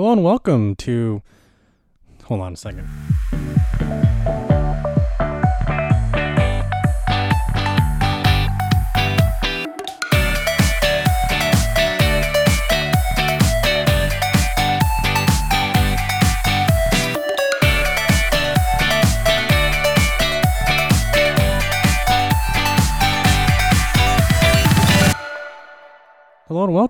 Hello 0.00 0.12
and 0.12 0.24
welcome 0.24 0.76
to. 0.76 1.20
Hold 2.24 2.40
on 2.40 2.54
a 2.54 2.56
second. 2.56 2.88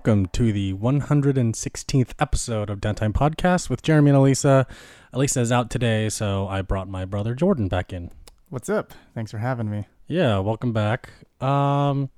Welcome 0.01 0.25
to 0.25 0.51
the 0.51 0.73
116th 0.73 2.13
episode 2.17 2.71
of 2.71 2.81
Downtime 2.81 3.13
Podcast 3.13 3.69
with 3.69 3.83
Jeremy 3.83 4.09
and 4.09 4.17
Elisa. 4.17 4.65
Elisa 5.13 5.41
is 5.41 5.51
out 5.51 5.69
today, 5.69 6.09
so 6.09 6.47
I 6.47 6.63
brought 6.63 6.89
my 6.89 7.05
brother 7.05 7.35
Jordan 7.35 7.67
back 7.67 7.93
in. 7.93 8.09
What's 8.49 8.67
up? 8.67 8.95
Thanks 9.13 9.29
for 9.29 9.37
having 9.37 9.69
me. 9.69 9.85
Yeah, 10.07 10.39
welcome 10.39 10.73
back. 10.73 11.11
Um, 11.39 12.09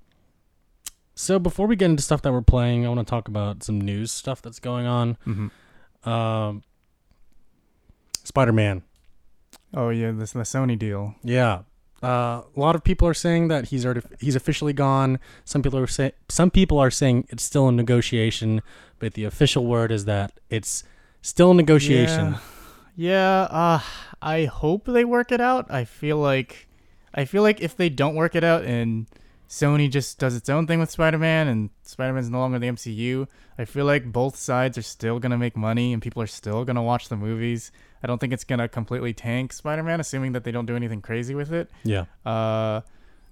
so 1.13 1.39
before 1.39 1.67
we 1.67 1.75
get 1.75 1.89
into 1.89 2.01
stuff 2.01 2.21
that 2.21 2.31
we're 2.31 2.41
playing, 2.41 2.85
I 2.85 2.87
want 2.87 3.05
to 3.05 3.09
talk 3.09 3.27
about 3.27 3.63
some 3.63 3.81
news 3.81 4.13
stuff 4.13 4.41
that's 4.41 4.61
going 4.61 4.85
on. 4.85 5.17
Mm-hmm. 5.27 6.09
Um, 6.09 6.63
Spider-Man. 8.23 8.83
Oh 9.73 9.89
yeah, 9.89 10.11
this 10.11 10.31
the 10.31 10.39
Sony 10.43 10.79
deal. 10.79 11.15
Yeah. 11.21 11.63
Uh, 12.03 12.43
a 12.55 12.59
lot 12.59 12.75
of 12.75 12.83
people 12.83 13.07
are 13.07 13.13
saying 13.13 13.47
that 13.47 13.69
he's 13.69 13.85
already 13.85 14.01
he's 14.19 14.35
officially 14.35 14.73
gone. 14.73 15.19
Some 15.45 15.61
people 15.61 15.79
are 15.79 15.87
say 15.87 16.11
some 16.29 16.51
people 16.51 16.77
are 16.77 16.91
saying 16.91 17.27
it's 17.29 17.43
still 17.43 17.69
in 17.69 17.75
negotiation, 17.75 18.61
but 18.99 19.13
the 19.13 19.23
official 19.23 19.65
word 19.65 19.91
is 19.91 20.05
that 20.05 20.33
it's 20.49 20.83
still 21.21 21.51
in 21.51 21.57
negotiation. 21.57 22.35
Yeah. 22.95 23.47
Uh, 23.49 23.79
I 24.21 24.45
hope 24.45 24.85
they 24.85 25.05
work 25.05 25.31
it 25.31 25.41
out. 25.41 25.69
I 25.71 25.85
feel 25.85 26.17
like, 26.17 26.67
I 27.13 27.25
feel 27.25 27.41
like 27.41 27.61
if 27.61 27.75
they 27.75 27.89
don't 27.89 28.15
work 28.15 28.35
it 28.35 28.43
out 28.43 28.63
and 28.63 29.07
Sony 29.49 29.89
just 29.89 30.19
does 30.19 30.35
its 30.35 30.49
own 30.49 30.67
thing 30.67 30.79
with 30.79 30.89
Spider-Man 30.91 31.47
and 31.47 31.69
Spider-Man's 31.83 32.29
no 32.29 32.39
longer 32.39 32.59
the 32.59 32.67
MCU, 32.67 33.27
I 33.57 33.65
feel 33.65 33.85
like 33.85 34.11
both 34.11 34.35
sides 34.35 34.77
are 34.77 34.83
still 34.83 35.19
gonna 35.19 35.37
make 35.37 35.57
money 35.57 35.93
and 35.93 36.01
people 36.01 36.21
are 36.21 36.27
still 36.27 36.65
gonna 36.65 36.83
watch 36.83 37.09
the 37.09 37.17
movies. 37.17 37.71
I 38.03 38.07
don't 38.07 38.19
think 38.19 38.33
it's 38.33 38.43
gonna 38.43 38.67
completely 38.67 39.13
tank 39.13 39.53
Spider-Man, 39.53 39.99
assuming 39.99 40.33
that 40.33 40.43
they 40.43 40.51
don't 40.51 40.65
do 40.65 40.75
anything 40.75 41.01
crazy 41.01 41.33
with 41.35 41.53
it. 41.53 41.69
Yeah. 41.83 42.05
Uh, 42.25 42.81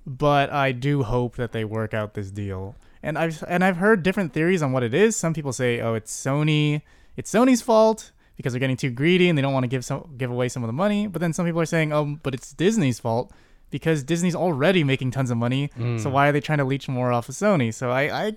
but 0.05 0.51
I 0.51 0.71
do 0.71 1.03
hope 1.03 1.35
that 1.35 1.51
they 1.51 1.65
work 1.65 1.93
out 1.93 2.13
this 2.13 2.31
deal. 2.31 2.75
And 3.03 3.17
I've 3.17 3.43
and 3.47 3.63
I've 3.63 3.77
heard 3.77 4.03
different 4.03 4.31
theories 4.33 4.61
on 4.61 4.71
what 4.71 4.83
it 4.83 4.93
is. 4.93 5.15
Some 5.15 5.33
people 5.33 5.53
say, 5.53 5.79
"Oh, 5.81 5.93
it's 5.95 6.11
Sony. 6.15 6.81
It's 7.17 7.31
Sony's 7.31 7.61
fault 7.61 8.11
because 8.37 8.53
they're 8.53 8.59
getting 8.59 8.77
too 8.77 8.89
greedy 8.91 9.27
and 9.27 9.37
they 9.37 9.41
don't 9.41 9.53
want 9.53 9.63
to 9.63 9.67
give 9.67 9.83
some 9.83 10.13
give 10.17 10.31
away 10.31 10.47
some 10.49 10.63
of 10.63 10.67
the 10.67 10.73
money." 10.73 11.07
But 11.07 11.19
then 11.19 11.33
some 11.33 11.45
people 11.45 11.61
are 11.61 11.65
saying, 11.65 11.91
"Oh, 11.91 12.17
but 12.23 12.33
it's 12.33 12.53
Disney's 12.53 12.99
fault 12.99 13.31
because 13.71 14.03
Disney's 14.03 14.35
already 14.35 14.83
making 14.83 15.11
tons 15.11 15.31
of 15.31 15.37
money. 15.37 15.69
So 15.75 15.81
Mm. 15.83 16.11
why 16.11 16.27
are 16.27 16.31
they 16.31 16.41
trying 16.41 16.57
to 16.59 16.65
leech 16.65 16.87
more 16.87 17.11
off 17.11 17.27
of 17.29 17.35
Sony?" 17.35 17.73
So 17.73 17.89
I, 17.91 18.27
I 18.27 18.33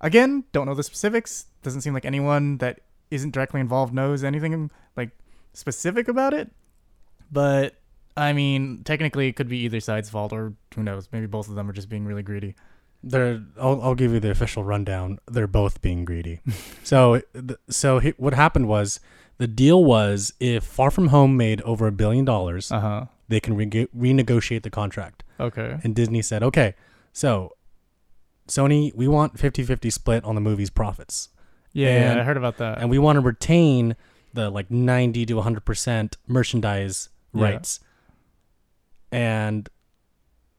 again 0.00 0.44
don't 0.52 0.66
know 0.66 0.74
the 0.74 0.82
specifics. 0.82 1.46
Doesn't 1.62 1.80
seem 1.82 1.94
like 1.94 2.04
anyone 2.04 2.58
that 2.58 2.80
isn't 3.10 3.30
directly 3.32 3.60
involved 3.60 3.94
knows 3.94 4.22
anything 4.24 4.70
like 4.96 5.10
specific 5.52 6.08
about 6.08 6.34
it. 6.34 6.50
But 7.30 7.74
I 8.16 8.32
mean, 8.32 8.82
technically, 8.84 9.28
it 9.28 9.36
could 9.36 9.48
be 9.48 9.58
either 9.58 9.80
side's 9.80 10.10
fault, 10.10 10.32
or 10.32 10.54
who 10.74 10.82
knows? 10.82 11.08
Maybe 11.12 11.26
both 11.26 11.48
of 11.48 11.54
them 11.54 11.68
are 11.68 11.72
just 11.72 11.88
being 11.88 12.04
really 12.04 12.22
greedy. 12.22 12.54
They're. 13.02 13.42
I'll, 13.60 13.80
I'll 13.82 13.94
give 13.94 14.12
you 14.12 14.20
the 14.20 14.30
official 14.30 14.64
rundown. 14.64 15.18
They're 15.28 15.46
both 15.46 15.80
being 15.80 16.04
greedy. 16.04 16.40
so, 16.82 17.22
so 17.68 17.98
he, 18.00 18.10
what 18.16 18.34
happened 18.34 18.66
was 18.68 18.98
the 19.38 19.46
deal 19.46 19.84
was 19.84 20.32
if 20.40 20.64
Far 20.64 20.90
From 20.90 21.08
Home 21.08 21.36
made 21.36 21.60
over 21.62 21.86
a 21.86 21.92
billion 21.92 22.24
dollars, 22.24 22.72
Uh 22.72 22.80
huh. 22.80 23.04
they 23.28 23.38
can 23.40 23.54
re- 23.54 23.66
renegotiate 23.96 24.62
the 24.62 24.70
contract. 24.70 25.22
Okay. 25.38 25.78
And 25.84 25.94
Disney 25.94 26.22
said, 26.22 26.42
okay, 26.42 26.74
so 27.12 27.52
Sony, 28.48 28.92
we 28.96 29.06
want 29.06 29.34
50-50 29.36 29.92
split 29.92 30.24
on 30.24 30.34
the 30.34 30.40
movie's 30.40 30.70
profits. 30.70 31.28
Yeah, 31.72 31.88
And- 31.88 32.16
yeah, 32.16 32.20
I 32.22 32.24
heard 32.24 32.36
about 32.36 32.56
that. 32.58 32.78
and 32.78 32.90
we 32.90 32.98
want 32.98 33.16
to 33.16 33.20
retain 33.20 33.94
the 34.34 34.50
like 34.50 34.70
90 34.70 35.26
to 35.26 35.34
100% 35.34 36.16
merchandise 36.26 37.08
Yeah. 37.34 37.42
rights. 37.44 37.80
And 39.10 39.68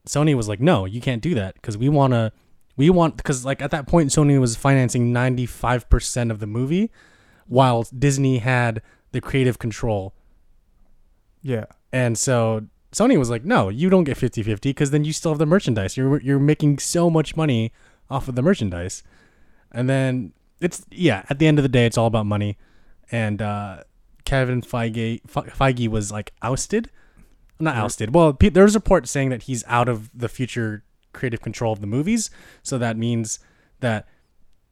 Sony 0.08 0.34
was 0.34 0.48
like, 0.48 0.60
"No, 0.60 0.84
you 0.84 1.00
can't 1.00 1.22
do 1.22 1.34
that 1.34 1.54
because 1.54 1.76
we 1.78 1.88
want 1.88 2.12
to 2.12 2.32
we 2.76 2.90
want 2.90 3.16
because 3.16 3.44
like 3.44 3.60
at 3.62 3.70
that 3.70 3.86
point 3.86 4.10
Sony 4.10 4.40
was 4.40 4.56
financing 4.56 5.12
95% 5.12 6.30
of 6.30 6.40
the 6.40 6.46
movie 6.46 6.90
while 7.46 7.84
Disney 7.96 8.38
had 8.38 8.80
the 9.12 9.20
creative 9.20 9.58
control. 9.58 10.14
yeah. 11.42 11.64
And 11.92 12.16
so 12.16 12.66
Sony 12.92 13.18
was 13.18 13.30
like, 13.30 13.44
"No, 13.44 13.68
you 13.68 13.90
don't 13.90 14.04
get 14.04 14.16
50-50 14.16 14.60
because 14.70 14.90
then 14.90 15.04
you 15.04 15.12
still 15.12 15.32
have 15.32 15.38
the 15.38 15.46
merchandise. 15.46 15.96
You're 15.96 16.20
you're 16.22 16.38
making 16.38 16.78
so 16.78 17.10
much 17.10 17.36
money 17.36 17.72
off 18.08 18.28
of 18.28 18.34
the 18.36 18.42
merchandise." 18.42 19.02
And 19.72 19.88
then 19.88 20.32
it's 20.60 20.84
yeah, 20.90 21.24
at 21.30 21.38
the 21.38 21.46
end 21.46 21.58
of 21.58 21.62
the 21.62 21.68
day 21.68 21.86
it's 21.86 21.98
all 21.98 22.06
about 22.06 22.26
money. 22.26 22.56
And 23.10 23.42
uh 23.42 23.84
Kevin 24.24 24.62
Feige 24.62 25.20
Feige 25.26 25.88
was 25.88 26.12
like 26.12 26.32
ousted. 26.42 26.90
Not 27.58 27.76
ousted. 27.76 28.14
Well, 28.14 28.32
pe- 28.32 28.48
there's 28.48 28.74
reports 28.74 29.10
saying 29.10 29.28
that 29.30 29.42
he's 29.44 29.64
out 29.66 29.88
of 29.88 30.10
the 30.18 30.28
future 30.28 30.84
creative 31.12 31.40
control 31.40 31.72
of 31.72 31.80
the 31.80 31.86
movies, 31.86 32.30
so 32.62 32.78
that 32.78 32.96
means 32.96 33.40
that 33.80 34.06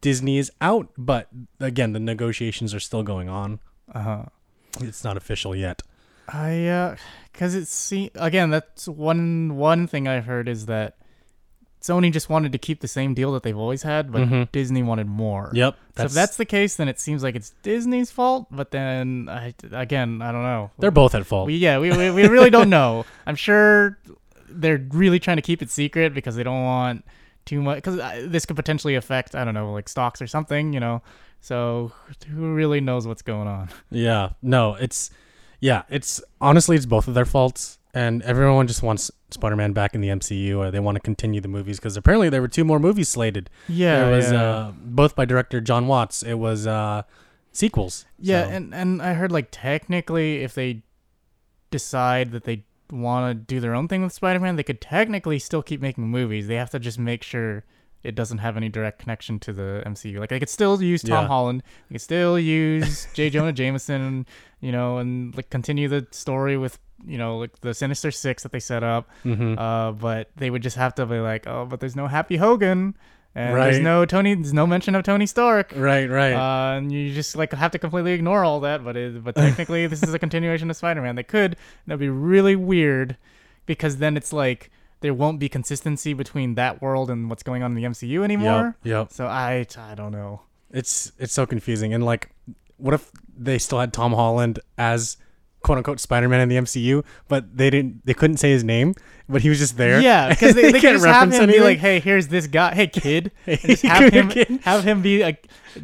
Disney 0.01 0.37
is 0.37 0.51
out, 0.61 0.89
but 0.97 1.27
again, 1.59 1.93
the 1.93 1.99
negotiations 1.99 2.73
are 2.73 2.79
still 2.79 3.03
going 3.03 3.27
on. 3.27 3.59
Uh 3.93 4.01
huh. 4.01 4.23
It's 4.81 5.03
not 5.03 5.17
official 5.17 5.55
yet. 5.55 5.81
I 6.27 6.67
uh, 6.67 6.95
cause 7.33 7.55
it's 7.55 7.73
see 7.73 8.11
again. 8.15 8.49
That's 8.49 8.87
one 8.87 9.57
one 9.57 9.87
thing 9.87 10.07
I've 10.07 10.25
heard 10.25 10.47
is 10.47 10.67
that 10.67 10.97
Sony 11.81 12.11
just 12.11 12.29
wanted 12.29 12.51
to 12.51 12.57
keep 12.57 12.81
the 12.81 12.87
same 12.87 13.13
deal 13.13 13.31
that 13.31 13.43
they've 13.43 13.57
always 13.57 13.83
had, 13.83 14.11
but 14.11 14.21
Mhm. 14.27 14.51
Disney 14.51 14.83
wanted 14.83 15.07
more. 15.07 15.49
Yep. 15.53 15.75
so 15.97 16.03
if 16.03 16.11
that's 16.11 16.35
the 16.37 16.45
case, 16.45 16.75
then 16.75 16.87
it 16.89 16.99
seems 16.99 17.23
like 17.23 17.35
it's 17.35 17.51
Disney's 17.63 18.11
fault. 18.11 18.47
But 18.51 18.71
then 18.71 19.27
I, 19.29 19.53
again, 19.71 20.21
I 20.21 20.31
don't 20.33 20.43
know. 20.43 20.71
they're 20.77 20.91
both 20.91 21.15
at 21.15 21.25
fault. 21.25 21.47
We, 21.47 21.55
yeah, 21.55 21.79
we, 21.79 21.91
we, 21.95 22.11
we 22.11 22.27
really 22.27 22.49
don't 22.49 22.69
know. 22.69 23.05
I'm 23.25 23.35
sure 23.37 23.97
they're 24.49 24.85
really 24.91 25.19
trying 25.19 25.37
to 25.37 25.41
keep 25.41 25.61
it 25.61 25.69
secret 25.69 26.13
because 26.13 26.35
they 26.35 26.43
don't 26.43 26.63
want 26.63 27.05
too 27.45 27.61
much. 27.61 27.77
Because 27.77 27.95
this 28.29 28.45
could 28.45 28.55
potentially 28.57 28.95
affect, 28.95 29.33
I 29.33 29.43
don't 29.45 29.53
know, 29.53 29.71
like 29.71 29.87
stocks 29.87 30.21
or 30.21 30.27
something, 30.27 30.73
you 30.73 30.79
know. 30.81 31.01
So 31.41 31.93
who 32.29 32.53
really 32.53 32.81
knows 32.81 33.07
what's 33.07 33.21
going 33.21 33.47
on? 33.47 33.69
Yeah, 33.89 34.31
no, 34.41 34.73
it's 34.75 35.09
yeah, 35.61 35.83
it's 35.89 36.21
honestly 36.41 36.75
it's 36.75 36.85
both 36.85 37.07
of 37.07 37.13
their 37.13 37.25
faults, 37.25 37.78
and 37.93 38.21
everyone 38.23 38.67
just 38.67 38.83
wants 38.83 39.09
Spider-Man 39.31 39.73
back 39.73 39.95
in 39.95 40.01
the 40.01 40.09
MCU, 40.09 40.57
or 40.57 40.71
they 40.71 40.79
want 40.79 40.95
to 40.95 40.99
continue 41.01 41.41
the 41.41 41.47
movies 41.47 41.77
because 41.79 41.97
apparently 41.97 42.29
there 42.29 42.41
were 42.41 42.47
two 42.47 42.63
more 42.63 42.79
movies 42.79 43.09
slated. 43.09 43.49
Yeah, 43.67 43.99
there 44.05 44.11
was 44.15 44.31
yeah. 44.31 44.43
uh, 44.43 44.71
both 44.77 45.15
by 45.15 45.25
director 45.25 45.59
John 45.61 45.87
Watts. 45.87 46.21
It 46.23 46.35
was 46.35 46.67
uh, 46.67 47.03
sequels. 47.51 48.05
yeah, 48.19 48.43
so- 48.45 48.49
and 48.51 48.73
and 48.75 49.01
I 49.01 49.13
heard 49.13 49.31
like 49.31 49.47
technically, 49.51 50.43
if 50.43 50.53
they 50.53 50.83
decide 51.71 52.31
that 52.31 52.43
they 52.43 52.63
want 52.91 53.29
to 53.29 53.33
do 53.53 53.59
their 53.59 53.75
own 53.75 53.87
thing 53.87 54.01
with 54.03 54.13
Spider-Man, 54.13 54.55
they 54.55 54.63
could 54.63 54.81
technically 54.81 55.37
still 55.39 55.61
keep 55.61 55.81
making 55.81 56.07
movies. 56.07 56.47
They 56.47 56.55
have 56.55 56.71
to 56.71 56.79
just 56.79 56.97
make 56.97 57.21
sure 57.23 57.63
it 58.01 58.15
doesn't 58.15 58.37
have 58.39 58.55
any 58.57 58.69
direct 58.69 58.99
connection 58.99 59.39
to 59.39 59.53
the 59.53 59.83
MCU. 59.85 60.19
Like 60.19 60.29
they 60.29 60.39
could 60.39 60.49
still 60.49 60.81
use 60.81 61.01
Tom 61.03 61.23
Yeah. 61.23 61.27
Holland, 61.27 61.63
they 61.89 61.95
could 61.95 62.01
still 62.01 62.39
use 62.39 63.07
J. 63.13 63.29
Jonah 63.29 63.51
Jameson, 63.51 64.25
you 64.61 64.71
know, 64.71 64.97
and 64.97 65.35
like 65.35 65.49
continue 65.49 65.87
the 65.87 66.07
story 66.11 66.57
with 66.57 66.79
you 67.05 67.17
know 67.17 67.37
like 67.37 67.59
the 67.61 67.73
Sinister 67.73 68.11
Six 68.11 68.43
that 68.43 68.51
they 68.51 68.59
set 68.59 68.83
up. 68.83 69.09
Mhm. 69.25 69.57
Uh, 69.57 69.91
but 69.93 70.29
they 70.35 70.49
would 70.49 70.61
just 70.63 70.77
have 70.77 70.95
to 70.95 71.05
be 71.05 71.19
like, 71.19 71.47
oh, 71.47 71.65
but 71.65 71.79
there's 71.79 71.95
no 71.95 72.07
Happy 72.07 72.37
Hogan. 72.37 72.95
And 73.35 73.55
there's 73.55 73.79
no 73.79 74.05
Tony. 74.05 74.33
There's 74.33 74.53
no 74.53 74.65
mention 74.65 74.95
of 74.95 75.03
Tony 75.03 75.27
Stark. 75.27 75.71
right, 75.75 76.09
right. 76.09 76.33
Uh, 76.33 76.77
and 76.77 76.91
you 76.91 77.13
just 77.13 77.35
like 77.35 77.53
have 77.53 77.71
to 77.71 77.79
completely 77.79 78.13
ignore 78.13 78.43
all 78.43 78.59
that, 78.61 78.83
but 78.83 78.97
it, 78.97 79.23
but 79.23 79.35
technically 79.35 79.85
this 79.85 80.01
is 80.01 80.13
a 80.13 80.19
continuation 80.19 80.67
of 80.69 80.75
Spider-Man. 80.75 81.15
They 81.15 81.23
could. 81.23 81.55
That'd 81.85 81.99
be 81.99 82.09
really 82.09 82.55
weird, 82.55 83.17
because 83.67 83.97
then 83.97 84.17
it's 84.17 84.33
like 84.33 84.71
there 85.01 85.13
won't 85.13 85.39
be 85.39 85.47
consistency 85.47 86.13
between 86.13 86.55
that 86.55 86.81
world 86.81 87.11
and 87.11 87.29
what's 87.29 87.43
going 87.43 87.61
on 87.61 87.71
in 87.71 87.75
the 87.81 87.87
MCU 87.87 88.23
anymore. 88.23 88.75
Yep, 88.83 88.91
yep. 88.91 89.13
So 89.13 89.27
I 89.27 89.65
I 89.77 89.93
don't 89.93 90.11
know. 90.11 90.41
It's 90.71 91.11
it's 91.19 91.31
so 91.31 91.45
confusing. 91.45 91.93
And 91.93 92.03
like, 92.03 92.31
what 92.77 92.95
if 92.95 93.11
they 93.37 93.59
still 93.59 93.79
had 93.79 93.93
Tom 93.93 94.11
Holland 94.13 94.59
as 94.77 95.17
quote 95.61 95.77
unquote 95.77 95.99
Spider 95.99 96.29
Man 96.29 96.41
in 96.41 96.49
the 96.49 96.57
MCU, 96.57 97.03
but 97.27 97.57
they 97.57 97.69
didn't 97.69 98.05
they 98.05 98.13
couldn't 98.13 98.37
say 98.37 98.51
his 98.51 98.63
name 98.63 98.95
but 99.29 99.43
he 99.43 99.49
was 99.49 99.59
just 99.59 99.77
there. 99.77 100.01
Yeah, 100.01 100.29
because 100.29 100.55
they, 100.55 100.61
they 100.71 100.71
can 100.73 100.81
can't 100.81 100.95
just 100.95 101.05
have 101.05 101.29
reference 101.29 101.37
him 101.37 101.49
be 101.49 101.61
like, 101.61 101.77
"Hey, 101.77 101.99
here's 101.99 102.27
this 102.27 102.47
guy. 102.47 102.73
Hey, 102.73 102.87
kid," 102.87 103.31
Hey, 103.45 103.75
have 103.83 104.11
him 104.11 104.29
kid. 104.29 104.59
have 104.63 104.83
him 104.83 105.01
be 105.01 105.21
a 105.21 105.37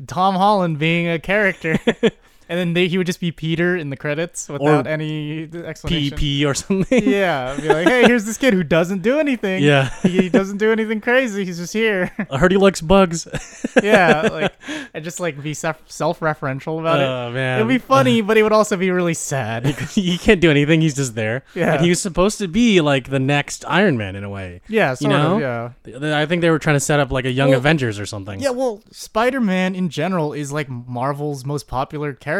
Tom 0.08 0.36
Holland 0.36 0.80
being 0.80 1.08
a 1.08 1.20
character, 1.20 1.80
and 2.50 2.60
then 2.60 2.74
they, 2.74 2.88
he 2.88 2.98
would 2.98 3.08
just 3.08 3.20
be 3.20 3.32
Peter 3.32 3.76
in 3.76 3.90
the 3.90 3.98
credits 3.98 4.48
without 4.50 4.88
any 4.88 5.44
explanation. 5.54 6.18
PP 6.18 6.46
or 6.46 6.54
something. 6.54 7.04
Yeah, 7.08 7.56
be 7.60 7.68
like, 7.70 7.88
"Hey, 7.88 8.04
here's 8.06 8.26
this 8.26 8.38
kid 8.38 8.54
who 8.54 8.64
doesn't 8.64 9.02
do 9.02 9.20
anything. 9.20 9.64
Yeah. 9.64 9.90
he, 10.02 10.24
he 10.24 10.30
doesn't 10.30 10.58
do 10.58 10.72
anything 10.72 11.02
crazy. 11.02 11.46
He's 11.46 11.58
just 11.58 11.74
here." 11.74 12.12
I 12.30 12.38
heard 12.38 12.52
he 12.52 12.58
likes 12.58 12.82
bugs. 12.82 13.28
yeah, 13.84 14.22
like 14.32 14.54
and 14.94 15.04
just 15.04 15.20
like 15.20 15.42
be 15.42 15.54
self 15.54 15.82
self-referential 15.88 16.80
about 16.80 17.00
it. 17.00 17.04
Oh 17.04 17.32
man, 17.32 17.60
It'd 17.60 17.68
be 17.68 17.78
funny, 17.78 18.22
but 18.22 18.38
it 18.38 18.44
would 18.44 18.54
also 18.54 18.78
be 18.78 18.92
really 18.92 19.14
sad. 19.14 19.66
he 19.66 20.18
can't 20.18 20.42
do 20.42 20.52
anything. 20.52 20.82
He's 20.82 20.96
just 20.96 21.16
there. 21.16 21.44
Yeah. 21.56 21.74
and 21.74 21.84
he 21.84 21.90
was 21.90 22.02
supposed 22.02 22.38
to 22.40 22.48
be 22.48 22.82
like 22.82 23.10
the 23.10 23.20
next 23.20 23.66
Iron 23.68 23.98
Man 23.98 24.16
in 24.16 24.24
a 24.24 24.30
way. 24.30 24.62
Yeah, 24.68 24.94
sort 24.94 25.10
know? 25.10 25.36
of. 25.36 25.42
Yeah. 25.42 26.18
I 26.22 26.26
think 26.26 26.42
they 26.42 26.50
were 26.50 26.60
trying 26.60 26.76
to 26.76 26.80
set 26.80 27.00
up 27.00 27.12
like 27.12 27.26
a 27.26 27.32
Young 27.32 27.50
Well, 27.50 27.58
Avengers 27.60 28.00
or 28.00 28.06
something. 28.06 28.40
Yeah, 28.40 28.52
well, 28.52 28.82
Spider-Man 28.92 29.76
in 29.76 29.90
general 29.90 30.34
is 30.34 30.52
like 30.52 30.70
Marvel's 30.70 31.46
most 31.46 31.68
popular 31.68 32.14
character. 32.14 32.35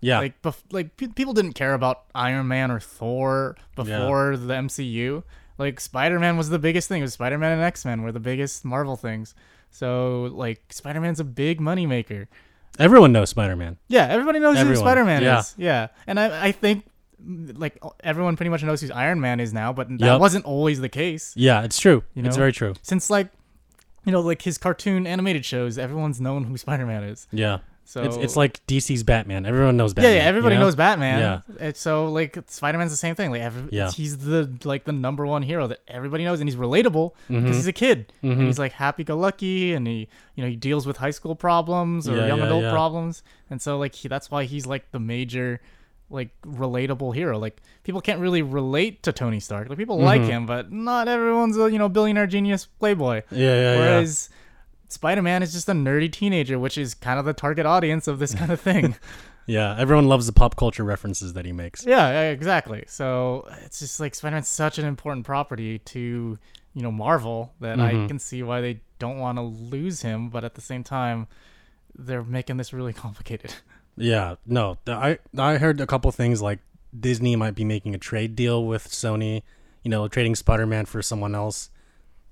Yeah. 0.00 0.18
Like 0.18 0.40
bef- 0.42 0.62
like 0.72 0.96
pe- 0.96 1.08
people 1.08 1.32
didn't 1.34 1.52
care 1.54 1.74
about 1.74 2.04
Iron 2.14 2.48
Man 2.48 2.70
or 2.70 2.80
Thor 2.80 3.56
before 3.74 4.36
the 4.36 4.54
MCU. 4.54 5.22
Like 5.58 5.80
Spider-Man 5.80 6.36
was 6.36 6.50
the 6.50 6.58
biggest 6.58 6.88
thing. 6.88 7.00
It 7.00 7.04
was 7.04 7.14
Spider-Man 7.14 7.52
and 7.52 7.62
X-Men 7.62 8.02
were 8.02 8.12
the 8.12 8.20
biggest 8.20 8.64
Marvel 8.64 8.96
things. 8.96 9.34
So 9.70 10.24
like 10.34 10.60
Spider-Man's 10.70 11.20
a 11.20 11.24
big 11.24 11.60
moneymaker. 11.60 12.26
Everyone 12.78 13.10
knows 13.12 13.30
Spider 13.30 13.56
Man. 13.56 13.78
Yeah, 13.88 14.06
everybody 14.06 14.38
knows 14.38 14.56
Everyone. 14.58 14.74
who 14.76 14.80
Spider-Man 14.80 15.22
Yeah. 15.22 15.38
is. 15.40 15.54
Yeah. 15.56 15.88
And 16.06 16.20
I 16.20 16.46
I 16.48 16.52
think 16.52 16.84
like 17.54 17.78
everyone 18.04 18.36
pretty 18.36 18.50
much 18.50 18.62
knows 18.62 18.82
who 18.82 18.92
Iron 18.92 19.20
Man 19.20 19.40
is 19.40 19.52
now, 19.54 19.72
but 19.72 19.88
that 19.88 19.98
Yep. 20.00 20.20
wasn't 20.20 20.44
always 20.44 20.80
the 20.80 20.90
case. 20.90 21.32
Yeah, 21.36 21.62
it's 21.62 21.78
true. 21.80 22.04
You 22.14 22.22
It's 22.24 22.36
very 22.36 22.52
true. 22.52 22.74
Since 22.82 23.08
like 23.08 23.28
you 24.04 24.12
know, 24.12 24.20
like 24.20 24.42
his 24.42 24.56
cartoon 24.58 25.06
animated 25.06 25.44
shows, 25.44 25.78
everyone's 25.78 26.20
known 26.20 26.44
who 26.44 26.56
Spider-Man 26.56 27.02
is. 27.04 27.26
Yeah. 27.32 27.58
So 27.88 28.02
it's 28.02 28.16
it's 28.16 28.36
like 28.36 28.66
DC's 28.66 29.04
Batman. 29.04 29.46
Everyone 29.46 29.76
knows 29.76 29.94
Batman. 29.94 30.12
yeah, 30.16 30.22
yeah 30.22 30.28
everybody 30.28 30.56
you 30.56 30.58
know? 30.58 30.66
knows 30.66 30.74
Batman. 30.74 31.18
Yeah. 31.20 31.40
And 31.60 31.76
so 31.76 32.10
like 32.10 32.36
Spider 32.48 32.78
Man's 32.78 32.90
the 32.90 32.96
same 32.96 33.14
thing. 33.14 33.30
Like 33.30 33.42
every, 33.42 33.68
Yeah. 33.70 33.90
he's 33.92 34.18
the 34.18 34.50
like 34.64 34.82
the 34.84 34.92
number 34.92 35.24
one 35.24 35.42
hero 35.42 35.68
that 35.68 35.78
everybody 35.86 36.24
knows, 36.24 36.40
and 36.40 36.48
he's 36.48 36.56
relatable 36.58 37.12
because 37.28 37.44
Mhm. 37.44 37.54
he's 37.54 37.66
a 37.68 37.72
kid 37.72 38.12
Mhm. 38.24 38.32
and 38.32 38.42
he's 38.42 38.58
like 38.58 38.72
happy 38.72 39.04
go 39.04 39.16
lucky, 39.16 39.72
and 39.72 39.86
he 39.86 40.08
you 40.34 40.42
know 40.42 40.50
he 40.50 40.56
deals 40.56 40.84
with 40.84 40.96
high 40.96 41.12
school 41.12 41.36
problems 41.36 42.08
or 42.08 42.16
Yeah, 42.16 42.26
young 42.26 42.38
yeah, 42.40 42.46
adult 42.46 42.64
problems, 42.72 43.22
and 43.50 43.62
so 43.62 43.78
like 43.78 43.94
he, 43.94 44.08
that's 44.08 44.30
why 44.32 44.44
he's 44.44 44.66
like 44.66 44.90
the 44.90 44.98
major 45.00 45.60
like 46.10 46.30
relatable 46.44 47.14
hero. 47.14 47.38
Like 47.38 47.60
people 47.84 48.00
can't 48.00 48.20
really 48.20 48.42
relate 48.42 49.02
to 49.04 49.12
Tony 49.12 49.40
Stark. 49.40 49.68
Like 49.68 49.78
people 49.78 49.98
like 49.98 50.22
Mhm. 50.22 50.28
him, 50.28 50.46
but 50.46 50.70
not 50.72 51.08
everyone's 51.08 51.56
a 51.56 51.70
you 51.70 51.78
know 51.78 51.88
billionaire 51.88 52.26
genius 52.26 52.66
playboy. 52.66 53.22
Yeah, 53.30 53.38
yeah, 53.38 53.54
yeah. 53.74 53.78
Whereas 53.78 54.28
Spider 54.88 55.22
Man 55.22 55.42
is 55.42 55.52
just 55.52 55.68
a 55.68 55.72
nerdy 55.72 56.10
teenager, 56.10 56.58
which 56.58 56.78
is 56.78 56.94
kind 56.94 57.18
of 57.18 57.24
the 57.24 57.32
target 57.32 57.66
audience 57.66 58.06
of 58.08 58.18
this 58.18 58.34
kind 58.34 58.52
of 58.52 58.60
thing. 58.60 58.94
Yeah, 59.48 59.76
everyone 59.78 60.08
loves 60.08 60.26
the 60.26 60.32
pop 60.32 60.56
culture 60.56 60.82
references 60.82 61.34
that 61.34 61.44
he 61.44 61.52
makes. 61.52 61.86
Yeah, 61.86 62.08
yeah, 62.10 62.30
exactly. 62.30 62.82
So 62.88 63.46
it's 63.64 63.78
just 63.78 64.00
like 64.00 64.12
Spider-Man's 64.16 64.48
such 64.48 64.76
an 64.80 64.84
important 64.86 65.24
property 65.24 65.78
to 65.78 66.36
you 66.74 66.82
know 66.82 66.90
Marvel 66.90 67.54
that 67.60 67.78
I 67.78 67.92
Mhm. 67.92 68.08
can 68.08 68.18
see 68.18 68.42
why 68.42 68.60
they 68.60 68.80
don't 68.98 69.18
want 69.20 69.38
to 69.38 69.42
lose 69.42 70.02
him, 70.02 70.30
but 70.30 70.42
at 70.42 70.56
the 70.56 70.60
same 70.60 70.82
time, 70.82 71.28
they're 71.96 72.24
making 72.24 72.56
this 72.56 72.72
really 72.72 72.92
complicated. 73.04 73.54
Yeah, 73.96 74.34
no, 74.46 74.78
I 74.88 75.20
I 75.38 75.58
heard 75.58 75.80
a 75.80 75.86
couple 75.86 76.10
things 76.10 76.42
like 76.42 76.58
Disney 76.98 77.36
might 77.36 77.54
be 77.54 77.64
making 77.64 77.94
a 77.94 77.98
trade 77.98 78.34
deal 78.34 78.66
with 78.66 78.88
Sony, 78.88 79.42
you 79.84 79.90
know, 79.92 80.08
trading 80.08 80.34
Spider-Man 80.34 80.86
for 80.86 81.02
someone 81.02 81.36
else 81.36 81.70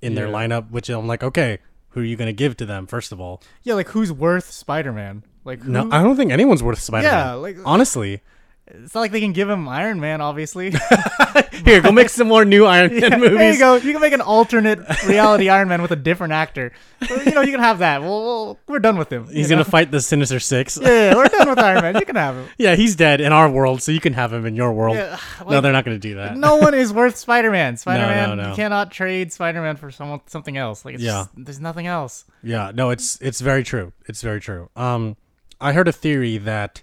in 0.03 0.17
their 0.17 0.27
lineup, 0.27 0.73
which 0.73 0.89
I'm 0.89 1.06
like, 1.06 1.23
okay, 1.23 1.59
who 1.94 2.00
are 2.00 2.05
you 2.05 2.17
going 2.17 2.26
to 2.26 2.32
give 2.32 2.56
to 2.58 2.67
them 2.67 2.87
first 2.87 3.11
of 3.12 3.20
all? 3.20 3.41
yeah, 3.62 3.75
like 3.75 3.88
who's 3.88 4.12
worth 4.12 4.50
Spider-Man? 4.50 5.25
Like 5.44 5.61
who, 5.62 5.73
No, 5.73 5.88
I 5.91 6.02
don't 6.02 6.17
think 6.17 6.31
anyone's 6.32 6.62
worth 6.62 6.81
Spider-Man. 6.81 7.12
yeah, 7.26 7.32
like 7.35 7.56
Honestly. 7.64 8.20
It's 8.67 8.95
not 8.95 9.03
like 9.03 9.13
they 9.13 9.21
can 9.21 9.33
give 9.33 9.49
him 9.49 9.69
Iron 9.69 10.01
Man, 10.01 10.21
obviously. 10.21 10.73
Here, 11.65 11.81
go 11.83 11.93
make 11.93 12.09
some 12.09 12.29
more 12.29 12.45
new 12.45 12.65
Iron 12.65 12.93
Man 12.99 13.03
Yeah, 13.13 13.17
movies. 13.19 13.39
There 13.39 13.53
you 13.53 13.59
go. 13.59 13.75
You 13.77 13.93
can 13.93 14.01
make 14.01 14.15
an 14.15 14.23
alternate 14.23 14.79
reality 15.07 15.51
Iron 15.51 15.69
Man 15.69 15.83
with 15.83 15.91
a 15.91 15.97
different 15.97 16.33
actor. 16.33 16.73
Well, 17.09 17.23
you 17.25 17.33
know, 17.33 17.43
you 17.43 17.51
can 17.51 17.61
have 17.61 17.81
that. 17.81 18.01
Well, 18.01 18.25
well 18.25 18.59
we're 18.67 18.79
done 18.79 18.97
with 18.97 19.13
him. 19.13 19.27
He's 19.27 19.37
you 19.37 19.49
going 19.49 19.59
know? 19.59 19.65
to 19.65 19.71
fight 19.71 19.91
the 19.91 20.01
Sinister 20.01 20.41
6. 20.41 20.79
Yeah, 20.81 21.15
we're 21.15 21.29
done 21.29 21.49
with 21.51 21.59
Iron 21.59 21.83
Man. 21.83 21.95
You 21.97 22.07
can 22.07 22.17
have 22.17 22.37
him. 22.37 22.49
Yeah, 22.59 22.77
he's 22.77 22.97
dead 22.97 23.21
in 23.21 23.33
our 23.33 23.51
world, 23.51 23.83
so 23.83 23.93
you 23.93 24.01
can 24.01 24.13
have 24.15 24.33
him 24.33 24.47
in 24.47 24.55
your 24.55 24.73
world. 24.73 24.97
Yeah, 24.97 25.19
no, 25.49 25.61
they're 25.61 25.73
not 25.73 25.85
going 25.85 25.97
to 25.97 26.01
do 26.01 26.15
that. 26.15 26.37
no 26.37 26.57
one 26.57 26.73
is 26.73 26.93
worth 26.93 27.17
Spider-Man. 27.17 27.77
Spider-Man, 27.77 28.39
no. 28.39 28.51
you 28.51 28.55
cannot 28.55 28.91
trade 28.91 29.33
Spider-Man 29.33 29.77
for 29.77 29.91
someone 29.91 30.21
something 30.27 30.57
else. 30.57 30.85
Like, 30.85 30.95
it's 30.95 31.03
Yeah. 31.03 31.25
just, 31.25 31.31
there's 31.37 31.61
nothing 31.61 31.87
else. 31.87 32.25
Yeah, 32.43 32.71
no, 32.75 32.91
it's 32.91 33.21
it's 33.21 33.41
very 33.41 33.63
true. 33.65 33.93
It's 34.07 34.23
very 34.23 34.41
true. 34.41 34.71
Um, 34.77 35.17
I 35.61 35.73
heard 35.73 35.89
a 35.89 35.93
theory 35.93 36.39
that 36.39 36.83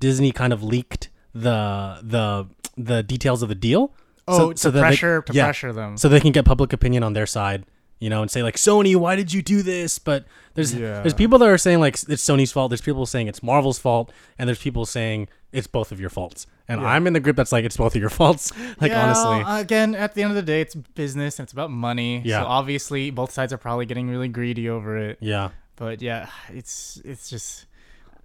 Disney 0.00 0.32
kind 0.32 0.52
of 0.52 0.62
leaked 0.62 1.09
the 1.34 1.98
the 2.02 2.46
the 2.76 3.02
details 3.02 3.42
of 3.42 3.48
the 3.48 3.54
deal. 3.54 3.92
Oh, 4.28 4.52
to 4.52 4.64
that 4.64 4.70
they- 4.72 4.80
pressure 4.80 5.22
to 5.22 5.32
yeah, 5.32 5.44
pressure 5.46 5.72
them. 5.72 5.96
so 5.96 6.08
they 6.08 6.20
can 6.20 6.30
get 6.32 6.44
public 6.44 6.72
opinion 6.72 7.02
on 7.02 7.14
their 7.14 7.26
side, 7.26 7.64
you 7.98 8.08
know, 8.08 8.22
and 8.22 8.30
say 8.30 8.42
like 8.42 8.56
Sony, 8.56 8.94
why 8.94 9.16
did 9.16 9.32
you 9.32 9.42
do 9.42 9.62
this? 9.62 9.98
But 9.98 10.24
there's 10.54 10.72
Yeah. 10.74 11.00
there's 11.02 11.14
people 11.14 11.38
that 11.40 11.48
are 11.48 11.58
saying 11.58 11.80
like 11.80 11.94
it's 11.94 12.24
Sony's 12.24 12.52
fault. 12.52 12.70
There's 12.70 12.80
people 12.80 13.06
saying 13.06 13.26
it's 13.26 13.42
Marvel's 13.42 13.78
fault, 13.78 14.12
and 14.38 14.46
there's 14.48 14.60
people 14.62 14.86
saying 14.86 15.28
it's 15.52 15.66
both 15.66 15.90
of 15.90 15.98
your 16.00 16.10
faults. 16.10 16.46
And 16.68 16.80
Yeah. 16.80 16.88
I'm 16.88 17.08
in 17.08 17.12
the 17.12 17.18
group 17.18 17.34
that's 17.34 17.50
like 17.50 17.64
it's 17.64 17.76
both 17.76 17.96
of 17.96 18.00
your 18.00 18.10
faults. 18.20 18.52
Like 18.80 18.92
Yeah, 18.92 19.04
honestly, 19.04 19.60
again, 19.60 19.96
at 19.96 20.14
the 20.14 20.22
end 20.22 20.30
of 20.30 20.36
the 20.36 20.42
day, 20.42 20.60
it's 20.60 20.76
business 20.76 21.40
and 21.40 21.44
it's 21.46 21.52
about 21.52 21.72
money. 21.72 22.22
Yeah. 22.24 22.42
So 22.42 22.46
obviously, 22.46 23.10
both 23.10 23.32
sides 23.32 23.52
are 23.52 23.58
probably 23.58 23.86
getting 23.86 24.08
really 24.08 24.28
greedy 24.28 24.68
over 24.68 24.96
it. 24.96 25.18
yeah, 25.20 25.48
But 25.74 26.02
yeah, 26.02 26.28
it's 26.50 27.02
it's 27.04 27.28
just 27.28 27.66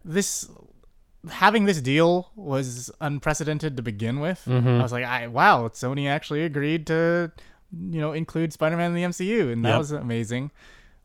this 0.03 0.47
having 1.29 1.65
this 1.65 1.81
deal 1.81 2.31
was 2.35 2.91
unprecedented 3.01 3.77
to 3.77 3.83
begin 3.83 4.19
with. 4.19 4.43
Mhm. 4.47 4.79
I 4.79 4.83
was 4.83 4.91
like, 4.91 5.05
I 5.05 5.27
wow, 5.27 5.67
Sony 5.69 6.09
actually 6.09 6.43
agreed 6.43 6.87
to 6.87 7.31
you 7.71 7.99
know 7.99 8.13
include 8.13 8.53
Spider-Man 8.53 8.91
in 8.91 8.95
the 8.95 9.03
MCU, 9.03 9.51
and 9.51 9.63
that 9.65 9.69
Yep. 9.69 9.77
was 9.79 9.91
amazing. 9.91 10.51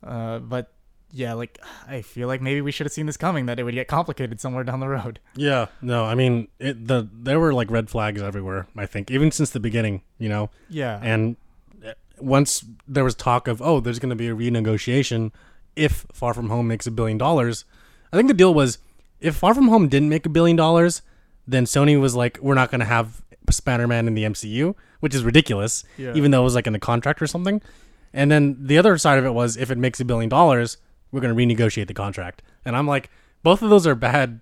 Uh, 0.04 0.38
but 0.38 0.72
yeah, 1.12 1.32
like 1.34 1.58
I 1.88 2.02
feel 2.02 2.28
like 2.28 2.40
maybe 2.40 2.60
we 2.60 2.70
should 2.70 2.86
have 2.86 2.92
seen 2.92 3.06
this 3.06 3.16
coming 3.16 3.46
that 3.46 3.58
it 3.58 3.64
would 3.64 3.74
get 3.74 3.88
complicated 3.88 4.40
somewhere 4.40 4.62
down 4.64 4.80
the 4.80 4.88
road. 4.88 5.18
yeah. 5.34 5.66
No, 5.82 6.04
I 6.04 6.14
mean 6.14 6.48
it, 6.58 6.86
the 6.86 7.08
there 7.12 7.40
were 7.40 7.52
like 7.52 7.70
red 7.70 7.90
flags 7.90 8.22
everywhere. 8.22 8.66
I 8.76 8.86
think 8.86 9.10
even 9.10 9.30
since 9.32 9.50
the 9.50 9.60
beginning, 9.60 10.02
you 10.18 10.28
know. 10.28 10.50
Yeah, 10.68 11.00
And 11.02 11.36
uh, 11.84 11.92
once 12.20 12.64
there 12.86 13.02
was 13.04 13.14
talk 13.14 13.48
of, 13.48 13.60
oh, 13.60 13.80
there's 13.80 13.98
going 13.98 14.10
to 14.10 14.16
be 14.16 14.28
a 14.28 14.34
renegotiation 14.34 15.32
if 15.76 16.06
Far 16.12 16.34
From 16.34 16.48
Home 16.50 16.68
makes 16.68 16.86
a 16.86 16.90
billion 16.90 17.16
dollars, 17.18 17.64
I 18.12 18.16
think 18.16 18.28
the 18.28 18.34
deal 18.34 18.52
was 18.54 18.78
if 19.20 19.36
Far 19.36 19.54
From 19.54 19.68
Home 19.68 19.88
didn't 19.88 20.08
make 20.08 20.26
a 20.26 20.28
billion 20.28 20.56
dollars, 20.56 21.02
then 21.46 21.64
Sony 21.64 22.00
was 22.00 22.14
like, 22.14 22.38
we're 22.40 22.54
not 22.54 22.70
going 22.70 22.80
to 22.80 22.86
have 22.86 23.22
Spider 23.50 23.86
Man 23.88 24.06
in 24.06 24.14
the 24.14 24.24
MCU, 24.24 24.74
which 25.00 25.14
is 25.14 25.24
ridiculous, 25.24 25.84
Yeah. 25.98 26.12
even 26.14 26.30
though 26.30 26.40
it 26.40 26.44
was 26.44 26.54
like 26.54 26.66
in 26.66 26.72
the 26.72 26.78
contract 26.78 27.20
or 27.20 27.26
something. 27.26 27.60
And 28.12 28.30
then 28.30 28.56
the 28.60 28.78
other 28.78 28.96
side 28.98 29.18
of 29.18 29.24
it 29.24 29.30
was 29.34 29.56
if 29.56 29.70
it 29.70 29.78
makes 29.78 30.00
a 30.00 30.04
billion 30.04 30.28
dollars, 30.28 30.76
we're 31.12 31.20
going 31.20 31.34
to 31.36 31.40
renegotiate 31.54 31.86
the 31.88 31.94
contract. 31.94 32.42
And 32.64 32.76
I'm 32.76 32.86
like, 32.86 33.10
both 33.42 33.62
of 33.62 33.70
those 33.70 33.86
are 33.86 33.94
bad 33.94 34.40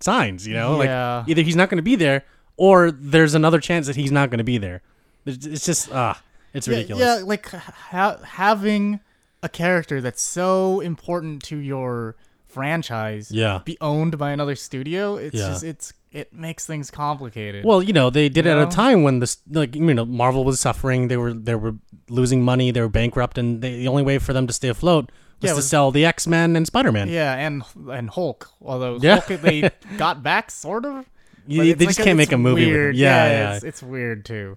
signs, 0.00 0.46
you 0.46 0.54
know? 0.54 0.82
Yeah. 0.82 1.18
Like 1.18 1.28
either 1.28 1.42
he's 1.42 1.56
not 1.56 1.70
going 1.70 1.76
to 1.78 1.82
be 1.82 1.96
there 1.96 2.24
or 2.56 2.90
there's 2.90 3.34
another 3.34 3.60
chance 3.60 3.86
that 3.86 3.96
he's 3.96 4.12
not 4.12 4.30
going 4.30 4.38
to 4.38 4.44
be 4.44 4.58
there. 4.58 4.82
It's 5.26 5.64
just 5.64 5.88
ah, 5.92 6.20
it's 6.52 6.68
yeah, 6.68 6.74
ridiculous. 6.74 7.00
yeah, 7.02 7.24
like 7.24 7.48
ha- 7.50 8.18
having 8.22 9.00
a 9.42 9.48
character 9.48 10.00
that's 10.02 10.20
so 10.22 10.80
important 10.80 11.42
to 11.44 11.56
your 11.56 12.16
franchise 12.54 13.30
Yeah. 13.30 13.60
be 13.64 13.76
owned 13.80 14.16
by 14.18 14.30
another 14.30 14.54
studio. 14.54 15.16
It's 15.16 15.34
Yeah. 15.36 15.48
just 15.48 15.64
it's 15.64 15.92
it 16.12 16.32
makes 16.32 16.64
things 16.64 16.90
complicated. 16.92 17.64
Well, 17.64 17.82
you 17.82 17.92
know, 17.92 18.08
they 18.08 18.28
did 18.28 18.46
it 18.46 18.50
at 18.50 18.68
a 18.68 18.70
time 18.70 19.02
when 19.02 19.18
this 19.18 19.38
like 19.50 19.74
you 19.74 19.92
know 19.94 20.04
Marvel 20.04 20.44
was 20.44 20.60
suffering. 20.60 21.08
They 21.08 21.16
were 21.16 21.34
they 21.34 21.54
were 21.56 21.74
losing 22.08 22.42
money. 22.42 22.70
They 22.70 22.80
were 22.80 22.88
bankrupt, 22.88 23.36
and 23.38 23.60
they, 23.60 23.76
the 23.78 23.88
only 23.88 24.02
way 24.04 24.18
for 24.18 24.32
them 24.32 24.46
to 24.46 24.52
stay 24.52 24.68
afloat 24.68 25.10
was 25.40 25.48
Yeah, 25.48 25.50
it 25.50 25.54
to 25.54 25.56
was- 25.56 25.68
sell 25.68 25.90
the 25.90 26.04
X 26.06 26.26
Men 26.26 26.54
and 26.56 26.66
Spider 26.66 26.92
Man. 26.92 27.08
yeah, 27.08 27.34
and 27.34 27.62
and 27.90 28.08
Hulk, 28.10 28.48
although 28.62 28.98
Yeah. 29.00 29.20
Hulk 29.20 29.40
they 29.42 29.70
got 29.98 30.22
back 30.22 30.50
sort 30.50 30.84
of. 30.84 31.04
You- 31.46 31.62
they 31.64 31.70
it's 31.70 31.84
just 31.84 31.98
like 31.98 32.04
can't 32.06 32.16
make 32.16 32.32
a 32.32 32.38
movie. 32.38 32.66
Weird. 32.66 32.94
it. 32.94 32.98
Yeah, 33.00 33.26
yeah, 33.26 33.54
It's, 33.56 33.64
it's 33.64 33.82
weird 33.82 34.24
too. 34.24 34.56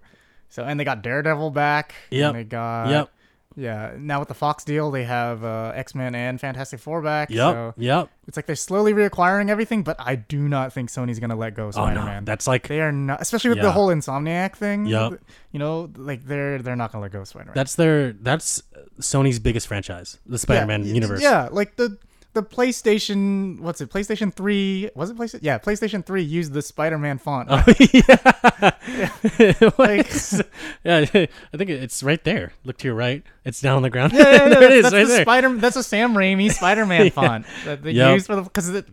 So 0.49 0.63
and 0.63 0.79
they 0.79 0.85
got 0.85 1.01
Daredevil 1.01 1.51
back. 1.51 1.93
Yeah. 2.11 2.31
They 2.31 2.43
got 2.43 2.89
Yep. 2.89 3.09
Yeah. 3.59 3.93
Now 3.97 4.19
with 4.19 4.27
the 4.27 4.35
Fox 4.35 4.63
deal, 4.63 4.91
they 4.91 5.03
have 5.03 5.43
uh, 5.43 5.71
X 5.75 5.95
Men 5.95 6.13
and 6.13 6.39
Fantastic 6.39 6.79
Four 6.79 7.01
back. 7.01 7.29
Yep. 7.31 7.37
So 7.39 7.73
Yep. 7.77 8.09
it's 8.27 8.37
like 8.37 8.45
they're 8.45 8.55
slowly 8.55 8.93
reacquiring 8.93 9.49
everything, 9.49 9.81
but 9.81 9.95
I 9.99 10.15
do 10.15 10.47
not 10.47 10.71
think 10.73 10.89
Sony's 10.91 11.19
gonna 11.19 11.35
let 11.35 11.55
go 11.55 11.63
of 11.63 11.69
Oh 11.69 11.81
Spider 11.81 11.99
no, 12.01 12.05
Man. 12.05 12.23
that's 12.23 12.45
like 12.47 12.67
they 12.67 12.79
are 12.81 12.91
not, 12.91 13.19
especially 13.19 13.49
with 13.49 13.57
Yeah. 13.57 13.63
the 13.63 13.71
whole 13.71 13.87
Insomniac 13.87 14.55
thing. 14.55 14.85
Yep. 14.85 15.19
You 15.51 15.59
know, 15.59 15.89
like 15.97 16.23
they're 16.25 16.59
they're 16.59 16.75
not 16.75 16.91
gonna 16.91 17.01
let 17.01 17.11
go 17.11 17.23
Spider 17.23 17.47
Man. 17.47 17.55
that's 17.55 17.73
their 17.75 18.13
that's 18.13 18.61
Sony's 18.99 19.39
biggest 19.39 19.67
franchise, 19.67 20.19
the 20.27 20.37
Spider 20.37 20.67
Man 20.67 20.83
yeah, 20.83 20.93
universe. 20.93 21.21
Yeah, 21.21 21.49
like 21.51 21.75
the 21.77 21.97
the 22.37 22.43
PlayStation. 22.43 23.59
What's 23.59 23.81
it? 23.81 23.89
PlayStation 23.89 24.33
Three. 24.33 24.89
Was 24.95 25.09
it 25.09 25.17
PlayStation? 25.17 25.39
Yeah, 25.41 25.57
PlayStation 25.57 26.05
Three 26.05 26.21
used 26.23 26.53
the 26.53 26.61
Spider-Man 26.61 27.17
font. 27.17 27.47
Oh, 27.51 27.63
yeah. 27.93 28.71
Like- 29.77 30.07
yeah, 30.83 31.05
I 31.05 31.57
think 31.57 31.69
it's 31.69 32.01
right 32.03 32.23
there. 32.23 32.53
Look 32.63 32.77
to 32.79 32.87
your 32.87 32.95
right. 32.95 33.23
It's 33.45 33.61
down 33.61 33.77
on 33.77 33.81
the 33.81 33.89
ground. 33.89 34.13
Yeah, 34.13 34.19
yeah, 34.19 34.31
yeah, 34.31 34.49
there 34.49 34.63
it 34.63 34.71
is, 34.73 34.83
that's 34.83 34.93
right 34.93 35.01
the 35.03 35.07
there. 35.07 35.21
Spider. 35.23 35.55
That's 35.57 35.75
a 35.75 35.83
Sam 35.83 36.13
Raimi 36.13 36.51
Spider-Man 36.51 37.05
Yeah. 37.05 37.09
font 37.11 37.45
that 37.65 37.83
they 37.83 37.91
Yep. 37.91 38.13
used 38.15 38.25
for 38.27 38.35
the 38.35 38.41
because 38.43 38.69
it, 38.69 38.85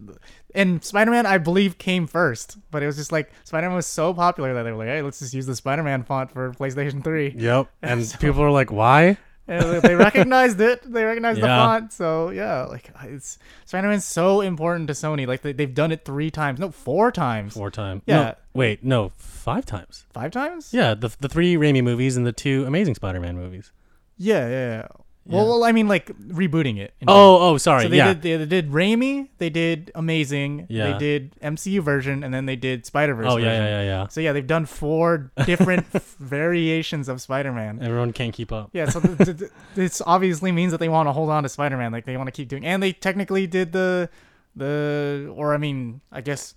and 0.55 0.83
Spider-Man 0.85 1.27
I 1.27 1.39
believe 1.39 1.79
came 1.79 2.07
first, 2.07 2.59
but 2.71 2.83
it 2.83 2.87
was 2.87 2.97
just 2.97 3.13
like 3.13 3.31
Spider-Man 3.45 3.75
was 3.77 3.87
so 3.87 4.13
popular 4.15 4.55
that 4.55 4.63
they 4.63 4.71
were 4.73 4.79
like, 4.79 4.89
hey, 4.89 5.03
let's 5.03 5.19
just 5.19 5.35
use 5.35 5.47
the 5.47 5.57
Spider-Man 5.57 6.05
font 6.05 6.31
for 6.31 6.53
PlayStation 6.53 7.03
Three. 7.03 7.35
Yep. 7.37 7.69
And 7.83 8.05
So- 8.07 8.19
people 8.19 8.43
are 8.43 8.51
like, 8.51 8.71
why? 8.73 9.17
And 9.47 9.83
they- 9.83 9.95
recognized 9.95 10.61
it. 10.61 10.91
They 10.91 11.05
recognized 11.05 11.41
the 11.41 11.47
font. 11.47 11.93
So 11.93 12.31
yeah, 12.31 12.63
like 12.65 12.91
uh, 12.95 13.07
it's 13.09 13.39
Spider-Man's 13.67 14.05
so 14.05 14.41
important 14.41 14.87
to 14.89 14.95
Sony. 14.95 15.27
Like 15.27 15.43
they, 15.43 15.53
they've 15.53 15.75
done 15.75 15.93
it 15.93 16.05
three 16.05 16.31
times, 16.31 16.59
no, 16.59 16.71
four 16.71 17.13
times, 17.13 17.55
Four 17.55 17.71
times. 17.71 18.03
Yeah. 18.07 18.17
No, 18.23 18.35
wait, 18.55 18.83
no, 18.83 19.11
five 19.17 19.67
times. 19.67 20.07
five 20.13 20.31
times. 20.31 20.73
Yeah, 20.73 20.95
the 20.95 21.15
the 21.21 21.29
three 21.29 21.57
Raimi 21.57 21.83
movies 21.85 22.17
and 22.17 22.27
the 22.27 22.33
two 22.33 22.65
Amazing 22.67 22.95
Spider-Man 22.95 23.37
movies. 23.37 23.71
yeah, 24.17 24.49
yeah. 24.49 24.71
yeah. 24.79 24.87
Well, 25.27 25.47
well, 25.47 25.65
I 25.65 25.73
mean, 25.73 25.89
like 25.89 26.07
rebooting 26.19 26.77
it. 26.79 26.93
in 27.01 27.09
Oh, 27.09 27.39
oh, 27.53 27.57
sorry. 27.57 27.85
So 27.85 27.89
they 27.89 27.97
yeah. 27.97 28.09
did 28.13 28.23
they, 28.23 28.37
they 28.37 28.45
did 28.47 28.71
Raimi, 28.71 29.29
they 29.39 29.49
did 29.49 29.91
Amazing, 29.95 30.67
Yeah. 30.69 30.93
they 30.93 30.99
did 30.99 31.35
MCU 31.41 31.81
version, 31.83 32.23
and 32.23 32.33
then 32.35 32.45
they 32.45 32.57
did 32.57 32.85
Spider 32.85 33.15
Verse. 33.15 33.27
oh, 33.31 33.39
yeah, 33.39 33.53
yeah, 33.53 33.67
yeah, 33.69 33.83
yeah. 33.83 34.09
So 34.09 34.21
yeah, 34.21 34.33
they've 34.33 34.47
done 34.47 34.67
four 34.67 35.31
different 35.47 35.87
variations 36.19 37.09
of 37.09 37.21
Spider 37.23 37.53
Man. 37.53 37.79
Everyone 37.83 38.13
can't 38.13 38.35
keep 38.35 38.53
up. 38.53 38.71
Yeah, 38.73 38.89
so 38.89 39.01
th- 39.01 39.17
th- 39.19 39.39
th- 39.39 39.51
this 39.75 40.03
obviously 40.07 40.53
means 40.53 40.73
that 40.73 40.79
they 40.79 40.89
want 40.91 41.07
to 41.09 41.13
hold 41.13 41.31
on 41.31 41.43
to 41.45 41.49
Spider 41.49 41.77
Man, 41.77 41.91
like 41.93 42.05
they 42.05 42.17
want 42.17 42.27
to 42.27 42.33
keep 42.33 42.49
doing, 42.49 42.67
and 42.67 42.83
they 42.83 42.93
technically 42.93 43.47
did 43.47 43.73
the 43.73 44.09
the 44.57 45.33
or 45.35 45.55
I 45.55 45.59
mean, 45.59 46.01
I 46.13 46.21
guess 46.21 46.55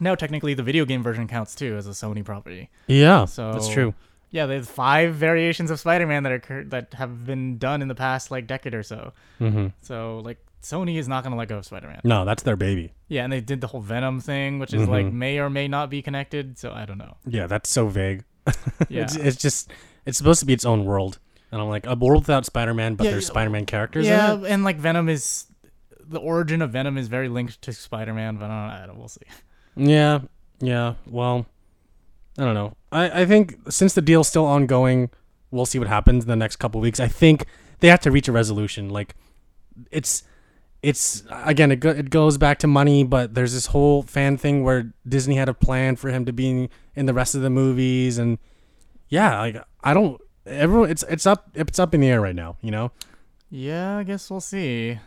now 0.00 0.14
technically 0.14 0.54
the 0.54 0.62
video 0.62 0.84
game 0.84 1.02
version 1.02 1.28
counts 1.28 1.54
too 1.54 1.76
as 1.76 1.86
a 1.86 1.90
Sony 1.90 2.24
property. 2.24 2.68
Yeah, 2.88 3.26
So 3.26 3.52
that's 3.52 3.68
true. 3.68 3.94
Yeah, 4.32 4.46
there's 4.46 4.68
five 4.68 5.14
variations 5.14 5.70
of 5.70 5.78
Spider 5.78 6.06
Man 6.06 6.24
that 6.24 6.32
are 6.50 6.64
that 6.64 6.94
have 6.94 7.24
been 7.24 7.58
done 7.58 7.80
in 7.82 7.86
the 7.88 7.94
past 7.94 8.30
like 8.32 8.46
decade 8.48 8.74
or 8.74 8.82
so. 8.82 9.12
hmm 9.38 9.68
So 9.82 10.20
like 10.24 10.38
Sony 10.62 10.96
is 10.98 11.06
not 11.06 11.22
gonna 11.22 11.36
let 11.36 11.48
go 11.48 11.58
of 11.58 11.64
Spider 11.66 11.86
Man. 11.88 12.00
No, 12.02 12.24
that's 12.24 12.42
their 12.42 12.56
baby. 12.56 12.92
Yeah, 13.08 13.24
and 13.24 13.32
they 13.32 13.40
did 13.40 13.60
the 13.60 13.66
whole 13.68 13.80
Venom 13.82 14.20
thing, 14.20 14.58
which 14.58 14.72
is 14.74 14.88
like 14.88 15.06
Mhm. 15.06 15.12
may 15.12 15.38
or 15.38 15.50
may 15.50 15.68
not 15.68 15.90
be 15.90 16.02
connected. 16.02 16.58
So 16.58 16.72
I 16.72 16.84
don't 16.86 16.98
know. 16.98 17.16
Yeah, 17.26 17.46
that's 17.46 17.68
so 17.70 17.86
vague. 17.88 18.24
Yeah, 18.88 19.02
It's, 19.04 19.16
it's 19.16 19.36
just 19.36 19.70
it's 20.06 20.18
supposed 20.18 20.40
to 20.40 20.46
be 20.46 20.52
its 20.52 20.64
own 20.64 20.84
world, 20.84 21.18
and 21.52 21.60
I'm 21.60 21.68
like 21.68 21.86
a 21.86 21.94
world 21.94 22.22
without 22.24 22.44
Spider-Man, 22.46 22.94
but 22.96 23.04
Yeah, 23.04 23.10
there's. 23.12 23.26
Spider-Man 23.26 23.66
characters 23.66 24.06
yeah, 24.06 24.32
in 24.34 24.44
it. 24.44 24.50
and 24.50 24.64
like 24.64 24.78
Venom 24.78 25.08
is 25.08 25.46
the 26.00 26.18
origin 26.18 26.60
of 26.62 26.70
Venom 26.72 26.96
is 26.98 27.06
very 27.08 27.28
linked 27.28 27.60
to 27.62 27.72
Spider 27.72 28.12
Man, 28.14 28.36
but 28.36 28.50
I 28.50 28.78
don't, 28.78 28.88
don't, 28.88 28.98
we'll 28.98 29.08
see. 29.08 29.20
Yeah, 29.76 30.20
yeah. 30.60 30.94
Well, 31.06 31.46
I 32.38 32.44
don't 32.44 32.54
know. 32.54 32.74
I 32.92 33.22
I 33.22 33.26
think 33.26 33.58
since 33.70 33.94
the 33.94 34.02
deal's 34.02 34.28
still 34.28 34.44
ongoing, 34.44 35.10
we'll 35.50 35.66
see 35.66 35.78
what 35.78 35.88
happens 35.88 36.24
in 36.24 36.28
the 36.28 36.36
next 36.36 36.56
couple 36.56 36.80
weeks. 36.80 37.00
I 37.00 37.08
think 37.08 37.46
they 37.80 37.88
have 37.88 38.00
to 38.00 38.10
reach 38.10 38.28
a 38.28 38.32
resolution. 38.32 38.88
Like, 38.90 39.16
it's 39.90 40.22
it's 40.82 41.22
again 41.30 41.70
it, 41.72 41.76
go, 41.76 41.90
it 41.90 42.10
goes 42.10 42.38
back 42.38 42.58
to 42.60 42.66
money, 42.66 43.04
but 43.04 43.34
there's 43.34 43.52
this 43.52 43.66
whole 43.66 44.02
fan 44.02 44.36
thing 44.36 44.64
where 44.64 44.92
Disney 45.08 45.36
had 45.36 45.48
a 45.48 45.54
plan 45.54 45.96
for 45.96 46.10
him 46.10 46.24
to 46.26 46.32
be 46.32 46.68
in 46.94 47.06
the 47.06 47.14
rest 47.14 47.34
of 47.34 47.42
the 47.42 47.50
movies, 47.50 48.18
and 48.18 48.38
yeah, 49.08 49.40
like 49.40 49.64
I 49.82 49.94
don't. 49.94 50.20
Everyone, 50.44 50.90
it's 50.90 51.04
it's 51.08 51.24
up 51.24 51.50
it's 51.54 51.78
up 51.78 51.94
in 51.94 52.00
the 52.00 52.08
air 52.08 52.20
right 52.20 52.34
now, 52.34 52.56
you 52.60 52.70
know. 52.70 52.90
Yeah, 53.48 53.98
I 53.98 54.02
guess 54.02 54.30
we'll 54.30 54.40
see. 54.40 54.98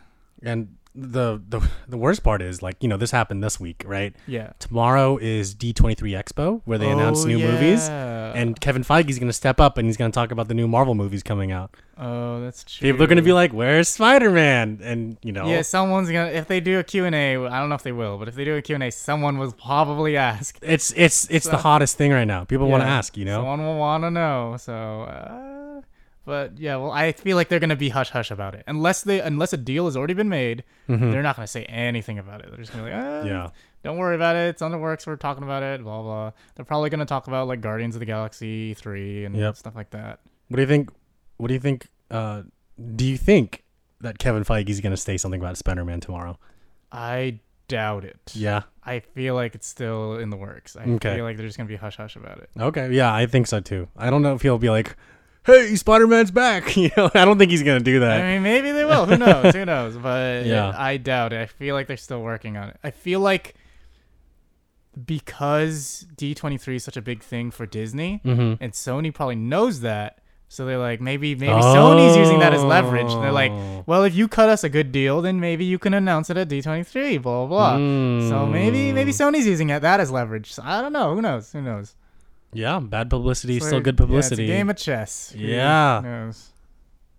And 0.42 0.76
the 0.96 1.42
the 1.48 1.60
the 1.88 1.96
worst 1.98 2.22
part 2.22 2.40
is 2.40 2.62
like 2.62 2.76
you 2.80 2.88
know 2.88 2.96
this 2.96 3.10
happened 3.10 3.44
this 3.44 3.60
week, 3.60 3.82
right? 3.86 4.14
Yeah, 4.26 4.52
Tomorrow 4.58 5.18
is 5.18 5.54
D23 5.54 5.96
Expo 6.20 6.62
where 6.64 6.78
they 6.78 6.90
announce 6.90 7.24
Oh, 7.24 7.28
new 7.28 7.38
movies. 7.38 7.88
And 7.88 8.60
Kevin 8.60 8.82
Feige 8.82 9.08
is 9.08 9.18
going 9.18 9.28
to 9.28 9.32
step 9.32 9.60
up 9.60 9.78
and 9.78 9.86
he's 9.86 9.96
going 9.96 10.10
to 10.10 10.14
talk 10.14 10.30
about 10.30 10.48
the 10.48 10.54
new 10.54 10.68
Marvel 10.68 10.94
movies 10.94 11.22
coming 11.22 11.52
out. 11.52 11.74
oh, 11.96 12.40
that's 12.42 12.64
true. 12.64 12.88
People 12.90 13.02
are 13.04 13.06
going 13.06 13.16
to 13.16 13.22
be 13.22 13.32
like, 13.32 13.52
"Where's 13.52 13.88
Spider-Man?" 13.88 14.80
And 14.82 15.16
you 15.22 15.32
know, 15.32 15.46
Yeah, 15.48 15.62
someone's 15.62 16.10
gonna 16.10 16.30
if 16.30 16.46
they 16.46 16.60
do 16.60 16.78
a 16.78 16.84
Q 16.84 17.04
and 17.06 17.14
A. 17.14 17.36
I 17.46 17.58
don't 17.60 17.68
know 17.70 17.74
if 17.76 17.82
they 17.82 17.92
will, 17.92 18.18
but 18.18 18.28
if 18.28 18.34
they 18.34 18.44
do 18.44 18.54
a 18.56 18.62
Q 18.62 18.74
and 18.74 18.84
A, 18.84 18.90
someone 18.90 19.38
will 19.38 19.52
probably 19.52 20.16
ask. 20.16 20.58
it's 20.60 20.92
it's 20.96 21.26
it's 21.30 21.46
the 21.48 21.56
hottest 21.58 21.96
thing 21.96 22.12
right 22.12 22.26
now. 22.26 22.44
People 22.44 22.68
want 22.68 22.82
to 22.82 22.88
ask, 22.88 23.16
you 23.16 23.24
know. 23.24 23.38
someone 23.38 23.62
will 23.64 23.78
want 23.78 24.04
to 24.04 24.10
know. 24.10 24.56
So, 24.58 24.72
uh, 24.74 25.55
but 26.26 26.58
yeah, 26.58 26.76
well, 26.76 26.90
I 26.90 27.12
feel 27.12 27.36
like 27.36 27.48
they're 27.48 27.58
gonna 27.60 27.74
be 27.76 27.88
hush 27.88 28.10
hush 28.10 28.30
about 28.30 28.54
it 28.54 28.64
unless 28.66 29.00
they 29.02 29.20
unless 29.20 29.54
a 29.54 29.56
deal 29.56 29.86
has 29.86 29.96
already 29.96 30.12
been 30.12 30.28
made. 30.28 30.64
Mhm. 30.88 31.10
They're 31.12 31.22
not 31.22 31.36
gonna 31.36 31.46
say 31.46 31.64
anything 31.64 32.18
about 32.18 32.40
it. 32.42 32.48
They're 32.50 32.58
just 32.60 32.72
gonna 32.72 32.84
be 32.84 32.90
like, 32.90 33.00
ah, 33.02 33.22
Yeah. 33.24 33.48
don't 33.82 33.96
worry 33.96 34.14
about 34.16 34.36
it. 34.36 34.48
It's 34.50 34.60
on 34.60 34.70
the 34.72 34.78
works. 34.78 35.06
We're 35.06 35.16
talking 35.16 35.42
about 35.44 35.62
it. 35.62 35.82
Blah 35.82 36.02
blah. 36.02 36.32
They're 36.54 36.66
probably 36.66 36.90
gonna 36.90 37.06
talk 37.06 37.26
about 37.28 37.48
like 37.48 37.62
Guardians 37.62 37.94
of 37.96 38.00
the 38.00 38.06
Galaxy 38.06 38.74
three 38.74 39.24
and 39.24 39.34
Yep. 39.34 39.56
stuff 39.56 39.74
like 39.74 39.90
that. 39.90 40.20
What 40.48 40.56
do 40.56 40.62
you 40.62 40.68
think? 40.68 40.90
What 41.38 41.48
do 41.48 41.54
you 41.54 41.60
think? 41.60 41.86
Uh, 42.10 42.42
do 42.94 43.04
you 43.06 43.16
think 43.16 43.62
that 44.02 44.18
Kevin 44.18 44.44
Feige's 44.44 44.80
going 44.82 44.90
to 44.92 44.96
say 44.98 45.16
something 45.16 45.40
about 45.40 45.56
Spider-Man 45.56 46.00
tomorrow? 46.00 46.38
I 46.92 47.40
doubt 47.68 48.04
it. 48.04 48.32
Yeah. 48.34 48.62
I 48.84 49.00
feel 49.00 49.34
like 49.34 49.54
it's 49.54 49.66
still 49.66 50.18
in 50.18 50.30
the 50.30 50.36
works. 50.36 50.76
I 50.76 50.84
Okay. 50.84 51.16
feel 51.16 51.24
like 51.24 51.36
they're 51.36 51.46
just 51.46 51.56
gonna 51.58 51.66
be 51.68 51.76
hush 51.76 51.96
hush 51.96 52.14
about 52.14 52.38
it. 52.38 52.50
Okay. 52.58 52.92
Yeah, 52.92 53.12
I 53.12 53.26
think 53.26 53.46
so 53.48 53.58
too. 53.60 53.88
I 53.96 54.10
don't 54.10 54.22
know 54.22 54.34
if 54.34 54.42
he'll 54.42 54.58
be 54.58 54.70
like, 54.70 54.94
"Hey, 55.46 55.74
Spider-Man's 55.76 56.30
back." 56.30 56.76
You 56.76 56.90
know, 56.96 57.10
I 57.14 57.24
don't 57.24 57.38
think 57.38 57.50
he's 57.50 57.62
going 57.62 57.78
to 57.78 57.84
do 57.84 58.00
that. 58.00 58.20
I 58.20 58.34
mean, 58.34 58.42
maybe 58.42 58.72
they 58.72 58.84
will. 58.84 59.06
Who 59.06 59.16
knows? 59.16 59.54
Who 59.54 59.64
knows? 59.72 59.96
But 59.96 60.44
Yeah. 60.46 60.72
I 60.76 60.96
doubt 60.98 61.32
it. 61.32 61.40
I 61.40 61.46
feel 61.46 61.74
like 61.74 61.86
they're 61.86 61.96
still 61.96 62.22
working 62.22 62.56
on 62.56 62.68
it. 62.68 62.76
I 62.84 62.90
feel 62.90 63.20
like 63.20 63.54
because 65.04 66.06
D23 66.16 66.76
is 66.76 66.84
such 66.84 66.96
a 66.96 67.02
big 67.02 67.22
thing 67.22 67.50
for 67.50 67.66
Disney, 67.66 68.20
mm-hmm. 68.24 68.62
and 68.62 68.72
Sony 68.72 69.12
probably 69.12 69.36
knows 69.36 69.80
that. 69.80 70.18
So 70.48 70.64
they're 70.64 70.78
like, 70.78 71.00
maybe 71.00 71.34
maybe 71.34 71.52
Sony's 71.52 72.16
using 72.16 72.38
that 72.38 72.54
as 72.54 72.62
leverage. 72.62 73.10
And 73.12 73.22
they're 73.22 73.32
like, 73.32 73.50
Oh. 73.50 73.82
well, 73.86 74.04
if 74.04 74.14
you 74.14 74.28
cut 74.28 74.48
us 74.48 74.62
a 74.62 74.68
good 74.68 74.92
deal, 74.92 75.20
then 75.20 75.40
maybe 75.40 75.64
you 75.64 75.76
can 75.78 75.92
announce 75.92 76.30
it 76.30 76.36
at 76.36 76.48
D23. 76.48 77.20
Blah 77.20 77.46
blah. 77.46 77.76
blah. 77.76 78.28
So 78.28 78.46
maybe 78.46 78.92
maybe 78.92 79.10
Mm. 79.10 79.32
Sony's 79.32 79.46
using 79.46 79.70
it, 79.70 79.80
that 79.82 79.98
as 79.98 80.10
leverage. 80.12 80.52
So 80.52 80.62
I 80.64 80.80
don't 80.80 80.92
know. 80.92 81.14
Who 81.16 81.20
knows? 81.20 81.50
Who 81.52 81.60
knows? 81.62 81.96
Yeah, 82.52 82.78
bad 82.80 83.10
publicity 83.10 83.60
So, 83.60 83.66
still 83.66 83.80
good 83.80 83.96
yeah, 83.96 84.04
publicity. 84.06 84.44
it's 84.44 84.50
a 84.50 84.54
game 84.56 84.70
of 84.70 84.76
chess. 84.76 85.32
Yeah. 85.36 86.32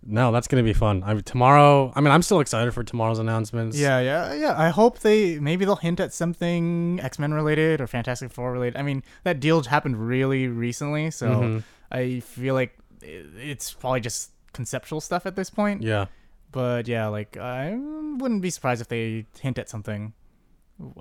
no, 0.04 0.32
that's 0.32 0.48
gonna 0.48 0.64
be 0.64 0.74
fun. 0.74 1.04
I 1.06 1.14
mean, 1.14 1.24
tomorrow. 1.24 1.92
I 1.96 2.02
mean, 2.02 2.12
I'm 2.12 2.22
still 2.22 2.40
excited 2.40 2.74
for 2.74 2.84
tomorrow's 2.84 3.20
announcements. 3.20 3.78
Yeah, 3.78 4.00
yeah, 4.00 4.34
yeah. 4.34 4.54
I 4.58 4.70
hope 4.70 5.00
they 5.00 5.38
maybe 5.40 5.66
they'll 5.66 5.76
hint 5.76 6.00
at 6.00 6.14
something 6.14 7.00
X 7.04 7.20
Men 7.20 7.34
related 7.34 7.82
or 7.82 7.88
Fantastic 7.88 8.32
Four 8.32 8.52
related. 8.52 8.78
I 8.80 8.84
mean, 8.84 9.04
that 9.24 9.40
deal 9.40 9.62
happened 9.64 10.08
really 10.08 10.48
recently, 10.48 11.12
so 11.12 11.28
Mhm. 11.30 11.64
I 11.92 12.20
feel 12.22 12.54
like 12.54 12.78
it's 13.02 13.74
probably 13.74 14.00
just 14.00 14.32
conceptual 14.54 15.02
stuff 15.02 15.26
at 15.26 15.36
this 15.36 15.50
point. 15.50 15.84
Yeah. 15.84 16.06
But 16.52 16.88
yeah, 16.88 17.08
like 17.08 17.36
I 17.38 17.76
wouldn't 17.76 18.42
be 18.42 18.50
surprised 18.50 18.82
if 18.82 18.88
they 18.88 19.26
hint 19.40 19.58
at 19.60 19.70
something 19.70 20.14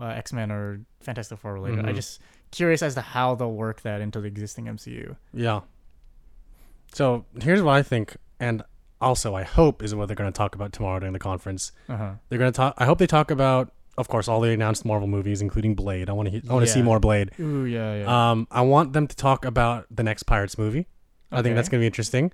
uh, 0.01 0.07
X 0.07 0.33
Men 0.33 0.51
or 0.51 0.81
Fantastic 1.01 1.39
Four 1.39 1.55
related. 1.55 1.87
I 1.87 1.93
Mhm. 1.93 1.97
just 1.97 2.21
curious 2.51 2.83
as 2.83 2.95
to 2.95 3.01
how 3.01 3.35
they'll 3.35 3.53
work 3.53 3.83
that 3.83 4.01
into 4.01 4.21
the 4.21 4.29
existing 4.29 4.67
MCU. 4.67 5.17
Yeah. 5.33 5.61
So 6.93 7.25
here's 7.41 7.63
what 7.63 7.75
I 7.75 7.83
think, 7.83 8.17
and 8.41 8.63
also 9.01 9.35
I 9.35 9.43
hope 9.43 9.83
is 9.83 9.95
what 9.95 10.07
they're 10.09 10.17
gonna 10.17 10.33
talk 10.33 10.55
about 10.55 10.73
tomorrow 10.73 10.99
during 11.01 11.13
the 11.13 11.19
conference. 11.19 11.73
Uh 11.89 11.97
huh. 11.97 12.11
They're 12.29 12.39
gonna 12.39 12.53
talk. 12.53 12.75
I 12.79 12.85
hope 12.87 12.99
they 12.99 13.07
talk 13.07 13.31
about, 13.31 13.71
of 13.99 14.09
course, 14.09 14.29
all 14.29 14.41
the 14.41 14.51
announced 14.53 14.85
Marvel 14.85 15.09
movies, 15.09 15.43
including 15.43 15.75
Blade. 15.75 16.09
I 16.09 16.13
want 16.13 16.31
to. 16.31 16.41
I 16.49 16.53
want 16.53 16.65
to 16.67 16.73
see 16.73 16.83
more 16.83 17.01
Blade. 17.01 17.33
Ooh 17.39 17.65
yeah 17.65 18.01
yeah. 18.03 18.31
Um, 18.31 18.47
I 18.51 18.63
want 18.63 18.93
them 18.93 19.07
to 19.07 19.17
talk 19.17 19.45
about 19.45 19.87
the 19.91 20.03
next 20.03 20.23
Pirates 20.25 20.57
movie. 20.57 20.87
I 21.31 21.43
think 21.43 21.57
that's 21.57 21.69
gonna 21.69 21.83
be 21.83 21.87
interesting. 21.87 22.33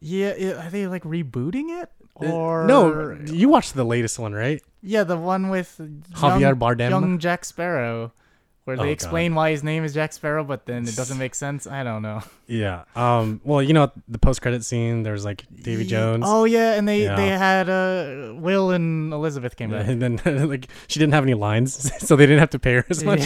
yeah, 0.00 0.34
yeah. 0.36 0.66
Are 0.66 0.70
they 0.70 0.86
like 0.88 1.04
rebooting 1.04 1.82
it 1.82 1.90
Uh, 2.20 2.32
or 2.32 2.66
no, 2.66 3.16
you 3.26 3.48
watched 3.48 3.74
the 3.74 3.84
latest 3.84 4.18
one, 4.18 4.32
right? 4.32 4.60
Yeah, 4.82 5.04
the 5.04 5.16
one 5.18 5.50
with 5.50 5.76
Javier 6.14 6.40
young, 6.40 6.56
Bardem. 6.56 6.90
young 6.90 7.18
Jack 7.18 7.44
Sparrow, 7.44 8.12
where 8.70 8.78
Oh, 8.78 8.82
they 8.82 8.88
God. 8.90 8.92
explain 9.02 9.34
why 9.34 9.50
his 9.50 9.62
name 9.64 9.82
is 9.84 9.92
Jack 9.94 10.12
Sparrow, 10.12 10.44
but 10.44 10.64
then 10.66 10.86
it 10.86 10.94
doesn't 10.94 11.18
make 11.24 11.34
sense. 11.34 11.66
I 11.66 11.82
don't 11.82 12.02
know. 12.02 12.22
Yeah. 12.46 12.84
Um. 12.94 13.40
Well, 13.44 13.62
you 13.62 13.74
know 13.74 13.90
the 14.08 14.18
post 14.18 14.40
credit 14.42 14.64
scene. 14.64 15.02
There's 15.02 15.24
like 15.24 15.44
Davy 15.62 15.84
Jones. 15.84 16.24
Oh 16.26 16.44
yeah, 16.44 16.74
and 16.74 16.86
they 16.88 17.02
Yeah. 17.04 17.16
they 17.16 17.28
had 17.28 17.68
uh 17.68 18.34
Will 18.34 18.70
and 18.70 19.12
Elizabeth 19.12 19.56
came 19.56 19.70
back. 19.70 19.86
And 19.90 20.00
then 20.00 20.20
like 20.48 20.68
she 20.86 20.98
didn't 21.00 21.14
have 21.14 21.24
any 21.24 21.34
lines, 21.34 21.74
so 22.06 22.14
they 22.16 22.26
didn't 22.26 22.40
have 22.40 22.50
to 22.50 22.58
pay 22.58 22.74
her 22.74 22.86
as 22.88 23.02
much. 23.04 23.20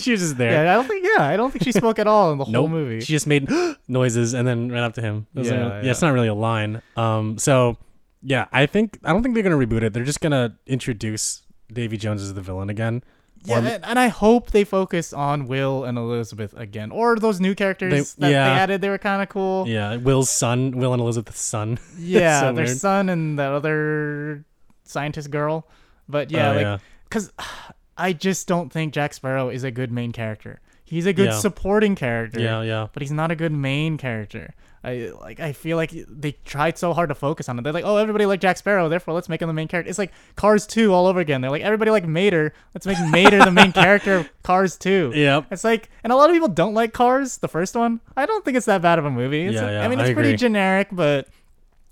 she 0.00 0.12
was 0.12 0.20
just 0.20 0.38
there. 0.38 0.52
Yeah, 0.64 0.72
I 0.72 0.74
don't 0.76 0.86
think. 0.86 1.04
Yeah, 1.04 1.26
I 1.26 1.36
don't 1.36 1.50
think 1.50 1.64
she 1.64 1.72
spoke 1.72 1.98
at 1.98 2.06
all 2.06 2.30
in 2.32 2.38
the 2.38 2.44
whole 2.44 2.68
movie. 2.68 3.00
She 3.00 3.12
just 3.12 3.26
made 3.26 3.48
noises 3.88 4.34
and 4.34 4.46
then 4.46 4.70
ran 4.70 4.84
up 4.84 4.94
to 4.94 5.00
him. 5.02 5.26
It 5.34 5.38
wasn't 5.38 5.58
Yeah, 5.60 5.82
yeah. 5.82 5.90
it's 5.90 6.02
not 6.02 6.12
really 6.14 6.28
a 6.28 6.34
line. 6.34 6.82
Um, 6.96 7.36
so 7.38 7.76
yeah, 8.22 8.46
I 8.52 8.66
think 8.66 8.98
I 9.04 9.12
don't 9.12 9.22
think 9.22 9.34
they're 9.34 9.42
gonna 9.42 9.56
reboot 9.58 9.82
it. 9.82 9.92
They're 9.92 10.04
just 10.04 10.20
gonna 10.20 10.56
introduce 10.66 11.42
Davy 11.72 11.96
Jones 11.96 12.22
as 12.22 12.34
the 12.34 12.40
villain 12.42 12.70
again. 12.70 13.02
Yeah, 13.44 13.56
or- 13.56 13.58
and, 13.66 13.84
and 13.84 13.98
I 13.98 14.08
hope 14.08 14.50
they 14.52 14.64
focus 14.64 15.12
on 15.12 15.46
Will 15.46 15.84
and 15.84 15.98
Elizabeth 15.98 16.54
again, 16.56 16.90
or 16.90 17.16
those 17.16 17.40
new 17.40 17.54
characters 17.54 18.14
They- 18.14 18.26
that 18.26 18.32
yeah. 18.32 18.44
they 18.44 18.60
added. 18.60 18.80
They 18.80 18.88
were 18.88 18.98
kind 18.98 19.22
of 19.22 19.28
cool. 19.28 19.66
Yeah, 19.68 19.96
Will's 19.96 20.30
son, 20.30 20.72
Will 20.72 20.92
and 20.92 21.00
Elizabeth's 21.02 21.40
son. 21.40 21.78
Yeah, 21.98 22.40
so 22.40 22.52
their 22.52 22.64
weird. 22.66 22.76
son 22.78 23.08
and 23.08 23.38
that 23.38 23.52
other 23.52 24.44
scientist 24.84 25.30
girl. 25.30 25.66
But 26.08 26.30
yeah, 26.30 26.50
Oh, 26.50 26.54
like 26.54 26.62
yeah. 26.62 26.78
because 27.04 27.32
I 27.96 28.12
just 28.12 28.48
don't 28.48 28.72
think 28.72 28.92
Jack 28.92 29.14
Sparrow 29.14 29.48
is 29.48 29.64
a 29.64 29.70
good 29.70 29.90
main 29.92 30.12
character. 30.12 30.60
He's 30.84 31.06
a 31.06 31.12
good 31.12 31.26
Yeah. 31.30 31.38
supporting 31.38 31.94
character. 31.94 32.40
Yeah, 32.40 32.62
yeah. 32.62 32.88
But 32.92 33.02
he's 33.02 33.12
not 33.12 33.30
a 33.30 33.36
good 33.36 33.52
main 33.52 33.96
character. 33.98 34.52
I 34.84 35.12
like. 35.20 35.38
I 35.38 35.52
feel 35.52 35.76
like 35.76 35.92
they 35.92 36.32
tried 36.44 36.76
so 36.76 36.92
hard 36.92 37.10
to 37.10 37.14
focus 37.14 37.48
on 37.48 37.56
it. 37.58 37.62
They're 37.62 37.72
like, 37.72 37.84
oh, 37.84 37.98
everybody 37.98 38.26
like 38.26 38.40
Jack 38.40 38.56
Sparrow, 38.56 38.88
therefore 38.88 39.14
let's 39.14 39.28
make 39.28 39.40
him 39.40 39.46
the 39.46 39.52
main 39.54 39.68
character. 39.68 39.88
It's 39.88 39.98
like 39.98 40.10
Cars 40.34 40.66
2 40.66 40.92
all 40.92 41.06
over 41.06 41.20
again. 41.20 41.40
They're 41.40 41.50
like, 41.52 41.62
everybody 41.62 41.90
like 41.92 42.04
Mater, 42.06 42.52
let's 42.74 42.84
make 42.86 42.98
Mater 43.10 43.44
the 43.44 43.52
main 43.52 43.70
character 43.72 44.16
of 44.16 44.42
Cars 44.42 44.76
2. 44.76 45.12
Yep. 45.14 45.46
It's 45.52 45.62
like, 45.62 45.88
and 46.02 46.12
a 46.12 46.16
lot 46.16 46.30
of 46.30 46.34
people 46.34 46.48
don't 46.48 46.74
like 46.74 46.92
Cars, 46.92 47.38
the 47.38 47.48
first 47.48 47.76
one. 47.76 48.00
I 48.16 48.26
don't 48.26 48.44
think 48.44 48.56
it's 48.56 48.66
that 48.66 48.82
bad 48.82 48.98
of 48.98 49.04
a 49.04 49.10
movie. 49.10 49.42
It's 49.46 49.54
Yeah, 49.54 49.68
a- 49.68 49.72
yeah, 49.72 49.84
I 49.84 49.88
mean, 49.88 50.00
I 50.00 50.06
it's 50.06 50.14
pretty 50.14 50.30
agree. 50.30 50.36
generic, 50.38 50.88
but 50.90 51.28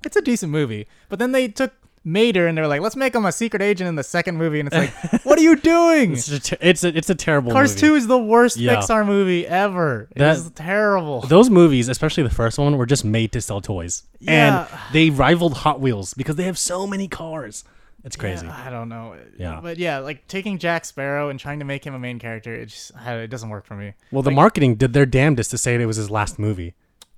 it's 0.04 0.16
a 0.16 0.23
decent 0.23 0.50
movie. 0.50 0.88
But 1.09 1.18
then 1.20 1.30
they 1.32 1.47
took 1.47 1.73
Mater 2.04 2.47
and 2.47 2.57
they 2.57 2.62
were 2.62 2.69
like, 2.69 2.80
let's 2.80 2.97
make 2.97 3.14
him 3.14 3.25
a 3.26 3.33
secret 3.33 3.61
agent 3.62 3.88
in 3.88 3.95
the 3.95 4.02
second 4.02 4.37
movie. 4.38 4.61
And 4.61 4.69
it's 4.73 4.76
like, 4.76 5.23
what 5.25 5.38
are 5.38 5.42
you 5.42 5.57
doing? 5.57 6.12
It's 6.12 6.28
a, 6.30 6.40
ter- 6.40 6.57
it's 6.61 6.83
a, 6.85 6.97
it's 6.97 7.11
a 7.11 7.14
terrible 7.14 7.52
Cars 7.52 7.73
movie. 7.75 7.80
2 7.88 7.95
is 7.97 8.07
the 8.07 8.19
worst 8.19 8.57
Yeah. 8.57 8.76
Pixar 8.76 9.07
movie 9.07 9.47
ever. 9.47 10.09
That- 10.16 10.38
it's 10.38 10.50
terrible. 10.54 11.21
Those 11.23 11.50
movies, 11.50 11.88
especially 11.88 12.23
the 12.23 12.30
first 12.30 12.59
one, 12.59 12.76
were 12.78 12.87
just 12.87 13.04
made 13.04 13.33
to 13.33 13.40
sell 13.40 13.61
toys. 13.61 14.04
Yeah. 14.19 14.66
And 14.69 14.80
they 14.95 15.11
rivaled 15.11 15.54
Hot 15.59 15.80
Wheels 15.80 16.14
because 16.14 16.37
they 16.37 16.45
have 16.45 16.59
so 16.59 16.87
many 16.87 17.07
cars. 17.09 17.64
It's 18.02 18.16
crazy. 18.16 18.47
Yeah, 18.47 18.62
I 18.66 18.71
don't 18.71 18.88
know. 18.88 19.14
Yeah. 19.37 19.61
But 19.62 19.76
yeah, 19.76 19.99
like 19.99 20.26
taking 20.26 20.57
Jack 20.57 20.87
Sparrow 20.87 21.28
and 21.28 21.38
trying 21.38 21.59
to 21.59 21.66
make 21.66 21.85
him 21.85 21.92
a 21.92 21.99
main 21.99 22.19
character, 22.19 22.54
it 22.54 22.66
just 22.66 22.92
it 22.97 23.28
doesn't 23.28 23.50
work 23.50 23.66
for 23.66 23.76
me. 23.76 23.92
Well, 24.11 24.23
the 24.23 24.30
marketing 24.30 24.76
did 24.76 24.95
their 24.95 25.04
damnedest 25.04 25.50
to 25.50 25.59
say 25.59 25.75
it 25.75 25.85
was 25.85 25.99
his 25.99 26.11
last 26.11 26.38
movie. 26.38 26.73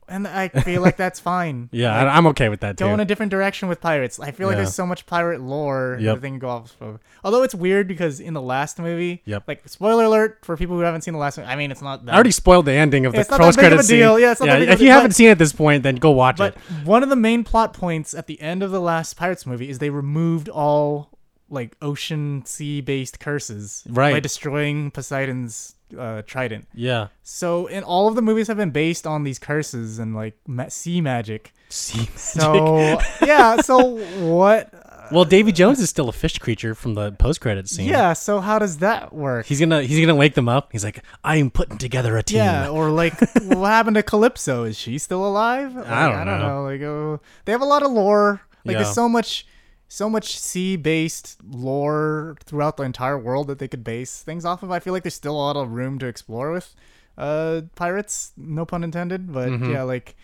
And 0.08 0.26
I 0.28 0.48
feel 0.48 0.82
like 0.82 0.96
that's 0.96 1.20
fine. 1.34 1.68
Yeah, 1.72 1.94
I, 1.94 2.16
I'm 2.16 2.26
okay 2.28 2.48
with 2.48 2.60
that 2.60 2.76
too. 2.76 2.84
Go 2.84 2.92
in 2.94 3.00
a 3.00 3.04
different 3.04 3.30
direction 3.30 3.68
with 3.68 3.80
pirates. 3.80 4.18
I 4.20 4.30
feel 4.32 4.46
like 4.46 4.54
Yeah. 4.54 4.62
there's 4.62 4.74
so 4.74 4.84
much 4.84 5.06
pirate 5.06 5.40
lore 5.40 5.96
Yep. 6.00 6.14
that 6.16 6.20
they 6.22 6.28
can 6.28 6.38
go 6.38 6.48
off 6.48 6.76
of. 6.80 6.98
Although 7.24 7.42
it's 7.44 7.54
weird 7.54 7.88
because 7.88 8.20
in 8.20 8.34
the 8.34 8.42
last 8.42 8.78
movie, 8.78 9.22
Yep. 9.24 9.44
like 9.46 9.66
spoiler 9.68 10.04
alert 10.04 10.38
for 10.42 10.56
people 10.56 10.76
who 10.76 10.82
haven't 10.82 11.02
seen 11.02 11.14
the 11.14 11.20
last 11.20 11.38
one. 11.38 11.46
I 11.46 11.56
mean, 11.56 11.70
it's 11.70 11.80
not 11.82 12.04
that 12.04 12.12
I 12.12 12.14
already 12.14 12.32
spoiled 12.32 12.66
the 12.66 12.72
ending 12.72 13.06
of 13.06 13.12
the 13.14 13.20
It's 13.20 13.30
not 13.30 13.38
that 13.38 13.44
post 13.44 13.56
big 13.58 13.66
of 13.66 13.70
credit 13.72 13.84
scene. 13.86 13.98
deal. 14.00 14.18
Yeah, 14.18 14.32
it's 14.32 14.40
not 14.40 14.46
that 14.46 14.58
big 14.58 14.68
if 14.70 14.80
you 14.80 14.90
haven't 14.90 15.10
but- 15.10 15.16
seen 15.16 15.28
it 15.28 15.32
at 15.32 15.38
this 15.38 15.52
point, 15.52 15.82
then 15.82 15.96
go 15.96 16.10
watch 16.10 16.36
But 16.36 16.56
it. 16.56 16.86
one 16.86 17.02
of 17.02 17.08
the 17.08 17.16
main 17.16 17.44
plot 17.44 17.72
points 17.72 18.12
at 18.12 18.26
the 18.26 18.40
end 18.40 18.62
of 18.62 18.70
the 18.70 18.80
last 18.80 19.16
Pirates 19.16 19.46
movie 19.46 19.68
is 19.70 19.78
they 19.78 19.90
removed 19.90 20.48
all 20.48 21.10
like 21.48 21.76
ocean 21.82 22.42
sea 22.46 22.80
based 22.80 23.20
curses 23.20 23.84
Right. 23.88 24.12
by 24.14 24.20
destroying 24.20 24.90
Poseidon's 24.90 25.74
uh, 25.98 26.22
trident. 26.22 26.66
Yeah. 26.74 27.08
So, 27.22 27.66
and 27.68 27.84
all 27.84 28.08
of 28.08 28.14
the 28.14 28.22
movies 28.22 28.48
have 28.48 28.56
been 28.56 28.70
based 28.70 29.06
on 29.06 29.24
these 29.24 29.38
curses 29.38 29.98
and 29.98 30.14
like 30.14 30.36
ma- 30.46 30.68
sea 30.68 31.00
magic. 31.00 31.52
See, 31.68 32.06
So, 32.16 32.98
yeah. 33.24 33.56
So 33.62 33.96
what? 34.26 34.72
well, 35.12 35.24
Davy 35.24 35.52
Jones 35.52 35.78
is 35.80 35.90
still 35.90 36.08
a 36.08 36.12
fish 36.12 36.38
creature 36.38 36.74
from 36.74 36.94
the 36.94 37.12
post 37.12 37.40
credit 37.40 37.68
scene. 37.68 37.88
Yeah. 37.88 38.12
So 38.14 38.40
how 38.40 38.58
does 38.58 38.78
that 38.78 39.12
work? 39.12 39.46
He's 39.46 39.60
gonna 39.60 39.82
he's 39.82 40.00
gonna 40.00 40.14
wake 40.14 40.34
them 40.34 40.48
up. 40.48 40.70
He's 40.72 40.84
like, 40.84 41.02
I 41.24 41.36
am 41.36 41.50
putting 41.50 41.78
together 41.78 42.16
a 42.16 42.22
team. 42.22 42.38
Yeah, 42.38 42.68
or 42.68 42.90
like, 42.90 43.18
what 43.44 43.68
happened 43.68 43.96
to 43.96 44.02
Calypso? 44.02 44.64
Is 44.64 44.78
she 44.78 44.98
still 44.98 45.26
alive? 45.26 45.74
Like, 45.74 45.86
I 45.86 46.08
don't 46.08 46.18
I 46.18 46.24
don't 46.24 46.38
know. 46.40 46.48
know. 46.48 46.62
Like, 46.64 46.80
oh, 46.82 47.20
they 47.44 47.52
have 47.52 47.62
a 47.62 47.66
lot 47.66 47.82
of 47.82 47.90
lore. 47.92 48.40
Like, 48.64 48.74
Yeah. 48.74 48.82
there's 48.84 48.94
so 48.94 49.08
much, 49.08 49.44
so 49.92 50.08
much 50.08 50.38
sea-based 50.38 51.36
lore 51.44 52.36
throughout 52.44 52.76
the 52.78 52.82
entire 52.82 53.18
world 53.18 53.46
that 53.48 53.58
they 53.58 53.68
could 53.68 53.84
base 53.84 54.22
things 54.22 54.44
off 54.44 54.62
of. 54.62 54.70
I 54.70 54.78
feel 54.80 54.92
like 54.94 55.02
there's 55.02 55.14
still 55.14 55.34
a 55.34 55.44
lot 55.48 55.56
of 55.56 55.70
room 55.70 55.98
to 55.98 56.06
explore 56.06 56.50
with 56.52 56.74
uh 57.18 57.62
pirates. 57.74 58.32
No 58.36 58.64
pun 58.64 58.82
intended. 58.84 59.32
But 59.32 59.48
Mm-hmm. 59.50 59.70
yeah, 59.72 59.82
like, 59.82 60.16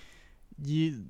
you. 0.65 1.05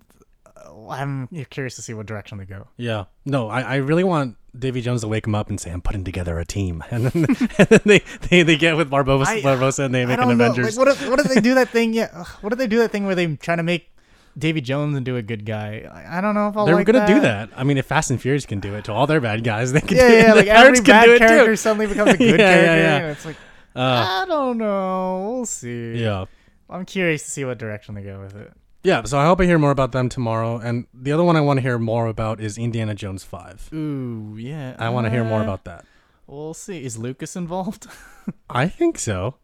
I'm 0.91 1.29
curious 1.50 1.77
to 1.77 1.83
see 1.83 1.95
what 1.95 2.07
direction 2.07 2.37
they 2.38 2.45
go. 2.45 2.67
Yeah. 2.77 3.05
No, 3.25 3.49
I, 3.49 3.61
I 3.61 3.75
really 3.77 4.03
want 4.05 4.37
Davy 4.59 4.81
Jones 4.81 5.00
to 5.03 5.09
wake 5.09 5.27
him 5.27 5.35
up 5.35 5.49
and 5.49 5.59
say, 5.61 5.71
I'm 5.71 5.81
putting 5.81 6.03
together 6.05 6.38
a 6.41 6.45
team. 6.45 6.83
And 6.91 7.07
then, 7.07 7.25
and 7.59 7.69
then 7.69 7.81
they, 7.85 8.00
they, 8.29 8.43
they 8.43 8.57
get 8.57 8.77
with 8.77 8.91
Barbossa, 8.91 9.27
I- 9.27 9.41
Barbossa 9.43 9.85
and 9.85 9.95
they 9.95 10.05
make 10.05 10.19
an 10.19 10.27
know. 10.29 10.35
Avengers. 10.35 10.77
Like, 10.77 10.87
what 10.87 10.88
if 10.97 11.09
what 11.11 11.21
if 11.21 11.27
they 11.33 11.41
do 11.41 11.55
that 11.55 11.69
thing? 11.69 11.95
Yeah, 11.95 12.25
what 12.41 12.53
if 12.53 12.59
they 12.59 12.67
do 12.67 12.79
that 12.79 12.91
thing 12.91 13.07
where 13.07 13.15
they 13.15 13.37
try 13.37 13.55
to 13.57 13.62
make 13.62 13.91
Davy 14.38 14.61
Jones 14.61 14.97
into 14.97 15.16
a 15.16 15.23
good 15.23 15.45
guy? 15.45 15.88
I, 16.09 16.21
don't 16.21 16.35
know 16.35 16.49
if 16.49 16.57
I'll 16.57 16.64
They're 16.66 16.75
like 16.76 16.87
gonna 16.87 17.07
do 17.07 17.21
that. 17.21 17.50
I 17.57 17.64
mean, 17.64 17.76
if 17.78 17.87
Fast 17.87 18.11
and 18.11 18.21
Furious 18.21 18.47
can 18.47 18.61
do 18.61 18.75
it 18.75 18.85
to 18.85 18.92
all 18.92 19.07
their 19.07 19.21
bad 19.21 19.42
guys, 19.45 19.73
they 19.73 19.80
can 19.80 19.97
Yeah, 19.97 20.09
do 20.09 20.14
it. 20.14 20.18
yeah, 20.23 20.30
The 20.30 20.37
like 20.37 20.47
every 20.47 20.80
bad 20.80 21.18
character 21.18 21.57
suddenly 21.57 21.87
becomes 21.87 22.12
a 22.12 22.16
good 22.18 22.38
Yeah, 22.40 22.54
yeah, 22.54 22.64
character. 22.64 22.83
yeah. 22.83 22.97
And 22.99 23.07
it's 23.16 23.25
like 23.25 23.37
Uh, 23.76 24.23
I 24.23 24.25
don't 24.26 24.59
know. 24.59 25.33
We'll 25.35 25.47
see. 25.47 25.95
yeah. 26.02 26.25
I'm 26.71 26.85
curious 26.85 27.25
to 27.25 27.30
see 27.30 27.45
what 27.45 27.59
direction 27.59 27.95
they 27.95 28.02
go 28.02 28.21
with 28.21 28.37
it. 28.37 28.52
Yeah, 28.85 29.02
so 29.04 29.18
I 29.18 29.25
hope 29.26 29.40
I 29.40 29.45
hear 29.45 29.59
more 29.59 29.71
about 29.73 29.92
them 29.92 30.09
tomorrow. 30.09 30.59
And 30.59 30.87
the 30.95 31.12
other 31.12 31.25
one 31.25 31.35
I 31.37 31.40
want 31.40 31.57
to 31.59 31.62
hear 31.62 31.78
more 31.78 32.07
about 32.07 32.40
is 32.40 32.57
Indiana 32.59 32.95
Jones 32.95 33.25
5. 33.25 33.71
Ooh, 33.75 34.37
yeah. 34.38 34.76
I 34.78 34.88
want 34.90 35.07
to 35.07 35.11
hear 35.11 35.25
more 35.25 35.40
uh, 35.40 35.45
about 35.45 35.64
that. 35.64 35.85
We'll 36.26 36.54
see. 36.54 36.85
Is 36.85 36.97
Lucas 36.99 37.35
involved? 37.37 37.87
I 38.50 38.68
think 38.68 38.99
so. 38.99 39.35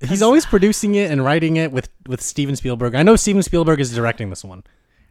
He's 0.00 0.22
always 0.22 0.46
producing 0.46 0.94
it 0.94 1.10
and 1.10 1.24
writing 1.24 1.56
it 1.56 1.72
with, 1.72 1.88
with 2.06 2.20
Steven 2.22 2.54
Spielberg. 2.56 2.94
I 2.94 3.02
know 3.02 3.16
Steven 3.16 3.42
Spielberg 3.42 3.80
is 3.80 3.94
directing 3.94 4.30
this 4.30 4.44
one. 4.44 4.62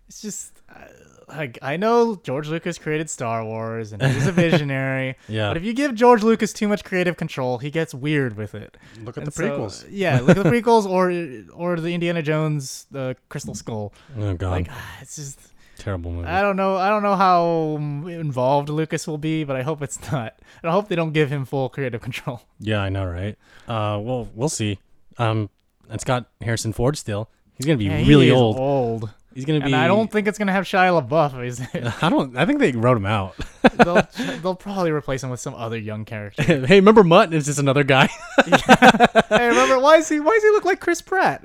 it's 0.08 0.22
just 0.22 0.62
uh, 0.74 0.86
like 1.28 1.60
I 1.62 1.76
know 1.76 2.16
George 2.16 2.48
Lucas 2.48 2.78
created 2.78 3.10
Star 3.10 3.44
Wars 3.44 3.92
and 3.92 4.02
he's 4.02 4.28
a 4.28 4.32
visionary. 4.32 5.16
Yeah. 5.28 5.50
But 5.50 5.58
if 5.58 5.64
you 5.66 5.74
give 5.74 5.94
George 5.94 6.24
Lucas 6.24 6.54
too 6.54 6.70
much 6.70 6.86
creative 6.86 7.18
control, 7.18 7.58
he 7.58 7.70
gets 7.70 7.94
weird 7.94 8.38
with 8.38 8.56
it. 8.56 8.78
Look 9.04 9.18
at 9.18 9.24
And 9.24 9.28
the 9.28 9.32
so, 9.32 9.44
prequels. 9.44 9.86
yeah, 9.90 10.22
look 10.22 10.38
at 10.38 10.44
the 10.46 10.50
prequels 10.50 10.86
or 10.86 11.12
or 11.54 11.80
the 11.82 11.94
Indiana 11.94 12.22
Jones, 12.22 12.88
the 12.92 13.18
Crystal 13.28 13.56
Skull. 13.56 13.94
oh, 14.18 14.36
God. 14.36 14.52
Like 14.52 14.70
it's 15.02 15.18
just 15.18 15.40
Terrible 15.88 16.12
movie. 16.12 16.28
I 16.28 16.42
don't 16.42 16.58
know. 16.58 16.76
I 16.76 16.90
don't 16.90 17.02
know 17.02 17.16
how 17.16 17.78
involved 18.12 18.68
Lucas 18.68 19.08
will 19.08 19.18
be, 19.18 19.46
but 19.46 19.56
I 19.56 19.62
hope 19.62 19.82
it's 19.82 20.12
not. 20.12 20.38
And 20.62 20.70
I 20.70 20.74
hope 20.74 20.90
they 20.90 20.98
don't 20.98 21.14
give 21.14 21.30
him 21.30 21.46
full 21.46 21.70
creative 21.70 22.02
control. 22.02 22.42
Yeah, 22.60 22.82
I 22.82 22.90
know, 22.90 23.06
right? 23.06 23.38
Uh, 23.70 23.98
well, 24.02 24.28
we'll 24.36 24.50
see. 24.50 24.80
Um, 25.18 25.50
it's 25.90 26.04
got 26.04 26.26
Harrison 26.42 26.74
Ford 26.74 26.98
still. 26.98 27.30
He's 27.58 27.66
gonna 27.66 27.78
be 27.78 27.86
Yeah, 27.86 28.06
really 28.08 28.28
is 28.30 28.34
old. 28.34 28.58
Old. 28.58 29.10
He's 29.34 29.46
gonna 29.46 29.60
be. 29.60 29.66
And 29.68 29.76
I 29.76 29.86
don't 29.86 30.12
think 30.12 30.28
it's 30.28 30.40
gonna 30.40 30.52
have 30.52 30.64
Shia 30.64 31.00
LaBeouf. 31.08 31.46
Is 31.46 31.60
it? 31.60 31.70
I 32.04 32.10
don't. 32.10 32.36
I 32.36 32.46
think 32.48 32.58
they 32.60 32.72
wrote 32.72 32.98
him 32.98 33.06
out. 33.06 33.36
they'll 33.78 34.02
they'll 34.42 34.56
probably 34.56 34.90
replace 34.90 35.24
him 35.24 35.30
with 35.30 35.40
some 35.40 35.54
other 35.54 35.78
young 35.78 36.06
character. 36.06 36.42
hey, 36.66 36.76
remember 36.78 37.04
Mutt? 37.04 37.34
It's 37.36 37.46
just 37.46 37.60
another 37.60 37.84
guy. 37.84 38.10
hey, 38.46 39.48
remember 39.48 39.80
why 39.80 39.98
is 39.98 40.10
he 40.10 40.20
why 40.20 40.32
does 40.34 40.44
he 40.44 40.50
look 40.50 40.66
like 40.66 40.80
Chris 40.80 41.02
Pratt? 41.02 41.42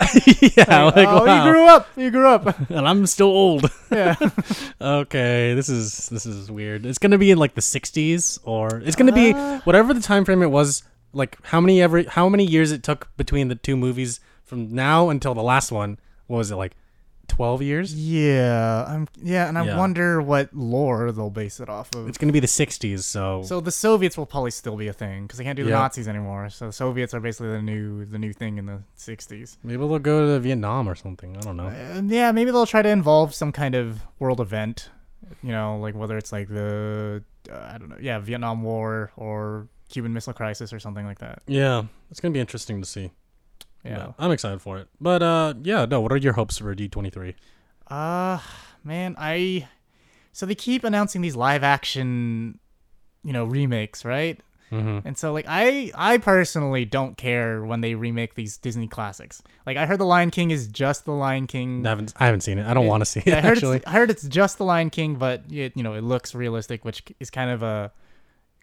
yeah, 0.56 0.84
Like, 0.84 0.96
like, 0.96 1.08
oh, 1.08 1.24
wow. 1.26 1.44
he 1.44 1.50
grew 1.50 1.64
up. 1.66 1.88
He 1.96 2.10
grew 2.10 2.28
up. 2.28 2.70
and 2.70 2.88
I'm 2.88 3.06
still 3.06 3.28
old. 3.28 3.70
yeah. 3.90 4.14
okay, 4.80 5.54
this 5.54 5.68
is 5.68 6.08
this 6.08 6.26
is 6.26 6.50
weird. 6.50 6.86
It's 6.86 6.98
gonna 6.98 7.18
be 7.18 7.30
in 7.30 7.38
like 7.38 7.54
the 7.54 7.60
60s, 7.60 8.38
or 8.44 8.78
it's 8.84 8.96
gonna 8.96 9.12
be 9.12 9.32
Uh. 9.34 9.60
whatever 9.64 9.92
the 9.94 10.00
time 10.00 10.24
frame 10.24 10.42
it 10.42 10.50
was. 10.50 10.82
Like 11.14 11.36
how 11.44 11.60
many 11.60 11.82
every 11.82 12.04
how 12.06 12.26
many 12.30 12.46
years 12.46 12.72
it 12.72 12.82
took 12.82 13.14
between 13.18 13.48
the 13.48 13.54
two 13.54 13.76
movies 13.76 14.18
from 14.44 14.74
now 14.74 15.08
until 15.10 15.34
the 15.34 15.42
last 15.42 15.70
one? 15.72 15.98
What 16.26 16.38
was 16.38 16.50
it 16.50 16.56
like? 16.56 16.74
12 17.28 17.62
years? 17.62 17.94
Yeah. 17.94 18.84
I'm. 18.86 19.08
Yeah, 19.22 19.48
and 19.48 19.56
I 19.56 19.64
Yeah. 19.64 19.78
wonder 19.78 20.20
what 20.20 20.52
lore 20.54 21.10
they'll 21.12 21.30
base 21.30 21.60
it 21.60 21.68
off 21.68 21.94
of. 21.94 22.06
It's 22.08 22.18
gonna 22.18 22.32
be 22.32 22.40
the 22.40 22.46
60s, 22.48 23.04
so, 23.06 23.42
So 23.42 23.60
the 23.60 23.70
Soviets 23.70 24.18
will 24.18 24.26
probably 24.26 24.50
still 24.50 24.76
be 24.76 24.86
a 24.88 24.92
thing 24.92 25.22
because 25.22 25.38
they 25.38 25.44
can't 25.44 25.56
do 25.56 25.64
the 25.64 25.70
Yeah. 25.70 25.78
Nazis 25.78 26.08
anymore. 26.08 26.50
So 26.50 26.66
the 26.66 26.72
Soviets 26.72 27.14
are 27.14 27.20
basically 27.20 27.48
the 27.52 27.62
new 27.62 28.04
the 28.04 28.18
new 28.18 28.32
thing 28.34 28.58
in 28.58 28.66
the 28.66 28.82
'60s. 28.96 29.56
maybe 29.62 29.78
they'll 29.78 29.98
go 29.98 30.34
to 30.34 30.40
Vietnam 30.40 30.86
or 30.88 30.94
something. 30.94 31.36
I 31.36 31.40
don't 31.40 31.56
know. 31.56 31.68
Uh, 31.68 32.02
yeah, 32.06 32.32
maybe 32.32 32.50
they'll 32.50 32.66
try 32.66 32.82
to 32.82 32.88
involve 32.90 33.34
some 33.34 33.50
kind 33.52 33.74
of 33.74 34.02
world 34.18 34.40
event. 34.40 34.90
You 35.42 35.52
know, 35.52 35.78
like 35.78 35.94
whether 35.94 36.18
it's 36.18 36.32
like 36.32 36.48
the 36.48 37.22
uh, 37.50 37.70
I 37.72 37.78
don't 37.78 37.88
know, 37.88 37.96
yeah, 38.00 38.18
Vietnam 38.18 38.62
War 38.62 39.10
or 39.16 39.68
Cuban 39.88 40.12
Missile 40.12 40.34
Crisis 40.34 40.72
or 40.72 40.78
something 40.80 41.06
like 41.06 41.20
that. 41.20 41.40
Yeah, 41.46 41.84
it's 42.10 42.20
gonna 42.20 42.32
be 42.32 42.40
interesting 42.40 42.80
to 42.82 42.86
see. 42.86 43.10
Yeah. 43.84 43.96
But 43.96 44.14
I'm 44.18 44.30
excited 44.30 44.62
for 44.62 44.78
it. 44.78 44.88
But 45.00 45.22
uh, 45.22 45.54
yeah, 45.62 45.84
no. 45.86 46.00
What 46.00 46.12
are 46.12 46.16
your 46.16 46.34
hopes 46.34 46.58
for 46.58 46.74
D23? 46.74 47.34
Uh 47.88 48.38
man, 48.84 49.14
I 49.18 49.68
so 50.32 50.46
they 50.46 50.54
keep 50.54 50.84
announcing 50.84 51.20
these 51.20 51.36
live 51.36 51.62
action, 51.62 52.58
you 53.22 53.32
know, 53.32 53.44
remakes, 53.44 54.04
right? 54.04 54.40
Mm-hmm. 54.70 55.06
And 55.06 55.18
so 55.18 55.32
like 55.32 55.44
I 55.46 55.92
I 55.94 56.16
personally 56.16 56.86
don't 56.86 57.16
care 57.18 57.62
when 57.62 57.82
they 57.82 57.94
remake 57.94 58.34
these 58.34 58.56
Disney 58.56 58.88
classics. 58.88 59.42
Like 59.66 59.76
I 59.76 59.84
heard 59.84 60.00
The 60.00 60.06
Lion 60.06 60.30
King 60.30 60.50
is 60.50 60.66
just 60.66 61.04
The 61.04 61.12
Lion 61.12 61.46
King. 61.46 61.84
I 61.86 61.90
haven't 61.90 62.14
I 62.16 62.24
haven't 62.24 62.40
seen 62.40 62.58
it. 62.58 62.66
I 62.66 62.72
don't 62.72 62.86
want 62.86 63.02
to 63.02 63.04
see 63.04 63.20
it 63.20 63.34
I 63.34 63.42
heard 63.42 63.58
actually. 63.58 63.86
I 63.86 63.90
heard 63.92 64.10
it's 64.10 64.26
just 64.26 64.56
The 64.56 64.64
Lion 64.64 64.88
King, 64.88 65.16
but 65.16 65.42
it, 65.50 65.76
you 65.76 65.82
know 65.82 65.92
it 65.92 66.02
looks 66.02 66.34
realistic, 66.34 66.86
which 66.86 67.02
is 67.20 67.28
kind 67.30 67.50
of 67.50 67.62
a 67.62 67.92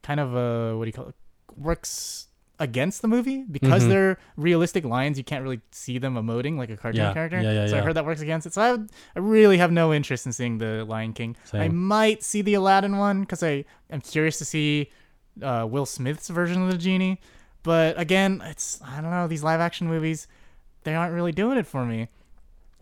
kind 0.02 0.20
of 0.20 0.34
a 0.34 0.76
what 0.76 0.86
do 0.86 0.90
you 0.90 0.94
call 0.94 1.10
it? 1.10 1.16
Works 1.56 2.29
against 2.60 3.02
the 3.02 3.08
movie 3.08 3.43
because 3.50 3.84
Mhm. 3.84 3.89
they're 3.89 4.17
realistic 4.36 4.84
lions. 4.84 5.17
You 5.17 5.24
can't 5.24 5.43
really 5.43 5.62
see 5.72 5.98
them 5.98 6.15
emoting 6.15 6.58
like 6.58 6.69
a 6.69 6.78
cartoon 6.78 7.02
Yeah, 7.02 7.13
character. 7.13 7.41
yeah, 7.41 7.52
yeah, 7.52 7.67
so 7.67 7.78
I 7.78 7.82
heard 7.82 7.95
that 7.95 8.06
works 8.06 8.22
against 8.22 8.45
it. 8.48 8.54
So 8.54 8.62
I, 8.62 8.72
would, 8.72 8.89
I 9.15 9.19
really 9.19 9.58
have 9.58 9.72
no 9.72 9.93
interest 9.93 10.26
in 10.26 10.34
seeing 10.34 10.58
the 10.58 10.84
Lion 10.86 11.13
King. 11.13 11.36
I 11.54 11.69
might 11.69 12.22
see 12.24 12.41
the 12.41 12.54
Aladdin 12.56 12.98
one 12.98 13.22
because 13.22 13.41
I 13.43 13.65
am 13.89 14.02
curious 14.02 14.38
to 14.39 14.45
see 14.45 14.91
uh, 15.41 15.65
Will 15.69 15.86
Smith's 15.86 16.28
version 16.30 16.62
of 16.63 16.69
the 16.72 16.78
genie. 16.78 17.22
But 17.63 17.98
again, 18.00 18.41
it's 18.45 18.82
I 18.84 19.00
don't 19.02 19.12
know 19.12 19.28
these 19.28 19.43
live 19.43 19.62
action 19.62 19.88
movies, 19.88 20.28
they 20.84 20.95
aren't 20.95 21.13
really 21.13 21.32
doing 21.32 21.58
it 21.58 21.65
for 21.67 21.86
me. 21.86 22.08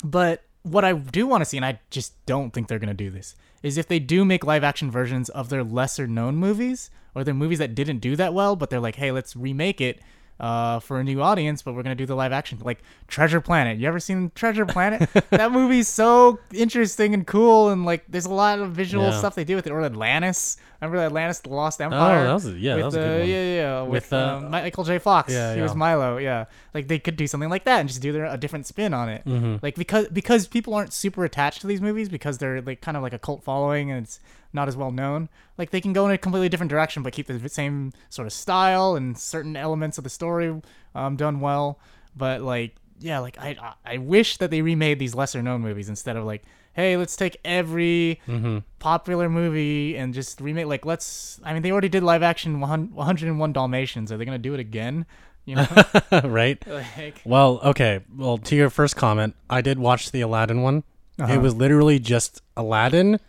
But 0.04 0.44
what 0.64 0.84
I 0.86 0.94
do 0.94 1.28
want 1.28 1.42
to 1.42 1.46
see, 1.46 1.58
and 1.58 1.66
I 1.66 1.80
just 1.92 2.14
don't 2.26 2.52
think 2.54 2.68
they're 2.68 2.80
gonna 2.80 2.94
do 2.94 3.10
this, 3.10 3.36
is 3.64 3.78
if 3.78 3.88
they 3.88 4.00
do 4.00 4.24
make 4.24 4.44
live 4.44 4.64
action 4.64 4.92
versions 4.92 5.30
of 5.30 5.50
their 5.50 5.64
lesser 5.64 6.08
known 6.08 6.36
movies 6.36 6.90
or 7.16 7.24
their 7.24 7.34
movies 7.34 7.60
that 7.60 7.76
didn't 7.76 8.00
do 8.00 8.16
that 8.16 8.34
well, 8.34 8.56
but 8.56 8.70
they're 8.70 8.80
like, 8.80 8.96
hey, 8.96 9.12
let's 9.12 9.36
remake 9.36 9.82
it 9.82 10.00
uh, 10.40 10.80
for 10.80 11.00
a 11.00 11.04
new 11.04 11.22
audience, 11.22 11.62
but 11.62 11.74
we're 11.74 11.84
gonna 11.84 11.96
do 11.96 12.06
the 12.06 12.16
live 12.16 12.32
action 12.32 12.60
like 12.62 12.80
Treasure 13.08 13.42
Planet. 13.42 13.78
You 13.78 13.88
ever 13.88 14.00
seen 14.00 14.32
Treasure 14.36 14.66
Planet? 14.66 15.10
that 15.32 15.52
movie's 15.52 15.88
so 15.88 16.40
interesting 16.54 17.14
and 17.14 17.26
cool, 17.26 17.70
and 17.70 17.86
like 17.86 18.04
there's 18.08 18.26
a 18.26 18.34
lot 18.34 18.60
of 18.60 18.72
visual 18.72 19.06
Yeah. 19.06 19.18
stuff 19.18 19.36
they 19.36 19.44
do 19.44 19.56
with 19.56 19.68
it. 19.68 19.72
Or 19.72 19.82
Atlantis. 19.82 20.58
Remember 20.80 21.04
Atlantis, 21.04 21.40
the 21.40 21.50
Lost 21.50 21.82
Empire? 21.82 22.20
Oh, 22.20 22.28
that 22.28 22.34
was 22.34 22.46
a, 22.46 22.52
yeah, 22.52 22.76
with, 22.76 22.82
that 22.82 22.86
was 22.86 22.96
a 22.96 23.00
uh, 23.00 23.04
good 23.04 23.20
one. 23.22 23.30
Yeah, 23.30 23.36
yeah, 23.36 23.56
yeah. 23.56 23.82
With, 23.82 23.92
With, 23.92 24.14
uh, 24.14 24.36
um, 24.38 24.52
Michael 24.52 24.84
J. 24.84 25.00
Fox. 25.00 25.34
yeah, 25.34 25.56
he 25.56 25.62
was. 25.62 25.74
Milo. 25.74 26.18
Yeah, 26.18 26.46
like 26.74 26.88
they 26.88 27.00
could 27.00 27.16
do 27.16 27.26
something 27.26 27.50
like 27.50 27.64
that 27.64 27.80
and 27.80 27.90
just 27.90 28.02
do 28.02 28.12
their, 28.12 28.26
a 28.26 28.38
different 28.38 28.68
spin 28.68 28.94
on 28.94 29.10
it. 29.10 29.26
Mm-hmm. 29.26 29.56
Like 29.64 29.76
because 29.76 30.08
because 30.10 30.48
people 30.48 30.76
aren't 30.76 30.94
super 30.94 31.26
attached 31.26 31.62
to 31.62 31.68
these 31.68 31.82
movies 31.82 32.10
because 32.10 32.38
they're 32.38 32.62
like 32.62 32.82
kind 32.82 32.96
of 32.96 33.02
like 33.02 33.14
a 33.14 33.20
cult 33.20 33.44
following 33.44 33.90
and 33.90 34.04
it's 34.04 34.20
not 34.54 34.68
as 34.68 34.76
well 34.78 34.92
known. 34.92 35.30
Like 35.58 35.72
they 35.72 35.82
can 35.82 35.94
go 35.94 36.06
in 36.06 36.12
a 36.12 36.18
completely 36.18 36.50
different 36.50 36.70
direction 36.70 37.04
but 37.04 37.14
keep 37.14 37.28
the 37.28 37.50
same 37.50 37.94
sort 38.10 38.26
of 38.26 38.34
style 38.34 38.96
and 38.96 39.18
certain 39.18 39.56
elements 39.56 39.98
of 39.98 40.04
the 40.04 40.10
story 40.10 40.62
um, 40.96 41.16
done 41.16 41.40
well. 41.40 41.80
But 42.16 42.42
like 42.42 42.76
yeah, 43.00 43.20
like 43.20 43.38
I 43.40 43.56
I 43.86 43.98
wish 43.98 44.38
that 44.38 44.50
they 44.52 44.62
remade 44.62 45.00
these 45.00 45.14
lesser 45.16 45.42
known 45.42 45.62
movies 45.62 45.90
instead 45.90 46.18
of 46.18 46.26
like 46.26 46.44
hey 46.74 46.96
let's 46.98 47.16
take 47.16 47.38
every 47.46 48.20
Mm-hmm. 48.28 48.60
popular 48.80 49.30
movie 49.30 49.96
and 49.98 50.14
just 50.14 50.40
remake 50.42 50.66
like 50.68 50.86
let's 50.86 51.40
I 51.44 51.54
mean 51.54 51.62
they 51.62 51.72
already 51.72 51.90
did 51.90 52.04
live 52.04 52.24
action 52.24 52.60
100 52.60 52.94
101 52.94 53.54
Dalmatians. 53.54 54.12
Are 54.12 54.18
they 54.18 54.26
gonna 54.26 54.38
do 54.38 54.54
it 54.54 54.60
again? 54.60 55.06
You 55.46 55.56
know, 55.56 55.68
right? 56.26 56.62
like 56.98 57.22
Well, 57.24 57.60
okay. 57.64 58.02
Well, 58.16 58.38
to 58.40 58.56
your 58.56 58.70
first 58.70 58.96
comment, 58.98 59.34
I 59.50 59.62
did 59.62 59.80
watch 59.80 60.12
the 60.12 60.22
Aladdin 60.22 60.62
one. 60.62 60.84
Uh-huh. 61.20 61.32
It 61.34 61.38
was 61.38 61.56
literally 61.56 62.00
just 62.00 62.42
Aladdin 62.58 63.20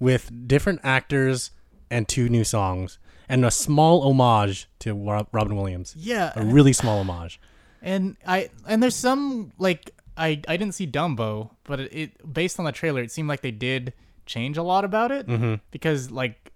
with 0.00 0.46
different 0.48 0.80
actors 0.84 1.50
and 1.90 2.06
two 2.08 2.28
new 2.28 2.44
songs 2.44 2.98
and 3.28 3.44
a 3.44 3.50
small 3.50 4.02
homage 4.08 4.68
to 4.80 4.94
Robin 4.94 5.56
Williams. 5.56 5.94
yeah, 5.98 6.32
A 6.36 6.44
really 6.44 6.72
small 6.72 7.00
homage. 7.00 7.40
And 7.82 8.16
I 8.26 8.50
and 8.66 8.82
there's 8.82 8.96
some 8.96 9.52
like 9.58 9.90
I 10.16 10.40
I 10.48 10.56
didn't 10.56 10.72
see 10.74 10.86
Dumbo, 10.86 11.50
but 11.64 11.78
it, 11.80 11.92
it 11.94 12.32
based 12.32 12.58
on 12.58 12.64
the 12.64 12.72
trailer, 12.72 13.02
it 13.02 13.10
seemed 13.12 13.28
like 13.28 13.40
they 13.42 13.50
did 13.52 13.92
change 14.26 14.56
a 14.58 14.62
lot 14.62 14.84
about 14.84 15.10
it 15.12 15.26
Mm-hmm. 15.26 15.54
because 15.70 16.10
like 16.10 16.52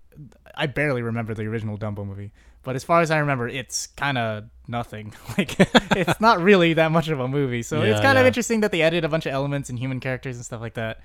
I 0.54 0.66
barely 0.66 1.00
remember 1.02 1.32
the 1.34 1.44
original 1.44 1.78
Dumbo 1.78 2.04
movie, 2.06 2.32
but 2.64 2.74
as 2.76 2.84
far 2.84 3.00
as 3.00 3.10
I 3.10 3.18
remember, 3.18 3.48
it's 3.48 3.86
kind 3.86 4.18
of 4.18 4.44
nothing. 4.68 5.14
Like 5.38 5.54
it's 5.96 6.20
not 6.20 6.40
really 6.42 6.74
that 6.74 6.90
much 6.92 7.08
of 7.08 7.20
a 7.20 7.28
movie, 7.28 7.62
so 7.62 7.82
it's 7.82 7.96
Yeah, 7.98 8.02
kind 8.02 8.18
of 8.18 8.22
yeah. 8.24 8.28
interesting 8.28 8.60
that 8.60 8.72
they 8.72 8.82
added 8.82 9.04
a 9.04 9.08
bunch 9.08 9.24
of 9.26 9.32
elements 9.32 9.70
and 9.70 9.78
human 9.78 10.00
characters 10.00 10.36
and 10.36 10.44
stuff 10.44 10.60
like 10.60 10.74
that. 10.74 11.00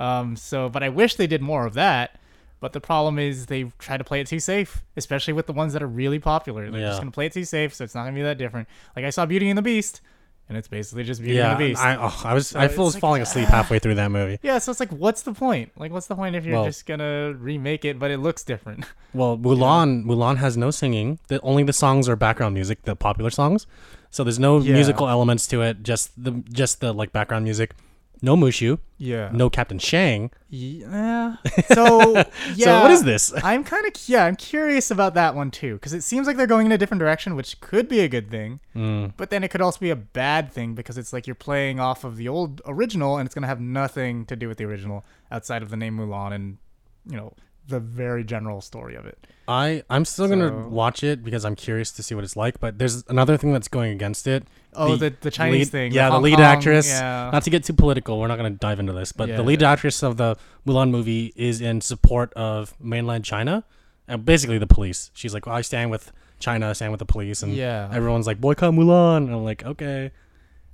Um, 0.00 0.34
so, 0.36 0.68
but 0.68 0.82
I 0.82 0.88
wish 0.88 1.14
they 1.16 1.26
did 1.26 1.42
more 1.42 1.66
of 1.66 1.74
that. 1.74 2.16
But 2.58 2.74
the 2.74 2.80
problem 2.80 3.18
is 3.18 3.46
they 3.46 3.64
try 3.78 3.96
to 3.96 4.04
play 4.04 4.20
it 4.20 4.26
too 4.26 4.38
safe, 4.40 4.82
especially 4.96 5.32
with 5.32 5.46
the 5.46 5.52
ones 5.54 5.72
that 5.72 5.82
are 5.82 5.86
really 5.86 6.18
popular. 6.18 6.70
They're 6.70 6.80
Yeah. 6.80 6.86
just 6.88 7.00
gonna 7.00 7.10
play 7.10 7.26
it 7.26 7.32
too 7.32 7.44
safe, 7.44 7.72
so 7.74 7.84
it's 7.84 7.94
not 7.94 8.02
gonna 8.04 8.16
be 8.16 8.22
that 8.22 8.36
different. 8.36 8.68
Like 8.94 9.04
I 9.06 9.10
saw 9.10 9.24
Beauty 9.24 9.48
and 9.48 9.56
the 9.56 9.62
Beast, 9.62 10.02
and 10.46 10.58
it's 10.58 10.68
basically 10.68 11.04
just 11.04 11.22
Beauty 11.22 11.36
Yeah, 11.38 11.52
and 11.52 11.60
the 11.60 11.68
Beast. 11.70 11.80
I, 11.82 11.96
oh, 11.96 12.20
I 12.22 12.34
was 12.34 12.54
I 12.54 12.66
was 12.66 12.76
like, 12.94 13.00
falling 13.00 13.22
asleep 13.22 13.48
halfway 13.48 13.78
through 13.78 13.94
that 13.94 14.10
movie. 14.10 14.38
yeah, 14.42 14.58
so 14.58 14.70
it's 14.72 14.80
like, 14.80 14.90
what's 14.90 15.22
the 15.22 15.32
point? 15.32 15.72
Like, 15.78 15.90
what's 15.90 16.06
the 16.06 16.14
point 16.16 16.36
if 16.36 16.44
you're 16.44 16.56
Well- 16.56 16.66
just 16.66 16.84
gonna 16.84 17.32
remake 17.32 17.86
it, 17.86 17.98
but 17.98 18.10
it 18.10 18.18
looks 18.18 18.42
different? 18.44 18.84
Well, 19.14 19.38
Mulan 19.38 20.04
Mulan 20.04 20.36
has 20.36 20.56
no 20.58 20.70
singing. 20.70 21.18
The, 21.28 21.40
only 21.40 21.62
the 21.62 21.72
songs 21.72 22.08
are 22.10 22.14
background 22.16 22.52
music, 22.54 22.82
the 22.82 22.94
popular 22.94 23.30
songs. 23.30 23.66
So 24.10 24.22
there's 24.22 24.38
no 24.38 24.58
Yeah. 24.60 24.74
musical 24.74 25.08
elements 25.08 25.46
to 25.48 25.62
it. 25.62 25.82
Just 25.82 26.10
the 26.22 26.32
just 26.52 26.80
the 26.80 26.92
like 26.92 27.10
background 27.12 27.44
music. 27.44 27.74
No 28.22 28.36
Mushu. 28.36 28.78
Yeah. 28.98 29.30
No 29.32 29.48
Captain 29.48 29.78
Shang. 29.78 30.30
Yeah. 30.48 31.36
So 31.74 32.14
yeah. 32.54 32.64
So 32.64 32.80
what 32.82 32.90
is 32.90 33.04
this? 33.04 33.32
I'm 33.42 33.64
kind 33.64 33.86
of 33.86 33.92
yeah. 34.08 34.24
I'm 34.24 34.36
curious 34.36 34.90
about 34.90 35.14
that 35.14 35.34
one 35.34 35.50
too 35.50 35.74
because 35.74 35.92
it 35.92 36.02
seems 36.02 36.26
like 36.26 36.36
they're 36.36 36.46
going 36.46 36.66
in 36.66 36.72
a 36.72 36.78
different 36.78 36.98
direction, 36.98 37.36
which 37.36 37.60
could 37.60 37.88
be 37.88 38.00
a 38.00 38.08
good 38.08 38.30
thing. 38.30 38.60
Mm. 38.74 39.12
But 39.16 39.30
then 39.30 39.44
it 39.44 39.48
could 39.50 39.60
also 39.60 39.78
be 39.78 39.90
a 39.90 39.96
bad 39.96 40.52
thing 40.52 40.74
because 40.74 40.98
it's 40.98 41.12
like 41.12 41.26
you're 41.26 41.34
playing 41.34 41.80
off 41.80 42.04
of 42.04 42.16
the 42.16 42.28
old 42.28 42.60
original, 42.66 43.16
and 43.16 43.26
it's 43.26 43.34
gonna 43.34 43.46
have 43.46 43.60
nothing 43.60 44.26
to 44.26 44.36
do 44.36 44.48
with 44.48 44.58
the 44.58 44.64
original 44.64 45.04
outside 45.30 45.62
of 45.62 45.70
the 45.70 45.76
name 45.76 45.96
Mulan 45.96 46.32
and 46.32 46.58
you 47.06 47.16
know 47.16 47.32
the 47.70 47.80
very 47.80 48.24
general 48.24 48.60
story 48.60 48.94
of 48.96 49.06
it. 49.06 49.26
I 49.48 49.82
I'm 49.90 50.04
still 50.04 50.28
gonna 50.28 50.68
watch 50.68 51.02
it 51.02 51.24
because 51.24 51.44
I'm 51.44 51.56
curious 51.56 51.90
to 51.92 52.02
see 52.02 52.14
what 52.14 52.22
it's 52.24 52.36
like. 52.36 52.60
But 52.60 52.78
there's 52.78 53.02
another 53.08 53.36
thing 53.36 53.52
that's 53.52 53.66
going 53.68 53.90
against 53.92 54.26
it. 54.26 54.44
Oh, 54.74 54.94
the 54.96 55.12
the 55.20 55.30
Chinese 55.30 55.66
lead- 55.66 55.72
thing. 55.72 55.92
Yeah, 55.92 56.06
the, 56.06 56.12
Hong 56.12 56.22
lead 56.22 56.36
Kong, 56.36 56.44
actress. 56.44 56.88
Yeah. 56.88 57.30
Not 57.32 57.42
to 57.44 57.50
get 57.50 57.64
too 57.64 57.72
political, 57.72 58.20
we're 58.20 58.28
not 58.28 58.36
gonna 58.36 58.50
dive 58.50 58.78
into 58.78 58.92
this, 58.92 59.10
but 59.12 59.28
Yeah. 59.28 59.36
the 59.36 59.42
lead 59.42 59.62
actress 59.62 60.02
of 60.04 60.16
the 60.18 60.36
Mulan 60.66 60.90
movie 60.90 61.32
is 61.34 61.60
in 61.60 61.80
support 61.80 62.32
of 62.34 62.74
mainland 62.80 63.24
China, 63.24 63.64
and 64.06 64.24
basically 64.24 64.58
the 64.58 64.68
police. 64.68 65.10
She's 65.14 65.34
like, 65.34 65.46
well, 65.46 65.56
I 65.56 65.62
stand 65.62 65.90
with 65.90 66.12
China, 66.38 66.68
I 66.70 66.72
stand 66.74 66.92
with 66.92 67.00
the 67.00 67.06
police, 67.06 67.42
and 67.42 67.52
Yeah. 67.52 67.90
everyone's 67.92 68.26
like 68.28 68.40
boycott 68.40 68.72
Mulan. 68.74 69.16
And 69.26 69.32
I'm 69.34 69.44
like, 69.44 69.64
okay, 69.64 70.12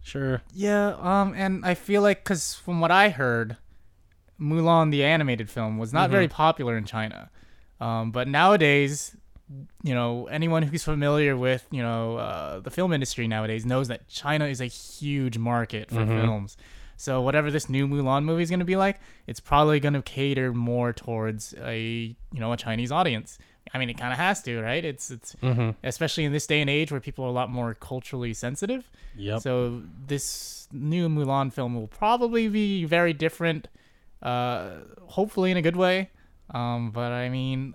sure. 0.02 0.42
Yeah, 0.52 0.94
um, 1.00 1.32
and 1.34 1.64
I 1.64 1.72
feel 1.74 2.02
like 2.02 2.22
because 2.24 2.54
from 2.54 2.80
what 2.80 2.90
I 2.90 3.08
heard, 3.08 3.56
Mulan 4.40 4.90
the 4.90 5.04
animated 5.04 5.48
film 5.48 5.78
was 5.78 5.92
not 5.92 6.10
very 6.10 6.28
popular 6.28 6.76
in 6.76 6.84
China, 6.84 7.30
um, 7.80 8.10
but 8.10 8.28
nowadays, 8.28 9.16
you 9.82 9.94
know, 9.94 10.26
anyone 10.26 10.62
who's 10.62 10.84
familiar 10.84 11.36
with 11.36 11.66
you 11.70 11.82
know 11.82 12.16
uh, 12.16 12.60
the 12.60 12.70
film 12.70 12.92
industry 12.92 13.26
nowadays 13.28 13.64
knows 13.64 13.88
that 13.88 14.08
China 14.08 14.46
is 14.46 14.60
a 14.60 14.66
huge 14.66 15.38
market 15.38 15.90
for 15.90 16.04
films. 16.06 16.56
So 16.98 17.20
whatever 17.20 17.50
this 17.50 17.68
new 17.68 17.86
Mulan 17.86 18.24
movie 18.24 18.42
is 18.42 18.48
going 18.48 18.60
to 18.60 18.64
be 18.64 18.76
like, 18.76 18.98
it's 19.26 19.38
probably 19.40 19.80
going 19.80 19.92
to 19.92 20.00
cater 20.02 20.52
more 20.54 20.92
towards 20.92 21.54
a 21.62 22.16
you 22.32 22.40
know 22.40 22.52
a 22.52 22.56
Chinese 22.56 22.90
audience. 22.90 23.38
I 23.74 23.78
mean, 23.78 23.90
it 23.90 23.98
kind 23.98 24.12
of 24.12 24.18
has 24.18 24.42
to, 24.44 24.60
right? 24.62 24.84
It's 24.84 25.10
it's 25.10 25.34
Mm-hmm. 25.42 25.70
especially 25.84 26.24
in 26.24 26.32
this 26.32 26.46
day 26.46 26.60
and 26.60 26.70
age 26.70 26.90
where 26.92 27.00
people 27.00 27.24
are 27.24 27.28
a 27.28 27.32
lot 27.32 27.50
more 27.50 27.74
culturally 27.74 28.32
sensitive. 28.32 28.90
Yep. 29.16 29.40
So 29.42 29.82
this 30.06 30.68
new 30.72 31.08
Mulan 31.08 31.52
film 31.52 31.74
will 31.74 31.88
probably 31.88 32.48
be 32.48 32.84
very 32.84 33.12
different, 33.12 33.68
uh, 34.22 34.70
hopefully 35.02 35.50
in 35.50 35.56
a 35.56 35.62
good 35.62 35.76
way. 35.76 36.10
Um, 36.50 36.90
but 36.90 37.12
I 37.12 37.28
mean, 37.28 37.74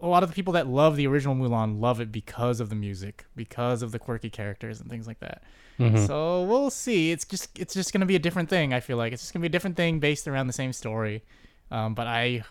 a 0.00 0.06
lot 0.06 0.22
of 0.22 0.28
the 0.28 0.34
people 0.34 0.52
that 0.54 0.66
love 0.66 0.96
the 0.96 1.06
original 1.06 1.34
Mulan 1.34 1.80
love 1.80 2.00
it 2.00 2.12
because 2.12 2.60
of 2.60 2.68
the 2.68 2.74
music, 2.76 3.24
because 3.34 3.82
of 3.82 3.90
the 3.92 3.98
quirky 3.98 4.30
characters 4.30 4.80
and 4.80 4.88
things 4.90 5.06
like 5.06 5.20
that. 5.20 5.42
Mhm. 5.78 6.06
So 6.06 6.44
we'll 6.44 6.70
see. 6.70 7.10
It's 7.10 7.24
just 7.24 7.58
it's 7.58 7.74
just 7.74 7.92
gonna 7.92 8.06
be 8.06 8.14
a 8.14 8.20
different 8.20 8.48
thing. 8.48 8.72
I 8.72 8.80
feel 8.80 8.96
like 8.96 9.12
it's 9.12 9.22
just 9.22 9.32
gonna 9.32 9.42
be 9.42 9.46
a 9.48 9.50
different 9.50 9.76
thing 9.76 9.98
based 9.98 10.28
around 10.28 10.46
the 10.46 10.52
same 10.52 10.72
story. 10.72 11.24
Um, 11.70 11.94
but 11.94 12.06
I 12.06 12.44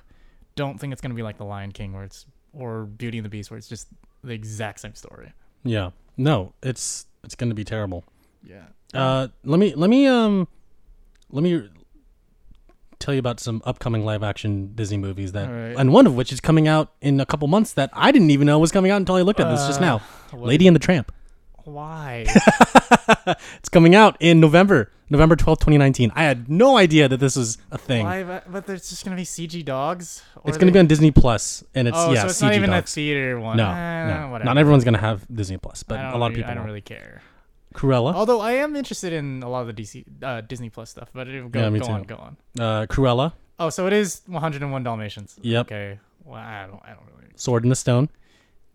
don't 0.56 0.78
think 0.80 0.92
it's 0.92 1.02
gonna 1.02 1.14
be 1.16 1.24
like 1.24 1.38
The 1.38 1.46
Lion 1.46 1.72
King 1.72 1.94
where 1.94 2.04
it's 2.04 2.26
or 2.52 2.86
Beauty 2.86 3.18
and 3.18 3.26
the 3.26 3.30
Beast 3.30 3.50
where 3.50 3.58
it's 3.58 3.70
just 3.70 3.88
the 4.24 4.34
exact 4.34 4.80
same 4.82 4.94
story. 4.96 5.32
Yeah. 5.64 5.92
No, 6.18 6.54
it's 6.62 7.08
it's 7.24 7.36
gonna 7.36 7.54
be 7.56 7.64
terrible. 7.64 8.04
Yeah. 8.44 8.66
Uh, 8.94 9.30
let 9.46 9.60
me 9.60 9.74
let 9.74 9.90
me 9.90 10.06
um, 10.06 10.48
let 11.32 11.44
me 11.44 11.70
tell 13.04 13.14
you 13.14 13.20
about 13.20 13.40
some 13.40 13.62
upcoming 13.66 14.04
live 14.06 14.24
action 14.24 14.72
Disney 14.76 14.98
movies 14.98 15.32
that, 15.34 15.48
Alright. 15.50 15.76
and 15.78 15.92
one 15.94 16.08
of 16.08 16.16
which 16.16 16.32
is 16.32 16.40
coming 16.40 16.68
out 16.68 16.92
in 17.02 17.20
a 17.20 17.26
couple 17.26 17.48
months 17.48 17.74
that 17.74 17.90
I 17.94 18.12
didn't 18.12 18.32
even 18.32 18.48
know 18.48 18.58
was 18.60 18.72
coming 18.72 18.92
out 18.92 18.98
until 18.98 19.16
I 19.16 19.22
looked 19.22 19.40
at 19.40 19.50
this 19.52 19.66
just 19.68 19.80
Uh, 19.82 19.86
now. 19.86 20.02
Lady 20.34 20.66
and 20.68 20.76
the 20.76 20.80
Tramp. 20.80 21.12
Why? 21.66 22.26
It's 23.60 23.70
coming 23.70 23.96
out 23.96 24.18
in 24.20 24.40
November, 24.40 24.92
November 25.10 25.36
twelfth, 25.36 25.62
twenty 25.62 25.78
nineteen. 25.78 26.12
I 26.16 26.24
had 26.24 26.50
no 26.50 26.78
idea 26.78 27.08
that 27.08 27.20
this 27.20 27.36
was 27.36 27.58
a 27.72 27.78
thing. 27.78 28.06
Why? 28.06 28.42
But, 28.48 28.66
there's 28.66 28.90
just 28.90 29.04
gonna 29.06 29.16
be 29.16 29.24
CG 29.24 29.64
dogs. 29.64 30.24
Or 30.38 30.50
It's 30.50 30.58
going 30.58 30.68
to 30.68 30.74
be 30.74 30.80
on 30.80 30.88
Disney 30.88 31.12
Plus, 31.12 31.64
and 31.74 31.88
it's 31.88 31.98
Oh, 31.98 32.12
yeah, 32.12 32.22
so 32.22 32.28
it's 32.28 32.40
CG 32.42 32.44
not 32.44 32.54
even 32.56 32.70
dogs. 32.70 32.92
a 32.92 32.96
theater 32.96 33.40
one. 33.40 33.58
no, 33.58 33.70
Eh, 33.70 34.08
no, 34.20 34.28
whatever. 34.32 34.46
not 34.46 34.58
everyone's 34.58 34.84
going 34.84 34.94
to 34.96 35.00
have 35.00 35.26
Disney 35.34 35.58
Plus, 35.58 35.84
but 35.84 36.00
a 36.00 36.18
lot 36.18 36.32
of 36.32 36.36
people. 36.36 36.52
I 36.52 36.54
don't 36.54 36.66
really 36.66 36.82
care. 36.82 37.22
Cruella, 37.74 38.14
Although 38.14 38.40
I 38.42 38.54
am 38.54 38.76
interested 38.76 39.14
in 39.14 39.44
a 39.44 39.50
lot 39.50 39.68
of 39.68 39.76
the 39.76 39.82
DC 39.84 40.04
uh, 40.22 40.42
Disney 40.42 40.70
Plus 40.70 40.90
stuff. 40.90 41.10
But 41.14 41.28
it, 41.28 41.52
go, 41.52 41.60
Yeah, 41.60 41.70
me 41.70 41.80
go 41.80 41.86
too. 41.88 41.92
on, 41.92 42.04
go 42.04 42.16
on. 42.16 42.38
uh, 42.60 42.86
Cruella, 42.88 43.34
Oh, 43.60 43.70
so 43.70 43.86
it 43.88 43.94
is 43.94 44.22
101 44.28 44.84
Dalmatians. 44.84 45.36
Yep. 45.42 45.68
Okay. 45.68 46.00
Well, 46.26 46.40
I 46.40 46.66
don't. 46.68 46.82
I 46.84 46.90
don't 46.90 47.06
really. 47.16 47.32
Sword 47.36 47.64
in 47.64 47.70
the 47.70 47.76
Stone. 47.76 48.10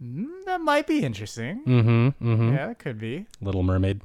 Mm, 0.03 0.45
that 0.47 0.61
might 0.61 0.87
be 0.87 1.03
interesting. 1.03 1.63
Mm-hmm. 1.65 2.09
Mm-hmm. 2.33 2.55
Yeah, 2.55 2.71
it 2.71 2.79
could 2.79 2.99
be. 3.01 3.27
Little 3.41 3.63
Mermaid. 3.65 4.03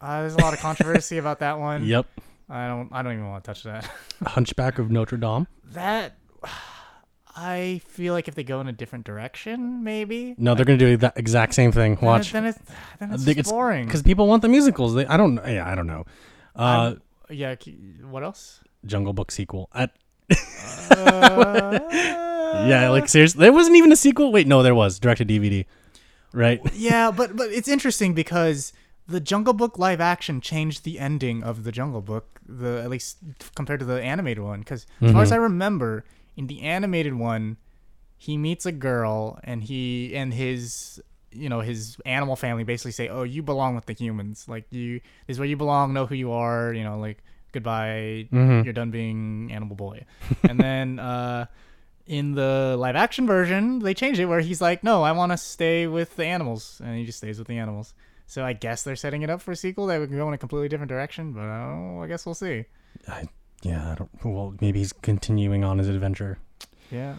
Uh, 0.00 0.20
there's 0.22 0.34
a 0.34 0.38
lot 0.40 0.52
of 0.54 0.60
controversy 0.60 1.18
about 1.18 1.38
that 1.40 1.58
one. 1.58 1.84
Yep. 1.94 2.06
I 2.48 2.66
don't. 2.66 2.88
I 2.92 3.02
don't 3.02 3.12
even 3.12 3.28
want 3.28 3.44
to 3.44 3.48
touch 3.48 3.62
that. 3.62 3.88
Hunchback 4.26 4.78
of 4.80 4.90
Notre 4.90 5.16
Dame. 5.16 5.46
That. 5.72 6.14
I 7.36 7.80
feel 7.86 8.12
like 8.12 8.28
if 8.28 8.34
they 8.34 8.42
go 8.44 8.60
in 8.60 8.66
a 8.68 8.72
different 8.72 9.04
direction, 9.04 9.84
maybe. 9.84 10.34
No, 10.38 10.54
they're 10.54 10.64
gonna 10.64 10.78
do 10.78 10.96
that 10.98 11.16
exact 11.16 11.54
same 11.54 11.72
thing. 11.72 11.94
then 11.94 12.02
it- 12.04 12.06
Watch, 12.06 12.32
Then 12.32 12.44
it's 12.46 12.58
then 12.98 13.12
it's, 13.12 13.24
think 13.24 13.38
it's- 13.38 13.50
boring. 13.52 13.86
because 13.86 14.02
people 14.02 14.26
want 14.26 14.42
the 14.42 14.48
musicals. 14.48 14.94
They, 14.94 15.06
I 15.06 15.16
don't. 15.16 15.36
Yeah, 15.46 15.70
I 15.70 15.74
don't 15.74 15.86
know. 15.86 16.04
Uh, 16.56 16.94
yeah. 17.30 17.54
What 18.08 18.22
else? 18.24 18.60
Jungle 18.84 19.12
Book 19.12 19.30
sequel. 19.30 19.68
I, 19.72 19.88
Uh, 20.90 21.78
yeah, 22.66 22.88
like 22.90 23.08
seriously, 23.08 23.40
there 23.40 23.52
wasn't 23.52 23.76
even 23.76 23.92
a 23.92 23.96
sequel. 23.96 24.32
Wait, 24.32 24.46
no, 24.46 24.62
there 24.62 24.74
was 24.74 24.98
directed 24.98 25.28
DVD. 25.28 25.66
Right. 26.32 26.60
yeah, 26.74 27.10
but 27.10 27.36
but 27.36 27.50
it's 27.50 27.68
interesting 27.68 28.14
because 28.14 28.72
the 29.08 29.20
Jungle 29.20 29.52
Book 29.52 29.78
live 29.78 30.00
action 30.00 30.40
changed 30.40 30.84
the 30.84 30.98
ending 30.98 31.42
of 31.42 31.64
the 31.64 31.72
Jungle 31.72 32.00
Book, 32.00 32.40
the 32.46 32.80
at 32.82 32.90
least 32.90 33.18
compared 33.56 33.80
to 33.80 33.86
the 33.86 34.00
animated 34.02 34.42
one. 34.44 34.60
Because 34.60 34.86
as 35.00 35.12
far 35.12 35.22
as. 35.22 35.32
I 35.32 35.36
remember, 35.36 36.04
in 36.40 36.46
the 36.46 36.62
animated 36.62 37.12
one, 37.12 37.58
he 38.16 38.38
meets 38.38 38.64
a 38.64 38.72
girl, 38.72 39.38
and 39.44 39.62
he 39.62 40.16
and 40.16 40.32
his 40.32 41.00
you 41.32 41.50
know 41.50 41.60
his 41.60 41.98
animal 42.06 42.34
family 42.34 42.64
basically 42.64 42.92
say, 42.92 43.08
"Oh, 43.08 43.24
you 43.24 43.42
belong 43.42 43.74
with 43.74 43.84
the 43.84 43.92
humans. 43.92 44.46
Like 44.48 44.64
you, 44.70 45.00
this 45.26 45.34
is 45.34 45.38
where 45.38 45.46
you 45.46 45.58
belong. 45.58 45.92
Know 45.92 46.06
who 46.06 46.14
you 46.14 46.32
are. 46.32 46.72
You 46.72 46.82
know, 46.82 46.98
like 46.98 47.18
goodbye. 47.52 48.26
Mhm. 48.32 48.64
You're 48.64 48.72
done 48.72 48.90
being 48.90 49.52
animal 49.52 49.76
boy." 49.76 50.06
and 50.48 50.58
then 50.58 50.98
uh, 51.12 51.44
in 52.06 52.32
the 52.34 52.74
live 52.78 52.96
action 52.96 53.26
version, 53.26 53.80
they 53.80 53.92
changed 53.92 54.18
it 54.18 54.24
where 54.24 54.40
he's 54.40 54.62
like, 54.62 54.82
"No, 54.82 55.02
I 55.02 55.12
want 55.12 55.32
to 55.32 55.36
stay 55.36 55.86
with 55.86 56.16
the 56.16 56.24
animals," 56.24 56.80
and 56.82 56.96
he 56.96 57.04
just 57.04 57.18
stays 57.18 57.38
with 57.38 57.48
the 57.48 57.58
animals. 57.58 57.92
So 58.26 58.44
I 58.44 58.54
guess 58.54 58.82
they're 58.82 58.96
setting 58.96 59.20
it 59.22 59.28
up 59.28 59.42
for 59.42 59.52
a 59.52 59.56
sequel 59.56 59.86
that 59.88 59.98
would 60.00 60.10
go 60.10 60.26
in 60.28 60.34
a 60.34 60.38
completely 60.38 60.68
different 60.68 60.88
direction, 60.88 61.32
but 61.32 61.42
oh, 61.42 62.00
I 62.02 62.06
guess 62.06 62.24
we'll 62.24 62.34
see. 62.46 62.64
I, 63.06 63.28
yeah, 63.62 63.92
I 63.92 63.94
don't. 63.94 64.10
Well, 64.24 64.54
maybe 64.60 64.78
he's 64.78 64.92
continuing 64.92 65.64
on 65.64 65.78
his 65.78 65.88
adventure. 65.88 66.38
Yeah. 66.90 67.14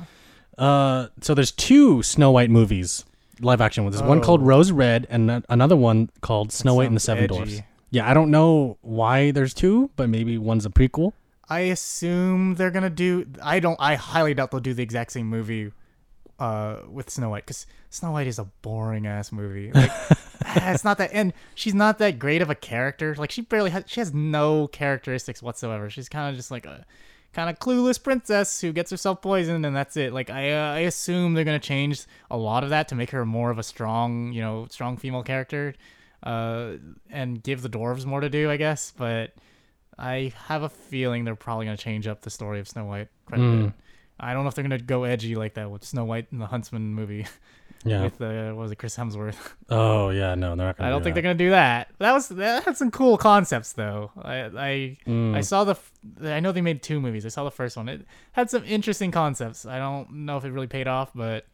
Uh, 0.57 1.07
so 1.21 1.33
there's 1.33 1.51
two 1.51 2.03
Snow 2.03 2.31
White 2.31 2.49
movies, 2.49 3.05
live 3.39 3.61
action 3.61 3.83
ones. 3.83 3.95
There's 3.97 4.07
one 4.07 4.21
called 4.21 4.41
Oh. 4.41 4.45
Rose 4.45 4.71
Red 4.71 5.07
and 5.09 5.31
a- 5.31 5.43
another 5.49 5.75
one 5.75 6.09
called 6.21 6.51
Snow 6.51 6.75
White 6.75 6.87
and 6.87 6.95
the 6.95 6.99
Sounds 6.99 7.19
Seven 7.19 7.23
edgy. 7.23 7.33
Dwarfs. 7.55 7.67
Yeah, 7.89 8.09
I 8.09 8.13
don't 8.13 8.31
know 8.31 8.77
why 8.81 9.31
there's 9.31 9.53
two, 9.53 9.89
but 9.95 10.09
maybe 10.09 10.37
one's 10.37 10.65
a 10.65 10.69
prequel. 10.69 11.13
I 11.49 11.61
assume 11.61 12.55
they're 12.55 12.71
gonna 12.71 12.89
do. 12.89 13.25
I 13.43 13.59
don't. 13.59 13.75
I 13.79 13.95
highly 13.95 14.33
doubt 14.33 14.51
they'll 14.51 14.59
do 14.61 14.73
the 14.73 14.83
exact 14.83 15.11
same 15.11 15.27
movie 15.27 15.71
uh, 16.41 16.81
with 16.89 17.09
Snow 17.09 17.29
White 17.29 17.45
because 17.45 17.65
Snow 17.89 18.11
White 18.11 18.27
is 18.27 18.39
a 18.39 18.45
boring 18.63 19.05
ass 19.05 19.31
movie. 19.31 19.71
Like, 19.71 19.91
ah, 20.45 20.71
it's 20.71 20.83
not 20.83 20.97
that, 20.97 21.11
and 21.13 21.33
she's 21.55 21.73
not 21.75 21.99
that 21.99 22.17
great 22.19 22.41
of 22.41 22.49
a 22.49 22.55
character. 22.55 23.13
Like, 23.17 23.31
she 23.31 23.41
barely 23.41 23.69
has. 23.69 23.83
She 23.87 23.99
has 24.01 24.13
no 24.13 24.67
characteristics 24.67 25.41
whatsoever. 25.43 25.89
She's 25.89 26.09
kind 26.09 26.29
of 26.29 26.35
just 26.35 26.49
like 26.51 26.65
a 26.65 26.85
kind 27.33 27.49
of 27.49 27.59
clueless 27.59 28.01
princess 28.01 28.59
who 28.61 28.73
gets 28.73 28.91
herself 28.91 29.21
poisoned, 29.21 29.65
and 29.65 29.75
that's 29.75 29.95
it. 29.97 30.13
Like, 30.13 30.29
I 30.29 30.51
uh, 30.51 30.73
I 30.73 30.79
assume 30.79 31.33
they're 31.33 31.45
gonna 31.45 31.59
change 31.59 32.05
a 32.29 32.37
lot 32.37 32.63
of 32.63 32.71
that 32.71 32.87
to 32.89 32.95
make 32.95 33.11
her 33.11 33.25
more 33.25 33.51
of 33.51 33.59
a 33.59 33.63
strong, 33.63 34.33
you 34.33 34.41
know, 34.41 34.67
strong 34.71 34.97
female 34.97 35.23
character, 35.23 35.75
uh, 36.23 36.73
and 37.09 37.41
give 37.43 37.61
the 37.61 37.69
dwarves 37.69 38.05
more 38.05 38.19
to 38.21 38.29
do, 38.29 38.49
I 38.49 38.57
guess. 38.57 38.91
But 38.97 39.33
I 39.97 40.33
have 40.47 40.63
a 40.63 40.69
feeling 40.69 41.23
they're 41.25 41.35
probably 41.35 41.65
going 41.65 41.77
to 41.77 41.83
change 41.83 42.07
up 42.07 42.21
the 42.21 42.29
story 42.31 42.59
of 42.59 42.67
Snow 42.67 42.85
White 42.85 43.09
quite 43.27 43.39
a 43.39 43.43
Mm. 43.43 43.63
bit. 43.65 43.73
I 44.21 44.33
don't 44.33 44.43
know 44.43 44.49
if 44.49 44.55
they're 44.55 44.63
going 44.67 44.77
to 44.79 44.85
go 44.85 45.03
edgy 45.03 45.35
like 45.35 45.55
that 45.55 45.71
with 45.71 45.83
Snow 45.83 46.05
White 46.05 46.31
and 46.31 46.39
the 46.39 46.45
Huntsman 46.45 46.93
movie 46.93 47.25
Yeah. 47.83 48.03
with 48.03 48.21
uh, 48.21 48.51
what 48.51 48.61
was 48.63 48.71
it 48.71 48.75
Chris 48.75 48.95
Hemsworth. 48.95 49.35
oh 49.71 50.11
yeah, 50.11 50.35
no, 50.35 50.55
they're 50.55 50.67
not 50.67 50.77
gonna. 50.77 50.87
I 50.87 50.91
don't 50.91 50.99
do 51.01 51.05
think 51.05 51.15
that. 51.15 51.21
they're 51.21 51.29
going 51.29 51.37
to 51.39 51.43
do 51.45 51.49
that. 51.49 51.89
That 51.97 52.11
was 52.13 52.27
that 52.29 52.63
had 52.63 52.77
some 52.77 52.91
cool 52.91 53.17
concepts 53.17 53.73
though. 53.73 54.11
I 54.21 54.35
I, 54.43 54.97
Mm. 55.07 55.35
I 55.35 55.41
saw 55.41 55.63
the 55.63 55.75
I 56.23 56.39
know 56.41 56.51
they 56.51 56.61
made 56.61 56.83
two 56.83 57.01
movies. 57.01 57.25
I 57.25 57.29
saw 57.29 57.43
the 57.43 57.49
first 57.51 57.75
one. 57.77 57.89
It 57.89 58.05
had 58.33 58.51
some 58.51 58.63
interesting 58.65 59.09
concepts. 59.09 59.65
I 59.65 59.79
don't 59.79 60.11
know 60.11 60.37
if 60.37 60.45
it 60.45 60.51
really 60.51 60.67
paid 60.67 60.87
off, 60.87 61.09
but 61.15 61.47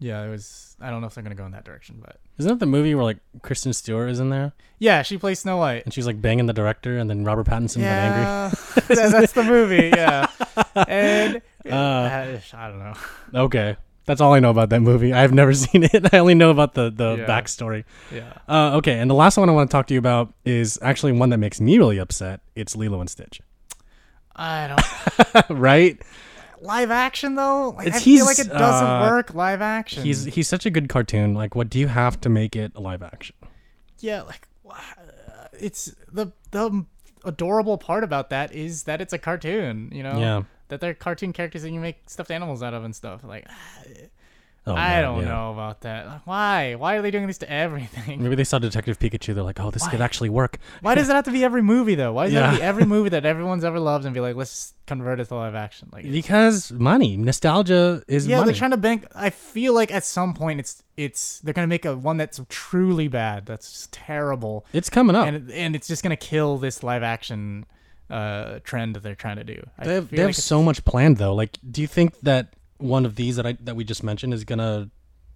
yeah, 0.00 0.22
it 0.22 0.28
was. 0.28 0.76
I 0.82 0.90
don't 0.90 1.00
know 1.00 1.06
if 1.06 1.14
they're 1.14 1.24
going 1.24 1.34
to 1.36 1.40
go 1.40 1.46
in 1.46 1.52
that 1.52 1.64
direction, 1.64 1.96
but 2.04 2.20
Isn't 2.38 2.50
that 2.52 2.60
the 2.60 2.66
movie 2.66 2.94
where 2.94 3.04
like 3.04 3.18
Kristen 3.42 3.72
Stewart 3.72 4.10
is 4.10 4.20
in 4.20 4.28
there 4.28 4.52
yeah, 4.78 5.02
she 5.02 5.16
plays 5.18 5.40
Snow 5.40 5.56
White. 5.56 5.84
and 5.86 5.92
she's 5.94 6.06
like 6.06 6.20
banging 6.22 6.44
the 6.46 6.52
director, 6.52 6.98
and 6.98 7.08
then 7.10 7.24
Robert 7.24 7.46
Pattinson 7.46 7.78
got 7.78 7.84
angry? 7.86 8.58
That- 8.94 9.12
that's 9.12 9.32
the 9.32 9.42
movie. 9.44 9.90
Yeah, 9.96 10.26
and 10.86 11.40
Uh, 11.72 12.38
I 12.54 12.68
don't 12.68 12.78
know. 12.78 12.94
Okay, 13.44 13.76
that's 14.06 14.20
all 14.20 14.32
I 14.34 14.40
know 14.40 14.50
about 14.50 14.70
that 14.70 14.80
movie. 14.80 15.12
I've 15.12 15.32
never 15.32 15.52
seen 15.64 15.84
it. 15.84 16.12
I 16.14 16.18
only 16.18 16.34
know 16.34 16.50
about 16.50 16.74
the 16.74 16.90
the 16.90 17.16
Yeah. 17.18 17.26
backstory. 17.26 17.84
Yeah. 18.12 18.32
Uh, 18.48 18.76
okay, 18.78 18.98
and 18.98 19.10
the 19.10 19.14
last 19.14 19.36
one 19.36 19.48
I 19.48 19.52
want 19.52 19.70
to 19.70 19.72
talk 19.72 19.86
to 19.88 19.94
you 19.94 19.98
about 20.00 20.32
is 20.44 20.78
actually 20.82 21.12
one 21.12 21.30
that 21.30 21.38
makes 21.38 21.60
me 21.60 21.78
really 21.78 21.98
upset. 21.98 22.40
It's 22.54 22.74
Lilo 22.76 23.00
and 23.00 23.08
Stitch, 23.10 23.40
I 24.36 24.68
don't. 24.68 25.50
right? 25.58 26.00
live 26.60 26.90
action 26.90 27.36
though, 27.36 27.68
like, 27.76 27.94
I 27.94 28.00
feel 28.00 28.24
like 28.26 28.40
it 28.40 28.48
doesn't 28.48 28.88
uh, 28.88 29.08
work 29.08 29.32
live 29.32 29.62
action. 29.62 30.02
He's 30.02 30.24
he's 30.24 30.48
such 30.48 30.66
a 30.66 30.70
good 30.70 30.88
cartoon. 30.88 31.34
Like, 31.34 31.54
what 31.54 31.70
do 31.70 31.78
you 31.78 31.86
have 31.86 32.20
to 32.22 32.28
make 32.28 32.56
it 32.56 32.72
a 32.74 32.80
live 32.80 33.02
action? 33.02 33.36
yeah, 34.00 34.22
like 34.22 34.46
it's 35.60 35.94
the 36.10 36.32
the 36.50 36.84
adorable 37.24 37.78
part 37.78 38.04
about 38.04 38.30
that 38.30 38.52
is 38.52 38.84
that 38.84 39.00
it's 39.00 39.12
a 39.12 39.18
cartoon. 39.18 39.90
You 39.92 40.02
know. 40.02 40.18
Yeah. 40.18 40.42
That 40.68 40.80
they're 40.80 40.94
cartoon 40.94 41.32
characters 41.32 41.62
that 41.62 41.70
you 41.70 41.80
make 41.80 41.98
stuffed 42.06 42.30
animals 42.30 42.62
out 42.62 42.74
of 42.74 42.84
and 42.84 42.94
stuff. 42.94 43.24
Like, 43.24 43.46
Oh, 44.66 44.74
I 44.74 44.88
man, 44.88 45.02
don't 45.02 45.22
yeah. 45.22 45.28
know 45.28 45.52
about 45.52 45.80
that. 45.82 46.06
Like, 46.06 46.26
why? 46.26 46.74
Why 46.74 46.96
are 46.96 47.02
they 47.02 47.10
doing 47.10 47.26
this 47.26 47.38
to 47.38 47.50
everything? 47.50 48.22
Maybe 48.22 48.34
they 48.34 48.44
saw 48.44 48.58
Detective 48.58 48.98
Pikachu. 48.98 49.34
They're 49.34 49.42
like, 49.42 49.58
oh, 49.60 49.70
this 49.70 49.88
could 49.88 50.02
actually 50.02 50.28
work. 50.28 50.58
Why 50.82 50.94
does 50.94 51.08
it 51.08 51.14
have 51.14 51.24
to 51.24 51.30
be 51.30 51.42
every 51.42 51.62
movie 51.62 51.94
though? 51.94 52.12
Why 52.12 52.26
does 52.26 52.34
it 52.34 52.42
have 52.42 52.52
to 52.54 52.58
be 52.58 52.62
every 52.62 52.84
movie 52.84 53.08
that 53.08 53.24
everyone's 53.32 53.64
ever 53.64 53.80
loved 53.80 54.04
and 54.04 54.12
be 54.12 54.20
like, 54.20 54.36
let's 54.36 54.74
convert 54.86 55.20
it 55.20 55.28
to 55.28 55.36
live 55.36 55.54
action? 55.54 55.88
Like, 55.90 56.10
Because 56.10 56.70
money, 56.70 57.16
nostalgia 57.16 58.02
is 58.08 58.26
yeah, 58.26 58.38
money. 58.40 58.50
they're 58.50 58.58
trying 58.58 58.72
to 58.72 58.76
bank. 58.76 59.06
I 59.14 59.30
feel 59.30 59.72
like 59.72 59.90
at 59.90 60.04
some 60.04 60.34
point 60.34 60.60
it's 60.60 60.82
it's 60.98 61.38
they're 61.40 61.54
gonna 61.54 61.66
make 61.66 61.86
a 61.86 61.96
one 61.96 62.18
that's 62.18 62.38
truly 62.50 63.08
bad, 63.08 63.46
that's 63.46 63.70
just 63.72 63.92
terrible, 63.92 64.66
it's 64.74 64.90
coming 64.90 65.16
up. 65.16 65.26
and 65.28 65.50
and 65.50 65.76
it's 65.76 65.88
just 65.88 66.02
gonna 66.02 66.16
kill 66.16 66.58
this 66.58 66.82
live 66.82 67.02
action 67.02 67.64
uh 68.10 68.60
trend 68.64 68.94
that 68.96 69.02
they're 69.02 69.14
trying 69.14 69.36
to 69.36 69.44
do. 69.44 69.62
They 69.82 69.94
have, 69.94 70.10
they 70.10 70.16
have 70.18 70.26
like 70.28 70.34
so 70.34 70.62
much 70.62 70.84
planned 70.84 71.18
though. 71.18 71.34
Like, 71.34 71.58
do 71.70 71.80
you 71.80 71.86
think 71.86 72.18
that 72.20 72.54
one 72.78 73.04
of 73.04 73.16
these 73.16 73.36
that 73.36 73.46
I 73.46 73.52
that 73.60 73.76
we 73.76 73.84
just 73.84 74.02
mentioned 74.02 74.32
is 74.34 74.44
gonna 74.44 74.90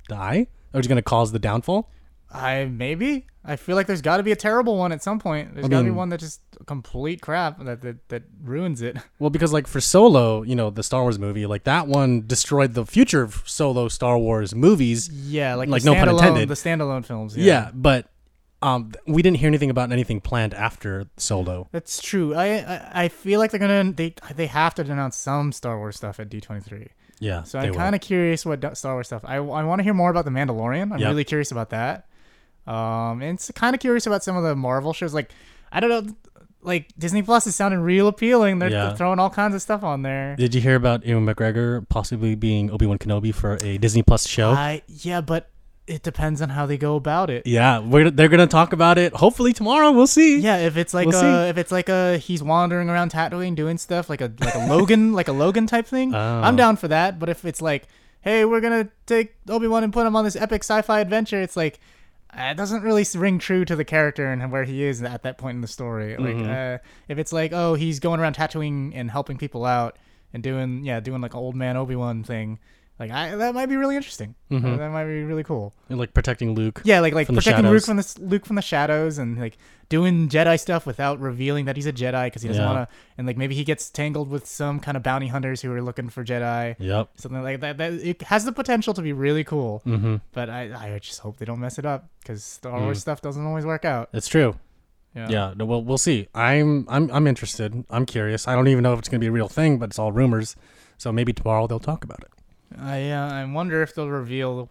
die 0.08 0.46
or 0.72 0.80
is 0.80 0.86
gonna 0.86 1.02
cause 1.02 1.32
the 1.32 1.38
downfall? 1.38 1.90
I 2.34 2.64
maybe 2.64 3.26
I 3.44 3.56
feel 3.56 3.76
like 3.76 3.86
there's 3.86 4.00
got 4.00 4.18
to 4.18 4.22
be 4.22 4.32
a 4.32 4.36
terrible 4.36 4.78
one 4.78 4.92
at 4.92 5.02
some 5.02 5.18
point. 5.18 5.54
There's 5.54 5.68
got 5.68 5.78
to 5.80 5.84
be 5.84 5.90
one 5.90 6.08
that 6.10 6.20
just 6.20 6.40
complete 6.66 7.20
crap 7.20 7.58
that, 7.64 7.82
that 7.82 8.08
that 8.08 8.22
ruins 8.42 8.80
it. 8.82 8.96
Well, 9.18 9.30
because 9.30 9.52
like 9.52 9.66
for 9.66 9.80
Solo, 9.80 10.42
you 10.42 10.54
know, 10.54 10.70
the 10.70 10.82
Star 10.82 11.02
Wars 11.02 11.18
movie, 11.18 11.44
like 11.46 11.64
that 11.64 11.88
one 11.88 12.26
destroyed 12.26 12.72
the 12.74 12.86
future 12.86 13.20
of 13.22 13.42
Solo 13.46 13.88
Star 13.88 14.16
Wars 14.16 14.54
movies. 14.54 15.10
Yeah, 15.12 15.56
like 15.56 15.68
Like, 15.68 15.82
the 15.82 15.92
no 15.92 15.94
pun 15.98 16.08
standalone- 16.08 16.12
intended. 16.18 16.48
The 16.48 16.54
standalone 16.54 17.04
films. 17.04 17.36
Yeah, 17.36 17.44
Yeah, 17.44 17.70
but 17.74 18.06
um, 18.62 18.92
we 19.06 19.22
didn't 19.22 19.38
hear 19.38 19.48
anything 19.48 19.70
about 19.70 19.90
anything 19.92 20.20
planned 20.20 20.54
after 20.54 21.06
Solo. 21.16 21.68
that's 21.72 22.00
true. 22.00 22.34
I, 22.34 22.46
I 22.58 22.90
I 23.04 23.08
feel 23.08 23.38
like 23.40 23.50
they're 23.50 23.60
gonna 23.60 23.92
they 23.92 24.14
they 24.34 24.46
have 24.46 24.74
to 24.76 24.82
announce 24.82 25.16
some 25.16 25.52
Star 25.52 25.76
Wars 25.78 25.96
stuff 25.96 26.20
at 26.20 26.28
D23. 26.30 26.88
Yeah, 27.20 27.44
So 27.44 27.58
I'm 27.60 27.72
kind 27.72 27.94
of 27.94 28.00
curious 28.00 28.44
what 28.44 28.76
Star 28.76 28.94
Wars 28.94 29.06
stuff. 29.06 29.22
I, 29.24 29.36
I 29.36 29.40
want 29.62 29.78
to 29.78 29.84
hear 29.84 29.94
more 29.94 30.10
about 30.10 30.24
the 30.24 30.32
Mandalorian. 30.32 30.92
I'm 30.92 30.98
Yep. 30.98 31.08
really 31.08 31.22
curious 31.24 31.52
about 31.52 31.70
that. 31.70 32.08
Um, 32.66 33.22
and 33.22 33.34
it's 33.38 33.48
kind 33.52 33.74
of 33.76 33.80
curious 33.80 34.06
about 34.08 34.24
some 34.24 34.36
of 34.36 34.42
the 34.42 34.56
Marvel 34.56 34.92
shows. 34.92 35.14
Like 35.14 35.30
I 35.70 35.78
don't 35.78 35.90
know, 35.90 36.14
like 36.62 36.88
Disney 36.98 37.22
Plus 37.22 37.46
is 37.46 37.54
sounding 37.54 37.78
real 37.80 38.08
appealing. 38.08 38.58
They're, 38.58 38.70
Yeah. 38.70 38.86
they're 38.88 38.96
throwing 38.96 39.20
all 39.20 39.30
kinds 39.30 39.54
of 39.54 39.62
stuff 39.62 39.84
on 39.84 40.02
there. 40.02 40.34
Did 40.36 40.52
you 40.54 40.60
hear 40.60 40.74
about 40.74 41.04
Ewan 41.06 41.24
McGregor 41.24 41.88
possibly 41.88 42.34
being 42.34 42.70
Obi 42.72 42.86
Wan 42.86 42.98
Kenobi 42.98 43.32
for 43.32 43.56
a 43.62 43.78
Disney 43.78 44.02
Plus 44.02 44.26
show? 44.26 44.50
I 44.50 44.82
yeah, 44.88 45.20
but 45.20 45.48
it 45.86 46.02
depends 46.02 46.40
on 46.40 46.48
how 46.50 46.64
they 46.66 46.78
go 46.78 46.94
about 46.96 47.28
it. 47.28 47.44
yeah, 47.46 47.78
we're, 47.80 48.10
they're 48.10 48.28
gonna 48.28 48.46
talk 48.46 48.72
about 48.72 48.98
it. 48.98 49.12
Hopefully 49.14 49.52
tomorrow. 49.52 49.90
We'll 49.92 50.06
see. 50.06 50.38
Yeah, 50.38 50.58
if 50.58 50.76
it's 50.76 50.94
like 50.94 51.08
We'll 51.08 51.16
a 51.16 51.20
see. 51.46 51.48
if 51.50 51.58
it's 51.58 51.72
like 51.72 51.88
a 51.88 52.18
he's 52.18 52.42
wandering 52.42 52.88
around 52.88 53.10
Tatooine 53.12 53.54
doing 53.56 53.78
stuff 53.78 54.08
like 54.08 54.20
a 54.20 54.32
like 54.40 54.54
a 54.54 54.66
Logan 54.68 55.12
like 55.12 55.28
a 55.28 55.32
Logan 55.32 55.66
type 55.66 55.86
thing, 55.86 56.14
Oh. 56.14 56.40
I'm 56.42 56.56
down 56.56 56.76
for 56.76 56.88
that. 56.88 57.18
But 57.18 57.28
if 57.28 57.44
it's 57.44 57.60
like, 57.60 57.88
hey, 58.20 58.44
we're 58.44 58.60
gonna 58.60 58.88
take 59.06 59.34
Obi 59.48 59.66
Wan 59.66 59.82
and 59.84 59.92
put 59.92 60.06
him 60.06 60.14
on 60.16 60.24
this 60.24 60.36
epic 60.36 60.62
sci-fi 60.62 61.00
adventure, 61.00 61.40
it's 61.42 61.56
like 61.56 61.80
uh, 62.32 62.50
it 62.52 62.56
doesn't 62.56 62.82
really 62.82 63.04
ring 63.16 63.38
true 63.38 63.64
to 63.64 63.76
the 63.76 63.84
character 63.84 64.30
and 64.32 64.50
where 64.52 64.64
he 64.64 64.84
is 64.84 65.02
at 65.02 65.22
that 65.24 65.36
point 65.36 65.56
in 65.56 65.60
the 65.60 65.66
story. 65.68 66.16
Like, 66.16 66.36
Mhm. 66.36 66.76
uh, 66.76 66.78
if 67.08 67.18
it's 67.18 67.30
like, 67.32 67.52
oh, 67.52 67.74
he's 67.74 67.98
going 68.00 68.20
around 68.20 68.36
Tatooine 68.36 68.92
and 68.94 69.10
helping 69.10 69.36
people 69.36 69.66
out 69.66 69.98
and 70.32 70.42
doing 70.42 70.84
yeah, 70.84 71.00
doing 71.00 71.20
like 71.20 71.34
an 71.34 71.40
old 71.40 71.54
man 71.56 71.76
Obi 71.76 71.94
Wan 71.96 72.22
thing, 72.22 72.58
like 73.02 73.10
I, 73.10 73.34
that 73.36 73.54
might 73.54 73.66
be 73.66 73.76
really 73.76 73.96
interesting. 73.96 74.34
Mhm. 74.50 74.64
Uh, 74.74 74.76
that 74.76 74.90
might 74.90 75.06
be 75.06 75.22
really 75.24 75.42
cool. 75.42 75.72
like 75.88 76.14
protecting 76.14 76.54
Luke. 76.54 76.80
Yeah, 76.84 77.00
like 77.00 77.14
like 77.14 77.26
protecting 77.26 77.66
Luke 77.68 77.84
from 77.84 77.96
the 77.96 78.14
Luke 78.20 78.46
from 78.46 78.56
the 78.56 78.62
shadows 78.62 79.18
and 79.18 79.38
like 79.40 79.58
doing 79.88 80.28
Jedi 80.28 80.58
stuff 80.58 80.86
without 80.86 81.20
revealing 81.20 81.64
that 81.66 81.76
he's 81.76 81.86
a 81.86 81.92
Jedi 81.92 82.24
because 82.26 82.42
he 82.42 82.48
doesn't 82.48 82.62
Yeah. 82.62 82.72
want 82.72 82.88
to. 82.88 82.94
And 83.18 83.26
like 83.26 83.36
maybe 83.36 83.54
he 83.54 83.64
gets 83.64 83.90
tangled 83.90 84.30
with 84.30 84.46
some 84.46 84.80
kind 84.80 84.96
of 84.96 85.02
bounty 85.02 85.26
hunters 85.28 85.60
who 85.62 85.70
are 85.72 85.82
looking 85.82 86.08
for 86.08 86.24
Jedi, 86.24 86.76
Yep. 86.78 87.08
something 87.16 87.42
like 87.42 87.60
that. 87.60 87.76
That 87.78 87.92
it 87.94 88.22
has 88.22 88.44
the 88.44 88.52
potential 88.52 88.94
to 88.94 89.02
be 89.02 89.12
really 89.12 89.44
cool. 89.44 89.82
Mm-hmm. 89.86 90.16
But 90.32 90.48
I 90.48 90.94
I 90.94 90.98
just 91.00 91.20
hope 91.20 91.36
they 91.38 91.44
don't 91.44 91.60
mess 91.60 91.78
it 91.78 91.84
up 91.84 92.08
because 92.20 92.44
Star 92.44 92.78
Mm. 92.78 92.82
Wars 92.84 93.00
stuff 93.00 93.20
doesn't 93.20 93.44
always 93.44 93.66
work 93.66 93.84
out. 93.84 94.08
It's 94.12 94.28
true. 94.28 94.54
Yeah. 95.14 95.28
Yeah. 95.28 95.54
no, 95.56 95.64
well, 95.66 95.82
we'll 95.82 95.98
see. 95.98 96.28
I'm 96.34 96.86
I'm 96.88 97.10
I'm 97.12 97.26
interested. 97.26 97.84
I'm 97.90 98.06
curious. 98.06 98.46
I 98.48 98.54
don't 98.54 98.68
even 98.68 98.82
know 98.82 98.92
if 98.94 98.98
it's 99.00 99.08
gonna 99.10 99.18
be 99.20 99.26
a 99.26 99.32
real 99.40 99.48
thing, 99.48 99.78
but 99.78 99.90
it's 99.90 99.98
all 99.98 100.12
rumors. 100.12 100.56
So 100.98 101.10
maybe 101.12 101.32
tomorrow 101.32 101.66
they'll 101.66 101.80
talk 101.92 102.04
about 102.04 102.20
it. 102.20 102.30
I 102.78 103.10
uh, 103.10 103.32
I 103.32 103.44
wonder 103.44 103.82
if 103.82 103.94
they'll 103.94 104.08
reveal 104.08 104.70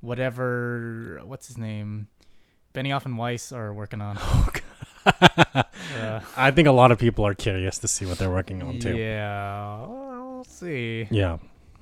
whatever 0.00 1.20
what's 1.24 1.46
his 1.48 1.58
name, 1.58 2.08
Benioff 2.74 3.04
and 3.04 3.16
Weiss 3.18 3.52
are 3.52 3.72
working 3.72 4.00
on. 4.00 4.18
Uh, 5.06 6.20
I 6.36 6.50
think 6.50 6.68
a 6.68 6.72
lot 6.72 6.92
of 6.92 6.98
people 6.98 7.26
are 7.26 7.34
curious 7.34 7.78
to 7.78 7.88
see 7.88 8.04
what 8.04 8.18
they're 8.18 8.30
working 8.30 8.62
on 8.62 8.78
too. 8.78 8.96
Yeah, 8.96 9.86
we'll 9.86 10.44
see. 10.44 11.08
Yeah. 11.10 11.38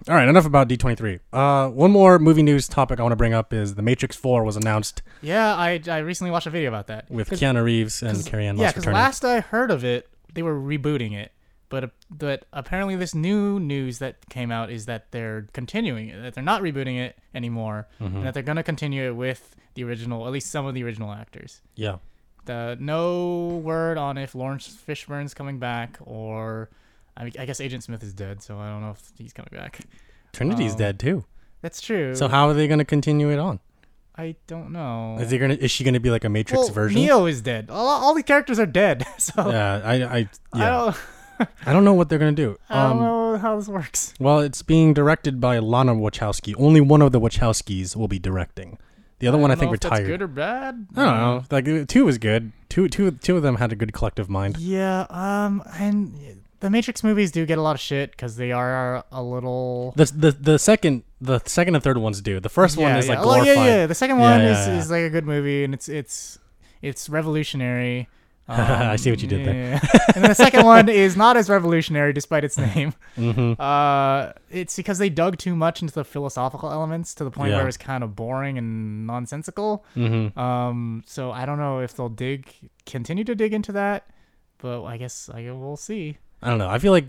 All 0.09 0.15
right, 0.15 0.29
enough 0.29 0.47
about 0.47 0.69
D23. 0.69 1.19
Uh, 1.33 1.69
one 1.69 1.91
more 1.91 2.19
movie 2.19 2.43
news 2.45 2.69
topic 2.69 3.01
I 3.01 3.03
want 3.03 3.13
to 3.13 3.17
bring 3.17 3.35
up 3.35 3.53
is 3.53 3.75
The 3.75 3.83
Matrix 3.83 4.17
4 4.17 4.45
was 4.45 4.57
announced 4.57 5.03
Yeah, 5.21 5.55
I, 5.55 5.81
I 5.89 5.99
recently 5.99 6.31
watched 6.31 6.47
a 6.47 6.51
video 6.51 6.69
about 6.69 6.87
that. 6.87 7.11
With 7.11 7.29
Keanu 7.31 7.63
Reeves 7.65 8.03
and 8.03 8.25
Carrie 8.25 8.47
Ann 8.47 8.57
Yeah, 8.57 8.69
because 8.71 8.87
last 8.87 9.25
I 9.25 9.41
heard 9.41 9.71
of 9.73 9.85
it, 9.85 10.09
they 10.33 10.43
were 10.43 10.55
rebooting 10.55 11.13
it. 11.13 11.33
But 11.71 11.85
uh, 11.85 11.89
but 12.11 12.47
apparently, 12.53 12.97
this 12.97 13.15
new 13.15 13.61
news 13.61 13.99
that 13.99 14.29
came 14.31 14.51
out 14.51 14.71
is 14.71 14.87
that 14.87 15.11
they're 15.13 15.47
continuing 15.53 16.09
it. 16.09 16.23
That 16.23 16.35
they're 16.35 16.45
not 16.45 16.63
rebooting 16.63 16.99
it 16.99 17.17
anymore, 17.35 17.89
Mm-hmm. 18.01 18.17
and 18.19 18.27
that 18.27 18.35
they're 18.35 18.43
gonna 18.43 18.63
continue 18.63 19.09
it 19.09 19.15
with 19.17 19.55
the 19.75 19.85
original, 19.85 20.27
at 20.27 20.33
least 20.33 20.51
some 20.51 20.65
of 20.67 20.75
the 20.75 20.83
original 20.85 21.13
actors. 21.13 21.61
yeah. 21.75 21.97
The 22.47 22.79
no 22.81 23.61
word 23.63 23.99
on 23.99 24.17
if 24.17 24.35
Laurence 24.35 24.67
Fishburne's 24.89 25.35
coming 25.35 25.59
back 25.59 25.99
or. 26.01 26.71
I, 27.15 27.25
mean, 27.25 27.33
I 27.39 27.45
guess 27.47 27.61
Agent 27.61 27.83
Smith 27.83 28.03
is 28.05 28.15
dead, 28.15 28.43
so 28.45 28.59
I 28.59 28.71
don't 28.71 28.81
know 28.81 28.93
if 28.93 29.03
he's 29.19 29.33
coming 29.33 29.51
back. 29.53 29.81
Trinity's 30.33 30.73
Um, 30.73 30.79
dead 30.79 30.99
too. 31.01 31.25
That's 31.63 31.81
true. 31.81 32.15
So 32.15 32.29
how 32.29 32.49
are 32.49 32.55
they 32.55 32.69
going 32.69 32.79
to 32.79 32.85
continue 32.85 33.29
it 33.31 33.41
on? 33.41 33.59
I 34.17 34.37
don't 34.47 34.71
know. 34.71 35.19
Is 35.21 35.31
he 35.33 35.37
gonna? 35.39 35.55
Is 35.55 35.71
she 35.73 35.83
gonna 35.85 36.01
be 36.01 36.11
like 36.11 36.25
a 36.25 36.29
Matrix 36.29 36.59
well, 36.67 36.73
version? 36.73 37.03
Neo 37.03 37.27
is 37.27 37.41
dead. 37.43 37.71
All, 37.71 37.87
all 37.89 38.15
the 38.15 38.23
characters 38.23 38.59
are 38.59 38.67
dead. 38.67 39.05
So 39.19 39.51
Yeah, 39.51 39.81
I, 39.85 39.95
I, 39.95 40.17
I 40.19 40.29
yeah, 40.55 40.71
don't, 40.71 40.97
I 41.67 41.73
don't 41.73 41.85
know 41.85 41.95
what 41.95 42.09
they're 42.09 42.19
gonna 42.19 42.33
do. 42.33 42.59
I 42.69 42.83
don't 42.89 42.93
Um, 42.93 42.99
know 43.01 43.39
how 43.39 43.57
this 43.57 43.69
works. 43.69 44.15
well, 44.19 44.41
it's 44.41 44.63
being 44.63 44.95
directed 44.95 45.41
by 45.41 45.59
Lana 45.59 45.95
Wachowski. 45.95 46.55
Only 46.59 46.81
one 46.81 47.03
of 47.03 47.13
the 47.13 47.21
Wachowskis 47.21 47.95
will 47.97 48.09
be 48.09 48.19
directing. 48.19 48.79
The 49.21 49.27
other 49.29 49.39
one 49.39 49.51
I 49.51 49.57
think 49.57 49.73
retired. 49.73 50.07
good 50.07 50.23
or 50.23 50.29
bad? 50.29 50.87
I 50.97 51.05
don't 51.05 51.17
know. 51.17 51.45
Like 51.51 51.67
uh, 51.69 51.85
two 51.89 52.05
was 52.05 52.19
good. 52.19 52.53
Two, 52.69 52.89
two, 52.89 53.11
two 53.11 53.37
of 53.37 53.43
them 53.43 53.57
had 53.57 53.73
a 53.73 53.77
good 53.77 53.93
collective 53.93 54.29
mind. 54.31 54.59
Yeah, 54.59 55.07
um, 55.11 55.63
and 55.77 56.15
the 56.61 56.71
Matrix 56.71 57.03
movies 57.03 57.33
do 57.33 57.45
get 57.45 57.59
a 57.59 57.63
lot 57.63 57.75
of 57.75 57.81
shit 57.81 58.13
because 58.13 58.37
they 58.37 58.53
are 58.53 59.05
a 59.11 59.23
little. 59.23 59.93
The, 59.97 60.05
the 60.05 60.31
the 60.33 60.59
second 60.59 61.03
the 61.21 61.41
second 61.47 61.75
and 61.75 61.83
third 61.83 61.99
ones 61.99 62.21
do. 62.21 62.39
The 62.39 62.49
first 62.49 62.77
one 62.77 62.93
is 62.97 63.09
yeah. 63.09 63.19
like 63.21 63.27
Oh, 63.27 63.43
yeah, 63.43 63.53
yeah. 63.65 63.87
The 63.87 63.95
second 63.95 64.19
Yeah, 64.19 64.31
one 64.31 64.41
yeah, 64.41 64.53
is, 64.61 64.67
yeah. 64.69 64.79
is 64.79 64.91
like 64.91 65.03
a 65.03 65.11
good 65.11 65.27
movie, 65.27 65.65
and 65.65 65.75
it's 65.75 65.89
it's 65.89 66.39
it's 66.81 67.09
revolutionary. 67.09 68.09
I 68.93 68.97
see 68.97 69.11
what 69.11 69.21
you 69.21 69.29
did 69.29 69.45
there. 69.47 69.53
there. 69.79 69.81
and 70.15 70.25
then 70.25 70.31
the 70.31 70.35
second 70.35 70.65
one 70.65 70.89
is 70.89 71.17
not 71.17 71.37
as 71.37 71.51
revolutionary, 71.51 72.13
despite 72.13 72.45
its 72.45 72.57
name. 72.59 72.95
Mm-hmm. 73.19 73.61
Uh, 73.61 74.33
it's 74.49 74.77
because 74.77 74.99
they 74.99 75.09
dug 75.11 75.39
too 75.39 75.57
much 75.57 75.83
into 75.83 75.93
the 75.93 76.05
philosophical 76.05 76.71
elements 76.71 77.15
to 77.17 77.25
the 77.25 77.31
point 77.33 77.51
Yeah. 77.51 77.57
where 77.59 77.67
it's 77.69 77.77
kind 77.77 78.05
of 78.05 78.15
boring 78.15 78.57
and 78.59 79.07
nonsensical. 79.09 79.85
Mm-hmm. 79.97 80.39
Um, 80.39 81.03
so 81.05 81.33
I 81.33 81.45
don't 81.45 81.59
know 81.59 81.81
if 81.81 81.97
they'll 81.97 82.09
dig, 82.09 82.49
continue 82.87 83.25
to 83.25 83.35
dig 83.35 83.53
into 83.53 83.73
that, 83.73 84.09
but 84.59 84.85
I 84.85 84.97
guess 84.99 85.29
I 85.35 85.51
we'll 85.51 85.77
see. 85.77 86.19
I 86.43 86.49
don't 86.49 86.59
know. 86.59 86.69
I 86.69 86.79
feel 86.79 86.93
like 86.93 87.07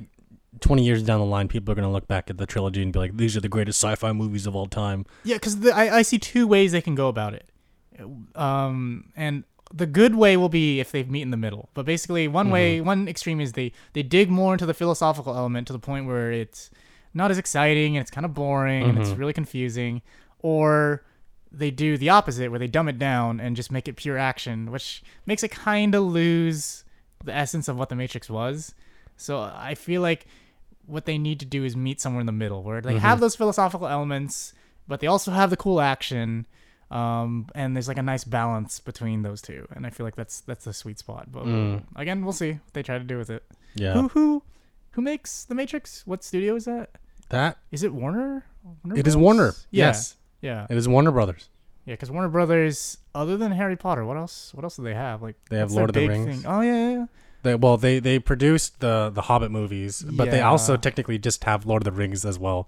twenty 0.61 0.83
years 0.83 1.03
down 1.03 1.19
the 1.19 1.25
line, 1.27 1.47
people 1.47 1.71
are 1.71 1.75
gonna 1.75 1.91
look 1.91 2.07
back 2.07 2.31
at 2.31 2.37
the 2.39 2.47
trilogy 2.47 2.81
and 2.81 2.91
be 2.91 2.97
like, 2.97 3.15
"These 3.15 3.37
are 3.37 3.41
the 3.41 3.49
greatest 3.49 3.79
sci-fi 3.79 4.11
movies 4.11 4.47
of 4.47 4.55
all 4.55 4.65
time." 4.65 5.05
Yeah, 5.23 5.35
because 5.35 5.63
I 5.69 5.97
I 5.97 6.01
see 6.01 6.17
two 6.17 6.47
ways 6.47 6.71
they 6.71 6.81
can 6.81 6.95
go 6.95 7.07
about 7.07 7.35
it. 7.35 7.47
Um, 8.35 9.11
and 9.15 9.43
the 9.73 9.85
good 9.85 10.15
way 10.15 10.35
will 10.35 10.49
be 10.49 10.79
if 10.79 10.91
they 10.91 11.03
meet 11.03 11.21
in 11.21 11.31
the 11.31 11.37
middle. 11.37 11.69
But 11.73 11.85
basically, 11.85 12.27
one 12.27 12.49
way, 12.49 12.77
mm-hmm. 12.77 12.87
one 12.87 13.07
extreme 13.07 13.39
is 13.39 13.53
they 13.53 13.71
they 13.93 14.03
dig 14.03 14.29
more 14.29 14.53
into 14.53 14.65
the 14.65 14.73
philosophical 14.73 15.35
element 15.35 15.67
to 15.67 15.73
the 15.73 15.79
point 15.79 16.07
where 16.07 16.31
it's 16.31 16.69
not 17.13 17.31
as 17.31 17.37
exciting 17.37 17.97
and 17.97 18.01
it's 18.01 18.11
kind 18.11 18.25
of 18.25 18.33
boring 18.33 18.83
and 18.83 18.97
it's 18.97 19.09
mm-hmm. 19.09 19.19
really 19.19 19.33
confusing, 19.33 20.01
or 20.39 21.03
they 21.51 21.71
do 21.71 21.97
the 21.97 22.09
opposite 22.09 22.49
where 22.49 22.59
they 22.59 22.67
dumb 22.67 22.87
it 22.87 22.99
down 22.99 23.39
and 23.39 23.55
just 23.55 23.71
make 23.71 23.87
it 23.87 23.95
pure 23.95 24.17
action, 24.17 24.71
which 24.71 25.03
makes 25.25 25.43
it 25.43 25.49
kind 25.49 25.95
of 25.95 26.03
lose 26.03 26.83
the 27.23 27.33
essence 27.33 27.67
of 27.67 27.77
what 27.77 27.89
the 27.89 27.95
Matrix 27.95 28.29
was. 28.29 28.73
So 29.17 29.39
I 29.41 29.75
feel 29.75 30.01
like 30.01 30.27
what 30.85 31.05
they 31.05 31.17
need 31.17 31.39
to 31.39 31.45
do 31.45 31.63
is 31.63 31.75
meet 31.75 31.99
somewhere 32.01 32.21
in 32.21 32.25
the 32.25 32.31
middle 32.31 32.63
where 32.63 32.81
they 32.81 32.97
have 32.97 33.15
mm-hmm. 33.17 33.21
those 33.21 33.35
philosophical 33.35 33.87
elements, 33.87 34.53
but 34.87 34.99
they 34.99 35.07
also 35.07 35.31
have 35.31 35.49
the 35.49 35.57
cool 35.57 35.81
action. 35.81 36.47
Um, 36.91 37.47
and 37.53 37.75
there's 37.75 37.87
like 37.87 37.97
a 37.99 38.03
nice 38.03 38.23
balance 38.23 38.79
between 38.79 39.21
those 39.21 39.41
two, 39.41 39.67
and 39.75 39.85
I 39.85 39.91
feel 39.91 40.05
like 40.05 40.15
that's 40.15 40.41
that's 40.41 40.65
the 40.65 40.73
sweet 40.73 40.97
spot. 40.99 41.31
But 41.31 41.45
Mm. 41.45 41.83
again, 41.95 42.23
we'll 42.23 42.33
see 42.33 42.53
what 42.53 42.73
they 42.73 42.81
try 42.83 42.97
to 42.97 43.03
do 43.03 43.17
with 43.17 43.29
it. 43.29 43.43
Yeah, 43.75 43.93
Who 43.93 44.07
who 44.09 44.43
who 44.91 45.01
makes 45.01 45.43
the 45.45 45.53
Matrix? 45.55 46.01
What 46.07 46.23
studio 46.23 46.55
is 46.55 46.65
that? 46.65 46.89
that 47.29 47.57
Is 47.71 47.83
it 47.83 47.93
Warner? 47.93 48.43
Warner 48.63 48.99
it 48.99 49.07
is 49.07 49.13
Bros? 49.13 49.23
Warner. 49.23 49.53
Yeah, 49.69 49.85
Yes, 49.87 50.15
yeah, 50.41 50.65
it 50.69 50.75
is 50.77 50.87
Warner 50.87 51.11
Brothers. 51.11 51.49
yeah. 51.85 51.93
Because 51.93 52.09
Warner 52.09 52.29
Brothers, 52.29 52.97
other 53.13 53.37
than 53.37 53.51
Harry 53.51 53.75
Potter, 53.77 54.03
what 54.03 54.17
else? 54.17 54.51
What 54.55 54.63
else 54.63 54.75
do 54.77 54.81
they 54.83 54.95
have? 54.95 55.21
Like 55.21 55.35
They 55.51 55.57
have 55.59 55.71
Lord 55.71 55.91
of 55.91 55.93
the 55.93 56.07
Rings. 56.07 56.41
Thing? 56.41 56.51
Oh 56.51 56.61
yeah, 56.61 56.73
yeah, 56.73 56.89
yeah. 56.97 57.05
They, 57.43 57.55
well, 57.55 57.77
they 57.77 57.99
they 57.99 58.17
produced 58.17 58.79
the 58.79 59.11
the 59.13 59.21
Hobbit 59.21 59.51
movies, 59.51 60.01
but 60.01 60.31
they 60.31 60.41
also 60.41 60.75
technically 60.75 61.19
just 61.19 61.43
have 61.43 61.67
Lord 61.67 61.83
of 61.83 61.85
the 61.93 61.97
Rings 61.97 62.25
as 62.25 62.39
well. 62.39 62.67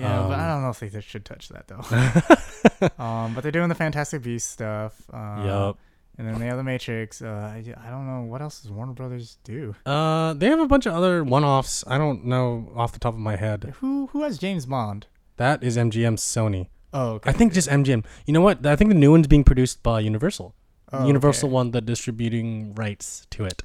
Yeah, 0.00 0.26
but 0.28 0.38
I 0.38 0.44
Um, 0.44 0.48
don't 0.56 0.62
know 0.62 0.70
if 0.70 0.80
they 0.80 1.00
should 1.00 1.24
touch 1.24 1.48
that 1.50 1.68
though. 1.68 2.98
um, 3.02 3.34
but 3.34 3.42
they're 3.42 3.52
doing 3.52 3.68
the 3.68 3.74
Fantastic 3.74 4.22
Beast 4.22 4.50
stuff. 4.50 5.00
Uh, 5.12 5.42
yup. 5.44 5.78
And 6.18 6.28
then 6.28 6.38
they 6.38 6.46
have 6.46 6.58
the 6.58 6.62
Matrix. 6.64 7.22
Uh, 7.22 7.28
I, 7.28 7.64
I 7.82 7.90
don't 7.90 8.06
know 8.06 8.22
what 8.22 8.42
else 8.42 8.60
does 8.60 8.70
Warner 8.70 8.92
Brothers 8.92 9.38
do. 9.42 9.74
Uh, 9.86 10.34
they 10.34 10.48
have 10.48 10.60
a 10.60 10.66
bunch 10.66 10.84
of 10.84 10.92
other 10.92 11.24
one-offs. 11.24 11.82
I 11.86 11.96
don't 11.96 12.26
know 12.26 12.70
off 12.76 12.92
the 12.92 12.98
top 12.98 13.14
of 13.14 13.20
my 13.20 13.36
head. 13.36 13.74
Who 13.80 14.08
who 14.08 14.22
has 14.24 14.36
James 14.36 14.66
Bond? 14.66 15.06
That 15.38 15.62
is 15.64 15.78
MGM 15.78 16.16
Sony. 16.16 16.68
Oh, 16.92 17.12
okay. 17.12 17.30
I 17.30 17.32
think 17.32 17.54
just 17.54 17.68
MGM. 17.68 18.04
You 18.26 18.34
know 18.34 18.40
what? 18.42 18.66
I 18.66 18.76
think 18.76 18.90
the 18.90 18.96
new 18.98 19.12
one's 19.12 19.28
being 19.28 19.44
produced 19.44 19.82
by 19.82 20.00
Universal. 20.00 20.54
Oh, 20.92 21.06
Universal 21.06 21.48
okay. 21.48 21.54
won 21.54 21.70
the 21.70 21.80
distributing 21.80 22.74
rights 22.74 23.26
to 23.30 23.44
it. 23.44 23.62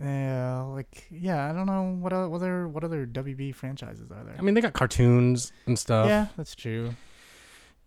Yeah, 0.00 0.62
like 0.62 1.06
yeah, 1.10 1.48
I 1.50 1.52
don't 1.52 1.66
know 1.66 1.96
what 2.00 2.12
o- 2.12 2.28
what 2.28 2.36
other 2.36 2.66
what 2.68 2.84
other 2.84 3.06
WB 3.06 3.54
franchises 3.54 4.10
are 4.10 4.24
there. 4.24 4.36
I 4.38 4.42
mean, 4.42 4.54
they 4.54 4.60
got 4.60 4.72
cartoons 4.72 5.52
and 5.66 5.78
stuff. 5.78 6.06
yeah, 6.08 6.26
that's 6.36 6.54
true. 6.54 6.94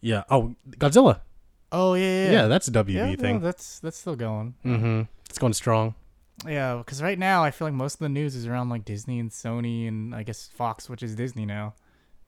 Yeah. 0.01 0.23
Oh, 0.29 0.55
Godzilla. 0.71 1.21
Oh 1.71 1.95
yeah, 1.95 2.25
Yeah, 2.25 2.31
yeah, 2.31 2.47
that's 2.47 2.67
a 2.67 2.71
WB 2.71 2.89
yeah. 2.93 3.09
no, 3.09 3.15
thing. 3.15 3.39
that's 3.41 3.79
that's 3.79 3.97
still 3.97 4.15
going. 4.15 4.53
mm-hmm. 4.63 5.01
It's 5.29 5.39
going 5.39 5.53
strong. 5.53 5.95
Yeah, 6.47 6.75
because 6.77 7.01
right 7.01 7.17
now 7.17 7.43
I 7.43 7.51
feel 7.51 7.65
like 7.67 7.73
most 7.73 7.95
of 7.95 7.99
the 7.99 8.09
news 8.09 8.35
is 8.35 8.45
around 8.45 8.69
like 8.69 8.85
Disney 8.85 9.19
and 9.19 9.31
Sony 9.31 9.87
and 9.87 10.13
I 10.13 10.23
guess 10.23 10.47
Fox, 10.53 10.89
which 10.89 11.01
is 11.01 11.15
Disney 11.15 11.45
now. 11.45 11.73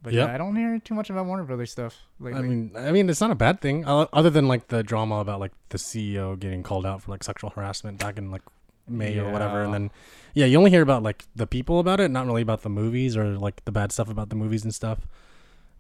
But 0.02 0.13
Yep. 0.13 0.28
yeah, 0.28 0.34
I 0.34 0.38
don't 0.38 0.56
hear 0.56 0.80
too 0.80 0.94
much 0.94 1.10
about 1.10 1.26
Warner 1.26 1.44
Brothers 1.44 1.72
stuff 1.72 1.96
lately. 2.20 2.40
I 2.40 2.42
mean, 2.44 2.72
I 2.78 2.92
mean, 2.92 3.10
it's 3.10 3.20
not 3.22 3.32
a 3.32 3.36
bad 3.36 3.62
thing, 3.62 3.84
other 3.86 4.30
than 4.30 4.48
like 4.48 4.68
the 4.70 4.82
drama 4.84 5.16
about 5.20 5.40
like 5.40 5.52
the 5.70 5.78
CEO 5.78 6.38
getting 6.40 6.63
called 6.63 6.86
out 6.86 7.02
for 7.04 7.12
like 7.12 7.24
sexual 7.24 7.50
harassment 7.52 8.00
back 8.00 8.18
in 8.18 8.32
like 8.32 8.42
May 8.88 9.17
or 9.19 9.32
whatever, 9.32 9.63
and 9.63 9.73
then 9.73 9.91
yeah, 10.34 10.45
you 10.45 10.58
only 10.58 10.69
hear 10.71 10.82
about 10.82 11.04
like 11.04 11.26
the 11.36 11.47
people 11.47 11.80
about 11.80 12.00
it, 12.00 12.10
not 12.12 12.26
really 12.26 12.41
about 12.41 12.62
the 12.62 12.69
movies 12.69 13.17
or 13.17 13.38
like 13.38 13.63
the 13.65 13.71
bad 13.71 13.91
stuff 13.91 14.10
about 14.10 14.30
the 14.30 14.36
movies 14.36 14.63
and 14.63 14.73
stuff. 14.73 15.00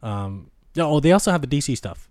Um, 0.01 0.49
yeah. 0.73 0.83
Oh, 0.85 0.99
they 0.99 1.11
also 1.11 1.31
have 1.31 1.41
the 1.41 1.47
DC 1.47 1.75
stuff. 1.77 2.09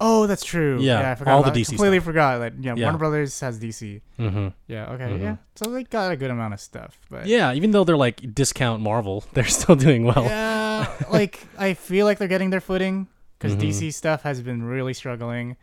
oh, 0.00 0.26
that's 0.26 0.44
true. 0.44 0.80
Yeah, 0.80 1.12
I 1.12 1.14
forgot. 1.14 1.34
all 1.34 1.42
the 1.44 1.50
DC 1.52 1.68
Completely 1.68 1.98
stuff. 1.98 2.04
forgot 2.06 2.38
that. 2.40 2.52
Yeah, 2.60 2.74
Yeah. 2.76 2.84
Warner 2.86 2.98
Brothers 2.98 3.38
has 3.40 3.60
DC. 3.60 4.00
Mm-hmm. 4.18 4.48
Yeah. 4.66 4.90
Okay. 4.94 5.04
Mhm. 5.04 5.20
Yeah. 5.20 5.36
So 5.54 5.70
they 5.70 5.84
got 5.84 6.10
a 6.10 6.16
good 6.16 6.30
amount 6.30 6.54
of 6.54 6.60
stuff, 6.60 6.98
but 7.08 7.26
Yeah, 7.26 7.52
even 7.54 7.70
though 7.70 7.84
they're 7.84 7.96
like 7.96 8.34
discount 8.34 8.82
Marvel, 8.82 9.22
they're 9.34 9.44
still 9.44 9.76
doing 9.76 10.02
well. 10.04 10.24
yeah, 10.24 10.88
like 11.10 11.46
I 11.58 11.74
feel 11.74 12.04
like 12.06 12.18
they're 12.18 12.26
getting 12.26 12.50
their 12.50 12.60
footing 12.60 13.06
because 13.38 13.54
Mhm. 13.56 13.60
DC 13.60 13.92
stuff 13.94 14.22
has 14.22 14.40
been 14.42 14.62
really 14.64 14.94
struggling, 14.94 15.56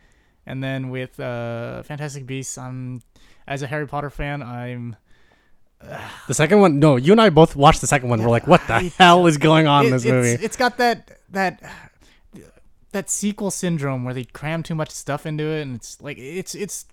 and 0.46 0.64
then 0.64 0.88
with 0.88 1.20
uh, 1.20 1.82
Fantastic 1.82 2.24
Beasts, 2.24 2.56
I'm 2.56 3.02
as 3.46 3.62
a 3.62 3.66
Harry 3.66 3.86
Potter 3.86 4.10
fan, 4.10 4.42
I'm 4.42 4.96
The 6.28 6.34
second 6.34 6.60
one, 6.60 6.78
no, 6.78 6.96
you 6.96 7.12
and 7.12 7.20
I 7.20 7.30
both 7.30 7.56
watched 7.56 7.80
the 7.80 7.86
second 7.86 8.08
one. 8.08 8.22
We're 8.22 8.28
like, 8.30 8.46
what 8.46 8.66
the 8.66 8.80
hell 8.98 9.26
is 9.26 9.38
going 9.38 9.66
on 9.66 9.86
in 9.86 9.92
this 9.92 10.04
it's, 10.04 10.10
movie? 10.10 10.44
It's 10.44 10.56
got 10.56 10.76
that 10.78 11.18
that 11.30 11.62
that 12.92 13.08
sequel 13.08 13.50
syndrome 13.50 14.04
where 14.04 14.14
they 14.14 14.24
cram 14.24 14.62
too 14.62 14.74
much 14.74 14.90
stuff 14.90 15.24
into 15.26 15.44
it, 15.44 15.62
and 15.62 15.76
it's 15.76 16.00
like 16.00 16.18
it's 16.18 16.54
it's 16.54 16.86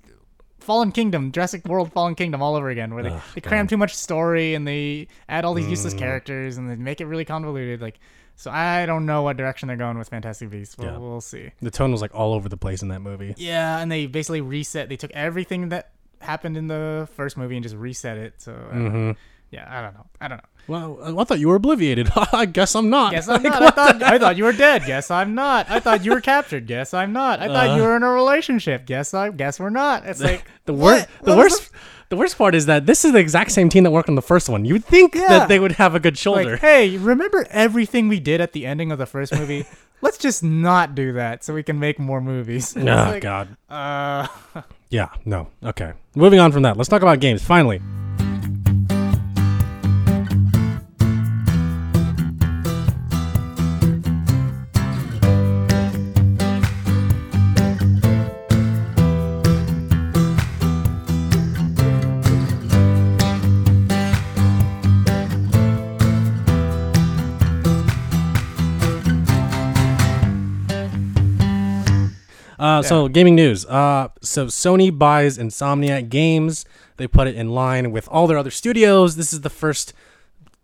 Fallen 0.60 0.92
Kingdom, 0.92 1.32
Jurassic 1.32 1.66
World, 1.66 1.92
Fallen 1.92 2.16
Kingdom 2.16 2.42
all 2.42 2.56
over 2.56 2.70
again, 2.70 2.94
where 2.94 3.04
they, 3.04 3.18
they 3.36 3.42
cram 3.42 3.66
God. 3.66 3.70
too 3.70 3.78
much 3.78 3.94
story 3.96 4.54
and 4.54 4.68
they 4.68 5.08
add 5.30 5.46
all 5.46 5.54
these 5.54 5.68
useless 5.68 5.94
Mm. 5.94 6.00
characters 6.00 6.58
and 6.58 6.70
they 6.70 6.76
make 6.76 7.00
it 7.00 7.06
really 7.06 7.24
convoluted. 7.26 7.80
Like, 7.82 8.00
so 8.36 8.52
I 8.52 8.86
don't 8.86 9.06
know 9.06 9.22
what 9.22 9.38
direction 9.38 9.68
they're 9.68 9.78
going 9.78 9.98
with 9.98 10.10
Fantastic 10.10 10.50
Beasts. 10.50 10.78
We'll, 10.78 10.88
Yeah. 10.92 10.98
we'll 10.98 11.22
see. 11.22 11.52
the 11.62 11.72
tone 11.72 11.92
was 11.92 12.02
like 12.02 12.14
all 12.14 12.34
over 12.34 12.50
the 12.50 12.58
place 12.58 12.82
in 12.82 12.90
that 12.90 13.00
movie. 13.02 13.34
Yeah, 13.38 13.80
and 13.80 13.90
they 13.92 14.08
basically 14.08 14.42
reset. 14.42 14.90
They 14.90 14.98
took 14.98 15.12
everything 15.12 15.70
that 15.70 15.92
happened 16.20 16.58
in 16.58 16.68
the 16.68 17.08
first 17.16 17.38
movie 17.38 17.56
and 17.56 17.64
just 17.64 17.76
reset 17.76 18.18
it. 18.18 18.34
So 18.42 18.54
uh, 18.54 18.74
Mm-hmm. 18.74 19.12
yeah, 19.52 19.66
I 19.70 19.82
don't 19.82 19.94
know. 19.94 20.06
I 20.22 20.28
don't 20.28 20.38
know. 20.38 20.44
Well, 20.68 21.20
I 21.20 21.24
thought 21.24 21.40
you 21.40 21.48
were 21.48 21.56
obliviated. 21.60 22.10
I 22.34 22.46
guess 22.46 22.76
I'm 22.76 22.90
not. 22.90 23.14
Guess 23.14 23.28
I'm 23.30 23.42
Like, 23.42 23.54
not. 23.54 23.62
I 23.64 23.70
thought 23.72 24.04
I 24.04 24.18
thought 24.20 24.36
you 24.38 24.44
were 24.44 24.52
dead. 24.52 24.84
Guess 24.86 25.10
I'm 25.12 25.34
not. 25.36 25.70
I 25.70 25.80
thought 25.80 26.04
you 26.04 26.12
were 26.12 26.20
captured. 26.22 26.68
Guess 26.68 26.94
I'm 26.94 27.14
not. 27.14 27.40
I 27.40 27.48
thought 27.48 27.78
you 27.78 27.84
Uh. 27.84 27.88
were 27.88 27.96
in 27.96 28.04
a 28.04 28.10
relationship. 28.12 28.86
Guess 28.86 29.14
I 29.14 29.30
guess 29.30 29.60
we're 29.60 29.70
not. 29.70 30.06
It's 30.06 30.22
like 30.22 30.46
The 30.66 30.74
what? 30.74 31.08
worst, 31.08 31.24
the 31.24 31.36
worst, 31.38 31.72
the 32.10 32.16
worst 32.18 32.38
part 32.38 32.54
is 32.56 32.66
that 32.66 32.86
this 32.86 33.06
is 33.06 33.14
the 33.14 33.20
exact 33.20 33.52
same 33.52 33.70
team 33.70 33.84
that 33.86 33.92
worked 33.92 34.10
on 34.10 34.16
the 34.16 34.22
first 34.22 34.50
one. 34.50 34.66
You'd 34.66 34.84
think 34.84 35.16
Yeah. 35.16 35.28
that 35.30 35.48
they 35.48 35.60
would 35.60 35.74
have 35.74 35.96
a 35.96 36.00
good 36.02 36.18
shoulder. 36.18 36.52
Like, 36.52 36.60
hey, 36.60 36.98
remember 36.98 37.46
everything 37.50 38.10
we 38.10 38.20
did 38.20 38.42
at 38.42 38.52
the 38.52 38.66
ending 38.66 38.92
of 38.92 38.98
the 38.98 39.06
first 39.06 39.34
movie? 39.34 39.66
Let's 40.02 40.18
just 40.18 40.44
not 40.44 40.94
do 40.96 41.14
that 41.14 41.44
so 41.46 41.54
we 41.54 41.64
can 41.64 41.80
make 41.80 41.98
more 41.98 42.20
movies. 42.22 42.76
Oh 42.78 42.82
like, 42.82 43.24
God. 43.24 43.56
Uh, 43.70 44.28
Yeah. 44.90 45.10
No. 45.26 45.48
Okay. 45.64 45.94
Moving 46.16 46.40
on 46.40 46.52
from 46.52 46.64
that. 46.64 46.78
Let's 46.78 46.90
talk 46.90 47.02
about 47.02 47.20
games. 47.20 47.44
Finally. 47.44 47.82
Uh, 72.60 72.82
So 72.82 73.08
gaming 73.08 73.36
news. 73.36 73.66
Uh, 73.66 74.10
so 74.22 74.48
Sony 74.48 74.96
buys 74.98 75.38
Insomniac 75.38 76.10
Games. 76.10 76.66
They 76.98 77.08
put 77.08 77.28
it 77.28 77.36
in 77.36 77.50
line 77.50 77.92
with 77.92 78.08
all 78.10 78.26
their 78.28 78.38
other 78.38 78.52
studios. 78.52 79.16
This 79.16 79.32
is 79.34 79.42
the 79.42 79.50
first 79.50 79.94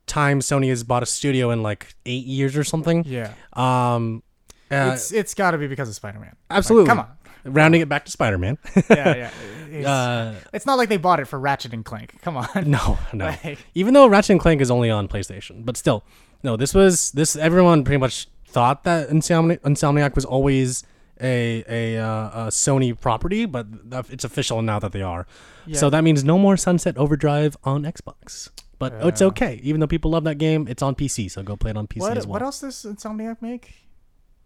time 0.08 0.40
Sony 0.40 0.70
has 0.70 0.84
bought 0.84 1.04
a 1.04 1.06
studio 1.06 1.52
in 1.52 1.62
like 1.64 1.96
eight 2.06 2.26
years 2.26 2.58
or 2.58 2.64
something. 2.64 3.04
Yeah. 3.06 3.34
Um, 3.54 4.24
uh, 4.72 4.92
it's 4.94 5.12
it's 5.12 5.34
got 5.36 5.52
to 5.52 5.58
be 5.58 5.68
because 5.68 5.88
of 5.90 5.96
Spider-Man. 5.96 6.36
absolutely. 6.50 6.88
come 6.90 7.00
on. 7.00 7.08
Rounding 7.46 7.82
it 7.82 7.90
back 7.90 8.06
to 8.06 8.12
Spider 8.12 8.38
Man. 8.38 8.58
Yeah, 8.90 9.16
yeah. 9.16 9.30
It's, 9.74 9.88
uh, 9.88 10.36
it's 10.54 10.68
not 10.68 10.78
like 10.78 10.88
they 10.90 10.98
bought 10.98 11.20
it 11.20 11.26
for 11.28 11.40
Ratchet 11.40 11.74
and 11.74 11.84
Clank. 11.84 12.22
Come 12.22 12.38
on. 12.38 12.48
no, 12.68 13.00
no. 13.12 13.26
Like- 13.26 13.58
Even 13.74 13.96
though 13.96 14.06
Ratchet 14.08 14.30
and 14.32 14.40
Clank 14.40 14.62
is 14.62 14.70
only 14.70 14.90
on 14.92 15.08
PlayStation, 15.08 15.66
but 15.66 15.78
still, 15.78 16.04
no. 16.44 16.56
This 16.56 16.74
was 16.76 17.12
this. 17.12 17.36
Everyone 17.36 17.84
pretty 17.84 17.98
much 17.98 18.28
thought 18.48 18.84
that 18.84 19.10
Insomni- 19.10 19.58
Insomniac 19.62 20.14
was 20.16 20.26
always 20.26 20.84
a 21.22 21.64
a, 21.68 21.98
uh, 21.98 22.46
a 22.46 22.48
Sony 22.50 23.00
property, 23.00 23.46
but 23.46 23.68
it's 24.10 24.24
official 24.24 24.62
now 24.62 24.80
that 24.80 24.92
they 24.92 25.02
are. 25.02 25.26
So 25.74 25.90
that 25.90 26.04
means 26.04 26.24
no 26.24 26.38
more 26.38 26.58
Sunset 26.58 26.98
Overdrive 26.98 27.56
on 27.64 27.84
Xbox. 27.84 28.50
But 28.80 28.94
it's 29.06 29.22
okay. 29.22 29.60
Even 29.64 29.80
though 29.80 29.88
people 29.88 30.12
love 30.12 30.26
that 30.26 30.38
game, 30.38 30.68
it's 30.68 30.82
on 30.84 30.94
PC, 30.96 31.32
so 31.32 31.42
go 31.44 31.56
play 31.56 31.72
it 31.72 31.78
on 31.78 31.88
PC 31.88 32.00
What 32.02 32.18
as 32.18 32.26
well. 32.28 32.34
what 32.34 32.42
else 32.42 32.60
does 32.62 32.84
Insomniac 32.84 33.42
make? 33.42 33.76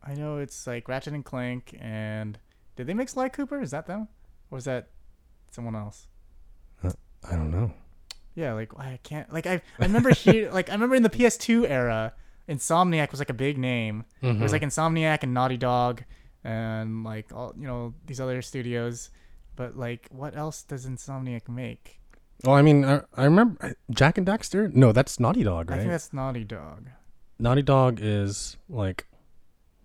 I 0.04 0.14
know 0.14 0.38
it's 0.38 0.68
like 0.68 0.88
Ratchet 0.88 1.14
and 1.14 1.26
Clank 1.26 1.76
and 1.80 2.38
did 2.76 2.86
they 2.88 2.94
make 2.94 3.10
Sly 3.10 3.30
Cooper? 3.30 3.60
Is 3.62 3.72
that 3.72 3.88
them? 3.88 4.08
Or 4.52 4.58
is 4.60 4.66
that 4.66 4.90
someone 5.52 5.76
else? 5.76 6.08
I 6.84 7.32
don't 7.36 7.50
know. 7.52 7.74
Yeah, 8.36 8.54
like 8.54 8.72
I 8.78 9.00
can't 9.02 9.34
like 9.34 9.48
I 9.48 9.54
I 9.80 9.86
remember 9.86 10.12
here 10.14 10.52
like 10.58 10.70
I 10.70 10.74
remember 10.74 10.96
in 10.96 11.02
the 11.04 11.10
PS2 11.10 11.68
era, 11.68 12.14
Insomniac 12.48 13.10
was 13.12 13.20
like 13.20 13.32
a 13.32 13.34
big 13.34 13.58
name. 13.58 14.06
It 14.22 14.26
Mm-hmm. 14.28 14.44
was 14.44 14.52
like 14.52 14.62
Insomniac 14.62 15.24
and 15.24 15.34
Naughty 15.34 15.58
Dog 15.58 16.04
and 16.48 17.04
like 17.04 17.34
all 17.34 17.54
you 17.60 17.68
know 17.68 17.94
these 18.06 18.20
other 18.20 18.42
studios. 18.42 19.12
But 19.56 19.76
like, 19.76 20.08
what 20.12 20.36
else 20.36 20.64
does 20.64 20.86
Insomniac 20.86 21.50
make? 21.50 22.00
Well, 22.44 22.56
I 22.56 22.62
mean, 22.62 22.86
I, 22.86 23.02
I 23.16 23.26
remember 23.26 23.58
uh, 23.66 23.74
Jak 23.90 24.18
and 24.18 24.28
Daxter. 24.28 24.74
No, 24.74 24.92
that's 24.92 25.20
Naughty 25.20 25.44
Dog, 25.44 25.70
right 25.70 25.78
I 25.78 25.80
think 25.80 25.92
that's 25.92 26.14
Naughty 26.14 26.44
Dog. 26.44 26.90
Naughty 27.40 27.64
Dog 27.64 28.00
is 28.02 28.58
like 28.70 29.08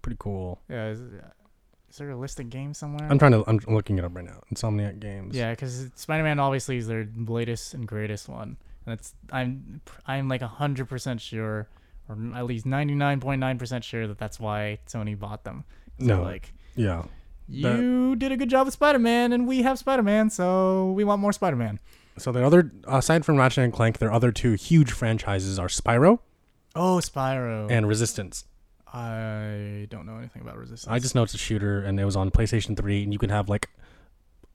pretty 0.03 0.17
cool. 0.21 0.61
Yeah, 0.69 0.91
is, 0.91 1.01
is 1.01 1.97
there 1.97 2.11
a 2.11 2.17
listed 2.17 2.51
game 2.51 2.75
somewhere? 2.75 3.11
I'm 3.11 3.19
trying 3.19 3.33
to. 3.33 3.45
I'm 3.47 3.59
looking 3.67 3.99
it 3.99 4.05
up 4.05 4.15
right 4.15 4.25
now. 4.25 4.41
Insomniac 4.55 5.01
Games. 5.01 5.35
Yeah, 5.35 5.51
because 5.51 5.91
Spider-Man 5.97 6.39
obviously 6.39 6.77
is 6.77 6.87
their 6.87 7.09
latest 7.17 7.75
and 7.75 7.89
greatest 7.89 8.29
one. 8.29 8.57
And 8.87 8.97
that's 8.97 9.15
I'm 9.33 9.81
I'm 10.07 10.29
like 10.29 10.43
hundred 10.43 10.89
percent 10.89 11.21
sure, 11.21 11.69
or 12.09 12.19
at 12.37 12.45
least 12.45 12.67
ninety 12.67 12.95
nine 12.95 13.21
point 13.21 13.41
nine 13.41 13.59
percent 13.59 13.85
sure 13.85 14.07
that 14.07 14.19
that's 14.19 14.39
why 14.39 14.79
Sony 14.87 15.19
bought 15.19 15.45
them. 15.45 15.65
So 15.99 16.07
No. 16.07 16.23
like 16.23 16.53
Yeah. 16.75 17.05
you 17.49 18.17
did 18.17 18.33
a 18.33 18.37
good 18.37 18.49
job 18.51 18.67
with 18.67 18.75
Spider-Man, 18.75 19.33
and 19.33 19.47
we 19.47 19.63
have 19.63 19.79
Spider-Man, 19.79 20.31
so 20.31 20.93
we 20.93 21.05
want 21.05 21.21
more 21.21 21.33
Spider-Man. 21.33 21.79
So 22.19 22.31
the 22.33 22.45
other, 22.45 22.71
aside 22.87 23.25
from 23.25 23.37
Ratchet 23.37 23.65
and 23.65 23.73
Clank, 23.73 23.99
their 23.99 24.13
other 24.13 24.33
two 24.33 24.53
huge 24.53 24.93
franchises 24.93 25.59
are 25.59 25.69
Spyro 25.69 26.19
Oh, 26.75 27.01
Spyro. 27.03 27.71
and 27.71 27.87
Resistance. 27.89 28.45
I 28.95 29.87
don't 29.91 30.05
know 30.05 30.19
anything 30.19 30.43
about 30.43 30.59
Resistance. 30.59 30.93
I 30.93 30.99
just 30.99 31.15
know 31.15 31.23
it's 31.23 31.33
a 31.35 31.39
shooter, 31.39 31.81
and 31.83 31.99
it 31.99 32.05
was 32.05 32.17
on 32.17 32.31
PlayStation 32.31 32.77
3, 32.77 33.05
and 33.05 33.13
you 33.13 33.19
can 33.19 33.31
have 33.31 33.49
like 33.49 33.71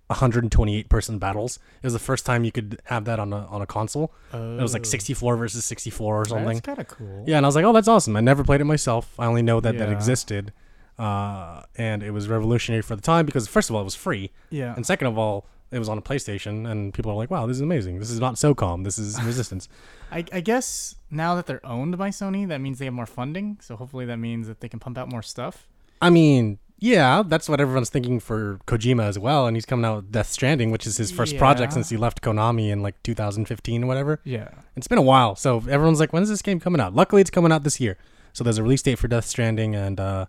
128 0.08 0.88
person 0.90 1.18
battles. 1.20 1.58
It 1.82 1.86
was 1.86 1.94
the 1.94 2.00
first 2.00 2.26
time 2.26 2.44
you 2.44 2.52
could 2.52 2.80
have 2.86 3.06
that 3.06 3.20
on 3.20 3.34
a 3.34 3.46
on 3.48 3.62
a 3.62 3.66
console. 3.66 4.14
It 4.32 4.62
was 4.62 4.74
like 4.74 4.84
Oh. 4.84 4.90
64 4.90 5.36
versus 5.36 5.66
64 5.66 6.22
or 6.22 6.26
something. 6.26 6.46
That's 6.48 6.60
kind 6.62 6.80
of 6.80 6.88
cool. 6.88 7.24
Yeah, 7.28 7.38
and 7.38 7.46
I 7.46 7.50
was 7.50 7.56
like, 7.56 7.66
oh, 7.66 7.74
that's 7.74 7.88
awesome. 7.90 8.16
I 8.16 8.22
never 8.22 8.44
played 8.44 8.62
it 8.62 8.66
myself. 8.66 9.14
I 9.20 9.26
only 9.26 9.42
know 9.42 9.60
that 9.60 9.78
that 9.78 9.92
existed. 9.92 10.54
Uh, 10.98 11.62
and 11.76 12.02
it 12.02 12.12
was 12.12 12.28
revolutionary 12.28 12.82
for 12.82 12.96
the 12.96 13.02
time 13.02 13.26
because, 13.26 13.48
first 13.48 13.70
of 13.70 13.76
all, 13.76 13.82
it 13.82 13.86
was 13.86 13.96
free. 13.96 14.32
Yeah. 14.50 14.74
And 14.76 14.86
second 14.86 15.08
of 15.08 15.18
all, 15.18 15.46
it 15.72 15.80
was 15.80 15.90
on 15.90 15.98
a 15.98 16.02
PlayStation, 16.02 16.70
and 16.70 16.94
people 16.94 17.12
are 17.12 17.16
like, 17.16 17.30
wow, 17.30 17.46
this 17.46 17.58
is 17.58 17.62
amazing. 17.62 18.00
This 18.00 18.10
is 18.10 18.20
not 18.20 18.36
SOCOM. 18.36 18.84
This 18.84 18.98
is 18.98 19.22
Resistance. 19.24 19.68
I, 20.12 20.24
I 20.32 20.40
guess 20.40 20.96
now 21.12 21.36
that 21.36 21.46
they're 21.46 21.66
owned 21.66 21.98
by 21.98 22.10
Sony, 22.10 22.48
that 22.48 22.62
means 22.62 22.80
they 22.80 22.86
have 22.86 22.94
more 22.94 23.06
funding. 23.06 23.58
So 23.62 23.76
hopefully 23.76 24.06
that 24.06 24.18
means 24.18 24.48
that 24.48 24.62
they 24.62 24.70
can 24.70 24.80
pump 24.80 24.98
out 24.98 25.10
more 25.12 25.22
stuff. 25.22 25.68
I 26.02 26.10
mean, 26.10 26.60
yeah, 26.80 27.24
that's 27.26 27.50
what 27.50 27.60
everyone's 27.60 27.90
thinking 27.90 28.20
for 28.20 28.60
Kojima 28.68 29.04
as 29.04 29.18
well. 29.20 29.48
And 29.48 29.58
he's 29.58 29.66
coming 29.66 29.84
out 29.84 29.96
with 29.98 30.12
Death 30.12 30.30
Stranding, 30.30 30.72
which 30.72 30.86
is 30.86 30.96
his 30.98 31.12
first 31.12 31.38
project 31.38 31.74
since 31.74 31.90
he 31.90 31.98
left 31.98 32.22
Konami 32.22 32.70
in 32.70 32.82
like 32.82 33.02
2015 33.04 33.84
or 33.84 33.88
whatever. 33.88 34.22
Yeah. 34.24 34.50
It's 34.76 34.88
been 34.88 35.00
a 35.00 35.04
while. 35.04 35.36
So 35.36 35.58
everyone's 35.70 36.00
like, 36.00 36.14
when's 36.14 36.30
this 36.30 36.42
game 36.42 36.60
coming 36.60 36.80
out? 36.80 36.94
Luckily, 36.94 37.22
it's 37.22 37.32
coming 37.32 37.52
out 37.52 37.64
this 37.64 37.80
year. 37.80 37.98
So 38.32 38.44
there's 38.44 38.60
a 38.60 38.64
release 38.64 38.84
date 38.84 39.00
for 39.00 39.08
Death 39.08 39.26
Stranding. 39.26 39.76
And 39.76 40.00
uh, 40.00 40.28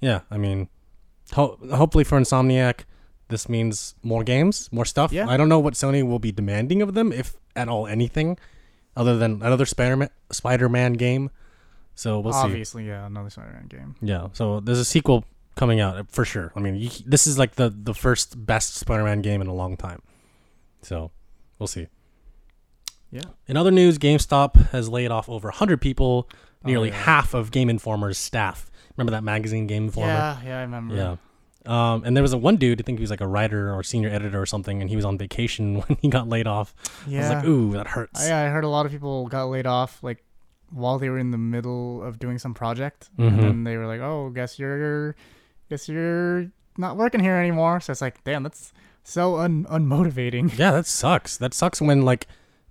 yeah, 0.00 0.20
I 0.30 0.38
mean, 0.38 0.68
ho- 1.32 1.58
hopefully 1.72 2.04
for 2.04 2.18
Insomniac, 2.18 2.80
this 3.28 3.48
means 3.48 3.94
more 4.02 4.22
games, 4.22 4.68
more 4.72 4.84
stuff. 4.84 5.12
Yeah. 5.12 5.28
I 5.28 5.36
don't 5.36 5.48
know 5.48 5.58
what 5.58 5.74
Sony 5.74 6.06
will 6.06 6.18
be 6.18 6.32
demanding 6.32 6.82
of 6.82 6.94
them, 6.94 7.12
if 7.12 7.36
at 7.54 7.68
all 7.68 7.86
anything, 7.86 8.38
other 8.96 9.16
than 9.16 9.42
another 9.42 9.66
Spider-Man, 9.66 10.10
Spider-Man 10.30 10.94
game. 10.94 11.30
So 11.94 12.20
we'll 12.20 12.32
see. 12.32 12.40
Obviously, 12.40 12.86
yeah, 12.86 13.06
another 13.06 13.30
Spider-Man 13.30 13.66
game. 13.68 13.96
Yeah, 14.00 14.28
so 14.32 14.60
there's 14.60 14.78
a 14.78 14.84
sequel 14.84 15.24
coming 15.56 15.80
out 15.80 16.10
for 16.10 16.24
sure. 16.24 16.52
I 16.54 16.60
mean, 16.60 16.76
you, 16.76 16.90
this 17.06 17.26
is 17.26 17.38
like 17.38 17.54
the 17.54 17.70
the 17.70 17.94
first 17.94 18.46
best 18.46 18.74
Spider-Man 18.74 19.22
game 19.22 19.40
in 19.40 19.46
a 19.46 19.54
long 19.54 19.76
time. 19.76 20.02
So, 20.82 21.10
we'll 21.58 21.66
see. 21.66 21.88
Yeah. 23.10 23.22
In 23.48 23.56
other 23.56 23.70
news, 23.70 23.98
GameStop 23.98 24.70
has 24.70 24.88
laid 24.88 25.10
off 25.10 25.28
over 25.28 25.48
100 25.48 25.80
people, 25.80 26.28
oh, 26.30 26.36
nearly 26.64 26.90
yeah. 26.90 27.02
half 27.02 27.34
of 27.34 27.50
Game 27.50 27.68
Informer's 27.68 28.18
staff. 28.18 28.70
Remember 28.96 29.12
that 29.12 29.24
magazine, 29.24 29.66
Game 29.66 29.84
Informer? 29.84 30.08
Yeah, 30.08 30.38
yeah, 30.44 30.58
I 30.58 30.62
remember. 30.62 30.94
Yeah. 30.94 31.16
Um, 31.66 32.04
and 32.04 32.16
there 32.16 32.22
was 32.22 32.32
a 32.32 32.38
one 32.38 32.56
dude, 32.56 32.80
I 32.80 32.84
think 32.84 32.98
he 32.98 33.02
was 33.02 33.10
like 33.10 33.20
a 33.20 33.26
writer 33.26 33.74
or 33.74 33.82
senior 33.82 34.08
editor 34.08 34.40
or 34.40 34.46
something, 34.46 34.80
and 34.80 34.88
he 34.88 34.94
was 34.96 35.04
on 35.04 35.18
vacation 35.18 35.74
when 35.80 35.98
he 36.00 36.08
got 36.08 36.28
laid 36.28 36.46
off. 36.46 36.74
I 37.06 37.10
Yeah. 37.10 37.20
was 37.20 37.28
like, 37.30 37.44
ooh, 37.44 37.72
that 37.72 37.88
hurts. 37.88 38.28
I, 38.28 38.46
I 38.46 38.48
heard 38.50 38.64
a 38.64 38.68
lot 38.68 38.86
of 38.86 38.92
people 38.92 39.26
got 39.26 39.46
laid 39.46 39.66
off 39.66 40.00
like 40.02 40.22
while 40.70 40.98
they 40.98 41.08
were 41.08 41.18
in 41.18 41.30
the 41.32 41.38
middle 41.38 42.02
of 42.02 42.18
doing 42.18 42.38
some 42.38 42.54
project, 42.54 43.10
Mhm. 43.18 43.28
and 43.28 43.38
then 43.40 43.64
they 43.64 43.76
were 43.76 43.86
like, 43.86 44.00
"Oh, 44.00 44.30
guess 44.30 44.58
you're, 44.58 45.14
guess 45.70 45.88
you're 45.88 46.50
not 46.76 46.96
working 46.96 47.20
here 47.20 47.34
anymore." 47.36 47.80
So 47.80 47.90
it's 47.92 48.00
like, 48.00 48.22
damn, 48.24 48.42
that's 48.42 48.72
so 49.04 49.36
un- 49.38 49.64
unmotivating. 49.66 50.56
Yeah, 50.58 50.72
that 50.72 50.86
sucks. 50.86 51.36
That 51.36 51.54
sucks 51.54 51.80
when 51.80 52.02
like 52.02 52.26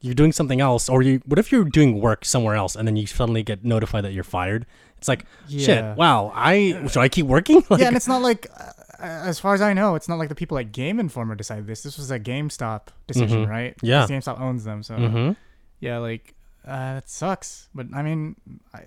you're 0.06 0.14
doing 0.16 0.32
something 0.32 0.62
else, 0.62 0.88
or 0.90 1.02
you. 1.02 1.22
What 1.26 1.40
if 1.40 1.52
you're 1.52 1.66
doing 1.66 2.00
work 2.00 2.26
somewhere 2.26 2.56
else 2.56 2.76
and 2.76 2.88
then 2.88 2.96
you 2.96 3.08
suddenly 3.08 3.44
get 3.44 3.64
notified 3.66 4.04
that 4.06 4.14
you're 4.14 4.24
fired? 4.24 4.66
It's 4.98 5.08
like 5.08 5.26
Yeah. 5.48 5.66
shit. 5.66 5.98
Wow, 5.98 6.32
I 6.36 6.86
should 6.88 7.02
I 7.02 7.10
keep 7.10 7.26
working? 7.26 7.64
Like, 7.70 7.80
yeah, 7.82 7.88
and 7.88 7.96
it's 7.98 8.08
not 8.08 8.22
like, 8.22 8.48
uh, 8.58 9.04
as 9.32 9.40
far 9.40 9.54
as 9.54 9.62
I 9.62 9.74
know, 9.74 9.96
it's 9.96 10.08
not 10.08 10.18
like 10.20 10.30
the 10.30 10.36
people 10.36 10.58
at 10.58 10.72
Game 10.72 11.00
Informer 11.00 11.36
decided 11.36 11.68
this. 11.68 11.82
This 11.84 11.98
was 11.98 12.12
a 12.12 12.20
GameStop 12.20 12.88
decision, 13.08 13.46
Mhm. 13.46 13.50
right? 13.50 13.74
Yeah. 13.82 14.06
GameStop 14.08 14.40
owns 14.40 14.64
them, 14.64 14.84
so 14.84 14.96
Mhm. 14.96 15.36
yeah, 15.80 15.98
like 15.98 16.34
uh, 16.68 16.96
that 16.96 17.10
sucks. 17.10 17.68
But 17.76 17.88
I 17.94 18.02
mean, 18.02 18.36
I, 18.74 18.82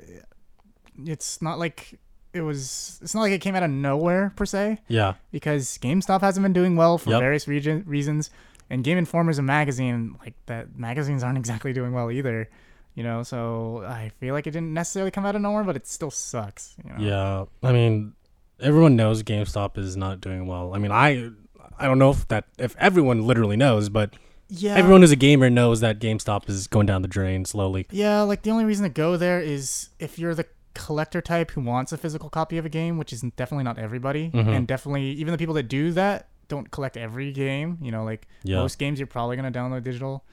it's 1.05 1.41
not 1.43 1.59
like 1.59 1.99
it 2.33 2.43
was. 2.43 2.99
It's 3.03 3.15
not 3.15 3.23
like 3.23 3.33
it 3.33 3.41
came 3.41 3.55
out 3.55 3.63
of 3.63 3.71
nowhere 3.71 4.33
per 4.37 4.45
se. 4.47 4.79
yeah, 4.89 5.15
because 5.31 5.79
GameStop 5.79 6.21
hasn't 6.21 6.43
been 6.45 6.53
doing 6.53 6.77
well 6.77 6.99
for 6.99 7.11
Yep. 7.11 7.21
various 7.21 7.49
region, 7.49 7.85
reasons, 7.87 8.31
and 8.71 8.85
Game 8.85 8.99
Informer's 8.99 9.39
a 9.39 9.43
magazine. 9.43 10.17
Like 10.21 10.35
that, 10.47 10.79
magazines 10.79 11.23
aren't 11.23 11.39
exactly 11.39 11.73
doing 11.73 11.93
well 11.93 12.11
either. 12.11 12.49
You 12.95 13.05
know, 13.05 13.23
so 13.23 13.85
I 13.87 14.11
feel 14.19 14.35
like 14.35 14.47
it 14.49 14.51
didn't 14.51 14.75
necessarily 14.75 15.13
come 15.13 15.25
out 15.25 15.37
of 15.37 15.43
nowhere, 15.43 15.63
but 15.63 15.77
it 15.77 15.87
still 15.87 16.11
sucks. 16.11 16.75
You 16.83 16.91
know? 16.91 16.97
yeah. 16.99 17.69
I 17.69 17.73
mean, 17.73 18.15
everyone 18.61 18.97
knows 18.97 19.23
GameStop 19.23 19.79
is 19.79 19.97
not 19.97 20.21
doing 20.21 20.47
well. 20.47 20.75
I 20.75 20.79
mean, 20.79 20.91
I 20.91 21.31
I 21.79 21.87
don't 21.87 21.99
know 21.99 22.11
if 22.11 22.27
that 22.29 22.47
if 22.59 22.75
everyone 22.79 23.25
literally 23.27 23.57
knows, 23.57 23.89
but 23.89 24.15
yeah. 24.49 24.75
everyone 24.75 25.03
who's 25.03 25.13
a 25.13 25.17
gamer 25.17 25.49
knows 25.49 25.81
that 25.81 26.01
GameStop 26.01 26.49
is 26.49 26.67
going 26.67 26.87
down 26.87 27.03
the 27.03 27.09
drain 27.09 27.45
slowly. 27.45 27.87
Yeah, 27.91 28.23
like 28.23 28.43
the 28.43 28.51
only 28.51 28.65
reason 28.65 28.83
to 28.85 28.91
go 28.91 29.17
there 29.17 29.41
is 29.41 29.91
if 30.01 30.19
you're 30.19 30.35
the 30.35 30.47
collector 30.75 31.21
type 31.21 31.53
who 31.53 31.61
wants 31.61 31.93
a 31.93 31.97
physical 31.97 32.31
copy 32.31 32.59
of 32.59 32.65
a 32.67 32.69
game, 32.69 32.99
which 32.99 33.13
is 33.13 33.21
definitely 33.37 33.65
not 33.65 33.79
everybody, 33.79 34.31
Mhm. 34.31 34.49
and 34.49 34.67
definitely 34.67 35.11
even 35.13 35.33
the 35.33 35.39
people 35.39 35.55
that 35.55 35.69
do 35.69 35.93
that 35.93 36.29
don't 36.49 36.71
collect 36.71 36.97
every 36.97 37.33
game. 37.33 37.79
You 37.81 37.91
know, 37.93 38.05
like 38.05 38.27
Yeah. 38.43 38.57
most 38.57 38.79
games 38.79 38.99
you're 38.99 39.07
probably 39.07 39.37
gonna 39.37 39.53
download 39.53 39.83
digital. 39.85 40.25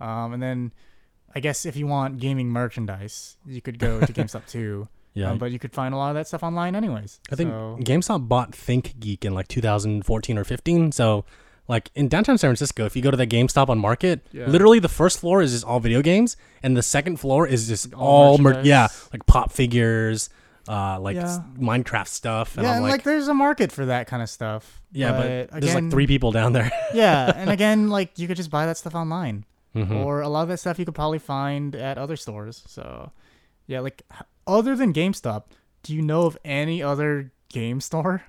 Um, 0.00 0.32
and 0.32 0.42
then 0.42 0.72
I 1.34 1.40
guess 1.40 1.66
if 1.66 1.76
you 1.76 1.86
want 1.86 2.18
gaming 2.20 2.48
merchandise, 2.48 3.36
you 3.46 3.60
could 3.60 3.78
go 3.78 4.00
to 4.00 4.12
GameStop 4.12 4.46
too. 4.46 4.88
Yeah, 5.14 5.30
Um, 5.30 5.38
but 5.38 5.52
you 5.52 5.58
could 5.60 5.72
find 5.72 5.94
a 5.94 5.96
lot 5.96 6.08
of 6.08 6.14
that 6.16 6.26
stuff 6.26 6.42
online 6.42 6.74
anyways. 6.74 7.20
I 7.30 7.36
think 7.36 7.50
So, 7.50 7.78
GameStop 7.82 8.28
bought 8.28 8.50
ThinkGeek 8.52 9.24
in 9.24 9.32
like 9.34 9.46
2014 9.46 10.36
or 10.38 10.42
15. 10.44 10.90
So, 10.92 11.24
like 11.68 11.90
in 11.94 12.08
downtown 12.08 12.36
San 12.36 12.48
Francisco, 12.48 12.84
if 12.84 12.96
you 12.96 13.00
go 13.02 13.10
to 13.12 13.16
the 13.16 13.26
GameStop 13.26 13.68
on 13.68 13.78
Market, 13.78 14.26
Yeah. 14.32 14.46
literally 14.48 14.80
the 14.80 14.88
first 14.88 15.20
floor 15.20 15.40
is 15.40 15.52
just 15.52 15.64
all 15.64 15.78
video 15.80 16.02
games, 16.02 16.36
and 16.64 16.76
the 16.76 16.82
second 16.82 17.20
floor 17.20 17.46
is 17.46 17.68
just 17.68 17.94
All 17.94 18.32
all, 18.32 18.38
mer- 18.38 18.60
yeah, 18.64 18.88
like 19.12 19.24
pop 19.26 19.52
figures, 19.52 20.28
uh, 20.68 20.98
like 21.00 21.16
Yeah. 21.16 21.40
Minecraft 21.58 22.08
stuff. 22.08 22.56
And 22.56 22.64
yeah, 22.64 22.70
I'm 22.70 22.76
and 22.76 22.84
like, 22.84 22.92
like, 22.92 23.02
there's 23.04 23.28
a 23.28 23.34
market 23.34 23.70
for 23.72 23.86
that 23.86 24.06
kind 24.06 24.22
of 24.22 24.30
stuff. 24.30 24.80
yeah, 24.92 25.12
but, 25.12 25.26
again, 25.26 25.60
there's 25.60 25.74
like 25.74 25.90
three 25.90 26.06
people 26.06 26.32
down 26.32 26.52
there. 26.52 26.70
yeah, 26.94 27.32
and 27.34 27.50
again, 27.50 27.88
like 27.90 28.18
you 28.18 28.26
could 28.26 28.36
just 28.36 28.50
buy 28.50 28.66
that 28.66 28.76
stuff 28.76 28.94
online. 28.94 29.44
Mhm. 29.74 30.04
or 30.04 30.20
a 30.20 30.28
lot 30.28 30.42
of 30.42 30.48
that 30.50 30.58
stuff 30.60 30.78
you 30.78 30.84
could 30.84 30.94
probably 30.94 31.18
find 31.18 31.74
at 31.74 31.98
other 31.98 32.14
stores. 32.14 32.62
So, 32.68 33.10
yeah, 33.66 33.80
like 33.80 34.02
other 34.46 34.76
than 34.76 34.92
GameStop, 34.92 35.46
do 35.82 35.92
you 35.96 36.00
know 36.00 36.26
of 36.26 36.38
any 36.44 36.80
other 36.80 37.32
game 37.48 37.80
store? 37.80 38.22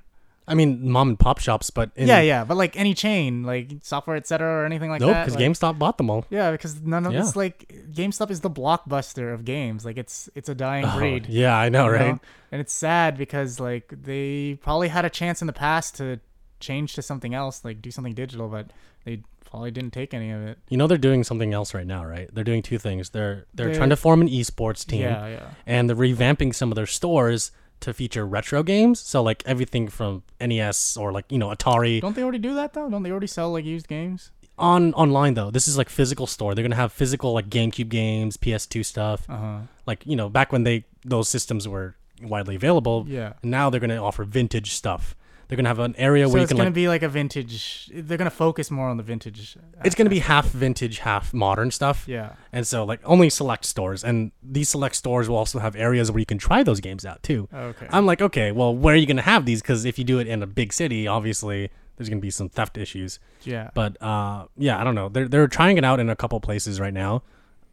I 0.47 0.53
mean, 0.53 0.89
mom 0.91 1.09
and 1.09 1.19
pop 1.19 1.39
shops, 1.39 1.69
but 1.71 1.89
in, 1.95 2.07
yeah, 2.07 2.21
yeah, 2.21 2.43
but 2.45 2.55
like 2.55 2.77
any 2.77 2.93
chain, 2.93 3.43
like 3.43 3.71
software, 3.81 4.15
etc., 4.15 4.47
or 4.61 4.65
anything 4.65 4.89
like 4.91 5.01
nope, 5.01 5.11
that. 5.11 5.25
because 5.25 5.39
like- 5.39 5.43
GameStop 5.51 5.79
bought 5.79 5.97
them 5.97 6.09
all. 6.09 6.25
Yeah, 6.29 6.51
because 6.51 6.81
none 6.81 7.05
of 7.07 7.13
Yeah. 7.13 7.21
it's 7.21 7.35
like 7.35 7.67
GameStop 7.91 8.29
is 8.29 8.41
the 8.41 8.49
blockbuster 8.51 9.33
of 9.33 9.43
games. 9.45 9.85
Like 9.85 9.97
it's 9.97 10.29
it's 10.35 10.47
a 10.49 10.55
dying 10.55 10.85
Oh, 10.85 10.97
breed. 10.97 11.25
yeah, 11.27 11.57
I 11.57 11.69
know, 11.69 11.87
right? 11.87 12.19
And 12.51 12.61
it's 12.61 12.73
sad 12.73 13.17
because 13.17 13.59
like 13.59 13.91
they 14.03 14.59
probably 14.61 14.89
had 14.89 15.03
a 15.05 15.09
chance 15.09 15.41
in 15.41 15.47
the 15.47 15.53
past 15.53 15.95
to 15.97 16.19
change 16.59 16.93
to 16.95 17.01
something 17.01 17.33
else, 17.33 17.65
like 17.65 17.81
do 17.81 17.89
something 17.91 18.13
digital, 18.13 18.47
but 18.47 18.71
they 19.03 19.23
probably 19.49 19.71
didn't 19.71 19.91
take 19.93 20.13
any 20.13 20.31
of 20.31 20.41
it. 20.41 20.57
You 20.69 20.77
know 20.77 20.85
they're 20.87 20.97
doing 20.97 21.23
something 21.23 21.53
else 21.53 21.73
right 21.73 21.87
now, 21.87 22.05
right? 22.05 22.29
They're 22.33 22.43
doing 22.43 22.61
two 22.61 22.77
things. 22.77 23.09
They're 23.09 23.45
they're 23.55 23.69
They- 23.71 23.77
trying 23.77 23.89
to 23.89 23.95
form 23.95 24.21
an 24.21 24.29
esports 24.29 24.85
team, 24.85 25.01
Yeah, 25.01 25.27
yeah. 25.27 25.47
and 25.65 25.89
they're 25.89 25.95
revamping 25.95 26.53
some 26.53 26.71
of 26.71 26.75
their 26.75 26.85
stores 26.85 27.51
to 27.85 27.93
feature 27.93 28.25
retro 28.25 28.61
games. 28.63 28.99
So 28.99 29.23
like 29.23 29.41
everything 29.45 29.87
from 29.87 30.23
NES 30.41 30.97
or 30.97 31.11
like 31.11 31.25
you 31.29 31.37
know 31.37 31.49
Atari 31.49 32.01
Don't 32.01 32.15
they 32.15 32.23
already 32.23 32.39
do 32.39 32.53
that 32.55 32.73
though? 32.73 32.89
Don't 32.89 33.03
they 33.03 33.11
already 33.11 33.27
sell 33.27 33.51
like 33.51 33.65
used 33.65 33.87
games? 33.87 34.31
on 34.57 34.93
online 34.93 35.33
though. 35.33 35.51
This 35.51 35.67
is 35.67 35.77
like 35.77 35.89
physical 35.89 36.27
store. 36.27 36.55
They're 36.55 36.63
gonna 36.63 36.75
have 36.75 36.93
physical 36.93 37.33
like 37.33 37.49
GameCube 37.49 37.89
games, 37.89 38.37
PS2 38.37 38.85
stuff. 38.85 39.29
Uh 39.29 39.37
huh. 39.37 39.59
Like 39.85 40.05
you 40.05 40.15
know 40.15 40.29
back 40.29 40.51
when 40.51 40.63
they 40.63 40.85
those 41.03 41.27
systems 41.29 41.67
were 41.67 41.95
widely 42.21 42.55
available. 42.55 43.05
Yeah. 43.07 43.33
Now 43.43 43.69
they're 43.69 43.79
gonna 43.81 44.03
offer 44.03 44.23
vintage 44.23 44.71
stuff. 44.71 45.15
They're 45.47 45.55
gonna 45.55 45.69
have 45.69 45.79
an 45.79 45.95
area 45.97 46.27
So 46.27 46.33
where 46.33 46.41
you 46.41 46.47
can. 46.47 46.55
it's 46.55 46.57
gonna 46.57 46.69
like 46.69 46.73
be 46.73 46.87
like 46.87 47.03
a 47.03 47.09
vintage. 47.09 47.89
They're 47.93 48.17
gonna 48.17 48.29
focus 48.29 48.71
more 48.71 48.87
on 48.89 48.97
the 48.97 49.03
vintage. 49.03 49.57
it's 49.83 49.95
gonna 49.95 50.09
be 50.09 50.19
half 50.19 50.47
vintage, 50.47 50.99
half 50.99 51.33
modern 51.33 51.71
stuff. 51.71 52.05
Yeah. 52.07 52.33
And 52.51 52.65
so 52.65 52.83
like 52.83 52.99
only 53.03 53.29
select 53.29 53.65
stores, 53.65 54.03
and 54.03 54.31
these 54.43 54.69
select 54.69 54.95
stores 54.95 55.29
will 55.29 55.37
also 55.37 55.59
have 55.59 55.75
areas 55.75 56.11
where 56.11 56.19
you 56.19 56.25
can 56.25 56.37
try 56.37 56.63
those 56.63 56.79
games 56.79 57.05
out 57.05 57.21
too. 57.23 57.47
Okay. 57.53 57.87
I'm 57.91 58.05
like, 58.05 58.21
okay, 58.21 58.51
well, 58.51 58.75
where 58.75 58.93
are 58.95 58.97
you 58.97 59.05
gonna 59.05 59.21
have 59.21 59.45
these? 59.45 59.61
Because 59.61 59.85
if 59.85 59.97
you 59.99 60.03
do 60.05 60.19
it 60.19 60.27
in 60.27 60.41
a 60.41 60.47
big 60.47 60.73
city, 60.73 61.07
obviously 61.07 61.69
there's 61.97 62.09
gonna 62.09 62.21
be 62.21 62.31
some 62.31 62.49
theft 62.49 62.77
issues. 62.77 63.19
yeah. 63.43 63.69
But 63.73 64.01
uh, 64.01 64.45
yeah, 64.57 64.79
I 64.79 64.83
don't 64.83 64.95
know. 64.95 65.09
They're 65.09 65.27
they're 65.27 65.47
trying 65.47 65.77
it 65.77 65.85
out 65.85 65.99
in 65.99 66.09
a 66.09 66.15
couple 66.15 66.39
places 66.39 66.79
right 66.79 66.93
now. 66.93 67.23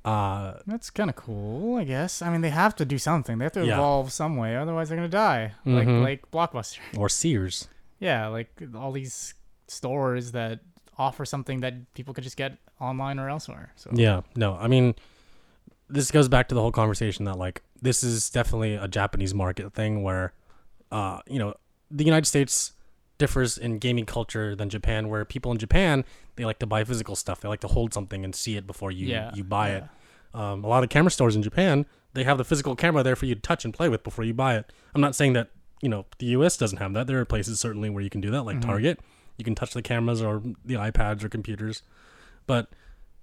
Uh, 0.04 0.54
That's 0.66 0.90
kind 0.90 1.08
of 1.08 1.16
cool, 1.16 1.76
I 1.78 1.84
guess. 1.84 2.22
I 2.22 2.30
mean, 2.30 2.40
they 2.40 2.50
have 2.50 2.74
to 2.76 2.84
do 2.84 2.98
something. 2.98 3.38
They 3.38 3.44
have 3.44 3.52
to 3.52 3.64
Yeah. 3.64 3.74
evolve 3.74 4.12
some 4.12 4.36
way, 4.36 4.56
otherwise 4.56 4.88
they're 4.88 4.96
gonna 4.96 5.08
die. 5.08 5.52
Mhm. 5.64 6.02
Like 6.02 6.22
like 6.22 6.30
Blockbuster. 6.30 6.78
or 6.96 7.08
Sears. 7.08 7.68
Yeah, 8.00 8.26
like 8.26 8.50
all 8.74 8.90
these 8.92 9.34
stores 9.68 10.32
that 10.32 10.60
offer 10.98 11.24
something 11.24 11.60
that 11.60 11.92
people 11.94 12.12
could 12.14 12.24
just 12.24 12.36
get 12.36 12.58
online 12.80 13.18
or 13.18 13.28
elsewhere. 13.28 13.72
So 13.76 13.90
Yeah, 13.94 14.22
no, 14.36 14.56
I 14.56 14.66
mean, 14.66 14.94
this 15.88 16.10
goes 16.10 16.28
back 16.28 16.48
to 16.48 16.54
the 16.54 16.60
whole 16.60 16.72
conversation 16.72 17.24
that 17.26 17.38
like 17.38 17.62
this 17.80 18.02
is 18.02 18.28
definitely 18.28 18.74
a 18.74 18.88
Japanese 18.88 19.34
market 19.34 19.72
thing 19.72 20.02
where, 20.02 20.32
uh, 20.90 21.20
you 21.28 21.38
know, 21.38 21.54
the 21.90 22.04
United 22.04 22.26
States 22.26 22.72
differs 23.22 23.56
in 23.56 23.78
gaming 23.78 24.06
culture 24.06 24.56
than 24.56 24.68
Japan, 24.68 25.08
where 25.08 25.24
people 25.24 25.52
in 25.52 25.58
Japan 25.58 26.04
they 26.36 26.44
like 26.44 26.58
to 26.58 26.66
buy 26.66 26.82
physical 26.84 27.14
stuff. 27.14 27.40
They 27.40 27.48
like 27.48 27.60
to 27.60 27.68
hold 27.68 27.94
something 27.94 28.24
and 28.24 28.34
see 28.34 28.56
it 28.56 28.66
before 28.66 28.90
you 28.90 29.06
yeah, 29.06 29.30
you 29.34 29.44
buy 29.44 29.68
yeah. 29.68 29.76
it. 29.76 29.84
Um, 30.34 30.64
a 30.64 30.68
lot 30.68 30.82
of 30.82 30.88
camera 30.88 31.10
stores 31.10 31.36
in 31.36 31.42
Japan 31.42 31.86
they 32.14 32.24
have 32.24 32.38
the 32.38 32.44
physical 32.44 32.76
camera 32.76 33.02
there 33.02 33.16
for 33.16 33.26
you 33.26 33.34
to 33.34 33.40
touch 33.40 33.64
and 33.64 33.72
play 33.72 33.88
with 33.88 34.02
before 34.02 34.24
you 34.24 34.34
buy 34.34 34.56
it. 34.56 34.70
I'm 34.94 35.00
not 35.00 35.14
saying 35.14 35.32
that 35.34 35.48
you 35.80 35.88
know 35.88 36.04
the 36.18 36.26
U.S. 36.26 36.56
doesn't 36.56 36.78
have 36.78 36.92
that. 36.94 37.06
There 37.06 37.18
are 37.20 37.24
places 37.24 37.58
certainly 37.60 37.90
where 37.90 38.02
you 38.02 38.10
can 38.10 38.20
do 38.20 38.30
that, 38.30 38.42
like 38.42 38.58
Mhm. 38.58 38.62
Target. 38.66 39.00
You 39.38 39.44
can 39.44 39.54
touch 39.54 39.72
the 39.72 39.82
cameras 39.82 40.20
or 40.22 40.42
the 40.64 40.74
iPads 40.74 41.24
or 41.24 41.28
computers, 41.28 41.82
but 42.46 42.68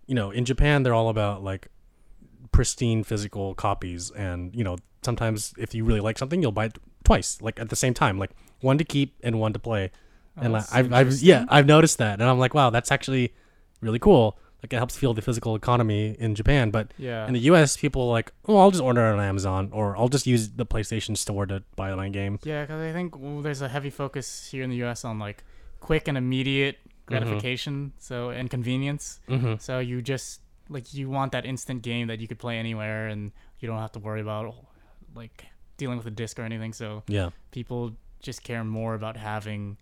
you 0.07 0.15
know 0.15 0.31
in 0.31 0.45
Japan 0.45 0.83
they're 0.83 0.93
all 0.93 1.09
about 1.09 1.43
like 1.43 1.67
pristine 2.51 3.03
physical 3.03 3.53
copies, 3.53 4.11
and 4.11 4.55
you 4.55 4.63
know 4.63 4.77
sometimes 5.03 5.53
if 5.57 5.73
you 5.75 5.83
really 5.83 6.01
like 6.01 6.17
something, 6.17 6.41
you'll 6.41 6.51
buy 6.51 6.65
it 6.65 6.77
twice, 7.03 7.41
like 7.41 7.59
at 7.59 7.69
the 7.69 7.75
same 7.75 7.93
time, 7.93 8.17
like 8.17 8.31
one 8.61 8.77
to 8.77 8.83
keep 8.83 9.15
and 9.23 9.39
one 9.39 9.53
to 9.53 9.59
play. 9.59 9.91
Oh, 10.37 10.41
and 10.41 10.53
like, 10.53 10.65
I've, 10.71 10.93
I've 10.93 11.13
yeah. 11.21 11.45
I've 11.49 11.65
noticed 11.65 11.97
that, 11.97 12.19
and 12.19 12.29
I'm 12.29 12.39
like, 12.39 12.53
wow, 12.53 12.69
that's 12.69 12.91
actually 12.91 13.33
really 13.81 13.99
cool. 13.99 14.37
Like 14.61 14.73
it 14.73 14.75
helps 14.75 14.97
fuel 14.97 15.13
the 15.13 15.21
physical 15.21 15.55
economy 15.55 16.17
in 16.19 16.35
Japan, 16.35 16.69
but 16.69 16.93
yeah. 16.97 17.25
in 17.25 17.33
the 17.33 17.39
U.S., 17.41 17.77
people 17.77 18.01
are 18.03 18.11
like, 18.11 18.33
oh, 18.45 18.57
I'll 18.57 18.71
just 18.71 18.83
order 18.83 19.07
it 19.07 19.13
on 19.13 19.19
Amazon, 19.21 19.69
or 19.71 19.95
I'll 19.95 20.09
just 20.09 20.27
use 20.27 20.49
the 20.49 20.65
PlayStation 20.65 21.15
Store 21.15 21.45
to 21.45 21.63
buy 21.77 21.95
my 21.95 22.09
game. 22.09 22.39
Yeah, 22.43 22.63
because 22.63 22.81
I 22.81 22.91
think 22.91 23.17
well, 23.17 23.41
there's 23.41 23.61
a 23.61 23.69
heavy 23.69 23.89
focus 23.89 24.49
here 24.51 24.63
in 24.63 24.69
the 24.69 24.75
U.S. 24.77 25.05
on 25.05 25.17
like 25.17 25.45
quick 25.79 26.09
and 26.09 26.17
immediate 26.17 26.77
gratification, 27.05 27.93
so 27.99 28.31
and 28.31 28.49
convenience. 28.49 29.21
Mm-hmm. 29.29 29.55
So 29.59 29.79
you 29.79 30.01
just 30.01 30.41
like 30.67 30.93
you 30.93 31.09
want 31.09 31.31
that 31.31 31.45
instant 31.45 31.81
game 31.81 32.07
that 32.07 32.19
you 32.19 32.27
could 32.27 32.39
play 32.39 32.57
anywhere, 32.57 33.07
and 33.07 33.31
you 33.59 33.67
don't 33.67 33.79
have 33.79 33.93
to 33.93 33.99
worry 33.99 34.21
about 34.21 34.53
like 35.15 35.45
dealing 35.77 35.97
with 35.97 36.05
a 36.07 36.11
disc 36.11 36.37
or 36.37 36.43
anything. 36.43 36.73
So 36.73 37.03
Yeah, 37.07 37.29
people 37.51 37.93
just 38.21 38.43
care 38.43 38.63
more 38.63 38.93
about 38.93 39.17
having 39.17 39.77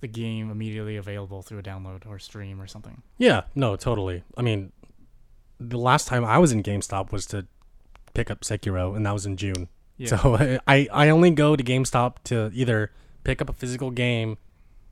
the 0.00 0.08
game 0.08 0.50
immediately 0.50 0.96
available 0.96 1.42
through 1.42 1.58
a 1.58 1.62
download 1.62 2.06
or 2.06 2.18
stream 2.18 2.60
or 2.60 2.66
something. 2.66 3.02
yeah, 3.18 3.42
no, 3.54 3.76
totally. 3.76 4.22
I 4.36 4.42
mean, 4.42 4.72
the 5.58 5.78
last 5.78 6.06
time 6.06 6.24
I 6.24 6.38
was 6.38 6.52
in 6.52 6.62
GameStop 6.62 7.12
was 7.12 7.26
to 7.26 7.46
pick 8.14 8.30
up 8.30 8.42
Sekiro, 8.42 8.94
and 8.94 9.06
that 9.06 9.12
was 9.12 9.26
in 9.26 9.36
June. 9.36 9.68
Yeah. 9.96 10.08
So 10.08 10.58
I 10.66 10.88
I 10.92 11.08
only 11.08 11.30
go 11.30 11.56
to 11.56 11.64
GameStop 11.64 12.16
to 12.24 12.50
either 12.54 12.92
pick 13.24 13.40
up 13.40 13.48
a 13.48 13.52
physical 13.52 13.90
game 13.90 14.38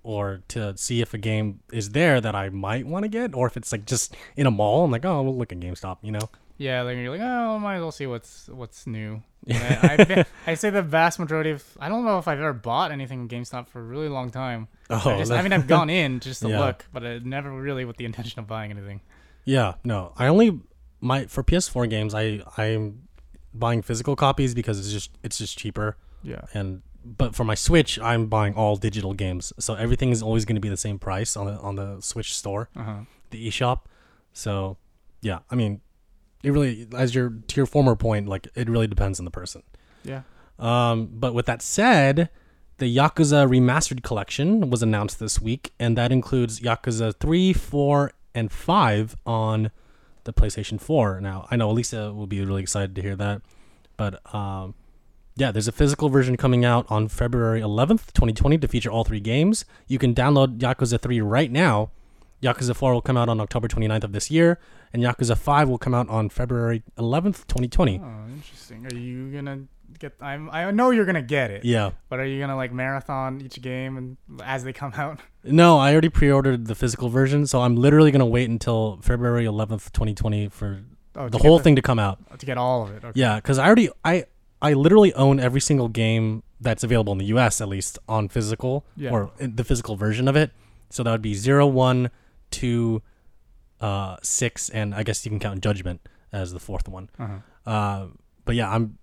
or 0.03 0.43
to 0.49 0.77
see 0.77 1.01
if 1.01 1.15
a 1.15 1.19
game 1.19 1.61
is 1.73 1.91
there 1.91 2.21
that 2.21 2.35
I 2.35 2.51
might 2.51 2.87
want 2.87 3.05
to 3.05 3.09
get, 3.09 3.35
or 3.35 3.47
if 3.47 3.57
it's 3.57 3.73
like 3.73 3.87
just 3.87 4.15
in 4.37 4.47
a 4.47 4.51
mall. 4.51 4.85
I'm 4.85 4.91
like, 4.91 5.05
oh, 5.05 5.23
we'll 5.23 5.37
look 5.37 5.53
at 5.53 5.59
GameStop, 5.59 5.99
you 6.03 6.13
know? 6.13 6.29
Yeah, 6.65 6.83
like 6.83 6.97
you're 6.97 7.11
like, 7.11 7.21
oh, 7.23 7.59
might 7.59 7.77
as 7.77 7.83
well 7.83 7.93
see 7.93 8.07
what's 8.07 8.49
what's 8.49 8.87
new. 8.87 9.23
I, 9.51 10.25
I, 10.47 10.53
I 10.53 10.55
say 10.55 10.71
the 10.71 10.81
vast 10.83 11.19
majority 11.19 11.51
of 11.51 11.63
I 11.79 11.89
don't 11.91 12.05
know 12.05 12.19
if 12.19 12.27
I've 12.27 12.39
ever 12.39 12.55
bought 12.55 12.91
anything 12.91 13.21
in 13.23 13.29
GameStop 13.29 13.69
for 13.69 13.81
a 13.81 13.83
really 13.83 14.09
long 14.09 14.31
time. 14.31 14.69
Oh, 14.89 15.03
I, 15.11 15.19
just, 15.19 15.33
I 15.33 15.43
mean, 15.43 15.53
I've 15.53 15.67
gone 15.67 15.91
in 15.91 16.21
just 16.21 16.41
to 16.43 16.49
Yeah. 16.55 16.61
look, 16.61 16.87
but 16.93 17.05
I 17.05 17.19
never 17.19 17.51
really 17.53 17.85
with 17.85 17.99
the 17.99 18.07
intention 18.07 18.41
of 18.41 18.47
buying 18.47 18.71
anything. 18.71 19.01
Yeah, 19.45 19.75
no. 19.85 20.13
I 20.17 20.27
only 20.29 20.61
my 21.01 21.27
for 21.27 21.43
PS4 21.45 21.91
games 21.91 22.15
I 22.15 22.41
I'm 22.57 23.03
buying 23.53 23.83
physical 23.83 24.17
copies 24.17 24.55
because 24.55 24.79
it's 24.81 24.91
just 24.91 25.11
it's 25.23 25.37
just 25.39 25.59
cheaper 25.59 25.97
Yeah. 26.23 26.41
and 26.55 26.81
but 27.05 27.35
for 27.35 27.45
my 27.45 27.55
Switch 27.55 27.99
I'm 28.01 28.27
buying 28.29 28.55
all 28.55 28.77
digital 28.77 29.13
games. 29.13 29.53
So 29.59 29.75
everything 29.75 30.11
is 30.11 30.23
always 30.23 30.47
going 30.47 30.57
to 30.57 30.61
be 30.63 30.71
the 30.71 30.79
same 30.79 30.99
price 30.99 31.37
on 31.37 31.47
the 31.47 31.57
on 31.59 31.75
the 31.77 32.01
Switch 32.01 32.35
store, 32.35 32.71
Uh 32.75 32.83
huh. 32.83 32.97
the 33.31 33.47
eShop. 33.49 33.81
So, 34.33 34.79
yeah, 35.21 35.41
I 35.51 35.55
mean, 35.55 35.83
it 36.45 36.51
really 36.51 36.87
as 36.97 37.15
your 37.15 37.31
to 37.31 37.57
your 37.57 37.67
former 37.67 37.97
point 37.97 38.29
like 38.29 38.49
it 38.55 38.69
really 38.69 38.87
depends 38.87 39.19
on 39.19 39.25
the 39.25 39.31
person. 39.31 39.63
Yeah. 40.05 40.23
Um, 40.59 41.09
but 41.13 41.35
with 41.35 41.47
that 41.47 41.63
said, 41.63 42.29
the 42.79 42.97
Yakuza 42.97 43.49
Remastered 43.49 44.03
Collection 44.03 44.71
was 44.71 44.83
announced 44.83 45.19
this 45.19 45.41
week, 45.41 45.73
and 45.81 45.97
that 45.99 46.13
includes 46.13 46.61
Yakuza 46.61 47.15
3, 47.19 47.53
4, 47.53 48.13
and 48.35 48.53
5 48.53 49.17
on 49.27 49.71
the 50.25 50.33
PlayStation 50.33 50.81
4. 50.81 51.21
Now, 51.21 51.47
I 51.51 51.57
know 51.57 51.71
Elisa 51.71 52.13
will 52.13 52.27
be 52.27 52.45
really 52.45 52.63
excited 52.63 52.95
to 52.97 53.03
hear 53.03 53.17
that, 53.17 53.43
but 53.97 54.35
um, 54.35 54.75
yeah, 55.37 55.51
there's 55.51 55.69
a 55.69 55.73
physical 55.73 56.09
version 56.09 56.37
coming 56.37 56.65
out 56.65 56.87
on 56.89 57.09
February 57.09 57.61
11th, 57.61 58.13
2020, 58.13 58.59
to 58.59 58.69
feature 58.69 58.91
all 58.91 59.05
three 59.05 59.21
games. 59.21 59.65
You 59.89 59.99
can 59.99 60.15
download 60.15 60.59
Yakuza 60.59 61.01
3 61.01 61.21
right 61.21 61.51
now. 61.51 61.91
Yakuza 62.45 62.77
4 62.77 62.93
will 62.93 63.01
come 63.03 63.17
out 63.17 63.29
on 63.29 63.41
October 63.41 63.69
29th 63.69 64.05
of 64.05 64.13
this 64.13 64.31
year, 64.31 64.59
and 64.93 65.03
Yakuza 65.03 65.37
5 65.37 65.69
will 65.69 65.79
come 65.79 65.95
out 65.95 66.09
on 66.09 66.29
February 66.29 66.83
11th, 66.99 67.47
2020. 67.49 68.01
Oh, 68.05 68.33
interesting. 68.33 68.87
Are 68.87 68.95
you 68.95 69.31
gonna 69.33 69.61
get? 69.99 70.13
I'm. 70.21 70.51
I 70.51 70.71
know 70.71 70.91
you're 70.91 71.07
gonna 71.07 71.23
get 71.23 71.51
it. 71.51 71.65
Yeah. 71.65 71.93
But 72.09 72.21
are 72.21 72.27
you 72.27 72.39
gonna 72.41 72.57
like 72.57 72.73
marathon 72.73 73.41
each 73.41 73.61
game 73.63 73.97
and 73.97 74.17
as 74.45 74.63
they 74.65 74.73
come 74.73 74.93
out? 74.95 75.21
No, 75.47 75.77
I 75.79 75.93
already 75.93 76.09
pre-ordered 76.09 76.69
the 76.69 76.75
physical 76.75 77.11
version, 77.11 77.47
so 77.47 77.61
I'm 77.61 77.77
literally 77.77 78.11
gonna 78.11 78.25
wait 78.25 78.49
until 78.49 78.99
February 79.03 79.45
11th, 79.45 79.93
2020 79.93 80.49
for 80.49 80.81
Oh, 81.17 81.29
the 81.29 81.37
whole 81.37 81.59
get 81.59 81.65
thing 81.65 81.77
to 81.77 81.83
come 81.83 81.99
out. 81.99 82.19
Oh, 82.33 82.37
to 82.37 82.47
get 82.47 82.57
all 82.57 82.85
of 82.85 82.91
it. 82.93 83.05
Okay. 83.05 83.21
Yeah, 83.21 83.37
because 83.37 83.59
I 83.59 83.67
already 83.67 83.91
I 84.05 84.25
I 84.63 84.73
literally 84.73 85.13
own 85.15 85.39
every 85.39 85.61
single 85.61 85.89
game 85.89 86.43
that's 86.63 86.83
available 86.83 87.13
in 87.13 87.19
the 87.19 87.27
U.S. 87.27 87.61
at 87.61 87.69
least 87.69 87.99
on 88.09 88.29
physical 88.29 88.87
Yeah. 88.97 89.11
or 89.11 89.25
uh, 89.39 89.47
the 89.55 89.65
physical 89.65 89.97
version 89.97 90.29
of 90.29 90.35
it. 90.35 90.51
So 90.89 91.03
that 91.03 91.11
would 91.11 91.21
be 91.23 91.35
zero, 91.35 91.67
one, 91.67 92.11
two, 92.55 93.03
uh, 93.81 94.17
six, 94.23 94.69
and 94.71 94.95
I 94.95 95.03
guess 95.03 95.25
you 95.25 95.31
can 95.31 95.41
count 95.41 95.61
Judgment 95.61 96.01
as 96.33 96.53
the 96.53 96.61
fourth 96.61 96.89
one. 96.89 97.11
Uh-huh. 97.19 97.71
Uh, 97.71 98.07
but 98.45 98.55
yeah, 98.55 98.71
I'm 98.71 98.99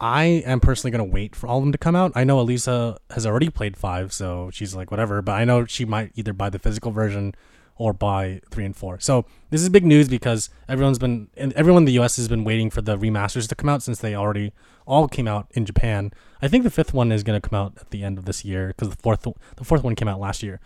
I 0.00 0.24
am 0.46 0.60
personally 0.60 0.90
gonna 0.90 1.04
wait 1.04 1.36
for 1.36 1.46
all 1.46 1.58
of 1.58 1.64
them 1.64 1.72
to 1.72 1.78
come 1.78 1.94
out. 1.94 2.12
I 2.14 2.24
know 2.24 2.40
Elisa 2.40 2.98
has 3.10 3.26
already 3.26 3.50
played 3.50 3.76
five, 3.76 4.12
so 4.12 4.50
she's 4.52 4.74
like 4.74 4.90
whatever. 4.90 5.20
But 5.20 5.32
I 5.32 5.44
know 5.44 5.66
she 5.66 5.84
might 5.84 6.12
either 6.14 6.32
buy 6.32 6.50
the 6.50 6.58
physical 6.58 6.90
version 6.90 7.34
or 7.76 7.92
buy 7.92 8.40
three 8.50 8.64
and 8.64 8.76
four. 8.76 9.00
So 9.00 9.24
this 9.50 9.62
is 9.62 9.68
big 9.68 9.86
news 9.86 10.08
because 10.08 10.50
everyone's 10.68 10.98
been 10.98 11.28
and 11.36 11.52
everyone 11.54 11.82
in 11.82 11.86
the 11.86 11.92
U.S. 11.92 12.16
has 12.16 12.28
been 12.28 12.44
waiting 12.44 12.70
for 12.70 12.82
the 12.82 12.96
remasters 12.96 13.48
to 13.48 13.54
come 13.54 13.68
out 13.68 13.82
since 13.82 13.98
they 13.98 14.14
already 14.14 14.52
all 14.86 15.06
came 15.06 15.28
out 15.28 15.48
in 15.52 15.66
Japan. 15.66 16.12
I 16.42 16.48
think 16.48 16.64
the 16.64 16.70
fifth 16.70 16.94
one 16.94 17.12
is 17.12 17.22
gonna 17.22 17.40
come 17.40 17.58
out 17.58 17.78
at 17.80 17.90
the 17.90 18.02
end 18.02 18.16
of 18.16 18.24
this 18.24 18.44
year 18.44 18.68
because 18.68 18.88
the 18.88 18.96
fourth 18.96 19.26
the 19.56 19.64
fourth 19.64 19.82
one 19.82 19.94
came 19.94 20.08
out 20.08 20.20
last 20.20 20.42
year. 20.42 20.60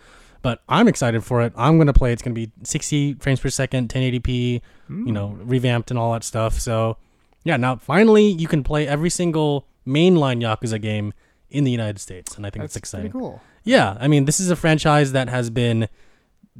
But 0.45 0.61
I'm 0.69 0.87
excited 0.87 1.23
for 1.23 1.41
it. 1.41 1.53
I'm 1.57 1.79
gonna 1.79 1.91
play. 1.91 2.13
It's 2.13 2.21
gonna 2.21 2.35
be 2.35 2.51
60 2.61 3.15
frames 3.15 3.39
per 3.39 3.49
second, 3.49 3.89
1080p 3.89 4.61
you 4.89 5.11
know, 5.11 5.29
hmm. 5.29 5.49
revamped 5.49 5.89
and 5.89 5.97
all 5.97 6.13
that 6.13 6.23
stuff. 6.23 6.59
So, 6.59 6.97
yeah, 7.43 7.57
now 7.57 7.77
finally 7.77 8.27
you 8.27 8.47
can 8.47 8.63
play 8.63 8.87
every 8.87 9.09
single 9.09 9.65
mainline 9.87 10.43
Yakuza 10.43 10.79
game 10.79 11.13
in 11.49 11.63
the 11.63 11.71
United 11.71 11.97
States, 11.97 12.37
and 12.37 12.45
I 12.45 12.51
think 12.51 12.61
That's 12.61 12.73
it's 12.75 12.77
exciting. 12.77 13.09
pretty 13.09 13.23
cool. 13.23 13.41
Yeah, 13.63 13.97
I 13.99 14.07
mean, 14.07 14.25
this 14.25 14.39
is 14.39 14.51
a 14.51 14.55
franchise 14.55 15.13
that 15.13 15.29
has 15.29 15.49
been 15.49 15.89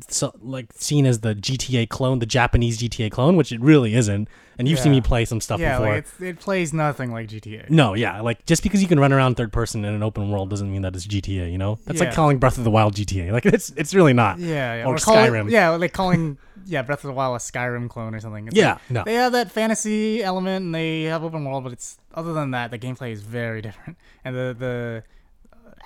so, 0.10 0.34
like 0.42 0.68
seen 0.74 1.06
as 1.06 1.22
the 1.22 1.34
GTA 1.36 1.88
clone, 1.90 2.20
the 2.20 2.26
Japanese 2.26 2.78
GTA 2.78 3.10
clone, 3.12 3.36
which 3.38 3.52
it 3.52 3.62
really 3.62 3.96
isn't. 3.96 4.28
And 4.58 4.70
you've 4.70 4.80
seen 4.80 4.94
me 4.94 5.02
play 5.02 5.26
some 5.26 5.42
stuff 5.42 5.60
yeah, 5.60 5.78
before. 5.78 5.94
like 5.96 5.98
it's, 6.06 6.22
it 6.22 6.40
plays 6.40 6.72
nothing 6.74 7.12
like 7.12 7.28
GTA. 7.28 7.70
no, 7.70 7.94
yeah, 7.94 8.22
like 8.22 8.46
just 8.46 8.64
because 8.64 8.82
you 8.82 8.88
can 8.88 8.98
run 9.00 9.12
around 9.12 9.36
third 9.36 9.52
person 9.52 9.84
in 9.84 9.94
an 9.94 10.02
open 10.02 10.30
world 10.32 10.50
doesn't 10.50 10.72
mean 10.72 10.82
that 10.84 10.96
it's 10.96 11.06
GTA. 11.06 11.52
You 11.52 11.58
know, 11.58 11.78
that's 11.86 12.00
like 12.00 12.14
calling 12.14 12.38
Breath 12.38 12.58
of 12.58 12.64
the 12.64 12.72
Wild 12.72 12.96
GTA. 12.96 13.32
Like 13.34 13.46
it's 13.46 13.72
it's 13.72 13.94
really 13.94 14.14
not. 14.14 14.40
Yeah, 14.40 14.76
yeah. 14.76 14.86
Or 14.86 14.96
calling- 14.98 15.32
Skyrim. 15.32 15.52
yeah, 15.52 15.70
like 15.72 15.92
calling 15.92 16.38
yeah 16.66 16.84
Breath 16.84 17.04
of 17.04 17.10
the 17.10 17.14
Wild 17.14 17.36
a 17.36 17.40
Skyrim 17.40 17.90
clone 17.90 18.16
or 18.16 18.22
something. 18.22 18.48
It's 18.48 18.56
Yeah, 18.56 18.74
like- 18.74 18.92
no. 18.92 19.04
they 19.04 19.16
have 19.16 19.34
that 19.34 19.52
fantasy 19.52 20.24
element 20.24 20.64
and 20.66 20.74
they 20.74 21.04
have 21.04 21.24
open 21.26 21.44
world, 21.44 21.64
but 21.66 21.74
it's 21.74 21.98
other 22.14 22.32
than 22.34 22.52
that, 22.52 22.72
the 22.72 22.80
gameplay 22.80 23.12
is 23.12 23.22
very 23.24 23.62
different, 23.68 23.98
and 24.24 24.36
the 24.36 24.56
the 24.58 25.04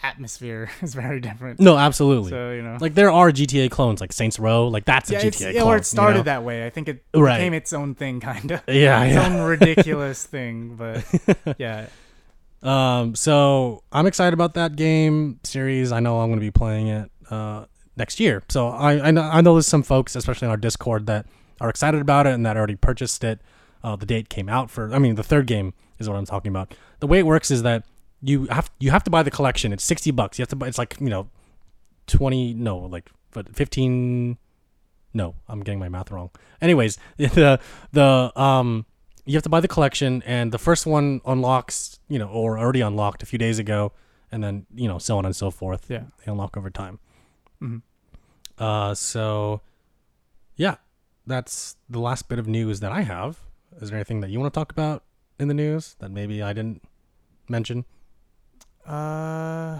atmosphere 0.03 0.69
is 0.81 0.93
very 0.93 1.19
different. 1.19 1.59
No, 1.59 1.77
absolutely. 1.77 2.29
So 2.31 2.51
you 2.51 2.61
know, 2.61 2.77
like 2.79 2.93
there 2.95 3.11
are 3.11 3.31
GTA 3.31 3.69
clones, 3.69 4.01
like 4.01 4.13
Saints 4.13 4.39
Row. 4.39 4.67
Like 4.67 4.85
that's 4.85 5.09
a 5.11 5.15
GTA 5.15 5.53
yeah, 5.53 5.61
clone. 5.61 5.73
or 5.73 5.77
it 5.77 5.85
started 5.85 6.13
you 6.13 6.19
know? 6.19 6.23
that 6.23 6.43
way. 6.43 6.65
I 6.65 6.69
think 6.69 6.87
it 6.89 7.03
Right. 7.13 7.37
became 7.37 7.53
its 7.53 7.73
own 7.73 7.95
thing, 7.95 8.19
kind 8.19 8.51
of. 8.51 8.61
Yeah, 8.67 9.03
its 9.03 9.15
yeah. 9.15 9.25
own 9.27 9.41
ridiculous 9.47 10.23
thing, 10.25 10.75
but 10.75 11.05
yeah, 11.59 11.87
Um, 12.61 13.15
so 13.15 13.83
I'm 13.91 14.05
excited 14.05 14.33
about 14.33 14.53
that 14.55 14.75
game 14.75 15.39
series. 15.43 15.91
I 15.91 15.99
know 15.99 16.19
I'm 16.19 16.29
going 16.29 16.39
to 16.39 16.45
be 16.45 16.51
playing 16.51 16.87
it 16.87 17.11
uh, 17.29 17.65
next 17.95 18.19
year. 18.19 18.43
So 18.49 18.67
I 18.69 19.07
I 19.07 19.11
know, 19.11 19.21
I 19.21 19.41
know 19.41 19.53
there's 19.55 19.67
some 19.67 19.83
folks, 19.83 20.15
especially 20.15 20.47
in 20.47 20.51
our 20.51 20.57
Discord, 20.57 21.05
that 21.07 21.25
are 21.61 21.69
excited 21.69 22.01
about 22.01 22.27
it 22.27 22.33
and 22.33 22.45
that 22.45 22.57
already 22.57 22.75
purchased 22.75 23.23
it. 23.23 23.41
Uh, 23.83 23.95
the 23.95 24.05
date 24.05 24.29
came 24.29 24.49
out 24.49 24.69
for. 24.69 24.93
I 24.93 24.99
mean, 24.99 25.15
the 25.15 25.23
third 25.23 25.47
game 25.47 25.73
is 25.99 26.09
what 26.09 26.17
I'm 26.17 26.25
talking 26.25 26.49
about. 26.49 26.73
The 26.99 27.07
way 27.07 27.19
it 27.19 27.25
works 27.25 27.49
is 27.49 27.63
that 27.63 27.83
you 28.21 28.45
have 28.47 28.69
you 28.79 28.91
have 28.91 29.03
to 29.03 29.09
buy 29.09 29.23
the 29.23 29.31
collection. 29.31 29.71
It's 29.73 29.83
sixty 29.83 30.11
bucks. 30.11 30.37
You 30.39 30.43
have 30.43 30.49
to 30.49 30.55
buy. 30.55 30.67
It's 30.67 30.77
like 30.77 30.97
you 30.99 31.09
know, 31.09 31.29
twenty 32.07 32.53
no 32.53 32.77
like 32.77 33.09
but 33.31 33.55
fifteen. 33.55 34.37
No, 35.13 35.35
I'm 35.47 35.61
getting 35.61 35.79
my 35.79 35.89
math 35.89 36.11
wrong. 36.11 36.29
Anyways, 36.61 36.97
the 37.17 37.59
the 37.91 38.31
um 38.39 38.85
you 39.25 39.33
have 39.35 39.43
to 39.43 39.49
buy 39.49 39.59
the 39.59 39.67
collection 39.67 40.23
and 40.25 40.51
the 40.51 40.57
first 40.57 40.85
one 40.85 41.21
unlocks 41.25 41.99
you 42.07 42.17
know 42.19 42.27
or 42.27 42.57
already 42.57 42.81
unlocked 42.81 43.21
a 43.21 43.25
few 43.27 43.37
days 43.39 43.59
ago 43.59 43.91
and 44.31 44.43
then 44.43 44.65
you 44.73 44.87
know 44.87 44.97
so 44.97 45.17
on 45.19 45.25
and 45.25 45.35
so 45.35 45.51
forth 45.51 45.85
Yeah. 45.89 46.03
they 46.25 46.31
unlock 46.31 46.57
over 46.57 46.71
time 46.71 46.97
Mhm. 47.61 47.81
uh 48.57 48.95
so 48.95 49.61
yeah 50.55 50.77
that's 51.27 51.75
the 51.87 51.99
last 51.99 52.27
bit 52.27 52.39
of 52.39 52.47
news 52.47 52.79
that 52.79 52.91
i 52.91 53.01
have 53.01 53.39
is 53.79 53.89
there 53.91 53.97
anything 53.99 54.21
that 54.21 54.31
you 54.31 54.39
want 54.39 54.51
to 54.51 54.57
talk 54.59 54.71
about 54.71 55.03
in 55.37 55.47
the 55.47 55.53
news 55.53 55.95
that 55.99 56.09
maybe 56.09 56.41
i 56.41 56.51
didn't 56.53 56.81
mention 57.47 57.85
uh, 58.89 59.79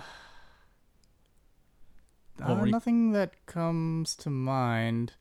uh, 2.41 2.65
nothing 2.65 3.11
that 3.11 3.45
comes 3.45 4.15
to 4.17 4.29
mind. 4.29 5.13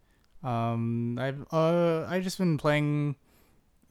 Um, 0.42 1.18
I've 1.18 1.46
uh, 1.52 2.04
I've 2.08 2.22
just 2.22 2.38
been 2.38 2.58
playing. 2.58 3.16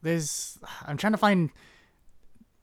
There's, 0.01 0.59
I'm 0.85 0.97
trying 0.97 1.13
to 1.13 1.17
find 1.17 1.49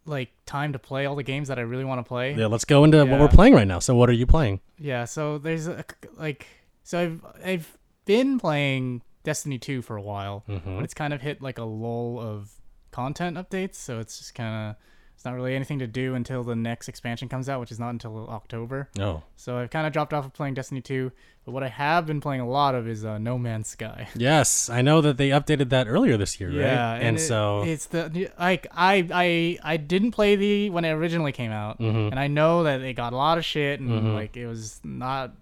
like 0.06 0.30
time 0.46 0.72
to 0.72 0.78
play 0.78 1.06
all 1.06 1.16
the 1.16 1.22
games 1.22 1.48
that 1.48 1.58
I 1.58 1.62
really 1.62 1.84
want 1.84 1.98
to 1.98 2.02
play. 2.06 2.34
yeah 2.34 2.46
let's 2.46 2.66
go 2.66 2.84
into 2.84 3.04
what 3.06 3.18
we're 3.18 3.28
playing 3.28 3.54
right 3.54 3.66
now 3.66 3.78
so 3.78 3.94
what 3.94 4.10
are 4.10 4.12
you 4.14 4.26
playing 4.26 4.60
Yeah, 4.78 5.06
so 5.06 5.38
there's 5.38 5.66
a, 5.66 5.84
like 6.16 6.46
so 6.82 7.00
I've 7.00 7.24
I've 7.44 7.78
been 8.04 8.38
playing 8.38 9.02
Destiny 9.22 9.58
2 9.58 9.80
for 9.82 9.96
a 9.96 10.02
while, 10.02 10.44
mm-hmm. 10.48 10.76
but 10.76 10.84
it's 10.84 10.94
kind 10.94 11.14
of 11.14 11.22
hit 11.22 11.40
like 11.40 11.58
a 11.58 11.64
lull 11.64 12.20
of 12.20 12.52
content 12.90 13.36
updates, 13.36 13.76
so 13.76 13.98
it's 13.98 14.18
just 14.18 14.34
kind 14.34 14.70
of 14.70 14.76
it's 15.14 15.24
not 15.24 15.34
really 15.34 15.54
anything 15.54 15.78
to 15.78 15.86
do 15.86 16.14
until 16.14 16.42
the 16.44 16.56
next 16.56 16.88
expansion 16.88 17.28
comes 17.28 17.48
out, 17.48 17.60
which 17.60 17.70
is 17.72 17.78
not 17.80 17.90
until 17.90 18.28
October. 18.28 18.88
No. 18.96 19.22
So 19.36 19.56
I've 19.58 19.70
kind 19.70 19.86
of 19.86 19.92
dropped 19.92 20.12
off 20.12 20.26
of 20.26 20.32
playing 20.34 20.54
Destiny 20.54 20.80
2, 20.80 21.10
but 21.44 21.52
what 21.52 21.62
I 21.62 21.68
have 21.68 22.04
been 22.06 22.20
playing 22.20 22.40
a 22.42 22.48
lot 22.48 22.74
of 22.74 22.86
is 22.88 23.04
uh, 23.04 23.18
No 23.18 23.38
Man's 23.38 23.68
Sky. 23.68 24.08
yes 24.16 24.68
i 24.68 24.80
know 24.82 25.00
that 25.00 25.16
they 25.16 25.28
updated 25.30 25.68
that 25.70 25.86
earlier 25.88 26.16
this 26.16 26.38
year 26.40 26.50
Yeah, 26.50 26.92
right 26.94 27.02
and, 27.02 27.16
it- 27.16 27.20
so 27.20 27.62
it's 27.64 27.86
the 27.86 28.30
like 28.38 28.66
I 28.72 29.06
I 29.12 29.58
I 29.74 29.76
didn't 29.76 30.12
play 30.12 30.36
the 30.36 30.70
when 30.70 30.84
it 30.84 30.90
originally 30.90 31.32
came 31.32 31.50
out, 31.52 31.78
Mhm. 31.80 32.10
and 32.10 32.18
I 32.18 32.26
know 32.28 32.62
that 32.64 32.80
it 32.82 32.94
got 32.94 33.12
a 33.12 33.16
lot 33.16 33.38
of 33.38 33.44
shit 33.44 33.80
and 33.80 33.90
Mhm. 33.90 34.14
like 34.14 34.36
it 34.36 34.46
was 34.46 34.80
not 34.84 35.32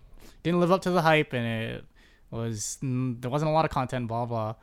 didn't 0.43 0.61
live 0.61 0.73
up 0.73 0.83
to 0.83 0.91
the 0.91 1.03
hype 1.03 1.33
and 1.33 1.47
it 1.47 1.85
was 2.31 2.79
there 2.83 3.31
wasn't 3.31 3.49
a 3.51 3.53
lot 3.55 3.65
of 3.65 3.71
content 3.71 4.09
blah 4.09 4.27
blah, 4.27 4.55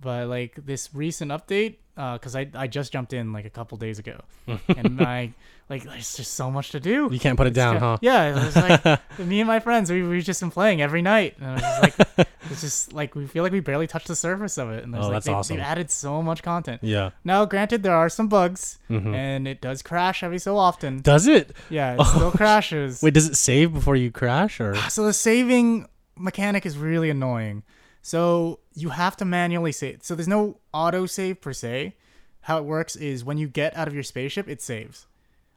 but 0.00 0.28
like 0.28 0.54
this 0.66 0.90
recent 0.94 1.30
update 1.30 1.76
Uh, 1.96 2.12
because 2.18 2.36
I 2.36 2.46
I 2.54 2.66
just 2.66 2.92
jumped 2.92 3.12
in 3.14 3.32
like 3.32 3.46
a 3.46 3.50
couple 3.50 3.78
days 3.78 3.98
ago 3.98 4.20
hmm. 4.44 4.56
and 4.68 5.00
I 5.16 5.32
like 5.70 5.82
there's 5.84 6.14
just 6.14 6.34
so 6.34 6.50
much 6.50 6.70
to 6.72 6.78
do. 6.80 7.08
you 7.10 7.18
can't 7.18 7.38
put 7.38 7.46
it 7.46 7.50
It's 7.50 7.56
down 7.56 7.76
ju- 7.76 7.80
huh 7.80 7.96
Yeah, 8.02 8.30
it 8.30 8.34
was 8.44 8.54
like 8.56 9.18
me 9.18 9.40
and 9.40 9.48
my 9.48 9.60
friends, 9.60 9.90
we 9.90 10.02
we've 10.02 10.22
just 10.22 10.40
been 10.40 10.50
playing 10.50 10.82
every 10.82 11.00
night, 11.00 11.36
and 11.40 11.58
it 11.58 11.62
was 11.62 11.62
just 11.62 11.82
like 12.18 12.28
it's 12.50 12.60
just 12.60 12.92
like 12.92 13.14
we 13.14 13.26
feel 13.26 13.42
like 13.42 13.50
we 13.52 13.60
barely 13.60 13.86
touched 13.86 14.08
the 14.08 14.14
surface 14.14 14.58
of 14.58 14.70
it, 14.70 14.84
and 14.84 14.92
there's 14.92 15.06
Oh, 15.06 15.08
like 15.08 15.14
that's 15.16 15.26
they've, 15.26 15.34
awesome. 15.34 15.56
they've 15.56 15.64
added 15.64 15.90
so 15.90 16.22
much 16.22 16.42
content. 16.42 16.82
yeah 16.84 17.10
Now, 17.24 17.46
granted, 17.46 17.82
there 17.82 17.96
are 17.96 18.10
some 18.10 18.28
bugs, 18.28 18.78
Mhm. 18.90 19.14
and 19.14 19.48
it 19.48 19.62
does 19.62 19.82
crash 19.82 20.22
every 20.22 20.38
so 20.38 20.58
often. 20.58 21.00
does 21.00 21.26
it 21.26 21.56
Yeah, 21.70 21.96
it 21.98 22.04
still 22.04 22.30
crashes. 22.30 23.02
Wait, 23.02 23.14
does 23.14 23.26
it 23.26 23.36
save 23.36 23.72
before 23.72 23.96
you 23.96 24.10
crash 24.12 24.60
or? 24.60 24.74
Ah, 24.76 24.88
so 24.88 25.02
the 25.06 25.14
saving 25.14 25.88
mechanic 26.18 26.66
is 26.66 26.76
really 26.76 27.08
annoying. 27.10 27.62
So 28.02 28.60
you 28.76 28.90
have 28.90 29.16
to 29.16 29.24
manually 29.24 29.72
save. 29.72 30.04
So 30.04 30.14
there's 30.14 30.28
no 30.28 30.58
auto 30.72 31.06
save 31.06 31.40
per 31.40 31.52
se. 31.52 31.96
How 32.42 32.58
it 32.58 32.64
works 32.64 32.94
is 32.94 33.24
when 33.24 33.38
you 33.38 33.48
get 33.48 33.76
out 33.76 33.88
of 33.88 33.94
your 33.94 34.02
spaceship, 34.02 34.48
it 34.48 34.60
saves. 34.60 35.06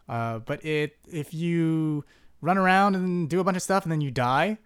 Uh, 0.08 0.40
but 0.40 0.66
it 0.66 0.98
if 1.12 1.34
you 1.34 2.06
run 2.42 2.58
around 2.58 2.96
and 2.96 3.30
do 3.30 3.42
a 3.42 3.44
bunch 3.44 3.58
of 3.58 3.62
stuff 3.62 3.84
and 3.84 3.92
then 3.92 4.02
you 4.02 4.10
die, 4.10 4.58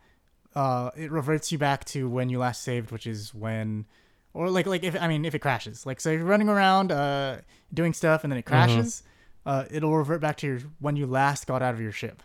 uh, 0.56 0.91
it 0.95 1.12
reverts 1.12 1.51
you 1.51 1.58
back 1.58 1.84
to 1.86 2.08
when 2.08 2.30
you 2.30 2.38
last 2.38 2.62
saved, 2.62 2.91
which 2.91 3.08
is 3.08 3.34
when, 3.34 3.86
or 4.34 4.49
like 4.49 4.68
like 4.68 4.84
if 4.84 4.95
I 5.01 5.08
mean 5.08 5.26
if 5.26 5.34
it 5.34 5.39
crashes, 5.39 5.86
like 5.86 5.99
so 5.99 6.12
you're 6.12 6.24
running 6.24 6.47
around 6.47 6.91
uh, 6.91 7.38
doing 7.74 7.91
stuff 7.91 8.24
and 8.24 8.32
then 8.32 8.38
it 8.38 8.45
crashes, 8.45 9.01
uh, 9.47 9.66
it'll 9.72 9.97
revert 9.97 10.22
back 10.22 10.38
to 10.38 10.47
your 10.47 10.60
when 10.80 10.95
you 10.95 11.08
last 11.08 11.47
got 11.47 11.64
out 11.64 11.74
of 11.74 11.82
your 11.82 11.91
ship. 11.91 12.22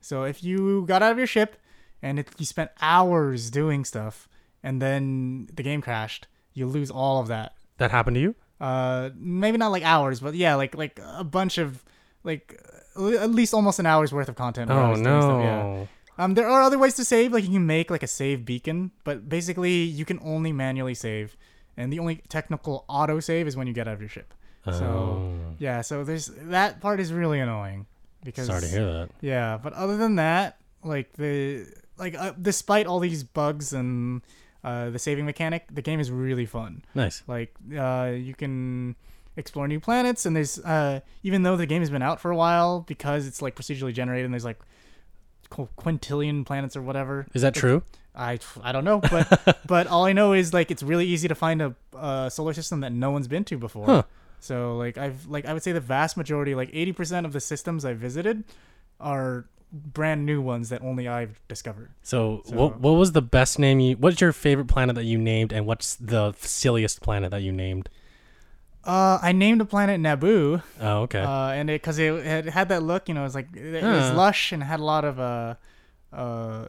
So 0.00 0.24
if 0.24 0.42
you 0.42 0.84
got 0.86 1.02
out 1.02 1.12
of 1.12 1.18
your 1.18 1.26
ship 1.28 1.56
and 2.02 2.18
it, 2.18 2.28
you 2.36 2.44
spent 2.44 2.72
hours 2.82 3.50
doing 3.50 3.84
stuff 3.84 4.28
and 4.62 4.80
then 4.82 5.48
the 5.52 5.62
game 5.62 5.80
crashed, 5.80 6.26
you 6.52 6.66
lose 6.66 6.90
all 6.90 7.20
of 7.20 7.28
that. 7.28 7.54
That 7.78 7.90
happened 7.90 8.16
to 8.16 8.20
you? 8.20 8.34
Uh, 8.60 9.10
maybe 9.16 9.56
not 9.56 9.68
like 9.68 9.84
hours, 9.84 10.20
but 10.20 10.34
yeah, 10.34 10.54
like 10.56 10.74
like 10.74 11.00
a 11.04 11.24
bunch 11.24 11.58
of 11.58 11.84
like 12.24 12.60
at 12.96 13.30
least 13.30 13.54
almost 13.54 13.78
an 13.78 13.86
hour's 13.86 14.12
worth 14.12 14.28
of 14.28 14.34
content. 14.34 14.70
Oh 14.70 14.90
was 14.90 14.98
stuff, 14.98 15.42
yeah. 15.42 15.62
no! 15.62 15.88
Um, 16.18 16.34
there 16.34 16.48
are 16.48 16.62
other 16.62 16.78
ways 16.78 16.94
to 16.94 17.04
save. 17.04 17.32
Like 17.32 17.44
you 17.44 17.50
can 17.50 17.66
make 17.66 17.90
like 17.90 18.02
a 18.02 18.08
save 18.08 18.44
beacon, 18.44 18.90
but 19.04 19.28
basically 19.28 19.82
you 19.82 20.04
can 20.04 20.18
only 20.22 20.52
manually 20.52 20.94
save, 20.94 21.36
and 21.76 21.92
the 21.92 22.00
only 22.00 22.16
technical 22.28 22.84
auto 22.88 23.20
save 23.20 23.46
is 23.46 23.56
when 23.56 23.68
you 23.68 23.72
get 23.72 23.86
out 23.86 23.94
of 23.94 24.00
your 24.00 24.08
ship. 24.08 24.34
Oh. 24.66 24.72
So 24.72 25.32
yeah, 25.58 25.80
so 25.80 26.02
there's 26.02 26.26
that 26.26 26.80
part 26.80 26.98
is 26.98 27.12
really 27.12 27.38
annoying 27.38 27.86
because 28.24 28.48
Sorry 28.48 28.62
to 28.62 28.66
hear 28.68 28.92
that. 28.92 29.10
yeah, 29.20 29.58
but 29.62 29.72
other 29.74 29.96
than 29.96 30.16
that, 30.16 30.58
like 30.82 31.12
the 31.12 31.66
like 31.96 32.16
uh, 32.16 32.32
despite 32.40 32.86
all 32.86 32.98
these 32.98 33.22
bugs 33.22 33.72
and 33.72 34.22
uh, 34.64 34.90
the 34.90 34.98
saving 34.98 35.24
mechanic, 35.24 35.64
the 35.72 35.82
game 35.82 36.00
is 36.00 36.10
really 36.10 36.46
fun. 36.46 36.84
Nice. 36.94 37.22
Like 37.26 37.54
uh, 37.76 38.12
you 38.16 38.34
can 38.34 38.96
explore 39.36 39.68
new 39.68 39.80
planets, 39.80 40.26
and 40.26 40.34
there's 40.34 40.58
uh, 40.58 41.00
even 41.22 41.42
though 41.42 41.56
the 41.56 41.66
game 41.66 41.82
has 41.82 41.90
been 41.90 42.02
out 42.02 42.20
for 42.20 42.30
a 42.30 42.36
while, 42.36 42.80
because 42.80 43.26
it's 43.26 43.40
like 43.40 43.54
procedurally 43.54 43.94
generated, 43.94 44.24
and 44.24 44.34
there's 44.34 44.44
like 44.44 44.58
quintillion 45.50 46.44
planets 46.44 46.76
or 46.76 46.82
whatever. 46.82 47.26
Is 47.34 47.42
that 47.42 47.54
true? 47.54 47.82
I 48.14 48.38
I 48.62 48.72
don't 48.72 48.84
know, 48.84 49.00
but 49.00 49.58
but 49.66 49.86
all 49.86 50.04
I 50.04 50.12
know 50.12 50.32
is 50.32 50.52
like 50.52 50.70
it's 50.70 50.82
really 50.82 51.06
easy 51.06 51.28
to 51.28 51.34
find 51.34 51.62
a, 51.62 51.74
a 51.96 52.30
solar 52.30 52.52
system 52.52 52.80
that 52.80 52.92
no 52.92 53.10
one's 53.10 53.28
been 53.28 53.44
to 53.44 53.58
before. 53.58 53.86
Huh. 53.86 54.02
So 54.40 54.76
like 54.76 54.98
I've 54.98 55.26
like 55.26 55.46
I 55.46 55.52
would 55.52 55.62
say 55.62 55.72
the 55.72 55.80
vast 55.80 56.16
majority, 56.16 56.54
like 56.54 56.70
eighty 56.72 56.92
percent 56.92 57.26
of 57.26 57.32
the 57.32 57.40
systems 57.40 57.84
I 57.84 57.94
visited, 57.94 58.44
are 59.00 59.46
brand 59.72 60.24
new 60.24 60.40
ones 60.40 60.68
that 60.70 60.82
only 60.82 61.06
I've 61.08 61.40
discovered. 61.48 61.90
So, 62.02 62.42
So- 62.46 62.54
what 62.56 62.80
what 62.80 62.92
was 62.92 63.12
the 63.12 63.22
best 63.22 63.58
name 63.58 63.80
you? 63.80 63.96
What's 63.96 64.20
your 64.20 64.32
favorite 64.32 64.66
planet 64.68 64.94
that 64.96 65.04
you 65.04 65.18
named, 65.18 65.52
and 65.52 65.66
what's 65.66 65.94
the 65.96 66.32
silliest 66.38 67.00
planet 67.02 67.30
that 67.30 67.42
you 67.42 67.52
named? 67.52 67.88
Uh, 68.84 69.18
I 69.20 69.32
named 69.32 69.60
a 69.60 69.66
planet 69.66 70.00
Naboo, 70.00 70.62
Oh, 70.80 71.00
okay. 71.02 71.20
uh, 71.20 71.50
and 71.50 71.68
it 71.68 71.82
because 71.82 71.98
it 71.98 72.24
had, 72.24 72.46
had 72.46 72.68
that 72.70 72.82
look, 72.82 73.08
you 73.08 73.14
know, 73.14 73.20
it 73.20 73.24
was 73.24 73.34
like 73.34 73.54
it 73.54 73.82
was 73.84 74.08
Huh. 74.08 74.14
lush 74.16 74.52
and 74.52 74.62
had 74.62 74.80
a 74.80 74.84
lot 74.84 75.04
of 75.04 75.20
uh, 75.20 75.54
uh, 76.12 76.66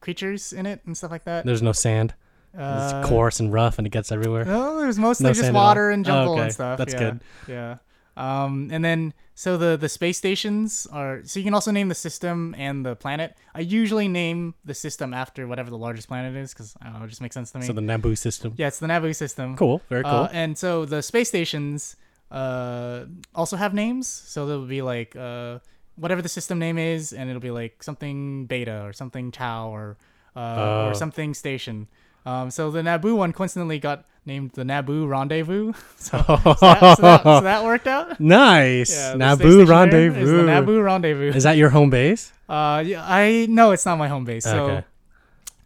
creatures 0.00 0.52
in 0.54 0.64
it 0.64 0.80
and 0.86 0.96
stuff 0.96 1.10
like 1.10 1.24
that. 1.24 1.44
There's 1.44 1.60
no 1.62 1.72
sand. 1.72 2.14
Uh, 2.56 3.00
it's 3.02 3.08
coarse 3.08 3.40
and 3.40 3.52
rough, 3.52 3.78
and 3.78 3.86
it 3.86 3.90
gets 3.90 4.12
everywhere. 4.12 4.44
No, 4.44 4.78
it 4.78 4.86
was 4.86 4.98
mostly 4.98 5.24
No 5.24 5.30
just 5.30 5.40
sand 5.40 5.56
at 5.56 5.60
all? 5.60 5.66
water 5.66 5.90
and 5.90 6.06
Oh, 6.06 6.08
jungle 6.10 6.34
okay. 6.34 6.42
and 6.44 6.52
stuff. 6.52 6.78
That's 6.78 6.94
yeah. 6.94 6.98
good. 7.00 7.20
Yeah. 7.48 7.76
Um, 8.16 8.68
and 8.70 8.84
then 8.84 9.12
so 9.34 9.56
the 9.56 9.76
the 9.76 9.88
space 9.88 10.18
stations 10.18 10.86
are 10.92 11.22
so 11.24 11.40
you 11.40 11.44
can 11.44 11.54
also 11.54 11.70
name 11.72 11.88
the 11.88 11.94
system 11.94 12.54
and 12.56 12.86
the 12.86 12.94
planet. 12.94 13.36
I 13.54 13.60
usually 13.60 14.06
name 14.06 14.54
the 14.64 14.74
system 14.74 15.12
after 15.12 15.46
whatever 15.48 15.70
the 15.70 15.78
largest 15.78 16.08
planet 16.08 16.36
is 16.36 16.52
because 16.52 16.76
I 16.80 16.90
don't 16.90 17.00
know, 17.00 17.04
it 17.04 17.08
just 17.08 17.20
makes 17.20 17.34
sense 17.34 17.50
to 17.52 17.58
me. 17.58 17.66
So 17.66 17.72
the 17.72 17.80
Naboo 17.80 18.16
system. 18.16 18.54
yeah, 18.56 18.68
it's 18.68 18.78
the 18.78 18.86
Naboo 18.86 19.14
system. 19.14 19.56
Cool. 19.56 19.82
Very 19.88 20.04
cool. 20.04 20.12
Uh, 20.12 20.28
and 20.32 20.56
so 20.56 20.84
the 20.84 21.02
space 21.02 21.28
stations 21.28 21.96
uh, 22.30 23.06
also 23.34 23.56
have 23.56 23.74
names. 23.74 24.06
So 24.06 24.46
there'll 24.46 24.66
be 24.66 24.82
like 24.82 25.16
uh, 25.16 25.58
whatever 25.96 26.22
the 26.22 26.28
system 26.28 26.58
name 26.58 26.78
is, 26.78 27.12
and 27.12 27.28
it'll 27.28 27.40
be 27.42 27.50
like 27.50 27.82
something 27.82 28.46
beta 28.46 28.82
or 28.82 28.92
something 28.92 29.32
tau 29.32 29.70
or 29.70 29.96
uh, 30.36 30.86
or 30.88 30.94
something 30.94 31.34
station. 31.34 31.88
Um, 32.26 32.50
so 32.50 32.70
the 32.70 32.80
Naboo 32.82 33.16
one 33.16 33.32
coincidentally 33.32 33.78
got 33.78 34.04
named 34.26 34.52
the 34.52 34.62
Naboo 34.62 35.06
Rendezvous. 35.06 35.72
so, 35.96 36.18
so, 36.18 36.36
that, 36.60 36.96
so, 36.96 37.02
that, 37.02 37.22
so 37.22 37.40
that 37.42 37.64
worked 37.70 37.86
out. 37.86 38.18
nice. 38.18 38.90
Yeah, 38.96 39.12
Naboo 39.14 39.36
station 39.36 39.50
there 39.56 39.60
is 39.62 39.68
rendezvous. 39.70 40.46
Naboo 40.46 40.84
Rendezvous. 40.84 41.32
Is 41.36 41.42
that 41.42 41.56
your 41.58 41.68
home 41.70 41.90
base? 41.90 42.32
Uh, 42.48 42.82
yeah, 42.86 43.04
I 43.06 43.46
no, 43.50 43.72
it's 43.72 43.84
not 43.86 43.96
my 43.98 44.08
home 44.08 44.24
base. 44.24 44.44
So, 44.44 44.64
Okay. 44.66 44.84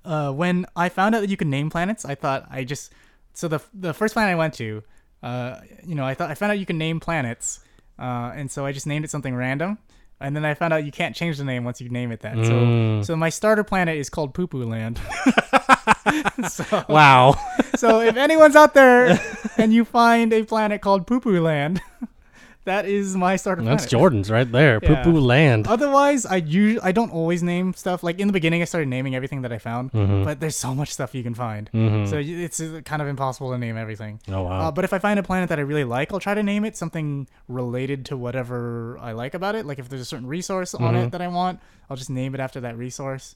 uh, 0.04 0.32
when 0.32 0.66
I 0.74 0.88
found 0.88 1.14
out 1.14 1.20
that 1.20 1.30
you 1.30 1.36
could 1.36 1.46
name 1.48 1.70
planets, 1.70 2.04
I 2.04 2.14
thought 2.16 2.46
I 2.50 2.64
just 2.64 2.92
so 3.34 3.46
the 3.48 3.60
the 3.72 3.94
first 3.94 4.14
planet 4.14 4.32
I 4.32 4.34
went 4.36 4.54
to, 4.54 4.82
uh, 5.22 5.60
you 5.86 5.94
know, 5.94 6.04
I 6.04 6.14
thought 6.14 6.30
I 6.30 6.34
found 6.34 6.50
out 6.52 6.58
you 6.58 6.66
can 6.66 6.78
name 6.78 6.98
planets, 6.98 7.60
uh, 8.00 8.32
and 8.34 8.50
so 8.50 8.66
I 8.66 8.72
just 8.72 8.86
named 8.86 9.04
it 9.04 9.10
something 9.12 9.34
random, 9.34 9.78
and 10.20 10.34
then 10.34 10.44
I 10.44 10.54
found 10.54 10.72
out 10.72 10.84
you 10.84 10.90
can't 10.92 11.14
change 11.14 11.38
the 11.38 11.44
name 11.44 11.62
once 11.64 11.80
you 11.80 11.88
name 11.88 12.10
it 12.10 12.20
that. 12.22 12.34
So, 12.34 12.52
Mm. 12.52 13.04
so 13.04 13.14
my 13.16 13.28
starter 13.28 13.62
planet 13.64 13.96
is 13.96 14.10
called 14.10 14.34
Poo 14.34 14.48
Poo 14.48 14.64
Land. 14.64 15.00
so, 16.48 16.84
Wow. 16.88 17.34
so 17.76 18.00
if 18.00 18.16
anyone's 18.16 18.56
out 18.56 18.74
there 18.74 19.18
and 19.56 19.72
you 19.72 19.84
find 19.84 20.32
a 20.32 20.42
planet 20.44 20.80
called 20.80 21.06
Poo 21.06 21.20
Poo 21.20 21.40
Land, 21.40 21.80
that 22.64 22.84
is 22.84 23.16
my 23.16 23.36
starter 23.36 23.62
planet. 23.62 23.80
That's 23.80 23.90
Jordan's 23.90 24.30
right 24.30 24.50
there. 24.50 24.78
Yeah. 24.82 25.02
Poo 25.02 25.12
poo 25.12 25.20
land. 25.20 25.66
Otherwise, 25.66 26.26
I 26.26 26.36
usually 26.36 26.80
I 26.82 26.92
don't 26.92 27.10
always 27.10 27.42
name 27.42 27.72
stuff. 27.72 28.02
Like 28.02 28.18
in 28.20 28.26
the 28.26 28.32
beginning, 28.32 28.60
I 28.60 28.66
started 28.66 28.88
naming 28.88 29.14
everything 29.14 29.40
that 29.42 29.52
I 29.52 29.58
found, 29.58 29.90
Mhm. 29.92 30.24
but 30.24 30.40
there's 30.40 30.56
so 30.56 30.74
much 30.74 30.90
stuff 30.92 31.14
you 31.14 31.22
can 31.22 31.32
find, 31.34 31.70
Mhm. 31.72 32.06
so 32.08 32.18
it's 32.18 32.60
uh, 32.60 32.82
kind 32.84 33.00
of 33.00 33.08
impossible 33.08 33.52
to 33.52 33.58
name 33.58 33.78
everything. 33.78 34.20
oh 34.28 34.42
wow. 34.42 34.68
Uh, 34.68 34.70
but 34.70 34.84
if 34.84 34.92
I 34.92 34.98
find 34.98 35.18
a 35.18 35.22
planet 35.22 35.48
that 35.48 35.58
I 35.58 35.62
really 35.62 35.84
like, 35.84 36.12
I'll 36.12 36.20
try 36.20 36.34
to 36.34 36.42
name 36.42 36.64
it 36.66 36.76
something 36.76 37.26
related 37.48 38.04
to 38.06 38.16
whatever 38.18 38.98
I 39.00 39.12
like 39.12 39.32
about 39.32 39.54
it. 39.54 39.64
Like 39.64 39.78
if 39.78 39.88
there's 39.88 40.02
a 40.02 40.10
certain 40.12 40.26
resource 40.26 40.74
on 40.74 40.94
Mhm. 40.94 41.06
it 41.06 41.12
that 41.12 41.22
I 41.22 41.28
want, 41.28 41.60
I'll 41.88 41.96
just 41.96 42.10
name 42.10 42.34
it 42.34 42.40
after 42.40 42.60
that 42.60 42.76
resource. 42.76 43.34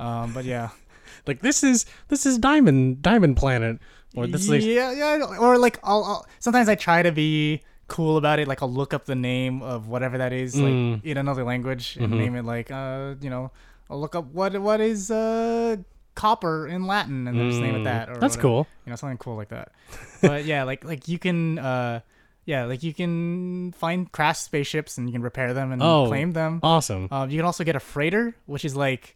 Um, 0.00 0.32
but 0.32 0.44
yeah, 0.44 0.70
like 1.26 1.40
this 1.40 1.62
is 1.64 1.86
this 2.08 2.26
is 2.26 2.38
diamond 2.38 3.02
diamond 3.02 3.36
planet 3.36 3.78
or 4.14 4.26
this 4.26 4.48
is 4.48 4.64
yeah, 4.66 4.92
yeah. 4.92 5.24
Or 5.38 5.58
like 5.58 5.78
I'll, 5.82 6.04
I'll 6.04 6.26
sometimes 6.38 6.68
I 6.68 6.74
try 6.74 7.02
to 7.02 7.12
be 7.12 7.62
cool 7.88 8.16
about 8.16 8.38
it. 8.38 8.48
Like 8.48 8.62
I'll 8.62 8.72
look 8.72 8.92
up 8.94 9.04
the 9.06 9.14
name 9.14 9.62
of 9.62 9.88
whatever 9.88 10.18
that 10.18 10.32
is, 10.32 10.54
like 10.60 10.72
Mm. 10.74 11.04
in 11.04 11.16
another 11.16 11.44
language, 11.44 11.96
and 12.00 12.12
Mhm. 12.12 12.16
name 12.18 12.36
it 12.36 12.44
like 12.44 12.70
uh, 12.70 13.14
you 13.20 13.30
know, 13.30 13.50
I'll 13.90 14.00
look 14.00 14.14
up 14.14 14.26
what 14.32 14.56
what 14.60 14.80
is 14.80 15.10
uh 15.10 15.76
copper 16.14 16.66
in 16.68 16.86
Latin, 16.86 17.26
and 17.26 17.38
then 17.38 17.48
just 17.50 17.62
name 17.62 17.74
it 17.74 17.80
Mm, 17.80 17.84
that. 17.84 18.08
Or 18.10 18.14
That's 18.16 18.36
whatever. 18.36 18.40
cool. 18.42 18.66
You 18.84 18.90
know, 18.90 18.96
something 18.96 19.18
cool 19.18 19.36
like 19.36 19.48
that. 19.48 19.72
But 20.20 20.44
yeah, 20.44 20.64
like 20.64 20.84
like 20.84 21.08
you 21.08 21.18
can 21.18 21.58
uh. 21.58 22.00
Yeah, 22.44 22.64
like 22.64 22.82
you 22.82 22.92
can 22.92 23.70
find 23.78 24.10
crashed 24.10 24.42
spaceships 24.42 24.98
and 24.98 25.06
you 25.08 25.12
can 25.12 25.22
repair 25.22 25.54
them 25.54 25.70
and 25.70 25.80
Oh. 25.80 26.06
claim 26.08 26.32
them. 26.32 26.58
Awesome. 26.64 27.06
Um, 27.12 27.30
you 27.30 27.38
can 27.38 27.46
also 27.46 27.62
get 27.62 27.76
a 27.76 27.80
freighter, 27.80 28.34
which 28.46 28.64
is 28.64 28.74
like, 28.74 29.14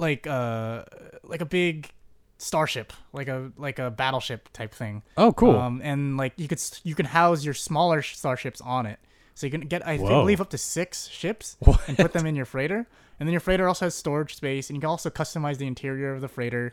like 0.00 0.26
uh, 0.26 0.84
like 1.22 1.40
a 1.42 1.46
big 1.46 1.90
starship, 2.38 2.92
like 3.12 3.28
a 3.28 3.52
like 3.56 3.78
a 3.78 3.90
battleship 3.90 4.48
type 4.52 4.74
thing. 4.74 5.02
Oh 5.16 5.32
cool. 5.32 5.56
Um, 5.56 5.80
and 5.84 6.16
like 6.16 6.32
you 6.36 6.48
could 6.48 6.60
you 6.84 6.94
can 6.94 7.06
house 7.06 7.44
your 7.44 7.54
smaller 7.54 8.02
starships 8.02 8.60
on 8.60 8.86
it, 8.86 8.98
so 9.34 9.46
you 9.46 9.50
can 9.50 9.62
get 9.62 9.86
I 9.86 9.96
Whoa. 9.98 10.08
believe 10.20 10.40
up 10.40 10.50
to 10.50 10.58
six 10.58 11.08
ships 11.08 11.56
What? 11.60 11.80
and 11.88 11.96
put 11.96 12.12
them 12.12 12.26
in 12.26 12.34
your 12.34 12.46
freighter. 12.46 12.86
And 13.18 13.28
then 13.28 13.32
your 13.32 13.40
freighter 13.40 13.68
also 13.68 13.84
has 13.84 13.94
storage 13.94 14.34
space, 14.34 14.70
and 14.70 14.76
you 14.76 14.80
can 14.80 14.88
also 14.88 15.10
customize 15.10 15.58
the 15.58 15.66
interior 15.66 16.14
of 16.14 16.22
the 16.22 16.28
freighter. 16.28 16.68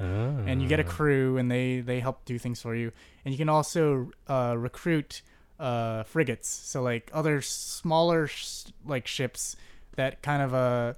And 0.48 0.62
you 0.62 0.70
get 0.70 0.80
a 0.80 0.86
Ah. 0.86 0.96
crew, 0.98 1.38
and 1.38 1.52
they 1.52 1.82
they 1.82 2.00
help 2.00 2.24
do 2.24 2.40
things 2.40 2.62
for 2.62 2.74
you. 2.74 2.94
And 3.26 3.34
you 3.34 3.38
can 3.38 3.50
also 3.50 4.12
uh, 4.30 4.56
recruit 4.58 5.24
uh, 5.60 6.04
frigates, 6.04 6.48
so 6.48 6.82
like 6.82 7.12
other 7.14 7.42
smaller 7.42 8.28
sh- 8.28 8.72
like 8.86 9.08
ships 9.08 9.58
that 9.98 10.22
kind 10.22 10.42
of 10.42 10.54
uh 10.54 10.94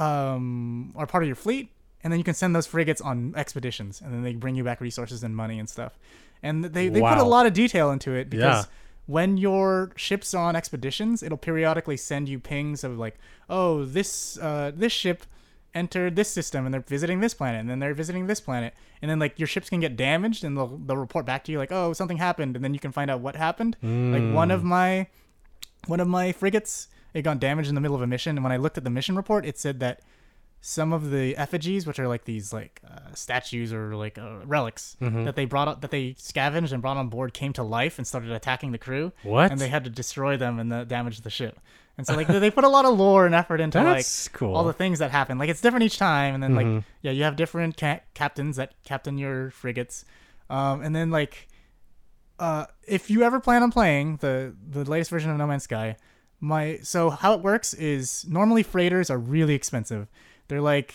um 0.00 0.92
are 0.96 1.06
part 1.06 1.22
of 1.22 1.28
your 1.28 1.36
fleet. 1.36 1.70
And 2.02 2.10
then 2.10 2.18
you 2.18 2.24
can 2.24 2.32
send 2.32 2.56
those 2.56 2.66
frigates 2.66 3.02
on 3.02 3.34
expeditions, 3.36 4.00
and 4.02 4.10
then 4.12 4.22
they 4.22 4.32
bring 4.32 4.54
you 4.56 4.64
back 4.64 4.80
resources 4.80 5.22
and 5.22 5.36
money 5.36 5.58
and 5.58 5.68
stuff. 5.68 5.98
And 6.42 6.64
they 6.64 6.88
they 6.88 7.00
put 7.16 7.18
a 7.26 7.28
lot 7.28 7.44
of 7.46 7.52
detail 7.52 7.90
into 7.90 8.10
it 8.14 8.30
because 8.30 8.64
Yeah. 8.64 8.70
when 9.06 9.36
your 9.36 9.90
ships 9.96 10.32
are 10.32 10.46
on 10.48 10.56
expeditions, 10.56 11.22
it'll 11.22 11.36
periodically 11.50 11.98
send 11.98 12.26
you 12.32 12.38
pings 12.40 12.84
of 12.84 12.98
like, 12.98 13.16
oh, 13.50 13.84
this 13.84 14.38
uh, 14.38 14.72
this 14.74 14.92
ship 14.94 15.24
entered 15.74 16.16
this 16.16 16.30
system 16.30 16.64
and 16.64 16.72
they're 16.72 16.80
visiting 16.96 17.20
this 17.20 17.34
planet, 17.34 17.60
and 17.60 17.68
then 17.68 17.80
they're 17.80 17.92
visiting 17.94 18.26
this 18.28 18.40
planet, 18.40 18.72
and 19.02 19.10
then 19.10 19.18
like 19.18 19.38
your 19.38 19.46
ships 19.54 19.68
can 19.68 19.80
get 19.80 19.94
damaged, 19.94 20.42
and 20.42 20.56
they'll 20.56 20.78
they'll 20.86 20.96
report 20.96 21.26
back 21.26 21.44
to 21.44 21.52
you 21.52 21.58
like, 21.58 21.70
oh, 21.70 21.92
something 21.92 22.16
happened, 22.16 22.56
and 22.56 22.64
then 22.64 22.72
you 22.72 22.80
can 22.80 22.92
find 22.92 23.10
out 23.10 23.20
what 23.20 23.36
happened. 23.36 23.76
Like 23.82 24.26
one 24.32 24.50
of 24.50 24.64
my 24.64 25.06
one 25.86 26.00
of 26.00 26.08
my 26.08 26.32
frigates 26.32 26.88
it 27.14 27.22
got 27.22 27.40
damaged 27.40 27.68
in 27.68 27.74
the 27.74 27.80
middle 27.80 27.96
of 27.96 28.02
a 28.02 28.06
mission, 28.06 28.36
and 28.36 28.44
when 28.44 28.52
I 28.52 28.56
looked 28.56 28.78
at 28.78 28.84
the 28.84 28.90
mission 28.90 29.16
report, 29.16 29.44
it 29.46 29.58
said 29.58 29.80
that 29.80 30.00
some 30.62 30.92
of 30.92 31.10
the 31.10 31.34
effigies, 31.38 31.86
which 31.86 31.98
are 31.98 32.06
like 32.06 32.24
these 32.24 32.52
like 32.52 32.82
uh, 32.86 33.14
statues 33.14 33.72
or 33.72 33.96
like 33.96 34.18
uh, 34.18 34.38
relics 34.44 34.96
Mm-hmm. 35.00 35.24
that 35.24 35.34
they 35.34 35.46
brought 35.46 35.68
up, 35.68 35.80
that 35.80 35.90
they 35.90 36.14
scavenged 36.18 36.72
and 36.72 36.82
brought 36.82 36.98
on 36.98 37.08
board, 37.08 37.32
came 37.32 37.52
to 37.54 37.62
life 37.62 37.96
and 37.98 38.06
started 38.06 38.30
attacking 38.30 38.72
the 38.72 38.78
crew. 38.78 39.12
What? 39.22 39.50
And 39.50 39.58
they 39.58 39.68
had 39.68 39.84
to 39.84 39.90
destroy 39.90 40.36
them 40.36 40.58
and 40.58 40.70
the, 40.70 40.84
damage 40.84 41.22
the 41.22 41.30
ship. 41.30 41.58
And 41.96 42.06
so 42.06 42.14
like 42.14 42.28
they 42.28 42.50
put 42.50 42.64
a 42.64 42.68
lot 42.68 42.84
of 42.84 42.98
lore 42.98 43.24
and 43.26 43.34
effort 43.34 43.60
into 43.60 43.78
like 43.82 43.96
That's 43.96 44.28
cool. 44.28 44.54
all 44.54 44.64
the 44.64 44.72
things 44.74 44.98
that 45.00 45.10
happen. 45.10 45.38
Like 45.38 45.48
it's 45.50 45.60
different 45.62 45.84
each 45.84 45.98
time, 45.98 46.34
and 46.34 46.42
then 46.42 46.54
like 46.54 46.66
Mhm. 46.66 46.84
yeah, 47.02 47.10
you 47.12 47.24
have 47.24 47.36
different 47.36 47.76
ca- 47.78 48.00
captains 48.14 48.56
that 48.56 48.74
captain 48.84 49.16
your 49.18 49.50
frigates, 49.50 50.04
um, 50.50 50.82
and 50.82 50.94
then 50.94 51.10
like 51.10 51.48
uh, 52.38 52.64
if 52.86 53.10
you 53.10 53.22
ever 53.22 53.38
plan 53.40 53.62
on 53.62 53.70
playing 53.70 54.16
the 54.18 54.54
the 54.70 54.84
latest 54.84 55.10
version 55.10 55.30
of 55.30 55.36
No 55.36 55.46
Man's 55.46 55.64
Sky, 55.64 55.96
my 56.40 56.78
so 56.82 57.10
how 57.10 57.34
it 57.34 57.40
works 57.40 57.74
is 57.74 58.26
normally 58.28 58.62
freighters 58.62 59.10
are 59.10 59.18
really 59.18 59.54
expensive. 59.54 60.08
They're 60.48 60.60
like 60.60 60.94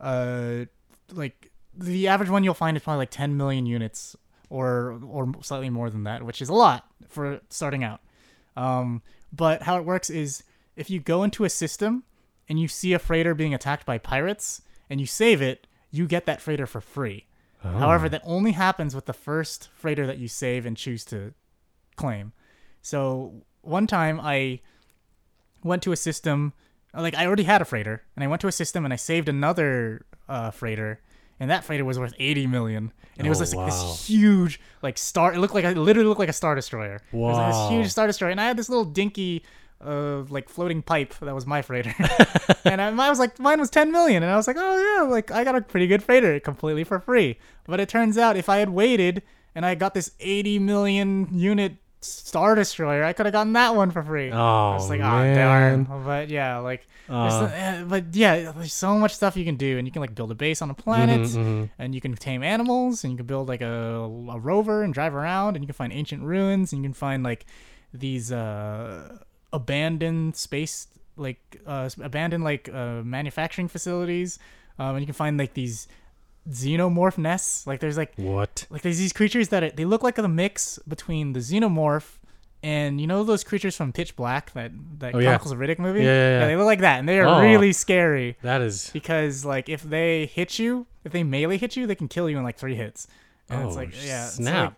uh 0.00 0.66
like 1.12 1.50
the 1.76 2.08
average 2.08 2.30
one 2.30 2.44
you'll 2.44 2.54
find 2.54 2.76
is 2.76 2.82
probably 2.82 2.98
like 2.98 3.10
10 3.10 3.36
million 3.36 3.66
units 3.66 4.16
or 4.48 5.00
or 5.08 5.32
slightly 5.42 5.70
more 5.70 5.90
than 5.90 6.04
that, 6.04 6.22
which 6.22 6.40
is 6.40 6.48
a 6.48 6.54
lot 6.54 6.86
for 7.08 7.40
starting 7.50 7.84
out. 7.84 8.00
Um, 8.56 9.02
but 9.32 9.62
how 9.62 9.76
it 9.78 9.84
works 9.84 10.08
is 10.08 10.42
if 10.76 10.88
you 10.88 11.00
go 11.00 11.22
into 11.22 11.44
a 11.44 11.50
system 11.50 12.04
and 12.48 12.58
you 12.60 12.68
see 12.68 12.92
a 12.92 12.98
freighter 12.98 13.34
being 13.34 13.54
attacked 13.54 13.84
by 13.84 13.98
pirates 13.98 14.62
and 14.88 15.00
you 15.00 15.06
save 15.06 15.42
it, 15.42 15.66
you 15.90 16.06
get 16.06 16.26
that 16.26 16.40
freighter 16.40 16.66
for 16.66 16.80
free. 16.80 17.26
Oh. 17.64 17.70
However, 17.70 18.08
that 18.08 18.22
only 18.24 18.52
happens 18.52 18.94
with 18.94 19.06
the 19.06 19.12
first 19.12 19.68
freighter 19.74 20.06
that 20.06 20.18
you 20.18 20.28
save 20.28 20.64
and 20.64 20.76
choose 20.76 21.04
to 21.06 21.34
claim. 21.96 22.32
So 22.82 23.42
one 23.62 23.86
time 23.86 24.20
I 24.22 24.60
went 25.66 25.82
to 25.82 25.92
a 25.92 25.96
system, 25.96 26.52
like 26.94 27.14
I 27.14 27.26
already 27.26 27.42
had 27.44 27.60
a 27.60 27.64
freighter, 27.64 28.02
and 28.14 28.24
I 28.24 28.26
went 28.26 28.40
to 28.42 28.48
a 28.48 28.52
system 28.52 28.84
and 28.84 28.92
I 28.92 28.96
saved 28.96 29.28
another 29.28 30.06
uh, 30.28 30.50
freighter, 30.50 31.00
and 31.38 31.50
that 31.50 31.64
freighter 31.64 31.84
was 31.84 31.98
worth 31.98 32.14
80 32.18 32.46
million, 32.46 32.92
and 33.18 33.26
it 33.26 33.30
was 33.30 33.40
Oh, 33.40 33.44
like 33.44 33.56
wow. 33.56 33.66
this 33.66 34.06
huge 34.06 34.60
like 34.82 34.96
star. 34.98 35.34
It 35.34 35.38
looked 35.38 35.54
like 35.54 35.64
it 35.64 35.76
literally 35.76 36.08
looked 36.08 36.20
like 36.20 36.28
a 36.30 36.32
star 36.34 36.54
destroyer. 36.54 37.00
Wow. 37.12 37.28
It 37.28 37.32
was 37.32 37.38
like 37.38 37.52
this 37.52 37.70
huge 37.78 37.90
star 37.90 38.06
destroyer, 38.06 38.30
and 38.30 38.40
I 38.40 38.46
had 38.46 38.56
this 38.56 38.68
little 38.68 38.84
dinky. 38.86 39.44
Uh, 39.78 40.22
like 40.30 40.48
floating 40.48 40.80
pipe 40.80 41.12
that 41.20 41.34
was 41.34 41.44
my 41.46 41.60
freighter, 41.60 41.94
and 42.64 42.80
I, 42.80 42.88
I 42.88 43.10
was 43.10 43.18
like, 43.18 43.38
mine 43.38 43.60
was 43.60 43.68
10 43.68 43.92
million, 43.92 44.22
and 44.22 44.32
I 44.32 44.36
was 44.36 44.46
like, 44.46 44.56
oh 44.58 44.78
yeah, 45.02 45.02
like 45.06 45.30
I 45.30 45.44
got 45.44 45.54
a 45.54 45.60
pretty 45.60 45.86
good 45.86 46.02
freighter 46.02 46.40
completely 46.40 46.82
for 46.82 46.98
free. 46.98 47.38
But 47.66 47.78
it 47.78 47.86
turns 47.90 48.16
out 48.16 48.38
if 48.38 48.48
I 48.48 48.56
had 48.56 48.70
waited 48.70 49.22
and 49.54 49.66
I 49.66 49.74
got 49.74 49.92
this 49.92 50.12
80 50.18 50.60
million 50.60 51.28
unit 51.30 51.76
star 52.06 52.54
destroyer, 52.54 53.04
I 53.04 53.12
could 53.12 53.26
have 53.26 53.32
gotten 53.32 53.52
that 53.54 53.74
one 53.74 53.90
for 53.90 54.02
free. 54.02 54.30
Oh, 54.32 54.36
I 54.36 54.74
was 54.74 54.88
like, 54.88 55.00
oh 55.00 55.04
man. 55.04 55.84
darn. 55.84 56.04
But 56.04 56.28
yeah, 56.30 56.58
like, 56.58 56.86
Uh. 57.08 57.48
eh, 57.52 57.84
but 57.86 58.14
yeah, 58.14 58.52
there's 58.52 58.72
so 58.74 58.98
much 58.98 59.14
stuff 59.14 59.36
you 59.36 59.44
can 59.44 59.56
do, 59.56 59.78
and 59.78 59.86
you 59.86 59.92
can 59.92 60.00
like 60.00 60.14
build 60.14 60.30
a 60.30 60.34
base 60.34 60.60
on 60.62 60.70
a 60.70 60.74
planet, 60.74 61.20
Mhm, 61.20 61.36
mhm. 61.44 61.70
and 61.78 61.94
you 61.94 62.00
can 62.00 62.14
tame 62.14 62.42
animals, 62.42 63.04
and 63.04 63.12
you 63.12 63.16
can 63.16 63.26
build 63.26 63.48
like 63.48 63.60
a, 63.62 64.02
a 64.32 64.38
rover 64.38 64.82
and 64.82 64.92
drive 64.94 65.14
around, 65.14 65.54
and 65.56 65.62
you 65.64 65.66
can 65.66 65.74
find 65.74 65.92
ancient 65.92 66.22
ruins, 66.22 66.72
and 66.72 66.82
you 66.82 66.88
can 66.88 66.94
find 66.94 67.22
like 67.22 67.46
these 67.94 68.32
uh, 68.32 69.18
abandoned 69.52 70.36
space, 70.36 70.88
like 71.16 71.40
uh, 71.66 71.88
abandoned 72.02 72.44
like 72.44 72.68
uh, 72.72 73.02
manufacturing 73.02 73.68
facilities, 73.68 74.38
um, 74.78 74.96
and 74.96 75.00
you 75.00 75.06
can 75.06 75.14
find 75.14 75.38
like 75.38 75.54
these 75.54 75.88
xenomorph 76.50 77.18
nests. 77.18 77.66
Like 77.66 77.80
there's 77.80 77.96
like 77.96 78.12
What? 78.16 78.66
like 78.70 78.82
there's 78.82 78.98
these 78.98 79.12
creatures 79.12 79.48
that 79.48 79.62
are, 79.62 79.70
they 79.70 79.84
look 79.84 80.02
like 80.02 80.18
a 80.18 80.28
mix 80.28 80.78
between 80.86 81.32
the 81.32 81.40
xenomorph 81.40 82.18
and 82.62 83.00
you 83.00 83.06
know 83.06 83.22
those 83.24 83.44
creatures 83.44 83.76
from 83.76 83.92
Pitch 83.92 84.16
Black 84.16 84.52
that 84.54 84.72
that 84.98 85.14
Oh, 85.14 85.18
yeah. 85.18 85.26
Chronicles 85.26 85.52
of 85.52 85.58
Riddick 85.58 85.78
movie. 85.78 86.00
Yeah, 86.00 86.06
yeah, 86.06 86.40
yeah. 86.40 86.46
they 86.46 86.56
look 86.56 86.66
like 86.66 86.80
that, 86.80 86.98
and 87.00 87.08
they 87.08 87.18
are 87.20 87.26
Oh. 87.26 87.40
really 87.40 87.72
scary 87.72 88.36
That 88.42 88.60
is. 88.62 88.90
because 88.92 89.44
like 89.44 89.68
if 89.68 89.82
they 89.82 90.26
hit 90.26 90.58
you, 90.58 90.86
if 91.04 91.12
they 91.12 91.22
melee 91.22 91.58
hit 91.58 91.76
you, 91.76 91.86
they 91.86 91.94
can 91.94 92.08
kill 92.08 92.28
you 92.30 92.38
in 92.38 92.44
like 92.44 92.56
three 92.56 92.74
hits. 92.74 93.06
And 93.48 93.62
Oh, 93.62 93.66
it's 93.68 93.76
like 93.76 93.90
yeah, 94.04 94.24
it's 94.26 94.34
snap. 94.36 94.64
like- 94.64 94.74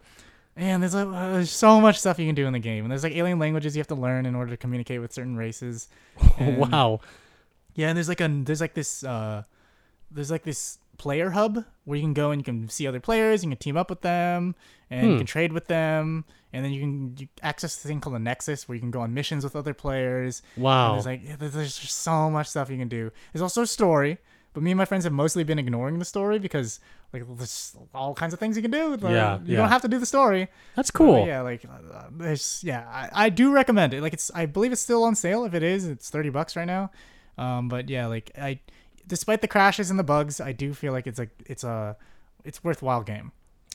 and 0.57 0.83
there's 0.83 0.95
like 0.95 1.07
uh, 1.07 1.33
there's 1.35 1.51
so 1.51 1.81
much 1.81 2.01
stuff 2.01 2.19
you 2.19 2.27
can 2.27 2.35
do 2.35 2.47
in 2.47 2.53
the 2.53 2.59
game, 2.59 2.85
and 2.85 2.91
there's 2.91 3.05
like 3.05 3.15
alien 3.15 3.39
languages 3.39 3.77
you 3.77 3.81
have 3.81 3.87
to 3.89 3.95
learn 3.95 4.27
in 4.27 4.35
order 4.35 4.51
to 4.51 4.57
communicate 4.57 5.01
with 5.01 5.13
certain 5.13 5.37
races. 5.37 5.89
And- 6.39 6.59
wow. 6.59 7.01
yeah, 7.75 7.89
and 7.89 7.97
there's 7.97 8.09
like 8.09 8.21
a 8.21 8.29
there's 8.29 8.61
like 8.61 8.75
this 8.75 9.05
uh 9.05 9.45
there's 10.11 10.31
like 10.33 10.43
this 10.43 10.79
player 10.99 11.31
hub 11.31 11.65
where 11.85 11.97
you 11.97 12.03
can 12.03 12.13
go 12.13 12.31
and 12.33 12.41
you 12.41 12.45
can 12.45 12.69
see 12.69 12.87
other 12.87 13.01
players, 13.01 13.43
you 13.43 13.49
can 13.51 13.57
team 13.59 13.77
up 13.77 13.89
with 13.89 14.03
them, 14.03 14.55
and 14.91 15.07
you 15.07 15.13
Hmm. 15.13 15.19
can 15.19 15.27
trade 15.27 15.53
with 15.53 15.67
them, 15.69 16.25
and 16.53 16.65
then 16.65 16.73
you 16.73 16.81
can 16.81 17.17
you 17.19 17.29
access 17.43 17.81
the 17.81 17.89
thing 17.89 18.01
called 18.01 18.15
the 18.17 18.21
Nexus 18.21 18.69
where 18.69 18.75
you 18.75 18.81
can 18.81 18.91
go 18.91 19.01
on 19.01 19.15
missions 19.15 19.45
with 19.45 19.57
other 19.57 19.73
players. 19.75 20.43
Wow. 20.57 20.93
there's 20.93 21.07
like 21.07 21.39
there's 21.39 21.53
there's 21.55 21.79
just 21.79 21.97
so 21.99 22.29
much 22.31 22.49
stuff 22.49 22.69
you 22.71 22.77
can 22.79 22.89
do. 22.89 23.11
There's 23.33 23.43
also 23.43 23.63
a 23.63 23.67
story, 23.67 24.19
but 24.53 24.63
me 24.63 24.71
and 24.73 24.79
my 24.79 24.85
friends 24.85 25.05
have 25.05 25.13
mostly 25.13 25.45
been 25.45 25.59
ignoring 25.59 25.99
the 25.99 26.05
story 26.05 26.39
because 26.39 26.81
like 27.13 27.23
there's 27.37 27.75
all 27.95 28.13
kinds 28.15 28.35
of 28.35 28.41
things 28.41 28.55
you 28.57 28.63
can 28.63 28.71
do. 28.71 28.91
Like, 28.91 29.01
Yeah, 29.03 29.39
you 29.39 29.53
yeah. 29.53 29.57
don't 29.59 29.69
have 29.71 29.83
to 29.83 29.89
do 29.89 29.99
the 29.99 30.05
story. 30.07 30.49
That's 30.77 30.91
But 30.91 30.99
cool. 30.99 31.27
yeah, 31.27 31.41
like 31.43 31.65
uh, 31.65 32.05
there's 32.11 32.61
yeah, 32.65 32.87
I, 32.91 33.27
I 33.27 33.29
do 33.31 33.51
recommend 33.53 33.95
it. 33.95 34.03
Like 34.03 34.13
it's 34.13 34.31
I 34.35 34.45
believe 34.47 34.73
it's 34.73 34.81
still 34.83 35.05
on 35.05 35.15
sale. 35.15 35.45
If 35.45 35.55
it 35.55 35.63
is, 35.63 35.87
it's 35.87 36.11
thirty 36.11 36.29
bucks 36.31 36.57
right 36.57 36.67
now. 36.67 36.91
Um, 37.39 37.69
but 37.69 37.89
yeah, 37.89 38.07
like 38.09 38.33
I, 38.37 38.59
despite 39.09 39.41
the 39.41 39.49
crashes 39.49 39.91
and 39.91 39.99
the 39.99 40.05
bugs, 40.05 40.41
I 40.41 40.53
do 40.53 40.73
feel 40.75 40.93
like 40.93 41.07
it's 41.09 41.19
like 41.19 41.31
it's 41.47 41.65
a 41.65 41.97
it's 42.45 42.63
worthwhile 42.63 43.03
game. 43.03 43.33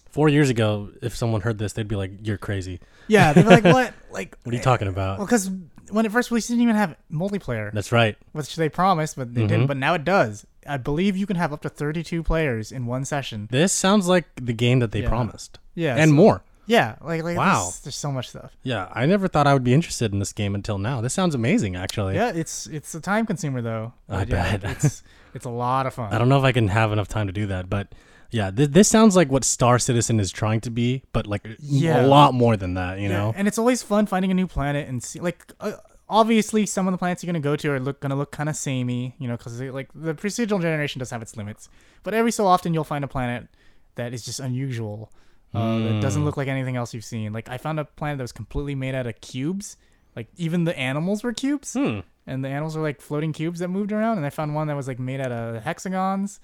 Four 0.09 0.29
years 0.29 0.49
ago, 0.51 0.91
if 1.01 1.15
someone 1.15 1.41
heard 1.41 1.57
this, 1.57 1.73
they'd 1.73 1.87
be 1.87 1.95
like, 1.95 2.11
"You're 2.21 2.37
crazy. 2.37 2.79
Yeah, 3.07 3.33
they're 3.33 3.43
like 3.43 3.63
what 3.63 3.93
like 4.11 4.37
What 4.43 4.53
are 4.53 4.57
you 4.57 4.63
talking 4.63 4.87
about?" 4.87 5.17
well 5.17 5.25
because 5.25 5.49
when 5.91 6.05
it 6.05 6.11
first 6.11 6.31
released, 6.31 6.49
it 6.49 6.53
didn't 6.53 6.63
even 6.63 6.75
have 6.75 6.95
multiplayer, 7.11 7.71
That's 7.73 7.91
right. 7.91 8.15
which 8.31 8.55
they 8.55 8.69
promised, 8.69 9.15
but 9.17 9.33
they 9.35 9.41
Mhm. 9.41 9.47
didn't. 9.49 9.67
But 9.67 9.77
now 9.77 9.93
it 9.95 10.03
does. 10.05 10.45
I 10.65 10.77
believe 10.77 11.17
you 11.17 11.25
can 11.25 11.35
have 11.35 11.51
up 11.51 11.61
to 11.63 11.69
thirty-two 11.69 12.23
players 12.23 12.71
in 12.71 12.85
one 12.85 13.03
session. 13.05 13.47
This 13.51 13.73
sounds 13.73 14.07
like 14.07 14.25
the 14.35 14.53
game 14.53 14.79
that 14.79 14.91
they 14.91 15.01
Yeah. 15.01 15.09
promised, 15.09 15.59
Yeah, 15.75 15.95
and 15.95 16.09
so- 16.11 16.15
more. 16.15 16.43
Yeah, 16.65 16.95
like 17.01 17.23
like 17.23 17.37
Wow. 17.37 17.63
there's, 17.63 17.79
there's 17.81 17.95
so 17.95 18.11
much 18.11 18.29
stuff. 18.29 18.55
Yeah, 18.63 18.87
I 18.93 19.05
never 19.05 19.27
thought 19.27 19.47
I 19.47 19.53
would 19.53 19.63
be 19.63 19.73
interested 19.73 20.13
in 20.13 20.19
this 20.19 20.31
game 20.33 20.55
until 20.55 20.77
now. 20.77 21.01
This 21.01 21.13
sounds 21.13 21.35
amazing, 21.35 21.75
actually. 21.75 22.15
Yeah, 22.15 22.31
it's 22.33 22.67
it's 22.67 22.95
a 22.95 23.01
time 23.01 23.25
consumer 23.25 23.61
though. 23.61 23.93
I 24.09 24.19
yeah, 24.19 24.57
bet. 24.57 24.63
it's 24.63 25.03
it's 25.33 25.45
a 25.45 25.49
lot 25.49 25.85
of 25.85 25.93
fun. 25.93 26.13
I 26.13 26.17
don't 26.17 26.29
know 26.29 26.37
if 26.37 26.43
I 26.45 26.51
can 26.51 26.69
have 26.69 26.91
enough 26.91 27.07
time 27.07 27.27
to 27.27 27.33
do 27.33 27.47
that, 27.47 27.69
but 27.69 27.93
yeah, 28.31 28.49
th- 28.49 28.69
this 28.69 28.87
sounds 28.87 29.15
like 29.15 29.29
what 29.29 29.43
Star 29.43 29.77
Citizen 29.77 30.19
is 30.19 30.31
trying 30.31 30.61
to 30.61 30.71
be, 30.71 31.03
but 31.11 31.27
like 31.27 31.45
Yeah. 31.59 32.05
a 32.05 32.07
lot 32.07 32.33
more 32.33 32.55
than 32.57 32.75
that. 32.75 32.97
You 32.99 33.09
Yeah, 33.09 33.17
know? 33.17 33.33
and 33.35 33.47
it's 33.47 33.57
always 33.57 33.83
fun 33.83 34.05
finding 34.05 34.31
a 34.31 34.33
new 34.33 34.47
planet 34.47 34.87
and 34.87 35.03
see 35.03 35.19
like 35.19 35.51
uh, 35.59 35.73
obviously 36.09 36.65
some 36.65 36.87
of 36.87 36.91
the 36.93 36.97
planets 36.97 37.23
you're 37.23 37.27
gonna 37.31 37.39
go 37.41 37.55
to 37.55 37.71
are 37.71 37.79
look 37.79 37.99
gonna 37.99 38.15
look 38.15 38.31
kind 38.31 38.47
of 38.49 38.55
samey, 38.55 39.15
you 39.19 39.27
know, 39.27 39.35
because 39.37 39.59
like 39.61 39.89
the 39.93 40.13
procedural 40.15 40.61
generation 40.61 40.99
does 40.99 41.09
have 41.11 41.21
its 41.21 41.35
limits. 41.35 41.67
But 42.03 42.13
every 42.13 42.31
so 42.31 42.45
often 42.47 42.73
you'll 42.73 42.83
find 42.83 43.03
a 43.03 43.07
planet 43.07 43.47
that 43.95 44.13
is 44.13 44.23
just 44.23 44.39
unusual. 44.39 45.11
Uh, 45.53 45.77
That 45.79 46.01
doesn't 46.01 46.21
Mm. 46.21 46.25
look 46.25 46.37
like 46.37 46.47
anything 46.47 46.75
else 46.75 46.93
you've 46.93 47.05
seen. 47.05 47.31
Like 47.33 47.47
I 47.49 47.57
found 47.57 47.79
a 47.79 47.85
planet 47.85 48.17
that 48.17 48.23
was 48.23 48.31
completely 48.31 48.75
made 48.75 48.95
out 48.95 49.05
of 49.07 49.19
cubes. 49.21 49.77
Like 50.15 50.27
even 50.37 50.63
the 50.63 50.77
animals 50.77 51.23
were 51.23 51.33
cubes, 51.33 51.73
Hmm. 51.73 51.99
and 52.27 52.43
the 52.43 52.49
animals 52.49 52.75
were 52.75 52.81
like 52.83 53.01
floating 53.01 53.33
cubes 53.33 53.59
that 53.59 53.67
moved 53.69 53.91
around. 53.91 54.17
And 54.17 54.25
I 54.25 54.29
found 54.29 54.55
one 54.55 54.67
that 54.67 54.75
was 54.75 54.87
like 54.87 54.99
made 54.99 55.19
out 55.21 55.31
of 55.31 55.63
hexagons. 55.63 56.39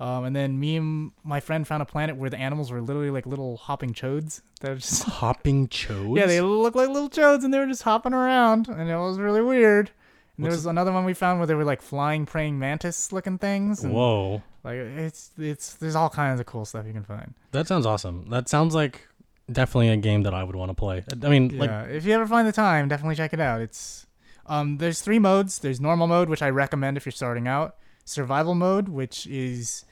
Um, 0.00 0.24
and 0.24 0.34
then 0.34 0.58
me 0.58 0.76
and 0.76 1.12
my 1.22 1.38
friend 1.38 1.66
found 1.66 1.82
a 1.82 1.86
planet 1.86 2.16
where 2.16 2.30
the 2.30 2.36
animals 2.38 2.72
were 2.72 2.80
literally 2.80 3.10
like 3.10 3.26
little 3.26 3.56
hopping 3.56 3.92
chodes. 3.94 4.42
That 4.60 4.70
were 4.70 4.76
just 4.76 5.02
Hopping 5.20 5.68
chodes. 5.68 6.16
yeah, 6.18 6.26
they 6.26 6.40
look 6.40 6.74
like 6.74 6.88
little 6.88 7.10
chodes 7.10 7.44
and 7.44 7.54
they 7.54 7.58
were 7.58 7.66
just 7.66 7.82
hopping 7.82 8.12
around 8.12 8.68
and 8.68 8.88
it 8.90 8.96
was 8.96 9.18
really 9.18 9.42
weird. 9.42 9.90
And 10.36 10.44
there 10.44 10.50
What's 10.50 10.62
was 10.62 10.66
another 10.66 10.90
one 10.92 11.04
we 11.04 11.14
found 11.14 11.38
where 11.38 11.46
they 11.46 11.54
were 11.54 11.64
like 11.64 11.82
flying 11.82 12.26
praying 12.26 12.58
mantis 12.58 13.12
looking 13.12 13.38
things. 13.38 13.84
And 13.84 13.92
Whoa, 13.92 14.42
Like 14.64 14.76
it's 14.76 15.30
it's 15.38 15.74
there's 15.74 15.96
all 15.96 16.08
kinds 16.08 16.40
of 16.40 16.46
cool 16.46 16.64
stuff 16.64 16.86
you 16.86 16.92
can 16.92 17.04
find. 17.04 17.34
that 17.50 17.66
sounds 17.66 17.86
awesome. 17.86 18.28
That 18.30 18.48
sounds 18.48 18.74
like 18.74 19.08
definitely 19.50 19.88
a 19.88 19.96
game 19.96 20.22
that 20.22 20.34
I 20.34 20.44
would 20.44 20.54
want 20.54 20.70
to 20.70 20.74
play. 20.74 21.02
I 21.22 21.28
mean, 21.28 21.58
like, 21.58 21.68
yeah, 21.70 21.84
if 21.84 22.04
you 22.04 22.12
ever 22.12 22.26
find 22.26 22.46
the 22.46 22.52
time, 22.52 22.88
definitely 22.88 23.16
check 23.16 23.32
it 23.32 23.40
out. 23.40 23.60
It's 23.60 24.06
um 24.46 24.78
there's 24.78 25.00
three 25.00 25.18
modes. 25.18 25.58
There's 25.58 25.80
normal 25.80 26.06
mode, 26.06 26.28
which 26.28 26.42
I 26.42 26.50
recommend 26.50 26.96
if 26.96 27.04
you're 27.04 27.12
starting 27.12 27.48
out. 27.48 27.76
Survival 28.04 28.54
mode, 28.54 28.88
which 28.88 29.26
is 29.26 29.84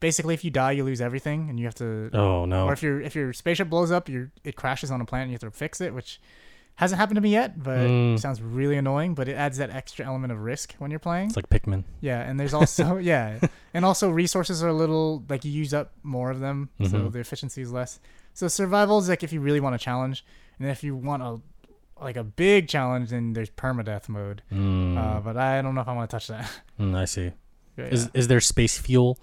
basically 0.00 0.34
if 0.34 0.44
you 0.44 0.50
die, 0.50 0.72
you 0.72 0.84
lose 0.84 1.00
everything 1.00 1.48
and 1.48 1.58
you 1.58 1.66
have 1.66 1.74
to 1.76 2.10
oh 2.12 2.44
no. 2.44 2.66
or 2.66 2.72
if 2.72 2.82
your 2.82 3.00
if 3.00 3.14
your 3.16 3.32
spaceship 3.32 3.68
blows 3.68 3.90
up, 3.90 4.08
your 4.08 4.30
it 4.44 4.56
crashes 4.56 4.90
on 4.90 5.00
a 5.00 5.04
planet 5.04 5.24
and 5.24 5.30
you 5.32 5.34
have 5.34 5.52
to 5.52 5.56
fix 5.56 5.80
it, 5.80 5.94
which 5.94 6.20
hasn't 6.76 6.98
happened 7.00 7.16
to 7.16 7.20
me 7.20 7.30
yet, 7.30 7.60
but 7.62 7.88
Mm. 7.88 8.18
sounds 8.18 8.40
really 8.40 8.76
annoying. 8.76 9.14
But 9.14 9.28
it 9.28 9.34
adds 9.34 9.58
that 9.58 9.70
extra 9.70 10.04
element 10.06 10.32
of 10.32 10.38
risk 10.40 10.74
when 10.78 10.90
you're 10.90 11.00
playing. 11.00 11.28
It's 11.28 11.36
like 11.36 11.48
Pikmin. 11.50 11.84
Yeah, 12.00 12.20
and 12.20 12.38
there's 12.38 12.54
also 12.54 12.96
yeah, 13.12 13.38
and 13.74 13.84
also 13.84 14.10
resources 14.10 14.62
are 14.62 14.68
a 14.68 14.74
little 14.74 15.24
like 15.28 15.44
you 15.44 15.50
use 15.50 15.72
up 15.74 15.92
more 16.02 16.30
of 16.30 16.40
them, 16.40 16.68
so 16.82 16.96
Mhm. 16.98 17.12
the 17.12 17.18
efficiency 17.18 17.62
is 17.62 17.72
less. 17.72 17.98
So 18.34 18.48
survival 18.48 18.98
is 18.98 19.08
like 19.08 19.22
if 19.22 19.32
you 19.32 19.40
really 19.40 19.60
want 19.60 19.74
a 19.74 19.78
challenge, 19.78 20.24
and 20.58 20.68
if 20.68 20.84
you 20.84 20.94
want 20.94 21.22
a 21.22 21.40
like 21.98 22.18
a 22.18 22.24
big 22.24 22.68
challenge, 22.68 23.08
then 23.08 23.32
there's 23.32 23.48
permadeath 23.48 24.06
mode. 24.08 24.42
Mm, 24.52 24.98
Uh, 24.98 25.20
but 25.20 25.36
I 25.38 25.62
don't 25.62 25.74
know 25.74 25.80
if 25.80 25.88
I 25.88 25.94
want 25.94 26.10
to 26.10 26.14
touch 26.14 26.26
that. 26.28 26.50
mm, 26.78 26.94
I 26.94 27.06
see. 27.06 27.32
yeah, 27.78 27.86
Is 27.86 28.10
is 28.12 28.28
there 28.28 28.40
space 28.40 28.76
fuel? 28.78 29.18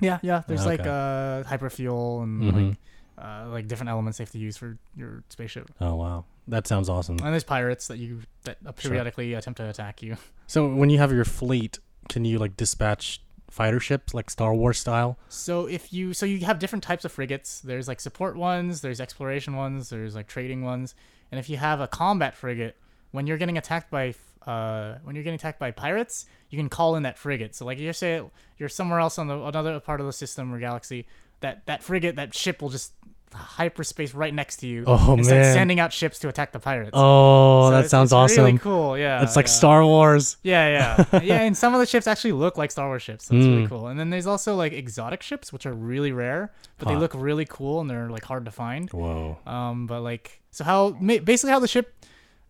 yeah, 0.00 0.18
yeah. 0.22 0.42
There's 0.48 0.66
like 0.66 0.80
Okay. 0.80 0.90
uh 0.90 1.44
hyperfuel 1.44 2.24
and 2.24 2.42
Mhm. 2.42 2.52
like 2.68 2.76
uh, 3.20 3.46
like 3.48 3.68
different 3.68 3.90
elements 3.90 4.18
they 4.18 4.22
have 4.24 4.30
to 4.32 4.38
use 4.38 4.56
for 4.56 4.78
your 4.96 5.22
spaceship. 5.28 5.70
Oh 5.80 5.94
wow, 5.96 6.24
that 6.48 6.66
sounds 6.66 6.88
awesome. 6.88 7.18
And 7.18 7.32
there's 7.32 7.44
pirates 7.44 7.86
that 7.88 7.98
you 7.98 8.20
that 8.44 8.58
Sure. 8.62 8.72
periodically 8.90 9.34
attempt 9.34 9.58
to 9.58 9.68
attack 9.68 10.02
you. 10.02 10.16
So 10.46 10.66
when 10.74 10.90
you 10.90 10.98
have 10.98 11.12
your 11.12 11.24
fleet, 11.24 11.78
can 12.08 12.24
you 12.24 12.38
like 12.38 12.56
dispatch 12.56 13.20
fighter 13.50 13.80
ships 13.80 14.14
like 14.14 14.30
Star 14.30 14.54
Wars 14.54 14.78
style? 14.78 15.18
So 15.28 15.66
if 15.66 15.92
you 15.92 16.12
so 16.14 16.24
you 16.26 16.44
have 16.46 16.58
different 16.58 16.82
types 16.82 17.04
of 17.04 17.12
frigates. 17.12 17.60
There's 17.60 17.86
like 17.88 18.00
support 18.00 18.36
ones, 18.36 18.80
there's 18.80 19.00
exploration 19.00 19.54
ones, 19.56 19.90
there's 19.90 20.14
like 20.14 20.26
trading 20.26 20.64
ones. 20.64 20.94
And 21.30 21.38
if 21.38 21.48
you 21.50 21.56
have 21.58 21.80
a 21.80 21.86
combat 21.86 22.34
frigate, 22.34 22.76
when 23.12 23.26
you're 23.26 23.38
getting 23.38 23.58
attacked 23.58 23.90
by 23.90 24.14
uh 24.46 24.94
when 25.04 25.14
you're 25.14 25.22
getting 25.24 25.36
attacked 25.38 25.58
by 25.58 25.70
pirates, 25.70 26.26
you 26.48 26.58
can 26.58 26.68
call 26.68 26.96
in 26.96 27.02
that 27.02 27.18
frigate. 27.18 27.54
So 27.54 27.64
like 27.66 27.78
you 27.78 27.92
say 27.92 28.22
you're 28.56 28.68
somewhere 28.68 28.98
else 28.98 29.18
on 29.18 29.26
the 29.28 29.40
another 29.42 29.78
part 29.80 30.00
of 30.00 30.06
the 30.06 30.12
system 30.12 30.52
or 30.54 30.58
galaxy, 30.58 31.06
that 31.40 31.66
that 31.66 31.82
frigate, 31.82 32.16
that 32.16 32.34
ship 32.34 32.62
will 32.62 32.68
just 32.70 32.92
hyperspace 33.32 34.12
right 34.12 34.34
next 34.34 34.56
to 34.56 34.66
you 34.66 34.82
Oh 34.88 35.12
and 35.12 35.24
man. 35.24 35.54
sending 35.54 35.78
out 35.78 35.92
ships 35.92 36.18
to 36.18 36.28
attack 36.28 36.50
the 36.50 36.58
pirates. 36.58 36.90
Oh, 36.94 37.66
So 37.66 37.70
that 37.70 37.76
it's- 37.78 37.90
sounds 37.90 38.08
it's 38.08 38.12
awesome. 38.12 38.44
Really 38.44 38.58
cool, 38.58 38.98
yeah. 38.98 39.22
it's 39.22 39.36
like 39.36 39.46
yeah. 39.46 39.52
Star 39.52 39.84
Wars. 39.84 40.36
Yeah, 40.42 40.66
yeah, 41.08 41.20
yeah. 41.22 41.40
And 41.42 41.56
some 41.56 41.72
of 41.72 41.78
the 41.78 41.86
ships 41.86 42.08
actually 42.08 42.32
look 42.32 42.58
like 42.58 42.72
Star 42.72 42.88
Wars 42.88 43.02
ships. 43.02 43.26
So 43.26 43.36
it's 43.36 43.46
really 43.46 43.66
Mm. 43.66 43.68
cool. 43.68 43.86
And 43.86 44.00
then 44.00 44.10
there's 44.10 44.26
also 44.26 44.56
like 44.56 44.72
exotic 44.72 45.22
ships, 45.22 45.52
which 45.52 45.64
are 45.64 45.72
really 45.72 46.10
rare, 46.10 46.52
but 46.78 46.88
they 46.88 46.96
look 46.96 47.12
really 47.14 47.44
cool 47.44 47.80
and 47.80 47.88
they're 47.88 48.10
like 48.10 48.24
hard 48.24 48.46
to 48.46 48.50
find. 48.50 48.90
Whoa. 48.90 49.38
Um, 49.46 49.86
but 49.86 50.00
like, 50.00 50.40
so 50.50 50.64
how 50.64 50.90
basically 50.90 51.52
how 51.52 51.60
the 51.60 51.68
ship 51.68 51.94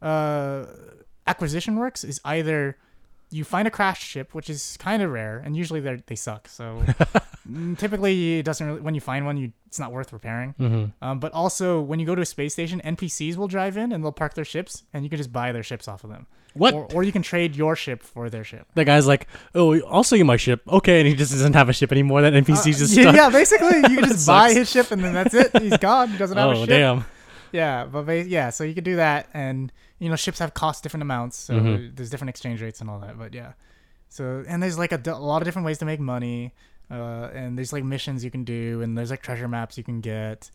uh 0.01 0.65
acquisition 1.27 1.77
works 1.77 2.05
is 2.05 2.21
either 2.25 2.79
you 3.31 3.45
find 3.45 3.67
a 3.69 3.71
crashed 3.71 4.03
ship, 4.05 4.35
which 4.35 4.51
is 4.51 4.77
kind 4.79 5.03
of 5.03 5.11
rare, 5.11 5.39
and 5.45 5.57
usually 5.57 5.81
they 5.81 6.03
they 6.07 6.17
suck. 6.17 6.49
So 6.49 6.83
mm, 7.51 7.79
typically 7.79 8.39
it 8.39 8.45
doesn't 8.45 8.67
really. 8.67 8.81
When 8.81 8.95
you 8.95 9.01
find 9.01 9.25
one, 9.27 9.37
you 9.37 9.53
it's 9.67 9.79
not 9.79 9.93
worth 9.93 10.13
repairing. 10.13 10.55
hmm 10.59 10.85
Um, 11.01 11.21
but 11.21 11.33
also 11.33 11.81
when 11.81 12.01
you 12.01 12.07
go 12.07 12.15
to 12.15 12.23
a 12.23 12.27
space 12.27 12.53
station, 12.53 12.81
NPCs 12.85 13.37
will 13.37 13.49
drive 13.49 13.77
in 13.77 13.93
and 13.93 14.03
they'll 14.03 14.13
park 14.13 14.35
their 14.35 14.45
ships, 14.45 14.83
and 14.93 15.05
you 15.05 15.11
can 15.11 15.17
just 15.19 15.33
buy 15.33 15.53
their 15.53 15.63
ships 15.63 15.87
off 15.89 16.03
of 16.05 16.11
them. 16.11 16.27
What? 16.55 16.75
Or, 16.75 16.89
or 16.95 17.03
you 17.05 17.13
can 17.13 17.23
trade 17.23 17.55
your 17.55 17.77
ship 17.77 18.03
for 18.03 18.29
their 18.29 18.43
ship. 18.43 18.67
the 18.75 18.85
guy's 18.85 19.07
like, 19.07 19.29
oh, 19.55 19.81
I'll 19.87 20.03
sell 20.03 20.19
you 20.19 20.25
my 20.25 20.37
ship. 20.37 20.63
Okay, 20.69 20.99
and 20.99 21.07
he 21.07 21.15
just 21.15 21.31
doesn't 21.31 21.53
have 21.55 21.69
a 21.69 21.73
ship 21.73 21.93
anymore. 21.93 22.23
That 22.23 22.33
NPC's 22.33 22.79
just 22.79 22.99
Uh, 22.99 23.03
yeah, 23.03 23.03
stuck. 23.03 23.15
yeah, 23.15 23.31
basically 23.31 23.77
you 23.93 24.01
can 24.01 24.09
just 24.17 24.27
buy 24.27 24.53
his 24.53 24.69
ship 24.69 24.91
and 24.91 25.05
then 25.05 25.13
that's 25.15 25.33
it. 25.35 25.57
He's 25.63 25.77
gone. 25.79 26.09
He 26.09 26.19
doesn't 26.19 26.37
have 26.37 26.51
a 26.51 26.55
ship. 26.57 26.63
Oh 26.65 26.67
damn. 26.67 27.05
Yeah, 27.53 27.85
but 27.85 28.03
ba- 28.07 28.27
yeah, 28.27 28.51
so 28.51 28.65
you 28.65 28.75
can 28.75 28.83
do 28.85 28.97
that, 28.97 29.29
and 29.35 29.73
you 30.01 30.09
know 30.09 30.17
ships 30.17 30.41
have 30.41 30.53
cost 30.55 30.83
different 30.83 31.03
amounts, 31.03 31.37
so 31.37 31.55
Mhm. 31.55 31.95
there's 31.95 32.11
different 32.11 32.31
exchange 32.31 32.61
rates 32.61 32.81
and 32.81 32.91
all 32.91 32.99
that. 33.01 33.17
But 33.17 33.33
yeah, 33.35 33.53
so 34.09 34.43
and 34.49 34.61
there's 34.63 34.79
like 34.79 34.91
a 34.93 35.01
lot 35.15 35.41
of 35.43 35.47
different 35.47 35.67
ways 35.67 35.79
to 35.79 35.85
make 35.85 36.01
money, 36.01 36.53
uh, 36.91 37.29
and 37.33 37.57
there's 37.57 37.73
like 37.73 37.85
missions 37.85 38.25
you 38.25 38.31
can 38.33 38.43
do, 38.45 38.83
and 38.83 38.99
there's 38.99 39.11
like 39.11 39.23
treasure 39.23 39.47
maps 39.47 39.79
you 39.79 39.85
can 39.85 40.01
get, 40.01 40.51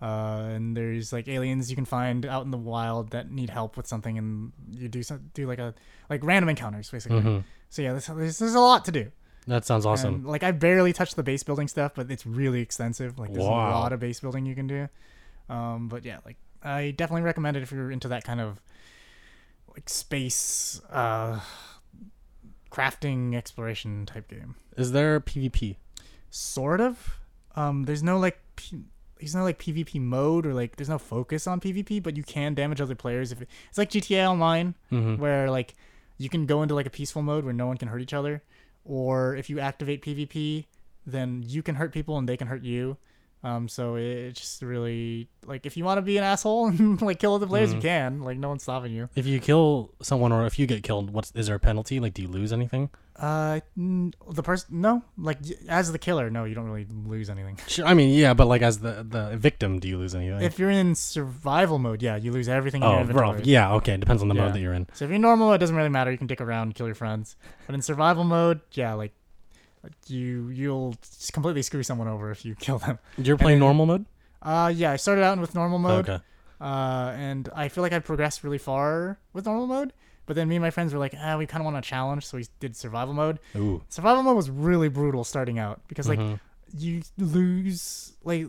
uh, 0.00 0.50
and 0.54 0.76
there's 0.76 1.12
like 1.12 1.26
aliens 1.28 1.70
you 1.70 1.76
can 1.76 1.84
find 1.86 2.24
out 2.24 2.44
in 2.44 2.50
the 2.52 2.58
wild 2.58 3.10
that 3.10 3.30
need 3.30 3.50
help 3.50 3.76
with 3.76 3.86
something, 3.86 4.16
and 4.18 4.52
you 4.70 4.88
do 4.88 5.02
some 5.02 5.30
do 5.34 5.46
like 5.46 5.58
a 5.58 5.74
like 6.08 6.22
random 6.22 6.48
encounters 6.48 6.90
basically. 6.90 7.20
hmm 7.22 7.38
So 7.70 7.82
yeah, 7.82 7.92
there's, 7.92 8.06
there's 8.06 8.38
there's 8.38 8.54
a 8.54 8.60
lot 8.60 8.84
to 8.84 8.92
do. 8.92 9.10
That 9.46 9.64
sounds 9.64 9.86
awesome. 9.86 10.14
And, 10.16 10.26
like 10.26 10.42
I 10.42 10.50
barely 10.52 10.92
touched 10.92 11.16
the 11.16 11.22
base 11.22 11.42
building 11.42 11.66
stuff, 11.66 11.92
but 11.94 12.10
it's 12.10 12.26
really 12.26 12.60
extensive. 12.60 13.18
Like 13.18 13.32
there's 13.32 13.46
Wow. 13.46 13.70
a 13.70 13.78
lot 13.80 13.92
of 13.92 13.98
base 13.98 14.20
building 14.20 14.44
you 14.46 14.54
can 14.54 14.66
do. 14.66 14.88
Um, 15.48 15.88
but 15.88 16.04
yeah, 16.04 16.18
like 16.26 16.36
I 16.62 16.90
definitely 16.96 17.22
recommend 17.22 17.56
it 17.56 17.62
if 17.62 17.72
you're 17.72 17.90
into 17.90 18.08
that 18.08 18.22
kind 18.22 18.40
of 18.40 18.60
like 19.80 19.88
space 19.88 20.80
uh, 20.90 21.40
crafting 22.70 23.34
exploration 23.34 24.06
type 24.06 24.28
game. 24.28 24.54
Is 24.76 24.92
there 24.92 25.20
PvP? 25.20 25.76
Sort 26.30 26.80
of. 26.80 27.18
Um, 27.56 27.84
there's 27.84 28.02
no 28.02 28.18
like. 28.18 28.38
P- 28.56 28.84
there's 29.18 29.34
no 29.34 29.44
like 29.44 29.58
PvP 29.58 30.00
mode 30.00 30.46
or 30.46 30.54
like 30.54 30.76
there's 30.76 30.88
no 30.88 30.96
focus 30.98 31.46
on 31.46 31.60
PvP, 31.60 32.02
but 32.02 32.16
you 32.16 32.22
can 32.22 32.54
damage 32.54 32.80
other 32.80 32.94
players 32.94 33.32
if 33.32 33.42
it, 33.42 33.48
it's 33.68 33.76
like 33.76 33.90
GTA 33.90 34.26
Online 34.30 34.74
hmm 34.88 35.16
where 35.16 35.50
like 35.50 35.74
you 36.16 36.30
can 36.30 36.46
go 36.46 36.62
into 36.62 36.74
like 36.74 36.86
a 36.86 36.90
peaceful 36.90 37.20
mode 37.22 37.44
where 37.44 37.52
no 37.52 37.66
one 37.66 37.76
can 37.76 37.88
hurt 37.88 38.00
each 38.00 38.14
other 38.14 38.42
or 38.84 39.36
if 39.36 39.50
you 39.50 39.60
activate 39.60 40.02
pvp 40.02 40.64
then 41.06 41.42
you 41.46 41.62
can 41.62 41.74
hurt 41.74 41.92
people 41.92 42.16
and 42.18 42.28
they 42.28 42.36
can 42.36 42.46
hurt 42.46 42.62
you 42.62 42.96
Um, 43.42 43.68
so 43.68 43.94
it, 43.94 44.32
just 44.34 44.60
really 44.60 45.28
like 45.46 45.64
if 45.64 45.76
you 45.76 45.84
want 45.84 45.96
to 45.98 46.02
be 46.02 46.18
an 46.18 46.24
asshole 46.24 46.66
and 46.68 47.00
like 47.00 47.18
kill 47.18 47.34
other 47.34 47.46
players, 47.46 47.70
Mhm. 47.70 47.76
you 47.76 47.80
can. 47.80 48.20
Like 48.22 48.36
no 48.38 48.48
one's 48.50 48.62
stopping 48.62 48.92
you. 48.92 49.08
If 49.14 49.26
you 49.26 49.40
kill 49.40 49.92
someone 50.02 50.30
or 50.32 50.44
if 50.46 50.58
you 50.58 50.66
get 50.66 50.82
killed, 50.82 51.10
what's 51.10 51.32
is 51.34 51.46
there 51.46 51.56
a 51.56 51.60
penalty? 51.60 52.00
Like, 52.00 52.12
do 52.14 52.20
you 52.22 52.28
lose 52.28 52.52
anything? 52.52 52.90
Uh, 53.16 53.60
n- 53.76 54.14
the 54.30 54.42
person 54.42 54.80
no, 54.80 55.02
like 55.18 55.38
as 55.68 55.92
the 55.92 55.98
killer, 55.98 56.30
no, 56.30 56.44
you 56.44 56.54
don't 56.54 56.64
really 56.66 56.86
lose 57.06 57.28
anything. 57.30 57.58
Sure. 57.66 57.86
I 57.86 57.92
mean, 57.94 58.10
yeah, 58.18 58.34
but 58.34 58.46
like 58.46 58.60
as 58.62 58.78
the 58.80 59.06
the 59.08 59.36
victim, 59.38 59.78
do 59.78 59.88
you 59.88 59.96
lose 59.98 60.14
anything? 60.14 60.40
If 60.42 60.58
you're 60.58 60.70
in 60.70 60.94
survival 60.94 61.78
mode, 61.78 62.02
yeah, 62.02 62.16
you 62.16 62.32
lose 62.32 62.48
everything. 62.48 62.82
oh, 62.82 63.04
bro, 63.04 63.36
yeah, 63.42 63.72
okay. 63.74 63.94
It 63.94 64.00
depends 64.00 64.20
on 64.22 64.28
the 64.28 64.34
Yeah. 64.34 64.44
mode 64.44 64.54
that 64.54 64.60
you're 64.60 64.74
in. 64.74 64.86
So 64.92 65.04
if 65.06 65.10
you're 65.10 65.18
normal, 65.18 65.52
it 65.54 65.58
doesn't 65.58 65.76
really 65.76 65.88
matter. 65.88 66.10
You 66.12 66.18
can 66.18 66.26
dick 66.26 66.40
around, 66.40 66.68
and 66.68 66.74
kill 66.74 66.86
your 66.86 66.94
friends. 66.94 67.36
But 67.66 67.74
in 67.74 67.82
survival 67.82 68.24
mode, 68.24 68.60
yeah, 68.72 68.94
like 68.94 69.12
like, 69.82 69.92
you 70.08 70.48
you'll 70.48 70.94
completely 71.32 71.62
screw 71.62 71.82
someone 71.82 72.08
over 72.08 72.30
if 72.30 72.44
you 72.44 72.54
kill 72.60 72.78
them. 72.78 72.98
You're 73.18 73.36
playing 73.38 73.58
then- 73.58 73.66
normal 73.66 73.86
mode. 73.86 74.04
Uh, 74.42 74.72
yeah, 74.74 74.92
I 74.92 74.96
started 74.96 75.22
out 75.22 75.38
with 75.38 75.54
normal 75.54 75.78
mode. 75.78 76.08
Okay. 76.08 76.22
Uh, 76.60 77.12
and 77.16 77.48
I 77.54 77.68
feel 77.68 77.82
like 77.82 77.92
I 77.92 77.98
progressed 77.98 78.42
really 78.44 78.58
far 78.58 79.18
with 79.32 79.46
normal 79.46 79.66
mode. 79.66 79.92
But 80.26 80.36
then 80.36 80.48
me 80.48 80.56
and 80.56 80.62
my 80.62 80.70
friends 80.70 80.92
were 80.92 80.98
like, 80.98 81.14
ah, 81.18 81.36
we 81.36 81.46
kind 81.46 81.60
of 81.60 81.64
want 81.64 81.76
a 81.76 81.80
challenge, 81.80 82.24
so 82.24 82.36
we 82.36 82.46
did 82.60 82.76
survival 82.76 83.12
mode. 83.14 83.38
Ooh. 83.56 83.82
Survival 83.88 84.22
mode 84.22 84.36
was 84.36 84.48
really 84.50 84.88
brutal 84.88 85.24
starting 85.24 85.58
out 85.58 85.80
because 85.88 86.08
like 86.08 86.18
Mhm. 86.20 86.38
you 86.76 87.02
lose 87.18 88.12
like 88.24 88.46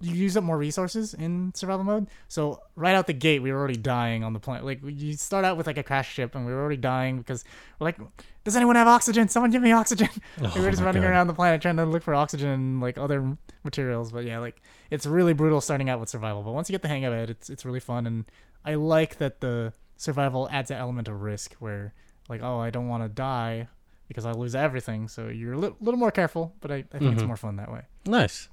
you 0.00 0.12
use 0.14 0.36
up 0.36 0.44
more 0.44 0.58
resources 0.58 1.14
in 1.14 1.52
survival 1.54 1.84
mode. 1.84 2.06
So 2.28 2.60
right 2.74 2.94
out 2.94 3.06
the 3.06 3.12
gate, 3.12 3.40
we 3.40 3.50
were 3.52 3.58
already 3.58 3.76
dying 3.76 4.24
on 4.24 4.32
the 4.32 4.38
planet. 4.40 4.64
Like 4.64 4.80
you 4.84 5.14
start 5.14 5.44
out 5.44 5.56
with 5.56 5.66
like 5.66 5.78
a 5.78 5.82
crash 5.82 6.12
ship, 6.12 6.34
and 6.34 6.46
we 6.46 6.52
were 6.52 6.60
already 6.60 6.76
dying 6.76 7.18
because 7.18 7.44
we're 7.80 7.86
like, 7.86 7.98
does 8.44 8.56
anyone 8.56 8.76
have 8.76 8.86
oxygen? 8.88 9.28
Someone 9.28 9.50
give 9.50 9.62
me 9.62 9.72
oxygen. 9.72 10.08
we 10.40 10.46
Oh 10.46 10.62
were 10.62 10.70
just 10.70 10.82
running 10.82 11.02
God. 11.02 11.10
around 11.10 11.26
the 11.28 11.34
planet 11.34 11.62
trying 11.62 11.76
to 11.76 11.84
look 11.86 12.02
for 12.02 12.14
oxygen 12.14 12.48
and 12.48 12.80
like 12.80 12.98
other 12.98 13.36
materials. 13.64 14.12
But 14.12 14.24
yeah, 14.24 14.38
like 14.38 14.60
it's 14.90 15.06
really 15.06 15.32
brutal 15.32 15.60
starting 15.60 15.88
out 15.88 15.98
with 16.00 16.08
survival. 16.08 16.42
But 16.42 16.52
once 16.52 16.68
you 16.68 16.74
get 16.74 16.82
the 16.82 16.88
hang 16.88 17.04
of 17.04 17.12
it, 17.12 17.30
it's 17.30 17.48
it's 17.50 17.64
really 17.64 17.80
fun, 17.80 18.06
and 18.06 18.24
I 18.64 18.74
like 18.74 19.16
that 19.18 19.40
the 19.40 19.72
survival 19.96 20.48
adds 20.52 20.70
an 20.70 20.76
element 20.76 21.08
of 21.08 21.22
risk 21.22 21.54
where 21.58 21.94
like, 22.28 22.42
oh, 22.42 22.58
I 22.60 22.70
don't 22.70 22.88
want 22.88 23.02
to 23.02 23.08
die 23.08 23.68
because 24.08 24.26
I 24.26 24.32
lose 24.32 24.54
everything. 24.54 25.08
So 25.08 25.28
you're 25.28 25.54
a 25.54 25.58
li- 25.58 25.74
little 25.80 25.98
more 25.98 26.10
careful, 26.10 26.54
but 26.60 26.70
I, 26.70 26.84
I 26.92 26.98
think 26.98 27.14
it's 27.14 27.22
Mhm. 27.22 27.26
more 27.28 27.36
fun 27.36 27.56
that 27.56 27.72
way. 27.72 27.82
Nice. 28.06 28.48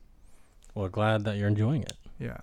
Well, 0.76 0.88
glad 0.90 1.24
that 1.26 1.38
you're 1.38 1.48
enjoying 1.48 1.84
it. 1.84 1.94
Yeah. 2.20 2.38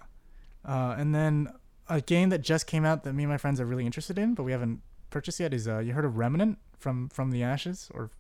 Uh, 0.64 0.95
and 0.99 1.14
then 1.14 1.49
a 1.89 2.01
game 2.01 2.28
that 2.31 2.43
just 2.43 2.66
came 2.66 2.85
out 2.85 3.03
that 3.05 3.12
me 3.14 3.24
and 3.24 3.31
my 3.33 3.39
friends 3.39 3.61
are 3.61 3.66
really 3.66 3.87
interested 3.87 4.18
in, 4.18 4.35
but 4.35 4.43
we 4.45 4.53
haven't 4.53 4.81
purchased 5.11 5.41
yet 5.41 5.53
is 5.53 5.66
uh, 5.66 5.78
you 5.78 5.93
heard 5.93 6.05
of 6.05 6.16
Remnant 6.16 6.59
from 6.78 7.09
from 7.09 7.31
the 7.31 7.43
Ashes 7.43 7.91
or 7.95 8.11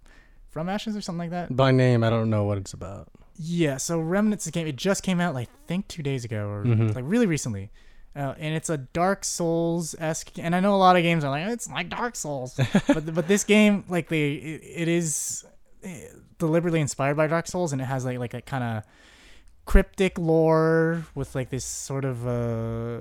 from 0.48 0.68
Ashes 0.68 0.96
or 0.96 1.00
something 1.00 1.20
like 1.20 1.30
that? 1.30 1.54
By 1.54 1.70
name, 1.70 2.02
I 2.02 2.10
don't 2.10 2.30
know 2.30 2.44
what 2.44 2.58
it's 2.58 2.72
about. 2.72 3.08
Yeah. 3.36 3.76
So 3.76 4.00
Remnant's 4.00 4.46
a 4.46 4.50
game. 4.50 4.66
It 4.66 4.76
just 4.76 5.02
came 5.02 5.20
out 5.20 5.34
like 5.34 5.48
I 5.48 5.66
think 5.68 5.86
two 5.88 6.02
days 6.02 6.24
ago 6.24 6.48
or 6.48 6.64
Mhm. 6.64 6.94
like 6.94 7.04
really 7.06 7.26
recently. 7.26 7.70
Uh, 8.16 8.34
and 8.40 8.56
it's 8.56 8.68
a 8.68 8.76
Dark 8.76 9.24
Souls 9.24 9.94
esque, 10.00 10.36
and 10.36 10.56
I 10.56 10.58
know 10.58 10.74
a 10.74 10.76
lot 10.78 10.96
of 10.96 11.02
games 11.04 11.22
are 11.22 11.30
like 11.30 11.46
it's 11.48 11.70
like 11.70 11.88
Dark 11.88 12.16
Souls, 12.16 12.58
but 12.88 13.14
but 13.14 13.28
this 13.28 13.44
game 13.44 13.84
like 13.88 14.08
they 14.08 14.32
it, 14.32 14.62
it 14.64 14.88
is 14.88 15.44
eh, 15.84 16.08
deliberately 16.38 16.80
inspired 16.80 17.16
by 17.16 17.28
Dark 17.28 17.46
Souls, 17.46 17.72
and 17.72 17.80
it 17.80 17.84
has 17.84 18.04
like 18.04 18.18
like 18.18 18.34
a 18.34 18.40
kind 18.40 18.64
of 18.64 18.82
cryptic 19.70 20.18
lore 20.18 21.06
with 21.14 21.36
like 21.36 21.48
this 21.50 21.64
sort 21.64 22.04
of 22.04 22.26
uh 22.26 22.98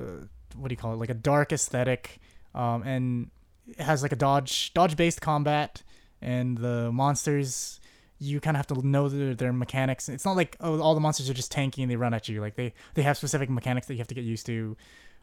what 0.55 0.67
do 0.67 0.73
you 0.73 0.77
call 0.77 0.93
it? 0.93 0.97
Like 0.97 1.09
a 1.09 1.15
dark 1.15 1.51
aesthetic 1.51 2.19
um 2.53 2.83
and 2.83 3.31
it 3.67 3.79
has 3.79 4.03
like 4.03 4.11
a 4.11 4.15
dodge 4.15 4.71
dodge 4.75 4.95
based 4.95 5.19
combat 5.19 5.81
and 6.21 6.59
the 6.59 6.91
monsters 6.91 7.79
you 8.19 8.39
kind 8.39 8.55
of 8.55 8.59
have 8.59 8.67
to 8.67 8.87
know 8.87 9.09
their, 9.09 9.33
their 9.33 9.51
mechanics. 9.51 10.09
It's 10.09 10.25
not 10.25 10.35
like 10.35 10.57
oh 10.59 10.79
all 10.79 10.93
the 10.93 11.01
monsters 11.01 11.27
are 11.27 11.33
just 11.33 11.51
tanky 11.51 11.81
and 11.81 11.89
they 11.89 11.95
run 11.95 12.13
at 12.13 12.29
you. 12.29 12.39
Like 12.39 12.53
they 12.53 12.75
they 12.93 13.01
have 13.01 13.17
specific 13.17 13.49
mechanics 13.49 13.87
that 13.87 13.95
you 13.95 13.99
have 13.99 14.07
to 14.09 14.13
get 14.13 14.23
used 14.23 14.45
to. 14.45 14.77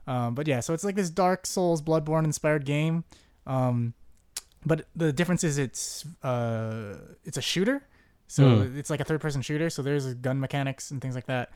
Um 0.09 0.35
but 0.35 0.49
yeah 0.49 0.59
so 0.59 0.75
it's 0.75 0.83
like 0.83 0.97
this 0.97 1.11
dark 1.11 1.47
souls 1.47 1.81
bloodborne 1.81 2.25
inspired 2.25 2.65
game. 2.65 3.05
Um 3.47 3.95
but 4.65 4.87
the 4.97 5.13
difference 5.13 5.45
is 5.45 5.59
it's 5.59 6.05
uh 6.25 6.97
it's 7.25 7.37
a 7.37 7.43
shooter 7.43 7.87
so 8.29 8.43
Hmm. 8.65 8.79
it's 8.79 8.91
like 8.91 9.01
a 9.01 9.05
third 9.05 9.21
person 9.21 9.43
shooter 9.43 9.71
so 9.71 9.83
there's 9.83 10.15
gun 10.15 10.41
mechanics 10.41 10.91
and 10.91 11.01
things 11.01 11.15
like 11.15 11.27
that 11.27 11.51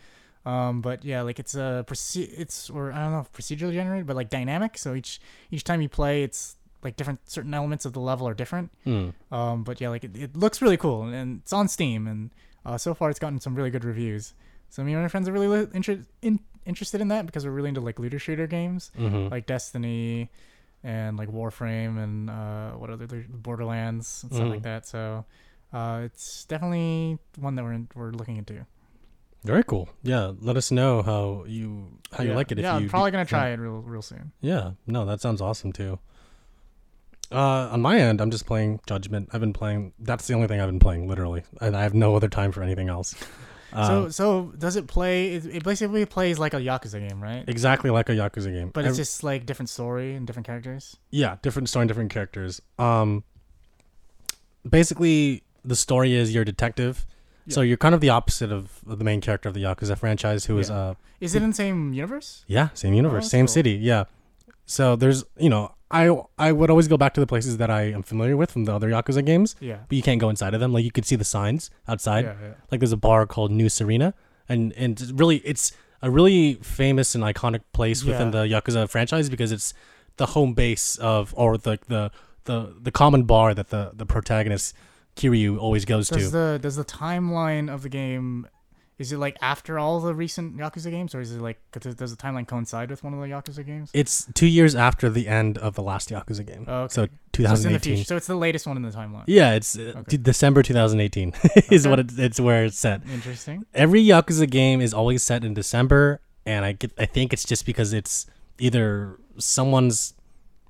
um 0.47 0.81
but 0.81 1.05
yeah 1.05 1.21
like 1.23 1.39
it's 1.39 1.55
a 1.55 1.85
proce- 1.87 2.33
it's 2.39 2.71
or 2.71 2.93
i 2.93 2.99
don't 2.99 3.13
know 3.13 3.21
if 3.21 3.33
procedurally 3.33 3.73
generated 3.75 4.07
but 4.07 4.17
like 4.17 4.31
dynamic 4.31 4.79
so 4.79 4.95
each 4.95 5.21
each 5.51 5.65
time 5.65 5.81
you 5.83 5.89
play 5.89 6.23
it's 6.23 6.57
like 6.83 6.97
different 6.97 7.21
certain 7.29 7.53
elements 7.53 7.85
of 7.85 7.93
the 7.93 8.01
level 8.01 8.27
are 8.27 8.35
different 8.35 8.71
Hmm. 8.85 9.11
um 9.33 9.65
but 9.65 9.81
yeah 9.81 9.91
like 9.91 10.05
it, 10.05 10.17
it 10.17 10.37
looks 10.37 10.63
really 10.63 10.77
cool 10.79 11.03
and 11.05 11.41
it's 11.43 11.53
on 11.53 11.69
steam 11.69 12.07
and 12.07 12.31
uh, 12.65 12.79
so 12.79 12.95
far 12.95 13.11
it's 13.11 13.19
gotten 13.19 13.41
some 13.41 13.55
really 13.55 13.71
good 13.71 13.85
reviews 13.85 14.33
so 14.71 14.83
me 14.85 14.93
and 14.93 15.03
my 15.03 15.09
friends 15.09 15.29
are 15.29 15.33
really 15.33 15.49
li- 15.49 15.67
inter- 15.75 16.05
in- 16.23 16.41
interested 16.67 17.01
in 17.01 17.09
that 17.09 17.27
because 17.27 17.45
we're 17.45 17.51
really 17.53 17.69
into 17.71 17.81
like 17.81 17.99
looter 17.99 18.19
shooter 18.19 18.47
games 18.47 18.93
hmm 18.97 19.27
like 19.29 19.45
Destiny 19.47 20.31
and 20.83 21.19
like 21.19 21.29
Warframe 21.29 22.03
and 22.03 22.31
uh, 22.31 22.71
what 22.73 22.89
other 22.89 23.07
Borderlands 23.29 24.23
and 24.23 24.33
stuff 24.33 24.49
like 24.49 24.61
Mhm. 24.61 24.63
that. 24.63 24.87
So 24.87 25.27
uh, 25.73 26.03
it's 26.05 26.45
definitely 26.47 27.19
one 27.39 27.55
that 27.57 27.65
we're 27.65 27.81
we're 27.95 28.11
looking 28.13 28.37
into. 28.37 28.67
Very 29.45 29.65
cool. 29.65 29.89
Yeah. 30.03 30.33
Let 30.41 30.57
us 30.59 30.71
know 30.71 31.03
how 31.03 31.45
you 31.47 31.99
how 32.13 32.25
you 32.25 32.35
like 32.35 32.53
it. 32.53 32.59
Yeah, 32.59 32.77
you 32.77 32.85
I'm 32.85 32.89
probably 32.91 33.11
gonna 33.11 33.23
yeah. 33.23 33.27
try 33.27 33.49
it 33.51 33.59
real 33.59 33.81
real 33.81 34.03
soon. 34.03 34.33
Yeah, 34.41 34.73
no, 34.87 35.05
that 35.07 35.21
sounds 35.21 35.41
awesome 35.41 35.73
too. 35.73 35.99
Uh, 37.33 37.69
on 37.71 37.81
my 37.81 37.97
end, 37.97 38.21
I'm 38.21 38.31
just 38.31 38.45
playing 38.45 38.81
Judgment. 38.87 39.29
I've 39.33 39.41
been 39.41 39.53
playing. 39.53 39.93
That's 40.01 40.27
the 40.27 40.35
only 40.35 40.49
thing 40.49 40.61
I've 40.61 40.69
been 40.69 40.81
playing, 40.81 41.09
literally, 41.09 41.45
and 41.61 41.77
I 41.77 41.83
have 41.85 41.95
no 41.95 42.17
other 42.17 42.29
time 42.29 42.51
for 42.51 42.63
anything 42.63 42.89
else. 42.89 43.15
Um, 43.73 43.87
so 43.87 44.09
so 44.11 44.53
does 44.59 44.75
it 44.75 44.89
play? 44.89 45.35
It, 45.35 45.47
it 45.47 45.65
basically 45.65 46.05
plays 46.07 46.39
like 46.41 46.55
a 46.55 46.59
Yakuza 46.59 46.99
game, 47.09 47.23
right? 47.23 47.45
exactly 47.47 47.89
like 47.91 48.09
a 48.09 48.13
Yakuza 48.13 48.53
game, 48.53 48.71
But 48.75 48.85
it's 48.85 48.95
Ev- 48.95 48.97
just 48.97 49.23
like 49.23 49.47
different 49.47 49.69
story 49.69 50.17
and 50.17 50.27
different 50.27 50.45
characters. 50.47 50.97
yeah, 51.11 51.37
different 51.41 51.69
story, 51.69 51.85
and 51.85 51.89
different 51.89 52.11
characters. 52.11 52.61
Um, 52.81 53.23
basically, 54.69 55.45
the 55.65 55.77
story 55.77 56.15
is 56.15 56.33
you're 56.35 56.43
a 56.43 56.47
detective, 56.47 57.07
so 57.49 57.61
you're 57.63 57.77
kind 57.77 57.95
of 57.95 58.01
the 58.01 58.11
opposite 58.11 58.53
of, 58.53 58.81
the 58.87 59.05
main 59.05 59.21
character 59.21 59.49
of 59.49 59.55
the 59.55 59.63
Yakuza 59.65 59.97
franchise, 59.99 60.45
who 60.47 60.59
is 60.59 60.69
Yeah. 60.71 60.77
uh, 60.77 60.95
Is 61.21 61.35
it 61.35 61.43
in 61.43 61.51
the 61.51 61.57
same 61.57 61.93
universe? 61.93 62.45
Yeah, 62.47 62.69
same 62.75 62.95
universe, 62.95 63.25
that's 63.25 63.31
same 63.31 63.47
cool. 63.47 63.53
city. 63.55 63.73
Yeah. 63.73 64.05
So 64.67 64.97
there's, 64.97 65.25
you 65.39 65.49
know, 65.51 65.75
I 65.91 66.09
I 66.39 66.53
would 66.53 66.71
always 66.71 66.87
go 66.87 66.97
back 66.97 67.15
to 67.15 67.21
the 67.21 67.27
places 67.27 67.57
that 67.57 67.71
I 67.71 67.83
am 67.93 68.03
familiar 68.05 68.37
with 68.37 68.51
from 68.53 68.65
the 68.65 68.73
other 68.75 68.89
Yakuza 68.91 69.25
games, 69.25 69.57
Yeah. 69.61 69.79
but 69.89 69.97
you 69.97 70.03
can't 70.03 70.21
go 70.21 70.29
inside 70.31 70.55
of 70.55 70.61
them. 70.61 70.73
Like 70.73 70.85
you 70.85 70.93
could 70.93 71.05
see 71.05 71.17
the 71.17 71.25
signs 71.25 71.71
outside. 71.89 72.25
yeah, 72.25 72.35
yeah. 72.43 72.55
Like 72.71 72.79
there's 72.81 72.93
a 72.93 72.97
bar 73.09 73.27
called 73.27 73.51
New 73.51 73.69
Serena, 73.69 74.15
and 74.49 74.73
and 74.75 75.01
it's 75.01 75.11
really 75.11 75.39
it's 75.39 75.73
a 76.03 76.11
really 76.11 76.55
famous 76.63 77.15
and 77.17 77.25
iconic 77.25 77.63
place 77.73 78.05
within 78.05 78.31
the 78.31 78.45
Yakuza 78.45 78.89
franchise 78.89 79.29
because 79.29 79.51
it's 79.53 79.75
the 80.17 80.27
home 80.27 80.55
base 80.55 80.97
of 80.97 81.35
or 81.37 81.59
the 81.59 81.79
the 81.89 82.11
the, 82.45 82.75
the 82.81 82.91
common 82.93 83.25
bar 83.25 83.53
that 83.55 83.69
the 83.71 83.91
the 83.93 84.07
protagonist 84.07 84.75
Kiryu 85.21 85.59
always 85.59 85.85
goes 85.85 86.09
Does 86.09 86.25
to. 86.25 86.31
the 86.31 86.59
does 86.63 86.77
the 86.77 86.85
timeline 86.85 87.73
of 87.73 87.83
the 87.83 87.89
game 87.89 88.47
is 88.99 89.13
it 89.13 89.19
like 89.19 89.37
after 89.41 89.79
all 89.79 89.99
the 90.01 90.15
recent 90.15 90.59
Yakuza 90.59 90.91
games, 90.91 91.15
or 91.15 91.21
is 91.23 91.33
it 91.35 91.41
like 91.41 91.59
does 91.73 92.11
the 92.15 92.17
timeline 92.25 92.47
coincide 92.47 92.91
with 92.91 93.03
one 93.03 93.15
of 93.15 93.21
the 93.21 93.27
Yakuza 93.29 93.65
games? 93.65 93.91
it's 93.95 94.27
two 94.35 94.47
years 94.47 94.75
after 94.75 95.09
the 95.09 95.27
end 95.27 95.57
of 95.57 95.75
the 95.75 95.83
last 95.83 96.11
Yakuza 96.11 96.45
game. 96.47 96.65
Oh, 96.69 96.83
okay. 96.83 96.93
So 96.93 97.03
So 97.03 97.05
it's 97.05 97.13
2018. 97.33 98.05
So 98.05 98.17
it's 98.17 98.27
the 98.27 98.35
latest 98.37 98.67
one 98.67 98.77
in 98.77 98.83
the 98.83 98.91
timeline. 98.91 99.25
Yeah, 99.27 99.55
it's 99.55 99.79
uh, 99.79 99.95
Okay. 100.01 100.03
d- 100.09 100.17
December 100.19 100.63
2018 100.63 101.33
is 101.71 101.87
Okay. 101.87 101.91
what 101.91 101.99
it, 102.01 102.11
it's 102.19 102.39
where 102.39 102.65
it's 102.67 102.79
set. 102.79 103.01
Interesting. 103.09 103.65
Every 103.73 104.03
Yakuza 104.05 104.49
game 104.51 104.83
is 104.83 104.93
always 104.93 105.23
set 105.23 105.45
in 105.47 105.55
December, 105.55 106.21
and 106.45 106.67
I 106.67 106.73
get 106.73 106.93
I 106.99 107.07
think 107.07 107.33
it's 107.33 107.45
just 107.45 107.65
because 107.65 107.95
it's 107.95 108.27
either 108.59 109.19
someone's 109.39 110.13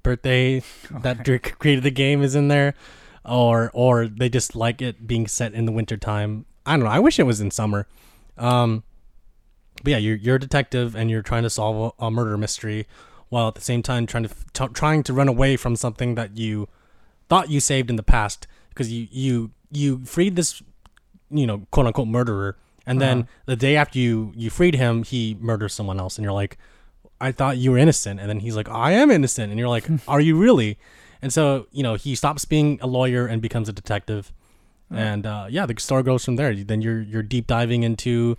birthday 0.05 0.63
that 1.03 1.25
created 1.59 1.83
the 1.83 1.91
game 1.91 2.23
is 2.23 2.37
in 2.37 2.47
there, 2.47 2.75
or 3.25 3.71
or 3.75 4.07
they 4.07 4.29
just 4.29 4.55
like 4.57 4.81
it 4.83 5.07
being 5.07 5.27
set 5.27 5.53
in 5.55 5.67
the 5.67 5.73
winter 5.73 5.97
time. 5.97 6.47
I 6.67 6.73
don't 6.77 6.85
know. 6.85 6.91
I 6.91 6.99
wish 6.99 7.19
it 7.19 7.25
was 7.25 7.41
in 7.41 7.51
summer. 7.51 7.87
Um, 8.39 8.83
but 9.83 9.91
yeah, 9.93 9.97
you're 9.99 10.17
you're 10.17 10.37
a 10.37 10.41
detective 10.41 10.95
and 10.95 11.11
you're 11.11 11.23
trying 11.23 11.43
to 11.43 11.51
solve 11.51 11.95
a, 12.01 12.07
a 12.07 12.11
murder 12.11 12.37
mystery, 12.37 12.87
while 13.29 13.49
at 13.49 13.55
the 13.55 13.61
same 13.61 13.83
time 13.83 14.07
trying 14.07 14.25
to 14.25 14.31
t- 14.53 14.73
trying 14.75 15.03
to 15.05 15.13
run 15.13 15.29
away 15.29 15.57
from 15.57 15.77
something 15.77 16.15
that 16.17 16.37
you 16.37 16.69
thought 17.29 17.51
you 17.51 17.61
saved 17.61 17.91
in 17.91 17.97
the 17.97 18.03
past 18.03 18.47
because 18.71 18.93
you 18.93 19.07
you 19.11 19.51
you 19.71 20.05
freed 20.05 20.37
this 20.37 20.63
you 21.31 21.47
know 21.47 21.67
quote 21.71 21.87
unquote 21.87 22.09
murderer 22.09 22.57
and 22.87 23.01
then 23.01 23.21
Uh-huh. 23.21 23.29
the 23.47 23.57
day 23.57 23.77
after 23.77 23.99
you 24.01 24.33
you 24.35 24.51
freed 24.51 24.75
him 24.75 25.05
he 25.05 25.37
murders 25.41 25.73
someone 25.75 26.01
else 26.01 26.19
and 26.19 26.25
you're 26.25 26.33
like 26.33 26.59
i 27.21 27.31
thought 27.31 27.57
you 27.57 27.71
were 27.71 27.79
innocent 27.79 28.19
and 28.19 28.29
then 28.29 28.41
he's 28.41 28.57
like 28.57 28.69
i 28.69 28.91
am 28.91 29.13
innocent 29.13 29.51
and 29.51 29.59
you're 29.61 29.69
like 29.69 29.87
are 30.09 30.21
you 30.21 30.37
really 30.37 30.77
and 31.23 31.33
so 31.33 31.67
you 31.73 31.83
know 31.83 31.95
he 31.95 32.15
stops 32.15 32.45
being 32.45 32.79
a 32.83 32.87
lawyer 32.87 33.27
and 33.27 33.41
becomes 33.43 33.69
a 33.69 33.73
detective 33.73 34.33
and 34.93 35.25
uh, 35.25 35.47
yeah 35.49 35.67
the 35.67 35.75
story 35.79 36.03
goes 36.03 36.25
from 36.25 36.37
there 36.37 36.55
then 36.55 36.83
you're 36.83 37.01
you're 37.01 37.23
deep 37.23 37.47
diving 37.47 37.83
into 37.85 38.37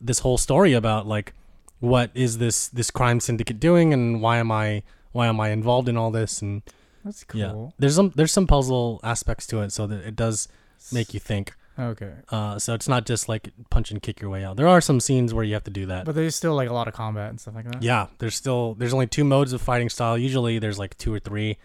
this 0.00 0.20
whole 0.20 0.38
story 0.38 0.72
about 0.72 1.06
like 1.06 1.34
what 1.80 2.10
is 2.14 2.38
this 2.38 2.68
this 2.68 2.90
crime 2.90 3.20
syndicate 3.20 3.60
doing 3.60 3.92
and 3.92 4.22
why 4.22 4.38
am 4.38 4.50
i 4.50 4.82
why 5.12 5.26
am 5.26 5.38
i 5.40 5.50
involved 5.50 5.88
in 5.88 5.96
all 5.96 6.10
this 6.10 6.40
and 6.40 6.62
That's 7.04 7.24
cool. 7.24 7.40
yeah 7.40 7.76
there's 7.78 7.94
some 7.94 8.12
there's 8.16 8.32
some 8.32 8.46
puzzle 8.46 9.00
aspects 9.02 9.46
to 9.48 9.60
it 9.60 9.70
so 9.72 9.86
that 9.86 10.00
it 10.06 10.16
does 10.16 10.48
make 10.92 11.12
you 11.14 11.20
think 11.20 11.54
Okay. 11.78 12.12
Uh, 12.28 12.58
so 12.58 12.74
it's 12.74 12.86
not 12.86 13.06
just 13.06 13.30
like 13.30 13.48
punch 13.70 13.90
and 13.90 14.02
kick 14.02 14.20
your 14.20 14.28
way 14.28 14.44
out. 14.44 14.58
There 14.58 14.68
are 14.68 14.82
some 14.82 15.00
scenes 15.00 15.32
where 15.32 15.42
you 15.42 15.54
have 15.54 15.64
to 15.64 15.70
do 15.70 15.86
that. 15.86 16.04
But 16.04 16.14
there's 16.14 16.36
still 16.36 16.54
like 16.54 16.68
a 16.68 16.74
lot 16.74 16.86
of 16.86 16.92
combat 16.92 17.30
and 17.30 17.40
stuff 17.40 17.54
like 17.54 17.64
that. 17.64 17.82
yeah, 17.82 18.08
there's 18.18 18.34
still 18.34 18.74
there's 18.74 18.92
only 18.92 19.06
two 19.06 19.24
modes 19.24 19.54
of 19.54 19.62
fighting 19.62 19.88
style. 19.88 20.18
Usually 20.18 20.58
there's 20.58 20.78
like 20.78 20.98
two 20.98 21.14
or 21.14 21.18
three. 21.18 21.56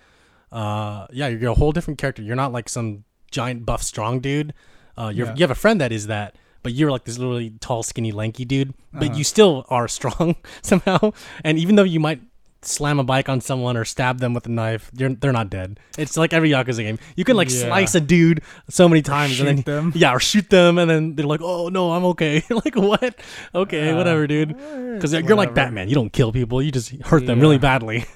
Uh, 0.51 1.07
yeah, 1.11 1.27
you're 1.27 1.51
a 1.51 1.55
whole 1.55 1.71
different 1.71 1.97
character. 1.99 2.21
You're 2.21 2.35
not 2.35 2.51
like 2.51 2.69
some 2.69 3.03
giant 3.31 3.65
buff 3.65 3.83
strong 3.83 4.19
dude. 4.19 4.53
Uh, 4.97 5.11
you're, 5.13 5.27
Yeah. 5.27 5.33
you 5.35 5.41
have 5.43 5.51
a 5.51 5.55
friend 5.55 5.79
that 5.81 5.91
is 5.91 6.07
that, 6.07 6.35
but 6.63 6.73
you're 6.73 6.91
like 6.91 7.03
this 7.03 7.17
really 7.19 7.51
tall, 7.59 7.83
skinny, 7.83 8.11
lanky 8.11 8.45
dude. 8.45 8.73
But 8.93 9.09
Uh-huh. 9.09 9.17
you 9.17 9.23
still 9.23 9.65
are 9.69 9.87
strong 9.97 10.35
somehow. 10.61 11.11
And 11.43 11.57
even 11.59 11.75
though 11.75 11.83
you 11.83 11.99
might 11.99 12.21
slam 12.63 12.97
a 12.99 13.03
bike 13.03 13.29
on 13.29 13.39
someone 13.39 13.77
or 13.77 13.85
stab 13.85 14.19
them 14.19 14.33
with 14.33 14.45
a 14.47 14.49
knife, 14.49 14.89
you're, 14.97 15.09
they're 15.13 15.31
not 15.31 15.49
dead. 15.49 15.79
It's 15.97 16.17
like 16.17 16.33
every 16.33 16.49
Yakuza 16.49 16.79
game. 16.79 16.97
You 17.15 17.23
can 17.23 17.35
like 17.37 17.49
Yeah. 17.51 17.67
slice 17.67 17.93
a 17.93 17.99
dude 18.01 18.41
so 18.69 18.89
many 18.89 19.01
times 19.03 19.39
and 19.39 19.47
then 19.47 19.57
Shoot 19.57 19.65
them. 19.65 19.91
yeah, 19.95 20.13
or 20.15 20.19
shoot 20.19 20.49
them, 20.49 20.77
and 20.79 20.89
then 20.89 21.15
they're 21.15 21.27
like, 21.27 21.41
"Oh 21.43 21.69
no, 21.69 21.91
I'm 21.91 22.03
okay." 22.05 22.41
like 22.49 22.75
what? 22.75 23.15
Okay, 23.53 23.91
Uh, 23.91 23.95
whatever, 23.97 24.25
dude. 24.25 24.57
Because 24.57 25.13
you're 25.13 25.35
like. 25.37 25.53
Batman. 25.53 25.87
You 25.87 25.95
don't 25.95 26.11
kill 26.11 26.31
people. 26.31 26.61
You 26.61 26.71
just 26.71 26.89
hurt 27.03 27.25
them 27.27 27.39
really 27.39 27.59
badly. 27.59 28.05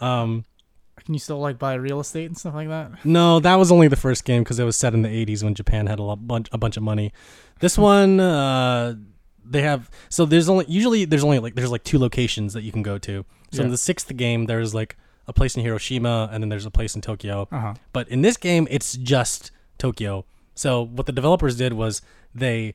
Um, 0.00 0.44
Can 1.04 1.14
you 1.14 1.20
still 1.20 1.38
like 1.38 1.58
buy 1.58 1.74
real 1.74 2.00
estate 2.00 2.26
and 2.26 2.36
stuff 2.36 2.54
like 2.54 2.68
that? 2.68 3.04
no, 3.04 3.40
that 3.40 3.56
was 3.56 3.70
only 3.70 3.88
the 3.88 3.96
first 3.96 4.24
game 4.24 4.42
because 4.42 4.58
it 4.58 4.64
was 4.64 4.76
set 4.76 4.94
in 4.94 5.02
the 5.02 5.08
'80s 5.08 5.42
when 5.42 5.54
Japan 5.54 5.86
had 5.86 5.98
a 5.98 6.02
lot, 6.02 6.26
bunch 6.26 6.48
a 6.52 6.58
bunch 6.58 6.76
of 6.76 6.82
money. 6.82 7.12
This 7.60 7.76
one, 7.76 8.20
uh, 8.20 8.94
they 9.44 9.62
have 9.62 9.90
so 10.08 10.24
there's 10.24 10.48
only 10.48 10.64
usually 10.66 11.04
there's 11.04 11.24
only 11.24 11.38
like 11.38 11.54
there's 11.54 11.70
like 11.70 11.84
two 11.84 11.98
locations 11.98 12.54
that 12.54 12.62
you 12.62 12.72
can 12.72 12.82
go 12.82 12.98
to. 12.98 13.24
So 13.52 13.62
in 13.62 13.70
the 13.70 13.76
sixth 13.76 14.14
game, 14.16 14.46
there's 14.46 14.74
like 14.74 14.96
a 15.28 15.32
place 15.32 15.56
in 15.56 15.62
Hiroshima 15.62 16.28
and 16.32 16.42
then 16.42 16.48
there's 16.48 16.66
a 16.66 16.70
place 16.70 16.94
in 16.96 17.00
Tokyo. 17.00 17.48
Uh 17.52 17.60
huh. 17.60 17.74
But 17.92 18.08
in 18.08 18.22
this 18.22 18.36
game, 18.36 18.66
it's 18.70 18.94
just 18.94 19.52
Tokyo. 19.78 20.24
So 20.54 20.82
what 20.82 21.06
the 21.06 21.12
developers 21.12 21.56
did 21.56 21.72
was 21.72 22.02
they 22.34 22.74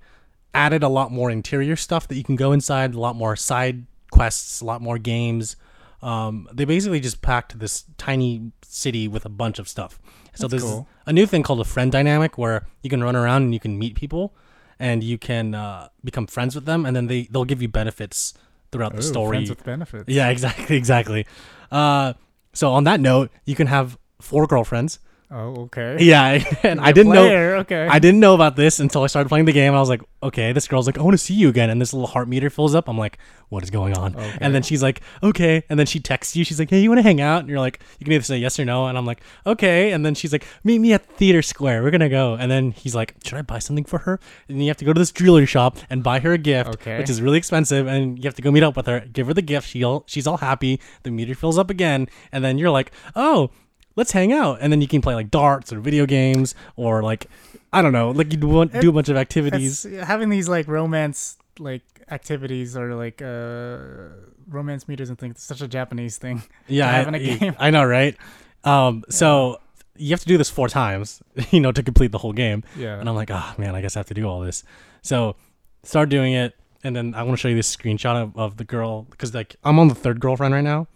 added 0.54 0.84
a 0.84 0.88
lot 0.88 1.12
more 1.12 1.30
interior 1.30 1.76
stuff 1.76 2.08
that 2.08 2.16
you 2.16 2.24
can 2.24 2.36
go 2.36 2.52
inside, 2.52 2.94
a 2.94 3.00
lot 3.00 3.16
more 3.16 3.36
side 3.36 3.86
quests, 4.12 4.62
a 4.62 4.66
lot 4.66 4.82
more 4.82 4.98
games. 4.98 5.56
Um, 6.02 6.48
they 6.54 6.66
basically 6.66 7.00
just 7.00 7.22
packed 7.22 7.60
this 7.60 7.86
tiny 7.98 8.52
city 8.64 9.08
with 9.08 9.26
a 9.26 9.30
bunch 9.30 9.60
of 9.60 9.68
stuff. 9.68 10.00
So 10.36 10.48
That's 10.48 10.52
there's 10.52 10.64
cool. 10.64 10.88
a 11.06 11.14
new 11.14 11.26
thing 11.26 11.44
called 11.44 11.60
a 11.60 11.66
friend 11.66 11.92
dynamic 11.92 12.38
where 12.38 12.68
you 12.82 12.90
can 12.90 13.04
run 13.04 13.16
around 13.16 13.44
and 13.44 13.54
you 13.54 13.60
can 13.60 13.78
meet 13.78 13.96
people 13.96 14.34
and 14.80 15.04
you 15.04 15.18
can 15.18 15.54
uh, 15.54 15.90
become 16.04 16.28
friends 16.28 16.56
with 16.56 16.66
them 16.66 16.86
and 16.86 16.96
then 16.96 17.08
they, 17.08 17.24
they'll 17.24 17.44
give 17.46 17.62
you 17.62 17.68
benefits 17.68 18.34
throughout 18.72 18.96
the 18.96 19.02
story. 19.02 19.38
Friends 19.38 19.50
with 19.50 19.64
benefits. 19.64 20.06
Yeah, 20.08 20.30
exactly, 20.36 20.78
exactly. 20.78 21.26
Uh, 21.72 22.14
so 22.54 22.72
on 22.72 22.84
that 22.86 23.00
note, 23.00 23.32
you 23.46 23.56
can 23.56 23.68
have 23.68 23.98
four 24.22 24.48
girlfriends. 24.48 25.00
Oh, 25.32 25.56
okay. 25.66 25.98
Yeah, 26.04 26.44
and 26.64 26.80
I 26.82 26.86
You're 26.88 26.94
didn't 26.94 27.12
know 27.14 27.26
Okay. 27.60 27.88
I 27.88 28.00
didn't 28.00 28.20
know 28.20 28.34
about 28.34 28.56
this 28.56 28.80
until 28.80 29.04
I 29.04 29.08
started 29.08 29.30
playing 29.30 29.46
the 29.46 29.52
game. 29.52 29.68
And 29.68 29.76
I 29.78 29.80
was 29.80 29.90
like, 29.90 30.02
okay, 30.24 30.54
this 30.54 30.68
girl's 30.68 30.88
like, 30.88 30.98
I 30.98 31.02
want 31.04 31.14
to 31.14 31.20
see 31.20 31.36
you 31.36 31.50
again, 31.50 31.70
and 31.70 31.80
this 31.80 31.94
little 31.94 32.08
heart 32.08 32.28
meter 32.28 32.50
fills 32.50 32.74
up. 32.74 32.90
I'm 32.90 32.98
like, 32.98 33.20
what 33.50 33.64
is 33.64 33.70
going 33.70 33.96
on? 33.96 34.16
Okay. 34.16 34.38
And 34.42 34.56
then 34.56 34.64
she's 34.64 34.82
like, 34.82 35.02
okay, 35.22 35.64
and 35.70 35.78
then 35.78 35.86
she 35.86 36.00
texts 36.00 36.36
you. 36.36 36.44
She's 36.44 36.58
like, 36.60 36.70
hey, 36.72 36.80
you 36.82 36.90
want 36.90 36.98
to 37.00 37.04
hang 37.04 37.22
out? 37.22 37.42
And 37.42 37.50
you're 37.50 37.60
like, 37.60 37.80
you 38.00 38.06
can 38.06 38.14
either 38.14 38.24
say 38.24 38.38
yes 38.38 38.60
or 38.60 38.66
no. 38.66 38.88
And 38.88 38.98
I'm 38.98 39.06
like, 39.06 39.22
okay. 39.46 39.92
And 39.92 40.04
then 40.06 40.16
she's 40.16 40.32
like, 40.32 40.46
meet 40.64 40.80
me 40.80 40.94
at 40.94 41.06
Theater 41.06 41.42
Square. 41.44 41.84
We're 41.84 41.92
gonna 41.92 42.10
go. 42.10 42.34
And 42.34 42.50
then 42.50 42.72
he's 42.72 42.96
like, 42.96 43.16
should 43.24 43.38
I 43.38 43.44
buy 43.44 43.60
something 43.60 43.86
for 43.86 44.00
her? 44.00 44.20
And 44.48 44.58
then 44.58 44.64
you 44.64 44.70
have 44.70 44.78
to 44.78 44.86
go 44.86 44.94
to 44.94 45.00
this 45.00 45.12
jewelry 45.12 45.46
shop 45.46 45.78
and 45.92 46.02
buy 46.04 46.20
her 46.22 46.34
a 46.34 46.38
gift, 46.40 46.70
Okay. 46.76 46.98
which 46.98 47.10
is 47.10 47.22
really 47.22 47.38
expensive. 47.38 47.86
And 47.88 48.18
you 48.18 48.24
have 48.24 48.36
to 48.36 48.42
go 48.42 48.50
meet 48.52 48.64
up 48.64 48.76
with 48.76 48.88
her, 48.88 49.02
give 49.02 49.28
her 49.28 49.34
the 49.36 49.42
gift. 49.44 49.70
She 49.70 49.84
all 49.84 50.04
she's 50.08 50.26
all 50.26 50.38
happy. 50.38 50.80
The 51.04 51.12
meter 51.12 51.36
fills 51.36 51.58
up 51.60 51.70
again, 51.70 52.08
and 52.32 52.44
then 52.44 52.58
you're 52.58 52.72
like, 52.72 52.92
oh 53.16 53.52
let's 53.96 54.12
hang 54.12 54.32
out 54.34 54.58
and 54.62 54.72
then 54.72 54.82
you 54.82 54.88
can 54.88 55.02
play 55.02 55.16
like 55.16 55.30
darts 55.32 55.74
or 55.74 55.80
video 55.80 56.06
games 56.06 56.56
or 56.76 57.02
like 57.04 57.28
i 57.74 57.82
don't 57.82 57.92
know 57.94 58.12
like 58.12 58.32
you 58.34 58.40
want 58.48 58.72
do 58.80 58.90
a 58.90 58.94
bunch 58.94 59.10
of 59.10 59.18
activities 59.18 59.84
having 60.04 60.30
these 60.30 60.48
like 60.48 60.68
romance 60.68 61.38
like 61.60 61.82
activities 62.12 62.76
or 62.78 62.96
like 62.96 63.22
uh 63.22 64.10
romance 64.48 64.88
meters 64.88 65.10
and 65.10 65.20
things. 65.20 65.36
It's 65.36 65.44
such 65.44 65.62
a 65.62 65.68
Japanese 65.68 66.18
thing. 66.18 66.42
yeah 66.68 66.90
having 66.92 67.14
a 67.14 67.20
game. 67.20 67.56
I 67.60 67.70
know 67.70 67.84
right 67.84 68.18
um 68.64 69.04
so 69.10 69.60
you 69.96 70.10
have 70.12 70.20
to 70.22 70.26
do 70.26 70.38
this 70.38 70.50
four 70.50 70.68
times 70.70 71.22
you 71.52 71.60
know 71.60 71.72
to 71.72 71.84
complete 71.84 72.12
the 72.12 72.18
whole 72.18 72.34
game 72.34 72.64
Yeah. 72.76 73.00
and 73.00 73.08
i'm 73.08 73.16
like 73.16 73.30
oh 73.32 73.54
man 73.58 73.76
i 73.76 73.82
guess 73.82 73.96
i 73.96 74.00
have 74.00 74.08
to 74.08 74.14
do 74.14 74.26
all 74.26 74.40
this 74.42 74.64
so 75.02 75.36
start 75.84 76.10
doing 76.10 76.34
it 76.34 76.56
and 76.84 76.96
then 76.96 77.14
i 77.16 77.22
want 77.24 77.38
to 77.38 77.42
show 77.42 77.48
you 77.48 77.56
this 77.56 77.74
screenshot 77.76 78.16
of, 78.22 78.36
of 78.38 78.58
the 78.58 78.64
girl 78.64 79.04
because 79.12 79.34
like 79.36 79.56
i'm 79.64 79.78
on 79.80 79.88
the 79.88 79.96
third 79.96 80.20
girlfriend 80.20 80.54
right 80.54 80.64
now 80.64 80.88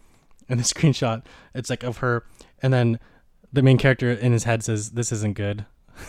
and 0.50 0.60
the 0.60 0.64
screenshot 0.74 1.24
it's 1.54 1.70
like 1.70 1.84
of 1.84 1.98
her 1.98 2.24
and 2.64 2.74
then 2.74 3.00
the 3.52 3.62
main 3.62 3.78
character 3.78 4.10
in 4.12 4.32
his 4.32 4.46
head 4.46 4.64
says 4.64 4.92
this 4.92 5.12
isn't 5.12 5.36
good 5.36 5.66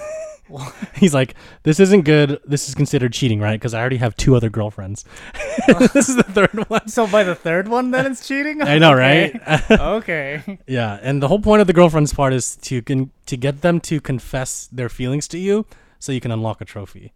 He's 0.95 1.15
like, 1.15 1.35
this 1.63 1.81
isn't 1.81 2.03
good. 2.03 2.39
This 2.45 2.69
is 2.69 2.75
considered 2.75 3.15
cheating, 3.15 3.41
right? 3.41 3.59
Because 3.59 3.73
I 3.73 3.81
already 3.81 3.97
have 3.97 4.15
two 4.15 4.37
other 4.37 4.51
girlfriends. 4.51 5.05
this 5.95 6.09
is 6.11 6.17
the 6.17 6.23
third 6.23 6.69
one. 6.69 6.87
So 6.87 7.07
by 7.07 7.25
the 7.25 7.35
third 7.35 7.67
one, 7.67 7.91
then 7.93 8.05
it's 8.05 8.29
cheating. 8.29 8.61
I 8.61 8.79
know, 8.79 8.93
Okay. 8.93 9.41
right? 9.41 9.71
okay. 9.81 10.59
yeah, 10.67 10.99
and 11.03 11.23
the 11.23 11.29
whole 11.29 11.41
point 11.41 11.63
of 11.63 11.67
the 11.67 11.73
girlfriends 11.73 12.13
part 12.13 12.35
is 12.35 12.57
to 12.57 12.83
con- 12.83 13.11
to 13.25 13.37
get 13.39 13.63
them 13.63 13.81
to 13.81 14.03
confess 14.03 14.69
their 14.71 14.91
feelings 14.91 15.27
to 15.29 15.39
you, 15.39 15.65
so 15.99 16.13
you 16.13 16.21
can 16.21 16.31
unlock 16.31 16.61
a 16.61 16.67
trophy. 16.67 17.13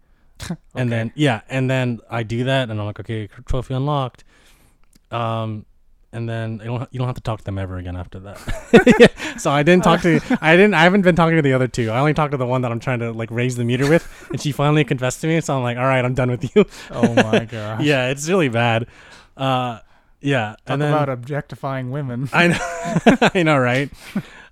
And 0.75 0.91
then 0.91 1.13
yeah, 1.15 1.43
and 1.51 1.69
then 1.69 2.01
I 2.11 2.23
do 2.23 2.45
that, 2.45 2.71
and 2.71 2.81
I'm 2.81 2.87
like, 2.87 3.01
okay, 3.01 3.29
trophy 3.45 3.75
unlocked. 3.75 4.25
Um, 5.11 5.67
and 6.13 6.29
then 6.29 6.61
you 6.63 6.67
don't 6.67 6.89
you 6.93 6.99
don't 6.99 7.07
have 7.07 7.17
to 7.17 7.23
talk 7.23 7.41
to 7.41 7.45
them 7.45 7.59
ever 7.59 7.77
again 7.77 7.97
after 7.97 8.19
that. 8.21 9.19
so 9.39 9.51
I 9.51 9.63
didn't 9.63 9.85
talk 9.85 10.01
to 10.03 10.21
I 10.41 10.57
didn't 10.57 10.75
I 10.75 10.83
haven't 10.83 11.03
been 11.03 11.17
talking 11.17 11.37
to 11.37 11.43
the 11.43 11.53
other 11.53 11.69
two. 11.69 11.91
I 11.91 11.99
only 11.99 12.15
talked 12.15 12.33
to 12.33 12.37
the 12.37 12.47
one 12.47 12.63
that 12.63 12.73
I'm 12.73 12.81
trying 12.81 13.01
to 13.01 13.13
like 13.13 13.31
raise 13.31 13.57
the 13.57 13.65
meter 13.65 13.89
with, 13.89 14.09
and 14.31 14.41
she 14.41 14.53
finally 14.53 14.85
confessed 14.85 15.21
to 15.23 15.27
me. 15.27 15.41
So 15.41 15.57
I'm 15.57 15.63
like, 15.63 15.77
all 15.77 15.85
right, 15.85 16.05
I'm 16.05 16.15
done 16.15 16.31
with 16.31 16.55
you. 16.55 16.65
Oh 16.91 17.15
my 17.15 17.45
gosh. 17.51 17.83
yeah, 17.83 18.09
it's 18.09 18.29
really 18.29 18.49
bad. 18.49 18.87
Uh, 19.37 19.81
yeah, 20.21 20.51
Talk 20.51 20.59
and 20.67 20.83
then 20.83 20.93
about 20.93 21.09
objectifying 21.09 21.91
women. 21.91 22.29
I 22.33 22.49
know, 22.49 23.31
I 23.35 23.43
know, 23.43 23.59
right? 23.59 23.91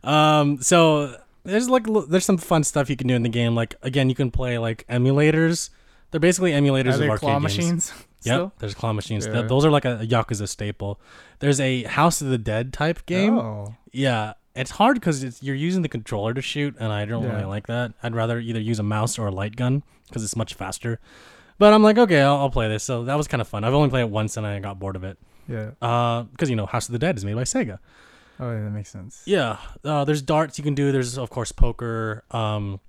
Um, 0.04 0.62
so 0.62 1.16
there's 1.44 1.68
like 1.68 1.86
there's 2.08 2.24
some 2.24 2.38
fun 2.38 2.64
stuff 2.64 2.90
you 2.90 2.96
can 2.96 3.08
do 3.08 3.14
in 3.14 3.22
the 3.22 3.28
game. 3.28 3.54
Like 3.54 3.74
again, 3.82 4.08
you 4.08 4.14
can 4.14 4.30
play 4.30 4.58
like 4.58 4.86
emulators. 4.88 5.70
They're 6.10 6.20
basically 6.20 6.52
emulators 6.52 7.00
Are 7.00 7.04
of 7.04 7.10
arcade 7.10 7.20
claw 7.20 7.38
machines? 7.40 7.92
Yep, 8.26 8.34
Still? 8.34 8.52
there's 8.58 8.74
claw 8.74 8.92
machines. 8.92 9.26
Th- 9.26 9.46
those 9.46 9.64
are 9.64 9.70
like 9.70 9.84
a, 9.84 10.00
a 10.00 10.06
Yakuza 10.06 10.48
staple. 10.48 11.00
There's 11.38 11.60
a 11.60 11.84
House 11.84 12.20
of 12.20 12.28
the 12.28 12.38
Dead 12.38 12.72
type 12.72 13.06
game. 13.06 13.38
Oh. 13.38 13.74
Yeah, 13.92 14.34
it's 14.54 14.72
hard 14.72 14.96
because 14.96 15.42
you're 15.42 15.54
using 15.56 15.82
the 15.82 15.88
controller 15.88 16.34
to 16.34 16.42
shoot, 16.42 16.74
and 16.78 16.92
I 16.92 17.04
don't 17.04 17.24
really 17.24 17.44
like 17.44 17.66
that. 17.68 17.92
I'd 18.02 18.14
rather 18.14 18.38
either 18.38 18.60
use 18.60 18.78
a 18.78 18.82
mouse 18.82 19.18
or 19.18 19.26
a 19.26 19.30
light 19.30 19.56
gun 19.56 19.82
because 20.08 20.24
it's 20.24 20.36
much 20.36 20.54
faster. 20.54 20.98
But 21.58 21.72
I'm 21.72 21.82
like, 21.82 21.96
okay, 21.98 22.20
I'll, 22.20 22.36
I'll 22.36 22.50
play 22.50 22.68
this. 22.68 22.84
So 22.84 23.04
that 23.04 23.16
was 23.16 23.28
kind 23.28 23.40
of 23.40 23.48
fun. 23.48 23.64
I've 23.64 23.74
only 23.74 23.88
played 23.88 24.02
it 24.02 24.10
once, 24.10 24.36
and 24.36 24.46
I 24.46 24.58
got 24.60 24.78
bored 24.78 24.96
of 24.96 25.04
it. 25.04 25.18
Yeah. 25.48 25.70
Uh, 25.80 26.24
because 26.24 26.50
you 26.50 26.56
know, 26.56 26.66
House 26.66 26.88
of 26.88 26.92
the 26.92 26.98
Dead 26.98 27.16
is 27.16 27.24
made 27.24 27.34
by 27.34 27.44
Sega. 27.44 27.78
Oh, 28.38 28.50
yeah, 28.52 28.64
that 28.64 28.70
makes 28.70 28.90
sense. 28.90 29.22
Yeah, 29.24 29.56
uh, 29.84 30.04
there's 30.04 30.20
darts 30.20 30.58
you 30.58 30.64
can 30.64 30.74
do. 30.74 30.92
There's 30.92 31.16
of 31.16 31.30
course 31.30 31.52
poker, 31.52 32.24
um, 32.30 32.80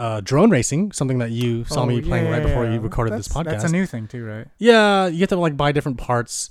uh, 0.00 0.20
drone 0.22 0.50
racing, 0.50 0.92
something 0.92 1.18
that 1.18 1.30
you 1.30 1.64
saw 1.64 1.82
Oh, 1.82 1.86
me 1.86 2.00
playing 2.00 2.24
yeah, 2.26 2.32
right 2.32 2.42
before 2.42 2.64
you 2.66 2.80
recorded 2.80 3.12
this 3.18 3.28
podcast. 3.28 3.44
That's 3.44 3.64
a 3.64 3.68
new 3.78 3.84
thing 3.86 4.08
too, 4.08 4.24
right? 4.24 4.46
yeah, 4.58 5.06
you 5.06 5.18
get 5.18 5.28
to 5.28 5.36
like 5.36 5.56
buy 5.56 5.72
different 5.72 5.98
parts, 5.98 6.48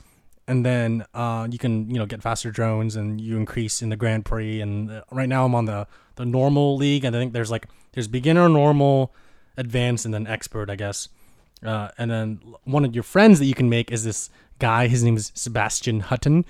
and 0.48 0.66
then 0.66 1.06
uh, 1.14 1.48
you 1.50 1.58
can 1.58 1.90
you 1.90 1.98
know 2.00 2.06
get 2.06 2.22
faster 2.22 2.52
drones, 2.52 2.96
and 2.96 3.20
you 3.20 3.38
increase 3.38 3.82
in 3.82 3.90
the 3.90 3.96
Grand 3.98 4.24
Prix. 4.26 4.62
And 4.62 4.92
uh, 4.92 5.02
right 5.12 5.28
now 5.30 5.46
I'm 5.46 5.56
on 5.56 5.66
the 5.66 5.88
the 6.16 6.26
normal 6.26 6.78
league, 6.78 7.04
and 7.06 7.16
I 7.16 7.20
think 7.20 7.34
there's 7.34 7.52
like 7.52 7.68
there's 7.94 8.08
beginner, 8.08 8.48
normal, 8.50 9.14
advanced, 9.58 10.06
and 10.06 10.14
then 10.14 10.28
expert, 10.28 10.70
I 10.70 10.76
guess. 10.76 11.10
Uh, 11.66 11.90
and 11.98 12.10
then 12.10 12.40
one 12.64 12.86
of 12.86 12.94
your 12.94 13.04
friends 13.04 13.40
that 13.40 13.46
you 13.46 13.56
can 13.56 13.68
make 13.70 13.92
is 13.92 14.04
this 14.04 14.30
guy. 14.60 14.88
His 14.88 15.04
name 15.04 15.18
is 15.18 15.32
Sebastian 15.36 16.02
Hutton. 16.02 16.46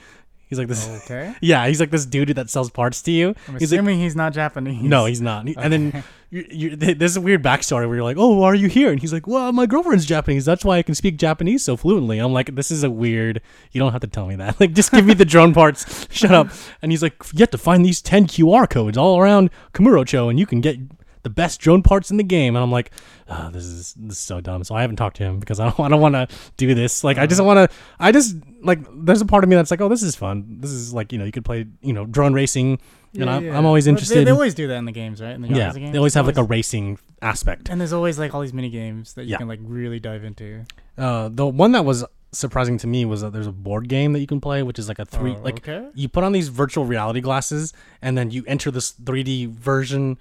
He's 0.50 0.58
like 0.58 0.68
this. 0.68 0.88
Okay. 1.06 1.36
Yeah, 1.42 1.68
he's 1.68 1.80
like 1.80 1.92
this 1.92 2.06
dude 2.06 2.30
that 2.30 2.50
sells 2.50 2.70
parts 2.72 3.02
to 3.04 3.12
you. 3.12 3.30
I'm 3.48 3.54
He's 3.60 3.72
like, 3.72 3.78
assuming 3.80 4.00
he's 4.00 4.16
not 4.16 4.34
Japanese. 4.34 4.82
no, 4.82 5.06
he's 5.06 5.22
not. 5.22 5.48
He- 5.48 5.56
And 5.56 5.72
then 5.72 6.04
you, 6.32 6.46
you, 6.50 6.76
there's 6.76 7.16
a 7.18 7.22
weird 7.22 7.44
backstory 7.44 7.86
where 7.88 7.96
you're 7.98 8.04
like, 8.04 8.18
"Oh, 8.18 8.36
why 8.36 8.48
are 8.48 8.56
you 8.56 8.68
here?" 8.68 8.92
And 8.92 9.00
he's 9.00 9.14
like, 9.14 9.28
"Well, 9.28 9.52
my 9.52 9.66
girlfriend's 9.68 10.06
Japanese. 10.08 10.46
That's 10.46 10.66
why 10.66 10.78
I 10.78 10.84
can 10.84 10.96
speak 10.96 11.18
Japanese 11.18 11.64
so 11.64 11.78
fluently." 11.78 12.18
I'm 12.20 12.34
like, 12.34 12.56
"This 12.56 12.72
is 12.72 12.84
a 12.84 12.90
weird. 12.90 13.42
You 13.72 13.80
don't 13.80 13.92
have 13.92 14.02
to 14.02 14.08
tell 14.08 14.26
me 14.28 14.36
that. 14.38 14.60
Like, 14.60 14.74
just 14.74 14.92
give 14.92 15.06
me 15.06 15.14
the 15.14 15.26
drone 15.26 15.54
parts. 15.54 16.08
Shut 16.12 16.32
up." 16.32 16.48
And 16.82 16.92
he's 16.92 17.04
like, 17.04 17.16
"You 17.34 17.40
have 17.40 17.52
to 17.52 17.58
find 17.60 17.86
these 17.86 18.02
ten 18.02 18.26
QR 18.26 18.68
codes 18.70 18.98
all 18.98 19.20
around 19.20 19.52
Kamurocho, 19.74 20.30
and 20.30 20.40
you 20.40 20.46
can 20.48 20.62
get 20.62 20.78
the 21.24 21.30
best 21.30 21.60
drone 21.60 21.82
parts 21.84 22.12
in 22.12 22.18
the 22.18 22.24
game." 22.24 22.56
And 22.56 22.64
I'm 22.64 22.72
like, 22.72 22.92
oh, 23.28 23.50
"This 23.52 23.66
is 23.66 23.94
this 23.98 24.14
is 24.14 24.20
so 24.20 24.42
dumb." 24.42 24.64
So 24.64 24.76
I 24.76 24.82
haven't 24.82 24.96
talked 24.98 25.18
to 25.18 25.24
him 25.24 25.40
because 25.40 25.60
I 25.60 25.66
don't, 25.70 25.80
I 25.86 25.90
don't 25.90 26.02
want 26.02 26.16
to 26.16 26.28
do 26.58 26.74
this. 26.74 27.04
Like, 27.04 27.18
I 27.18 27.26
just 27.26 27.42
want 27.44 27.70
to. 27.72 27.78
I 28.00 28.12
just 28.12 28.36
like. 28.62 28.80
There's 29.06 29.22
a 29.22 29.26
part 29.26 29.44
of 29.44 29.50
me 29.50 29.56
that's 29.56 29.72
like, 29.72 29.82
"Oh, 29.82 29.90
this 29.90 30.04
is 30.04 30.16
fun. 30.16 30.58
This 30.60 30.72
is 30.72 30.94
like 30.94 31.12
you 31.12 31.20
know, 31.20 31.26
you 31.26 31.32
could 31.32 31.46
play 31.46 31.66
you 31.82 31.94
know 31.94 32.06
drone 32.06 32.34
racing." 32.34 32.80
Yeah, 33.12 33.22
and 33.24 33.30
I'm, 33.32 33.44
yeah. 33.46 33.58
I'm 33.58 33.66
always 33.66 33.88
interested. 33.88 34.20
They, 34.20 34.24
they 34.26 34.32
always 34.32 34.54
do 34.54 34.68
that 34.68 34.76
in 34.76 34.86
the 34.86 34.92
games, 34.92 35.20
right? 35.20 35.32
In 35.34 35.42
the 35.42 35.48
yeah, 35.48 35.74
games, 35.74 35.92
they 35.92 35.98
always 35.98 36.14
have 36.14 36.28
like 36.28 36.38
a 36.38 36.44
racing 36.44 37.00
aspect. 37.24 37.68
And 37.70 37.82
there's 37.82 37.92
always 37.92 38.20
like 38.20 38.36
all 38.36 38.42
these 38.42 38.54
mini 38.54 38.70
games 38.70 39.14
that 39.16 39.24
you 39.24 39.32
Yeah. 39.32 39.38
can 39.38 39.48
like 39.48 39.60
really 39.64 40.00
dive 40.00 40.24
into. 40.24 40.64
Uh, 40.96 41.28
the 41.32 41.48
one 41.48 41.72
that 41.72 41.86
was 41.86 42.06
surprising 42.32 42.78
to 42.78 42.86
me 42.86 43.06
was 43.06 43.22
that 43.22 43.34
there's 43.34 43.48
a 43.48 43.52
board 43.52 43.90
game 43.90 44.14
that 44.14 44.20
you 44.20 44.28
can 44.28 44.40
play, 44.40 44.62
which 44.62 44.78
is 44.78 44.88
like 44.88 45.00
a 45.00 45.06
three 45.06 45.32
Oh, 45.36 45.42
like 45.42 45.68
okay. 45.68 45.88
you 45.96 46.08
put 46.08 46.24
on 46.24 46.34
these 46.34 46.50
virtual 46.50 46.86
reality 46.86 47.20
glasses 47.22 47.74
and 48.00 48.16
then 48.16 48.30
you 48.30 48.44
enter 48.46 48.70
this 48.70 48.92
3D 48.92 49.50
version 49.50 50.20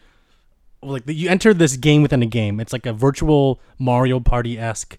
like 0.83 1.03
you 1.07 1.29
enter 1.29 1.53
this 1.55 1.77
game 1.77 2.03
within 2.03 2.23
a 2.23 2.27
game. 2.27 2.61
It's 2.61 2.73
like 2.73 2.87
a 2.87 2.93
virtual 2.93 3.61
Mario 3.79 4.21
Party 4.21 4.59
esque 4.59 4.99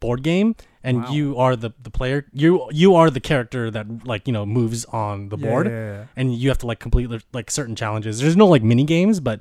board 0.00 0.22
game, 0.22 0.56
and 0.82 1.04
Wow. 1.04 1.10
you 1.12 1.36
are 1.38 1.56
the 1.56 1.70
the 1.82 1.90
player. 1.90 2.26
You 2.32 2.68
you 2.72 2.94
are 2.94 3.10
the 3.10 3.20
character 3.20 3.70
that 3.70 4.06
like 4.06 4.26
you 4.26 4.32
know 4.32 4.44
moves 4.46 4.84
on 4.86 5.28
the 5.28 5.36
Yeah, 5.36 5.46
board, 5.48 5.66
yeah, 5.66 5.72
yeah. 5.72 6.04
and 6.16 6.34
you 6.34 6.48
have 6.48 6.58
to 6.58 6.66
like 6.66 6.80
complete 6.80 7.10
like 7.32 7.50
certain 7.50 7.76
challenges. 7.76 8.20
There's 8.20 8.36
no 8.36 8.46
like 8.46 8.62
mini 8.62 8.84
games, 8.84 9.20
but. 9.20 9.40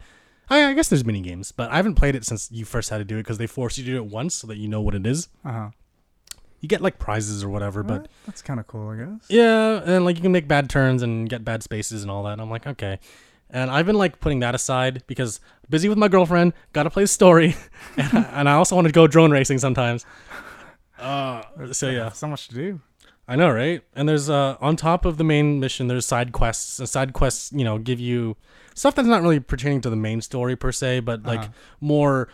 I, 0.52 0.66
I 0.72 0.74
guess 0.74 0.90
there's 0.90 1.06
mini 1.06 1.22
games, 1.22 1.52
but 1.52 1.70
I 1.70 1.76
haven't 1.76 1.94
played 1.94 2.16
it 2.16 2.26
since 2.26 2.49
you 2.52 2.66
first 2.66 2.90
had 2.90 2.98
to 2.98 3.03
do 3.06 3.18
it 3.18 3.20
because 3.20 3.38
they 3.38 3.45
force 3.45 3.78
you 3.78 3.84
to 3.84 3.91
do 3.91 3.98
it 3.98 4.06
once 4.07 4.34
so 4.34 4.48
that 4.48 4.57
you 4.57 4.68
know 4.68 4.82
what 4.82 4.95
it 4.95 5.06
is. 5.06 5.28
Uh-huh. 5.45 5.70
You 6.60 6.68
get 6.68 6.82
like 6.82 6.98
prizes 6.98 7.44
or 7.44 7.49
whatever, 7.49 7.84
but 7.84 8.02
But 8.02 8.10
that's 8.26 8.41
kind 8.41 8.60
of 8.60 8.66
cool, 8.66 8.90
I 8.90 8.95
guess. 8.98 9.26
yeah, 9.30 9.80
and 9.86 10.06
like 10.06 10.16
you 10.16 10.24
can 10.24 10.32
make 10.32 10.48
bad 10.48 10.68
turns 10.68 11.03
and 11.03 11.30
get 11.30 11.45
bad 11.45 11.61
spaces 11.61 12.02
and 12.02 12.10
all 12.10 12.24
that. 12.24 12.32
And 12.34 12.41
I'm 12.41 12.49
like, 12.49 12.66
okay. 12.66 12.98
And 13.51 13.71
I've 13.71 13.85
been 13.85 13.97
like 13.97 14.19
putting 14.19 14.39
that 14.41 14.53
aside 14.55 15.03
because 15.07 15.39
busy 15.69 15.89
with 15.89 15.97
my 15.97 16.07
girlfriend, 16.07 16.53
got 16.73 16.84
to 16.84 16.89
play 16.89 17.03
the 17.03 17.07
story, 17.07 17.55
and, 17.97 18.17
I, 18.17 18.21
and 18.34 18.49
I 18.49 18.53
also 18.53 18.76
want 18.76 18.85
to 18.88 18.93
go 18.93 19.07
drone 19.07 19.31
racing 19.31 19.57
sometimes. 19.59 20.05
Uh, 20.99 21.43
so 21.71 21.89
yeah, 21.89 22.09
So 22.11 22.27
much 22.27 22.49
to 22.49 22.55
do. 22.55 22.81
I 23.27 23.35
know, 23.38 23.49
right? 23.49 23.81
And 23.95 24.09
there's 24.09 24.30
uh 24.30 24.57
on 24.59 24.76
top 24.76 25.05
of 25.05 25.17
the 25.17 25.23
main 25.23 25.59
mission, 25.59 25.88
there's 25.88 26.05
side 26.05 26.31
quests. 26.34 26.80
And 26.80 26.89
side 26.89 27.13
quests, 27.13 27.53
you 27.53 27.63
know, 27.63 27.77
give 27.77 27.99
you 28.01 28.35
stuff 28.76 28.95
that's 28.95 29.07
not 29.07 29.21
really 29.21 29.39
pertaining 29.39 29.81
to 29.81 29.89
the 29.89 29.95
main 29.95 30.19
story 30.19 30.55
per 30.57 30.71
se, 30.73 31.01
but 31.01 31.23
like 31.23 31.39
Uh-huh. 31.39 31.49
more, 31.80 32.27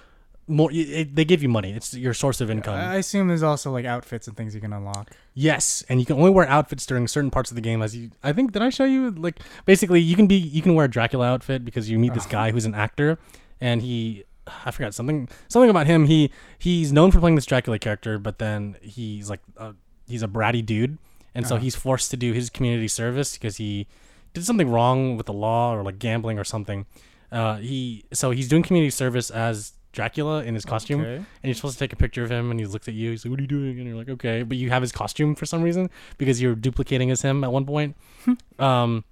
more. 0.48 0.72
It, 0.74 1.16
they 1.16 1.26
give 1.26 1.44
you 1.44 1.50
money. 1.50 1.74
It's 1.74 1.94
your 1.94 2.14
source 2.16 2.42
of 2.42 2.50
income. 2.50 2.74
I 2.76 2.96
assume 2.96 3.28
there's 3.28 3.44
also 3.44 3.72
like 3.72 3.86
outfits 3.86 4.28
and 4.28 4.36
things 4.36 4.56
you 4.56 4.62
can 4.62 4.74
unlock. 4.74 5.12
Yes, 5.38 5.84
and 5.90 6.00
you 6.00 6.06
can 6.06 6.16
only 6.16 6.32
wear 6.32 6.48
outfits 6.48 6.86
during 6.86 7.10
certain 7.10 7.30
parts 7.30 7.52
of 7.52 7.56
the 7.56 7.62
game. 7.62 7.82
As 7.82 7.94
you, 7.94 8.10
I 8.24 8.32
think, 8.32 8.54
did 8.54 8.62
I 8.62 8.70
show 8.70 8.86
you? 8.86 9.12
Like, 9.12 9.42
basically, 9.66 10.00
you 10.00 10.16
can 10.16 10.28
be, 10.28 10.36
you 10.38 10.62
can 10.62 10.76
wear 10.76 10.86
a 10.86 10.90
Dracula 10.90 11.28
outfit 11.28 11.66
because 11.66 11.90
you 11.90 12.00
meet 12.00 12.14
this 12.14 12.26
guy 12.26 12.52
who's 12.52 12.64
an 12.64 12.74
actor, 12.74 13.20
and 13.60 13.82
he, 13.82 14.24
I 14.66 14.72
forgot 14.72 14.94
something, 14.94 15.28
something 15.50 15.70
about 15.70 15.88
him. 15.88 16.06
He, 16.06 16.32
he's 16.58 16.94
known 16.94 17.12
for 17.12 17.20
playing 17.20 17.36
this 17.36 17.46
Dracula 17.46 17.78
character, 17.80 18.18
but 18.18 18.40
then 18.40 18.78
he's 18.82 19.30
like, 19.30 19.42
a, 19.58 19.74
he's 20.08 20.24
a 20.24 20.28
bratty 20.30 20.66
dude, 20.66 20.98
and 21.36 21.46
so 21.46 21.56
Uh-huh. 21.56 21.64
he's 21.64 21.76
forced 21.76 22.12
to 22.12 22.18
do 22.18 22.32
his 22.32 22.50
community 22.50 22.88
service 22.88 23.34
because 23.34 23.58
he 23.58 23.88
did 24.34 24.46
something 24.46 24.70
wrong 24.70 25.18
with 25.18 25.26
the 25.26 25.34
law 25.34 25.76
or 25.76 25.84
like 25.84 26.00
gambling 26.00 26.40
or 26.40 26.46
something. 26.46 26.86
Uh, 27.30 27.58
he, 27.58 28.06
so 28.14 28.32
he's 28.32 28.48
doing 28.48 28.64
community 28.64 28.90
service 28.90 29.30
as 29.30 29.74
Dracula 29.96 30.44
in 30.44 30.54
his 30.54 30.66
costume 30.66 31.02
Okay. 31.02 31.16
and 31.16 31.26
you're 31.44 31.56
supposed 31.56 31.74
to 31.76 31.80
take 31.80 31.94
a 31.94 31.96
picture 31.96 32.24
of 32.24 32.30
him 32.32 32.52
and 32.52 32.60
he 32.60 32.66
looks 32.68 32.88
at 32.88 32.94
you 32.94 33.12
he's 33.12 33.26
like 33.26 33.32
what 33.32 33.40
are 33.40 33.44
you 33.44 33.48
doing? 33.48 33.78
And 33.80 33.88
you're 33.88 33.98
like 33.98 34.10
okay. 34.10 34.44
But 34.44 34.58
you 34.58 34.70
have 34.70 34.82
his 34.84 34.92
costume 34.92 35.34
for 35.36 35.46
some 35.48 35.64
reason 35.64 35.90
because 36.18 36.42
you're 36.42 36.54
duplicating 36.56 37.10
as 37.12 37.22
him 37.22 37.44
at 37.44 37.52
one 37.52 37.66
point. 37.66 37.96
Um 38.60 39.04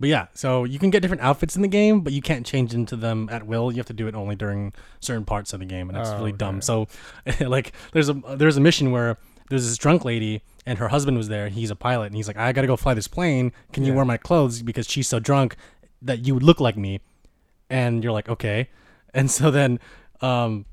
but 0.00 0.08
yeah 0.08 0.26
so 0.32 0.62
you 0.64 0.78
can 0.78 0.90
get 0.90 1.02
different 1.02 1.22
outfits 1.22 1.56
in 1.56 1.62
the 1.62 1.68
game 1.68 2.02
but 2.02 2.12
you 2.12 2.22
can't 2.22 2.46
change 2.46 2.72
into 2.72 2.94
them 2.96 3.28
at 3.32 3.46
will. 3.46 3.70
You 3.72 3.78
have 3.78 3.86
to 3.86 3.92
do 3.92 4.06
it 4.06 4.14
only 4.14 4.36
during 4.36 4.72
certain 5.00 5.24
parts 5.24 5.52
of 5.52 5.60
the 5.60 5.66
game 5.66 5.88
and 5.88 5.98
that's 5.98 6.10
Oh, 6.10 6.16
really 6.18 6.32
dumb 6.32 6.60
so 6.62 6.86
like 7.40 7.72
there's 7.92 8.08
a 8.08 8.14
there's 8.36 8.56
a 8.56 8.60
mission 8.60 8.92
where 8.92 9.18
there's 9.50 9.66
this 9.66 9.76
drunk 9.78 10.04
lady 10.04 10.42
and 10.66 10.78
her 10.78 10.88
husband 10.88 11.16
was 11.16 11.28
there 11.28 11.48
he's 11.48 11.70
a 11.70 11.76
pilot 11.76 12.06
and 12.06 12.14
he's 12.16 12.28
like 12.28 12.36
i 12.36 12.52
gotta 12.52 12.66
go 12.68 12.76
fly 12.76 12.94
this 12.94 13.08
plane. 13.08 13.50
Can 13.72 13.84
you 13.84 13.92
wear 13.94 14.04
my 14.04 14.16
clothes? 14.18 14.62
Because 14.62 14.86
she's 14.88 15.08
so 15.08 15.18
drunk 15.18 15.56
that 16.02 16.26
you 16.26 16.34
would 16.34 16.42
look 16.44 16.60
like 16.60 16.76
me. 16.76 17.00
And 17.70 18.02
you're 18.04 18.12
like 18.12 18.28
okay 18.28 18.68
and 19.14 19.30
so 19.30 19.50
then 19.50 19.78
um 20.20 20.64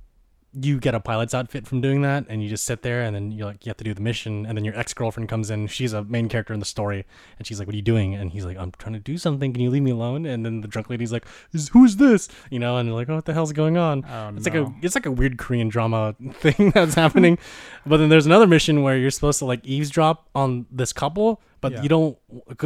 you 0.58 0.80
get 0.80 0.96
a 0.96 1.02
pilot's 1.02 1.34
outfit 1.34 1.68
from 1.68 1.82
doing 1.82 2.02
that 2.02 2.26
and 2.30 2.42
you 2.42 2.48
just 2.48 2.64
sit 2.64 2.82
there 2.82 3.02
and 3.02 3.14
then 3.14 3.30
you're 3.30 3.46
like 3.46 3.66
you 3.66 3.70
have 3.70 3.76
to 3.76 3.84
do 3.84 3.94
the 3.94 4.00
mission 4.02 4.46
and 4.46 4.58
then 4.58 4.64
your 4.64 4.74
ex-girlfriend 4.80 5.28
comes 5.28 5.52
in. 5.52 5.68
She's 5.68 5.92
a 5.92 6.06
main 6.06 6.30
character 6.30 6.54
in 6.54 6.62
the 6.62 6.66
story 6.66 7.06
and 7.38 7.46
she's 7.46 7.60
like 7.60 7.68
what 7.68 7.74
are 7.74 7.76
you 7.76 7.82
doing? 7.82 8.16
And 8.16 8.32
he's 8.32 8.46
like 8.46 8.58
i'm 8.58 8.72
trying 8.78 8.94
to 8.94 9.00
do 9.00 9.18
something. 9.18 9.52
Can 9.52 9.62
you 9.62 9.70
leave 9.70 9.84
me 9.84 9.92
alone? 9.92 10.26
And 10.26 10.46
then 10.46 10.62
the 10.62 10.70
drunk 10.70 10.90
lady's 10.90 11.12
like 11.12 11.26
who's 11.74 11.98
this? 11.98 12.30
You 12.50 12.60
know 12.60 12.78
and 12.78 12.88
you're 12.88 12.96
like 12.96 13.10
oh, 13.10 13.16
what 13.16 13.26
the 13.26 13.34
hell's 13.34 13.52
going 13.52 13.76
on? 13.76 14.06
Oh, 14.10 14.32
it's 14.38 14.46
like 14.46 14.56
a 14.56 14.74
it's 14.82 14.96
like 14.96 15.06
a 15.06 15.12
weird 15.12 15.38
korean 15.38 15.68
drama 15.68 16.16
thing 16.36 16.72
that's 16.72 16.96
happening. 16.96 17.38
But 17.86 17.98
then 17.98 18.08
there's 18.08 18.26
another 18.26 18.48
mission 18.48 18.82
where 18.82 18.98
you're 18.98 19.12
supposed 19.12 19.40
to 19.40 19.46
like 19.46 19.60
eavesdrop 19.66 20.30
on 20.34 20.68
this 20.72 20.94
couple 20.94 21.42
but 21.60 21.74
Yeah. 21.74 21.82
you 21.82 21.90
don't 21.90 22.18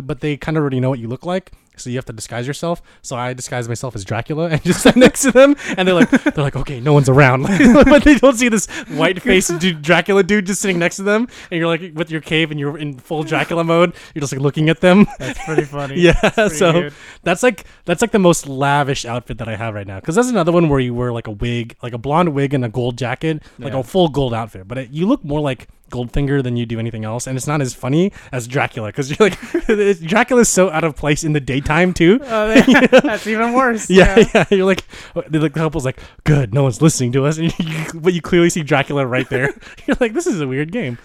but 0.05 0.19
they 0.19 0.37
kind 0.37 0.57
of 0.57 0.61
already 0.61 0.79
know 0.79 0.89
what 0.89 0.99
you 0.99 1.07
look 1.07 1.25
like 1.25 1.53
so 1.79 1.89
you 1.89 1.95
have 1.97 2.05
to 2.05 2.13
disguise 2.13 2.45
yourself. 2.47 2.81
So 3.01 3.15
i 3.15 3.33
disguise 3.33 3.67
myself 3.67 3.95
as 3.95 4.03
dracula 4.05 4.49
and 4.49 4.63
just 4.63 4.81
sit 4.83 4.95
next 5.05 5.21
to 5.23 5.31
them 5.31 5.55
and 5.77 5.87
they're 5.87 5.95
like 5.95 6.09
they're 6.09 6.43
like 6.43 6.55
okay 6.55 6.79
no 6.79 6.93
one's 6.93 7.09
around. 7.09 7.43
But 7.89 8.03
they 8.03 8.15
don't 8.15 8.35
see 8.37 8.49
this 8.49 8.67
white 8.89 9.21
faced 9.21 9.57
dude, 9.59 9.81
dracula 9.81 10.23
dude 10.23 10.45
just 10.45 10.61
sitting 10.61 10.79
next 10.79 10.97
to 10.97 11.03
them 11.03 11.27
and 11.51 11.57
you're 11.59 11.67
like 11.67 11.93
with 11.95 12.11
your 12.11 12.21
cave 12.21 12.51
and 12.51 12.59
you're 12.59 12.77
in 12.77 12.97
full 12.99 13.23
dracula 13.23 13.63
mode. 13.63 13.93
You're 14.13 14.21
just 14.21 14.33
like 14.33 14.41
looking 14.41 14.69
at 14.69 14.79
them. 14.81 15.07
That's 15.19 15.43
pretty 15.45 15.65
funny. 15.65 15.95
yeah 15.99 16.13
pretty 16.31 16.55
so 16.55 16.89
that's 17.23 17.43
like 17.43 17.65
that's 17.85 18.01
like 18.01 18.11
the 18.11 18.19
most 18.19 18.47
lavish 18.47 19.05
outfit 19.05 19.37
that 19.39 19.47
i 19.47 19.55
have 19.55 19.73
right 19.73 19.87
now. 19.87 19.99
Because 19.99 20.15
there's 20.15 20.29
another 20.29 20.51
one 20.51 20.69
where 20.69 20.79
you 20.79 20.93
wear 20.93 21.11
like 21.13 21.27
a 21.27 21.31
wig 21.31 21.75
like 21.81 21.93
a 21.93 21.97
blonde 21.97 22.33
wig 22.33 22.53
and 22.53 22.63
a 22.65 22.69
gold 22.69 22.97
jacket 22.97 23.41
like 23.57 23.73
Yeah. 23.73 23.79
a 23.79 23.83
full 23.83 24.09
gold 24.09 24.33
outfit. 24.33 24.67
But 24.67 24.77
it, 24.77 24.89
you 24.91 25.05
look 25.07 25.23
more 25.23 25.39
like 25.39 25.67
goldfinger 25.89 26.41
than 26.43 26.55
you 26.57 26.65
do 26.65 26.79
anything 26.79 27.03
else 27.05 27.27
and 27.27 27.37
it's 27.37 27.47
not 27.47 27.61
as 27.61 27.73
funny 27.73 28.11
as 28.31 28.47
dracula 28.47 28.89
because 28.89 29.09
you're 29.09 29.29
like 29.29 29.99
dracula's 30.01 30.49
so 30.49 30.69
out 30.71 30.83
of 30.83 30.95
place 30.95 31.23
in 31.23 31.33
the 31.33 31.39
daytime 31.39 31.93
too 31.93 32.19
Oh, 32.23 32.47
that- 32.47 33.01
that's 33.03 33.27
even 33.27 33.53
worse. 33.53 33.89
yeah, 33.89 34.23
yeah. 34.33 34.45
You're 34.49 34.65
like, 34.65 34.83
oh, 35.15 35.23
the 35.27 35.39
the 35.39 35.49
couple's 35.49 35.85
like, 35.85 35.99
good, 36.23 36.53
no 36.53 36.63
one's 36.63 36.81
listening 36.81 37.11
to 37.13 37.25
us, 37.25 37.37
and 37.37 37.53
you, 37.59 37.85
but 37.95 38.13
you 38.13 38.21
clearly 38.21 38.49
see 38.49 38.61
Dracula 38.63 39.05
right 39.05 39.27
there. 39.29 39.53
You're 39.87 39.97
like, 39.99 40.13
this 40.13 40.27
is 40.27 40.39
a 40.41 40.47
weird 40.47 40.71
game. 40.71 40.97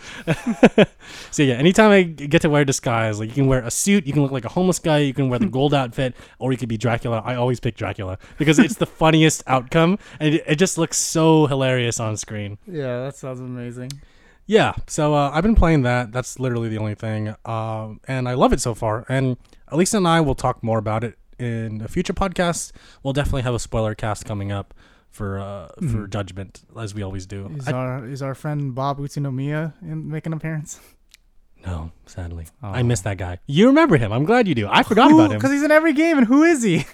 so 1.31 1.43
yeah, 1.43 1.55
anytime 1.55 1.91
I 1.91 2.03
get 2.03 2.43
to 2.43 2.51
wear 2.51 2.65
disguise, 2.65 3.19
like 3.21 3.29
you 3.31 3.35
can 3.35 3.47
wear 3.47 3.61
a 3.61 3.71
suit, 3.71 4.07
you 4.07 4.13
can 4.13 4.23
look 4.23 4.33
like 4.33 4.45
a 4.45 4.49
homeless 4.49 4.79
guy, 4.79 4.99
you 4.99 5.15
can 5.15 5.29
wear 5.29 5.39
the 5.39 5.47
gold 5.47 5.75
outfit, 5.75 6.15
or 6.39 6.53
you 6.53 6.59
could 6.59 6.69
be 6.69 6.77
Dracula. 6.77 7.23
I 7.25 7.35
always 7.37 7.61
pick 7.61 7.77
Dracula 7.77 8.19
because 8.39 8.59
it's 8.59 8.77
the 8.77 8.87
funniest 8.87 9.43
outcome, 9.47 9.99
and 10.21 10.35
it, 10.35 10.45
it 10.47 10.57
just 10.57 10.79
looks 10.79 10.97
so 10.97 11.47
hilarious 11.47 12.01
on 12.01 12.17
screen. 12.17 12.59
Yeah, 12.67 13.01
that 13.05 13.17
sounds 13.17 13.41
amazing. 13.41 13.91
Yeah, 14.47 14.75
so 14.87 15.15
uh, 15.15 15.31
I've 15.33 15.43
been 15.43 15.55
playing 15.55 15.83
that. 15.83 16.13
That's 16.13 16.39
literally 16.39 16.69
the 16.69 16.79
only 16.79 16.95
thing, 16.95 17.35
um, 17.47 18.01
and 18.07 18.29
I 18.29 18.35
love 18.35 18.53
it 18.53 18.61
so 18.61 18.75
far. 18.75 19.07
And 19.09 19.37
Elisa 19.69 19.97
and 19.97 20.07
I 20.07 20.21
will 20.21 20.35
talk 20.35 20.63
more 20.63 20.79
about 20.79 21.03
it 21.03 21.17
in 21.39 21.81
a 21.81 21.89
future 21.89 22.13
podcast. 22.13 22.73
We'll 23.03 23.15
definitely 23.15 23.43
have 23.43 23.55
a 23.55 23.59
spoiler 23.59 23.95
cast 23.95 24.25
coming 24.27 24.53
up 24.53 24.75
for 25.11 25.39
uh, 25.39 25.69
for 25.91 26.07
Judgment, 26.07 26.63
as 26.79 26.95
we 26.95 27.03
always 27.03 27.25
do. 27.27 27.51
Is 27.57 27.69
I- 27.69 27.73
our 27.73 28.07
is 28.07 28.21
our 28.21 28.35
friend 28.35 28.75
Bob 28.75 28.99
Utsunomiya 28.99 29.73
in 29.83 30.11
make 30.11 30.27
an 30.27 30.33
appearance? 30.35 30.79
no, 31.65 31.93
sadly, 32.05 32.45
Oh. 32.63 32.69
I 32.69 32.83
miss 32.83 33.01
that 33.01 33.17
guy. 33.17 33.39
You 33.47 33.69
remember 33.69 33.97
him? 33.97 34.13
I'm 34.13 34.25
glad 34.27 34.47
you 34.47 34.55
do. 34.55 34.69
I 34.71 34.83
forgot 34.83 35.11
about 35.11 35.31
him. 35.33 35.39
Because 35.39 35.53
he's 35.53 35.63
in 35.63 35.71
every 35.71 35.95
game, 35.95 36.19
and 36.19 36.27
who 36.27 36.43
is 36.43 36.63
he? 36.63 36.85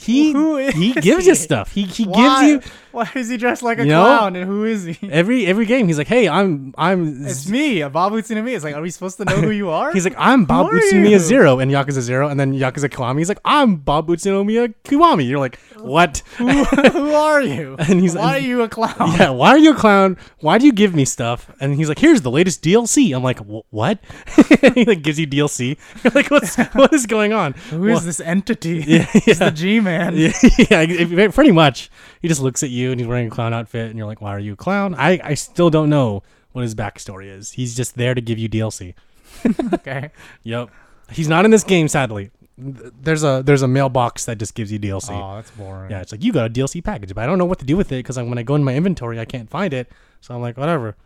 He 0.00 0.32
he 0.72 0.92
gives 0.94 1.26
you 1.26 1.34
stuff. 1.34 1.72
He 1.72 1.84
he 1.84 2.04
Why? 2.04 2.48
gives 2.52 2.66
you 2.66 2.72
Why 2.92 3.08
is 3.14 3.28
he 3.28 3.36
dressed 3.36 3.62
like 3.62 3.78
a 3.78 3.82
You 3.82 3.90
know? 3.90 4.02
clown? 4.02 4.34
And 4.36 4.46
who 4.46 4.64
is 4.64 4.84
he? 4.84 4.98
every 5.10 5.46
every 5.46 5.66
game. 5.66 5.86
He's 5.88 5.98
like, 5.98 6.08
hey, 6.08 6.28
I'm 6.28 6.74
I'm. 6.78 7.26
It's 7.26 7.48
me, 7.48 7.82
Bob 7.88 8.12
Utsunomiya. 8.12 8.54
It's 8.56 8.64
like, 8.64 8.74
are 8.74 8.80
we 8.82 8.90
supposed 8.90 9.18
to 9.18 9.24
know 9.26 9.36
who 9.36 9.50
you 9.50 9.68
are? 9.70 9.92
He's 9.96 10.04
like, 10.04 10.14
I'm 10.18 10.42
are 10.50 10.70
Utsunomiya? 10.72 11.18
Zero 11.18 11.58
and 11.58 11.70
Yakuza 11.70 12.00
Zero, 12.00 12.28
and 12.28 12.40
then 12.40 12.54
Yakuza 12.54 12.88
Kiwami. 12.88 13.18
He's 13.18 13.28
like, 13.28 13.40
I'm 13.44 13.76
Bob 13.76 14.08
Utsunomiya 14.08 14.74
Kiwami. 14.84 15.28
You're 15.28 15.38
like, 15.38 15.58
what? 15.76 16.22
who, 16.38 16.48
who 16.64 17.12
are 17.12 17.42
you? 17.42 17.76
And 17.90 18.00
he's- 18.00 18.14
like 18.14 18.24
why 18.24 18.36
are 18.36 18.46
you 18.52 18.62
a 18.62 18.68
clown? 18.68 18.96
yeah, 19.18 19.30
why 19.30 19.50
are 19.50 19.58
you 19.58 19.72
a 19.72 19.76
clown? 19.76 20.16
Why 20.40 20.56
do 20.58 20.64
you 20.66 20.72
give 20.72 20.94
me 20.94 21.04
stuff? 21.04 21.50
And 21.60 21.74
he's 21.74 21.88
like, 21.88 21.98
here's 21.98 22.22
the 22.22 22.30
latest 22.30 22.62
DLC. 22.62 23.14
I'm 23.14 23.22
like, 23.22 23.38
what? 23.70 23.98
he 24.74 24.84
like 24.86 25.02
gives 25.02 25.18
you 25.20 25.26
DLC. 25.26 25.76
You're 26.02 26.12
like, 26.14 26.30
what's 26.30 26.56
what 26.74 26.92
is 26.94 27.06
going 27.06 27.32
on? 27.34 27.52
Who 27.70 27.86
is 27.88 27.96
Well, 27.96 28.00
this 28.00 28.20
entity? 28.20 28.84
Yeah, 28.86 29.06
yeah. 29.26 29.34
the 29.34 29.50
G-man. 29.50 29.89
Yeah, 30.70 30.80
yeah, 30.82 31.28
pretty 31.28 31.52
much. 31.52 31.90
He 32.22 32.28
just 32.28 32.40
looks 32.40 32.62
at 32.62 32.70
you 32.70 32.90
and 32.90 33.00
he's 33.00 33.06
wearing 33.08 33.26
a 33.26 33.30
clown 33.30 33.52
outfit, 33.54 33.88
and 33.90 33.98
you're 33.98 34.06
like, 34.06 34.20
why 34.20 34.30
are 34.34 34.38
you 34.38 34.52
a 34.54 34.56
clown? 34.56 34.94
I, 34.94 35.20
I 35.22 35.34
still 35.34 35.70
don't 35.70 35.90
know 35.90 36.22
what 36.52 36.62
his 36.62 36.74
backstory 36.74 37.26
is. 37.26 37.52
He's 37.52 37.76
just 37.76 37.96
there 37.96 38.14
to 38.14 38.20
give 38.20 38.38
you 38.38 38.48
DLC. 38.48 38.94
Okay. 39.74 40.10
Yep. 40.42 40.70
He's 41.12 41.28
not 41.28 41.44
in 41.44 41.50
this 41.50 41.64
game, 41.64 41.88
sadly. 41.88 42.30
There's 42.58 43.24
a 43.24 43.42
there's 43.44 43.62
a 43.62 43.68
mailbox 43.68 44.26
that 44.26 44.36
just 44.38 44.54
gives 44.54 44.70
you 44.70 44.78
DLC. 44.78 45.10
Oh, 45.10 45.36
that's 45.36 45.50
boring. 45.52 45.90
Yeah, 45.90 46.00
it's 46.02 46.12
like 46.12 46.22
you 46.22 46.32
got 46.32 46.46
a 46.46 46.50
DLC 46.50 46.84
package, 46.84 47.14
but 47.14 47.22
I 47.22 47.26
don't 47.26 47.38
know 47.38 47.46
what 47.46 47.58
to 47.60 47.64
do 47.64 47.76
with 47.76 47.90
it 47.92 47.96
because 48.04 48.18
when 48.18 48.36
I 48.36 48.42
go 48.42 48.54
in 48.54 48.64
my 48.64 48.74
inventory, 48.74 49.18
I 49.18 49.24
can't 49.24 49.48
find 49.48 49.72
it. 49.72 49.90
So 50.20 50.34
I'm 50.34 50.42
like, 50.42 50.58
whatever. 50.58 50.96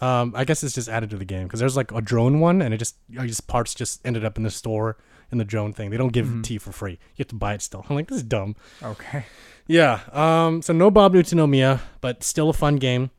Um, 0.00 0.32
I 0.36 0.44
guess 0.44 0.62
it's 0.62 0.74
just 0.74 0.88
added 0.88 1.10
to 1.10 1.16
the 1.16 1.24
game 1.24 1.44
because 1.44 1.58
there's 1.58 1.76
like 1.76 1.90
a 1.90 2.00
drone 2.00 2.38
one, 2.38 2.62
and 2.62 2.72
it 2.72 2.76
just 2.78 2.96
I 3.18 3.26
just 3.26 3.46
parts 3.48 3.74
just 3.74 4.06
ended 4.06 4.24
up 4.24 4.36
in 4.36 4.44
the 4.44 4.50
store 4.50 4.96
in 5.32 5.38
the 5.38 5.44
drone 5.44 5.72
thing. 5.72 5.90
They 5.90 5.96
don't 5.96 6.12
give 6.12 6.42
to 6.42 6.52
you 6.52 6.58
for 6.58 6.72
free. 6.72 6.92
You 6.92 7.18
have 7.18 7.28
to 7.28 7.34
buy 7.34 7.54
it 7.54 7.62
still. 7.62 7.84
I'm 7.88 7.96
like, 7.96 8.08
this 8.08 8.18
is 8.18 8.22
dumb. 8.24 8.56
Okay. 8.82 9.24
Yeah. 9.66 10.00
Um. 10.12 10.62
So 10.62 10.72
no 10.72 10.90
Bob 10.90 11.14
Utsunomiya, 11.14 11.80
but 12.00 12.24
still 12.24 12.50
a 12.50 12.52
fun 12.52 12.76
game. 12.76 13.10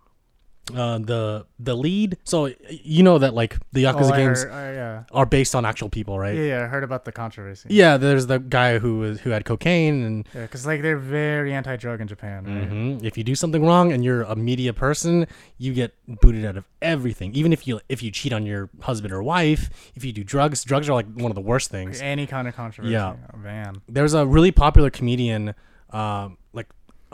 Uh, 0.73 0.99
the 0.99 1.45
the 1.59 1.75
lead. 1.75 2.17
So 2.23 2.49
you 2.69 3.03
know 3.03 3.17
that 3.17 3.33
like 3.33 3.57
the 3.73 3.87
Oh, 3.87 3.93
Yakuza 3.93 4.11
I 4.11 4.17
games 4.17 4.43
heard- 4.43 4.51
I- 4.53 4.73
yeah. 4.73 5.03
are 5.11 5.25
based 5.25 5.53
on 5.55 5.65
actual 5.65 5.89
people, 5.89 6.17
right? 6.19 6.35
Yeah, 6.35 6.43
yeah, 6.43 6.63
I 6.63 6.67
heard 6.67 6.83
about 6.83 7.03
the 7.03 7.11
controversy. 7.11 7.67
Yeah, 7.71 7.97
there's 7.97 8.27
the 8.27 8.37
guy 8.39 8.77
who 8.79 8.99
was 8.99 9.19
who 9.21 9.31
had 9.31 9.43
cocaine, 9.43 10.03
and 10.03 10.27
Yeah, 10.33 10.43
because 10.43 10.65
like 10.65 10.81
they're 10.81 10.97
very 10.99 11.51
anti-drug 11.51 11.99
in 11.99 12.07
Japan. 12.07 12.45
Right? 12.45 12.69
mhm, 12.71 13.03
if 13.03 13.17
you 13.17 13.23
do 13.23 13.35
something 13.35 13.65
wrong 13.65 13.91
and 13.91 14.03
you're 14.05 14.21
a 14.21 14.35
media 14.35 14.71
person, 14.71 15.27
you 15.57 15.73
get 15.73 15.93
booted 16.07 16.45
out 16.45 16.55
of 16.57 16.67
everything. 16.81 17.33
Even 17.33 17.51
if 17.51 17.67
you 17.67 17.81
if 17.89 18.01
you 18.03 18.11
cheat 18.11 18.31
on 18.31 18.45
your 18.45 18.69
husband 18.81 19.11
or 19.13 19.21
wife, 19.23 19.69
if 19.95 20.05
you 20.05 20.13
do 20.13 20.23
drugs, 20.23 20.63
drugs 20.63 20.87
are 20.87 20.93
like 20.93 21.07
one 21.15 21.31
of 21.31 21.35
the 21.35 21.41
worst 21.41 21.69
things. 21.71 21.99
Any 22.01 22.27
kind 22.27 22.47
of 22.47 22.55
controversy. 22.55 22.93
Yeah. 22.93 23.15
Oh, 23.33 23.37
man. 23.39 23.81
There's 23.89 24.13
a 24.13 24.25
really 24.25 24.51
popular 24.51 24.89
comedian. 24.91 25.53
Um, 25.89 26.37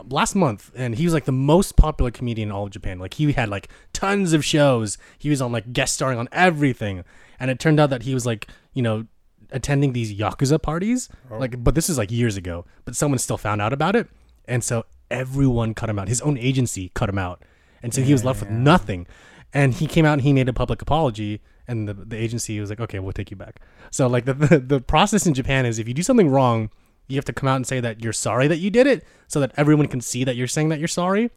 last 0.04 0.34
month, 0.34 0.70
and 0.74 0.94
he 0.94 1.04
was 1.04 1.14
like 1.14 1.24
the 1.24 1.32
most 1.32 1.76
popular 1.76 2.10
comedian 2.10 2.48
in 2.48 2.52
all 2.52 2.64
of 2.64 2.70
Japan. 2.70 2.98
Like 2.98 3.14
he 3.14 3.32
had 3.32 3.48
like 3.48 3.68
tons 3.92 4.32
of 4.32 4.44
shows. 4.44 4.98
He 5.18 5.30
was 5.30 5.42
on 5.42 5.52
like 5.52 5.72
guest 5.72 5.94
starring 5.94 6.18
on 6.18 6.28
everything, 6.32 7.04
and 7.40 7.50
it 7.50 7.58
turned 7.58 7.80
out 7.80 7.90
that 7.90 8.02
he 8.02 8.14
was 8.14 8.26
like 8.26 8.48
you 8.74 8.82
know 8.82 9.06
attending 9.50 9.92
these 9.92 10.14
yakuza 10.14 10.60
parties. 10.60 11.08
Oh. 11.30 11.38
Like, 11.38 11.62
but 11.62 11.74
this 11.74 11.88
is 11.88 11.98
like 11.98 12.10
years 12.10 12.36
ago. 12.36 12.64
But 12.84 12.96
someone 12.96 13.18
still 13.18 13.38
found 13.38 13.60
out 13.60 13.72
about 13.72 13.96
it, 13.96 14.08
and 14.46 14.62
so 14.62 14.84
everyone 15.10 15.74
cut 15.74 15.90
him 15.90 15.98
out. 15.98 16.08
His 16.08 16.20
own 16.20 16.38
agency 16.38 16.90
cut 16.94 17.08
him 17.08 17.18
out, 17.18 17.42
and 17.82 17.92
so 17.92 18.02
he 18.02 18.12
was 18.12 18.24
left 18.24 18.40
with 18.40 18.50
nothing. 18.50 19.06
And 19.54 19.72
he 19.72 19.86
came 19.86 20.04
out 20.04 20.12
and 20.12 20.22
he 20.22 20.34
made 20.34 20.48
a 20.48 20.52
public 20.52 20.82
apology, 20.82 21.40
and 21.66 21.88
the 21.88 21.94
the 21.94 22.16
agency 22.16 22.60
was 22.60 22.70
like, 22.70 22.80
okay, 22.80 22.98
we'll 22.98 23.12
take 23.12 23.30
you 23.30 23.36
back. 23.36 23.60
So 23.90 24.06
like 24.06 24.24
the 24.26 24.34
the, 24.34 24.58
the 24.58 24.80
process 24.80 25.26
in 25.26 25.34
Japan 25.34 25.66
is 25.66 25.78
if 25.78 25.88
you 25.88 25.94
do 25.94 26.02
something 26.02 26.28
wrong 26.28 26.70
you 27.08 27.16
have 27.16 27.24
to 27.24 27.32
come 27.32 27.48
out 27.48 27.56
and 27.56 27.66
say 27.66 27.80
that 27.80 28.02
you're 28.02 28.12
sorry 28.12 28.46
that 28.48 28.58
you 28.58 28.70
did 28.70 28.86
it 28.86 29.04
so 29.26 29.40
that 29.40 29.52
everyone 29.56 29.88
can 29.88 30.00
see 30.00 30.24
that 30.24 30.36
you're 30.36 30.46
saying 30.46 30.68
that 30.68 30.78
you're 30.78 30.88
sorry 30.88 31.30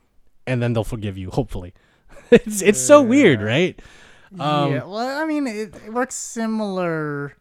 and 0.45 0.61
then 0.61 0.73
they'll 0.73 0.83
forgive 0.83 1.17
you 1.17 1.29
hopefully 1.31 1.73
it's 2.31 2.61
it's 2.61 2.79
so 2.79 3.01
weird 3.01 3.41
right 3.41 3.79
um, 4.39 4.71
yeah, 4.71 4.83
well, 4.83 5.21
I 5.21 5.25
mean, 5.25 5.45
it, 5.45 5.75
it 5.85 5.93
works 5.93 6.15
similar 6.15 7.35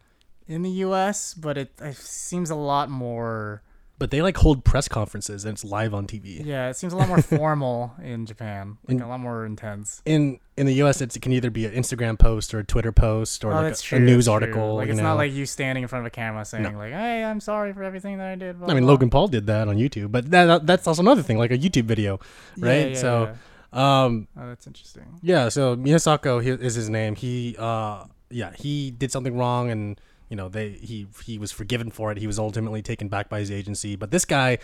in 0.47 0.61
the 0.61 0.69
U.S., 0.69 1.33
but 1.33 1.57
it, 1.57 1.71
it 1.79 1.95
seems 1.95 2.49
a 2.49 2.55
lot 2.55 2.89
more. 2.89 3.61
But 4.01 4.11
they 4.11 4.21
like 4.21 4.35
hold 4.37 4.65
press 4.65 4.87
conferences 4.87 5.45
and 5.45 5.53
it's 5.53 5.63
live 5.63 5.93
on 5.93 6.07
tv 6.07 6.43
Yeah, 6.43 6.69
it 6.69 6.75
seems 6.75 6.91
a 6.91 6.97
lot 6.97 7.07
more 7.07 7.21
formal 7.21 7.93
in 8.03 8.25
Japan, 8.25 8.77
like 8.87 8.99
a 8.99 9.05
lot 9.07 9.19
more 9.19 9.45
intense. 9.45 10.01
in 10.05 10.39
in 10.57 10.65
the 10.65 10.73
us 10.81 10.99
it's, 11.01 11.15
it 11.15 11.21
can 11.21 11.31
either 11.31 11.49
be 11.49 11.65
an 11.65 11.71
instagram 11.73 12.17
post 12.19 12.53
or 12.53 12.59
a 12.59 12.63
twitter 12.63 12.91
post 12.91 13.45
or 13.45 13.51
Oh, 13.53 13.55
like 13.57 13.65
that's 13.67 13.81
a, 13.81 13.85
true. 13.85 13.97
a 13.99 14.01
news 14.01 14.25
true. 14.25 14.33
article 14.33 14.75
Like 14.75 14.87
you 14.87 14.93
it's 14.93 14.97
know 14.97 15.03
not 15.09 15.17
like 15.17 15.31
you 15.31 15.45
standing 15.45 15.83
in 15.83 15.87
front 15.87 16.01
of 16.05 16.07
a 16.07 16.09
camera 16.21 16.43
saying 16.45 16.75
like, 16.77 16.91
"Hey, 16.91 17.23
I'm 17.23 17.39
sorry 17.39 17.71
for 17.73 17.83
everything 17.83 18.17
that 18.17 18.27
I 18.27 18.35
did." 18.35 18.59
blah, 18.59 18.67
i 18.69 18.73
mean 18.73 18.83
blah." 18.83 18.91
logan 18.93 19.09
paul 19.09 19.27
did 19.27 19.45
that 19.47 19.67
on 19.67 19.77
youtube 19.77 20.11
but 20.11 20.29
that, 20.31 20.65
that's 20.65 20.87
also 20.87 21.01
another 21.01 21.21
thing 21.23 21.37
like 21.37 21.51
a 21.51 21.57
youtube 21.57 21.85
video 21.85 22.19
Yeah, 22.57 22.67
right 22.69 22.89
yeah, 22.91 22.97
so 22.97 23.35
yeah. 23.73 24.05
um 24.05 24.27
oh, 24.37 24.47
that's 24.49 24.67
interesting. 24.67 25.19
Yeah, 25.21 25.49
so 25.49 25.75
Miyasako 25.77 26.41
he- 26.43 26.49
is 26.67 26.75
his 26.75 26.89
name. 26.89 27.15
He 27.15 27.55
uh 27.57 28.05
yeah, 28.29 28.51
he 28.57 28.91
did 28.91 29.11
something 29.11 29.37
wrong 29.37 29.69
and 29.71 29.99
you 30.31 30.37
know, 30.37 30.47
they 30.47 30.69
he 30.69 31.07
he 31.25 31.37
was 31.37 31.51
forgiven 31.51 31.91
for 31.91 32.09
it. 32.09 32.17
He 32.17 32.25
was 32.25 32.39
ultimately 32.39 32.81
taken 32.81 33.09
back 33.09 33.27
by 33.27 33.39
his 33.39 33.51
agency. 33.51 33.97
But 33.97 34.11
this 34.11 34.23
guy, 34.23 34.59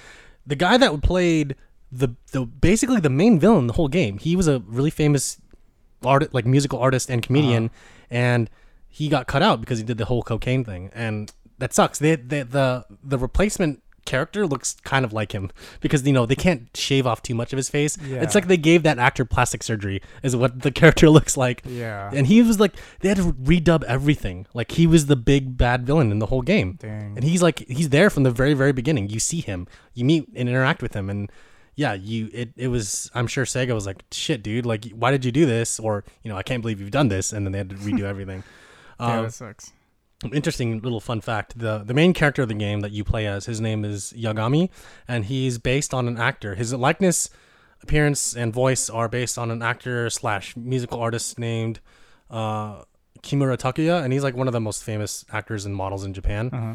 the 0.45 0.55
guy 0.55 0.77
that 0.77 1.01
played 1.03 1.57
the 1.91 2.15
the 2.31 2.45
basically 2.45 3.01
the 3.01 3.09
main 3.09 3.37
villain 3.37 3.59
in 3.59 3.67
the 3.67 3.73
whole 3.73 3.89
game, 3.89 4.17
he 4.17 4.37
was 4.37 4.47
a 4.47 4.59
really 4.65 4.89
famous 4.89 5.41
art 6.05 6.33
like 6.33 6.45
musical 6.45 6.79
artist 6.79 7.09
and 7.09 7.21
comedian 7.21 7.65
uh-huh. 7.65 8.05
and 8.11 8.49
he 8.87 9.09
got 9.09 9.27
cut 9.27 9.41
out 9.41 9.59
because 9.59 9.79
he 9.79 9.83
did 9.83 9.97
the 9.97 10.05
whole 10.05 10.21
cocaine 10.21 10.63
thing 10.63 10.89
and 10.93 11.33
that 11.57 11.73
sucks. 11.73 11.99
They, 11.99 12.15
they 12.15 12.43
the 12.43 12.85
the 13.03 13.17
replacement 13.17 13.83
character 14.07 14.47
looks 14.47 14.75
kind 14.83 15.05
of 15.05 15.13
like 15.13 15.31
him 15.33 15.51
because 15.81 16.01
you 16.07 16.13
know 16.13 16.25
they 16.25 16.35
can't 16.35 16.69
shave 16.75 17.05
off 17.05 17.21
too 17.21 17.35
much 17.35 17.53
of 17.53 17.57
his 17.57 17.69
face. 17.69 17.95
Yeah. 18.01 18.23
It's 18.23 18.33
like 18.33 18.47
they 18.47 18.57
gave 18.57 18.81
that 18.83 18.97
actor 18.97 19.23
plastic 19.25 19.61
surgery 19.61 20.01
is 20.23 20.35
what 20.35 20.61
the 20.63 20.71
character 20.81 21.09
looks 21.09 21.37
like. 21.37 21.61
Yeah. 21.65 22.09
And 22.11 22.25
he 22.25 22.41
was 22.41 22.59
like 22.59 22.73
they 23.01 23.09
had 23.09 23.17
to 23.17 23.33
redub 23.33 23.83
everything. 23.83 24.47
Like 24.55 24.71
he 24.71 24.87
was 24.87 25.05
the 25.05 25.15
big 25.15 25.57
bad 25.57 25.85
villain 25.85 26.11
in 26.11 26.17
the 26.17 26.25
whole 26.27 26.41
game. 26.41 26.79
Dang. 26.79 27.13
And 27.15 27.23
he's 27.23 27.43
like 27.43 27.59
he's 27.67 27.89
there 27.89 28.09
from 28.09 28.23
the 28.23 28.31
very 28.31 28.55
very 28.55 28.71
beginning. 28.71 29.09
You 29.09 29.19
see 29.19 29.41
him, 29.41 29.67
you 29.93 30.03
meet 30.05 30.27
and 30.35 30.49
interact 30.49 30.81
with 30.81 30.95
him 30.95 31.09
and 31.09 31.31
yeah, 31.75 31.93
you 31.93 32.29
it, 32.33 32.49
it 32.57 32.69
was 32.69 33.11
I'm 33.13 33.27
sure 33.27 33.45
Sega 33.45 33.75
was 33.75 33.85
like, 33.85 34.03
"Shit, 34.11 34.41
dude, 34.41 34.65
like 34.65 34.85
why 34.93 35.11
did 35.11 35.23
you 35.23 35.31
do 35.31 35.45
this?" 35.45 35.79
or, 35.79 36.03
you 36.23 36.29
know, 36.31 36.35
"I 36.35 36.41
can't 36.41 36.63
believe 36.63 36.79
you've 36.81 36.89
done 36.89 37.07
this." 37.09 37.31
And 37.31 37.45
then 37.45 37.51
they 37.51 37.59
had 37.59 37.69
to 37.69 37.75
redo 37.75 38.01
everything. 38.13 38.43
yeah, 38.99 39.17
Um, 39.19 39.23
that 39.25 39.33
sucks. 39.33 39.73
Interesting 40.33 40.79
little 40.81 40.99
fun 40.99 41.21
fact 41.21 41.59
the 41.59 41.79
the 41.79 41.93
main 41.93 42.11
character 42.11 42.41
of 42.41 42.47
the 42.47 42.53
game 42.55 42.79
that 42.81 42.91
you 42.91 43.03
play 43.03 43.27
as 43.27 43.45
his 43.45 43.61
name 43.61 43.85
is 43.85 44.13
yagami 44.17 44.69
and 45.07 45.25
he's 45.25 45.59
based 45.59 45.93
on 45.93 46.07
an 46.07 46.17
actor 46.17 46.55
his 46.55 46.73
likeness 46.73 47.29
appearance 47.83 48.35
and 48.35 48.51
voice 48.51 48.89
are 48.89 49.07
based 49.07 49.37
on 49.37 49.51
an 49.51 49.61
actor 49.61 50.09
slash 50.09 50.55
musical 50.57 50.99
artist 50.99 51.37
named 51.37 51.79
uh, 52.31 52.81
kimura 53.21 53.55
takuya 53.57 54.03
and 54.03 54.11
he's 54.11 54.23
like 54.23 54.35
one 54.35 54.47
of 54.47 54.53
the 54.53 54.59
most 54.59 54.83
famous 54.83 55.23
actors 55.31 55.65
and 55.65 55.75
models 55.75 56.03
in 56.03 56.13
japan 56.15 56.49
Uh-huh. 56.51 56.73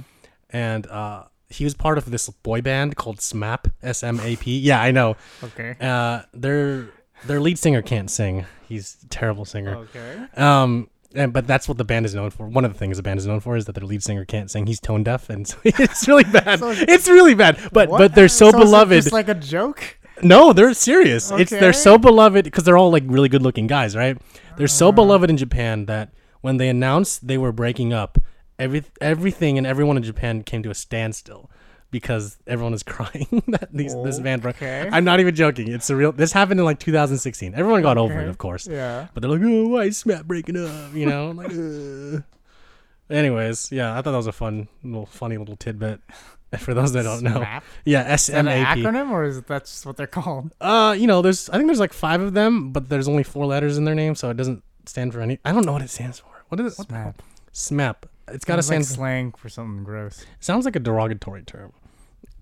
and 0.51 0.87
uh, 0.87 1.25
he 1.51 1.65
was 1.65 1.75
part 1.75 1.99
of 1.99 2.09
this 2.13 2.31
boy 2.31 2.61
band 2.63 2.95
called 2.95 3.19
smap 3.19 3.71
s-m-a-p 3.83 4.57
yeah 4.59 4.81
i 4.81 4.93
know 4.93 5.17
Okay. 5.43 5.75
uh, 5.81 6.23
their 6.33 6.87
their 7.27 7.41
lead 7.41 7.59
singer 7.59 7.83
can't 7.83 8.09
sing 8.11 8.47
he's 8.69 8.99
a 9.05 9.09
terrible 9.09 9.45
singer 9.45 9.75
Okay. 9.79 10.27
um, 10.37 10.89
and 11.15 11.33
but 11.33 11.47
that's 11.47 11.69
what 11.69 11.79
the 11.79 11.85
band 11.85 12.07
is 12.07 12.15
known 12.15 12.31
for. 12.31 12.47
One 12.49 12.65
of 12.65 12.73
the 12.73 12.79
things 12.79 12.97
the 12.97 13.03
band 13.03 13.19
is 13.19 13.27
known 13.27 13.41
for 13.41 13.57
is 13.57 13.65
that 13.67 13.75
their 13.75 13.85
lead 13.87 14.03
singer 14.03 14.25
can't 14.25 14.51
sing. 14.51 14.67
He's 14.67 14.81
tone 14.81 15.03
deaf, 15.03 15.29
and 15.31 15.47
so 15.49 15.57
it's 15.65 16.07
really 16.09 16.25
bad. 16.33 16.59
So- 16.61 16.71
it's 16.77 17.09
really 17.09 17.35
bad. 17.35 17.59
But 17.73 17.89
What? 17.89 17.99
but 17.99 18.15
they're 18.15 18.29
so, 18.29 18.49
it 18.49 18.53
beloved. 18.53 18.93
It's 18.97 19.13
like 19.13 19.29
a 19.29 19.35
joke. 19.35 19.99
no, 20.23 20.53
they're 20.53 20.75
serious. 20.75 21.31
It's 21.31 21.51
they're 21.51 21.73
so 21.73 21.99
beloved 21.99 22.45
because 22.45 22.65
they're 22.65 22.77
all 22.79 22.91
like 22.93 23.05
really 23.07 23.29
good 23.29 23.43
looking 23.43 23.67
guys, 23.67 23.97
right? 23.97 24.17
They're 24.57 24.69
so 24.69 24.89
Uh. 24.89 24.93
beloved 24.93 25.31
in 25.31 25.37
Japan 25.37 25.87
that 25.87 26.13
when 26.41 26.57
they 26.59 26.69
announced 26.69 27.27
they 27.27 27.39
were 27.39 27.53
breaking 27.53 27.93
up, 27.93 28.19
every 28.59 28.85
everything 29.01 29.59
and 29.59 29.67
everyone 29.67 29.97
in 29.97 30.03
Japan 30.03 30.43
came 30.43 30.63
to 30.63 30.71
a 30.71 30.75
standstill 30.75 31.51
because 31.93 32.39
everyone 32.49 32.75
is 32.75 32.83
crying 32.95 33.45
that 33.47 33.69
these, 33.73 33.95
this 34.03 34.19
band 34.19 34.43
broke. 34.43 34.57
Okay. 34.57 34.89
I'm 34.91 35.05
not 35.05 35.21
even 35.21 35.37
joking. 35.37 35.71
It's 35.71 35.89
a 35.91 35.95
real. 35.95 36.11
This 36.11 36.33
happened 36.33 36.59
in 36.59 36.67
like 36.67 36.81
2016. 36.81 37.55
Everyone 37.55 37.83
got 37.83 37.99
over 37.99 38.19
it, 38.19 38.29
of 38.29 38.39
course. 38.39 38.67
Yeah. 38.67 39.07
But 39.15 39.21
they're 39.21 39.31
like, 39.31 39.41
oh, 39.45 39.69
why 39.69 39.85
is 39.85 40.03
Smap 40.03 40.25
breaking 40.25 40.57
up? 40.57 40.93
You 40.93 41.07
know, 41.07 41.29
I'm 41.31 41.37
like, 41.37 41.53
uh. 41.53 43.15
anyways, 43.15 43.71
yeah, 43.71 43.93
I 43.93 43.97
thought 44.03 44.11
that 44.11 44.17
was 44.17 44.27
a 44.27 44.33
fun, 44.33 44.67
little, 44.83 45.07
funny 45.07 45.37
little 45.37 45.57
tidbit. 45.57 46.01
For 46.59 46.75
those 46.75 46.93
that 46.93 47.05
don't 47.05 47.23
know, 47.23 47.61
yeah, 47.87 48.01
S 48.01 48.29
Is 48.29 48.35
that 48.35 48.41
M 48.41 48.49
an 48.49 48.67
acronym 48.67 49.11
or 49.11 49.25
is 49.25 49.39
it 49.39 49.47
that's 49.47 49.71
just 49.71 49.87
what 49.87 49.97
they're 49.97 50.07
called? 50.07 50.53
Uh, 50.61 50.95
you 50.99 51.07
know, 51.07 51.23
there's, 51.23 51.49
I 51.49 51.57
think 51.57 51.67
there's 51.67 51.81
like 51.81 51.95
five 51.95 52.21
of 52.21 52.35
them, 52.35 52.73
but 52.73 52.91
there's 52.91 53.09
only 53.09 53.23
four 53.23 53.47
letters 53.47 53.79
in 53.79 53.85
their 53.85 53.95
name, 53.95 54.15
so 54.15 54.29
it 54.29 54.37
doesn't 54.37 54.63
stand 54.85 55.15
for 55.15 55.23
any. 55.23 55.39
I 55.47 55.53
don't 55.53 55.65
know 55.65 55.73
what 55.73 55.81
it 55.81 55.89
stands 55.89 56.19
for. 56.19 56.29
What 56.49 56.61
is 56.61 56.75
it? 56.75 56.79
What 56.79 56.89
the? 56.89 56.95
Smap. 56.95 57.15
Smap. 57.55 57.97
It's 58.29 58.45
got 58.45 58.57
to 58.57 58.63
Sounds 58.63 58.71
like 58.71 58.85
stand. 58.85 58.97
slang 58.97 59.33
for 59.33 59.49
something 59.49 59.83
gross. 59.83 60.27
sounds 60.41 60.67
like 60.67 60.77
a 60.77 60.81
derogatory 60.81 61.43
term, 61.43 61.73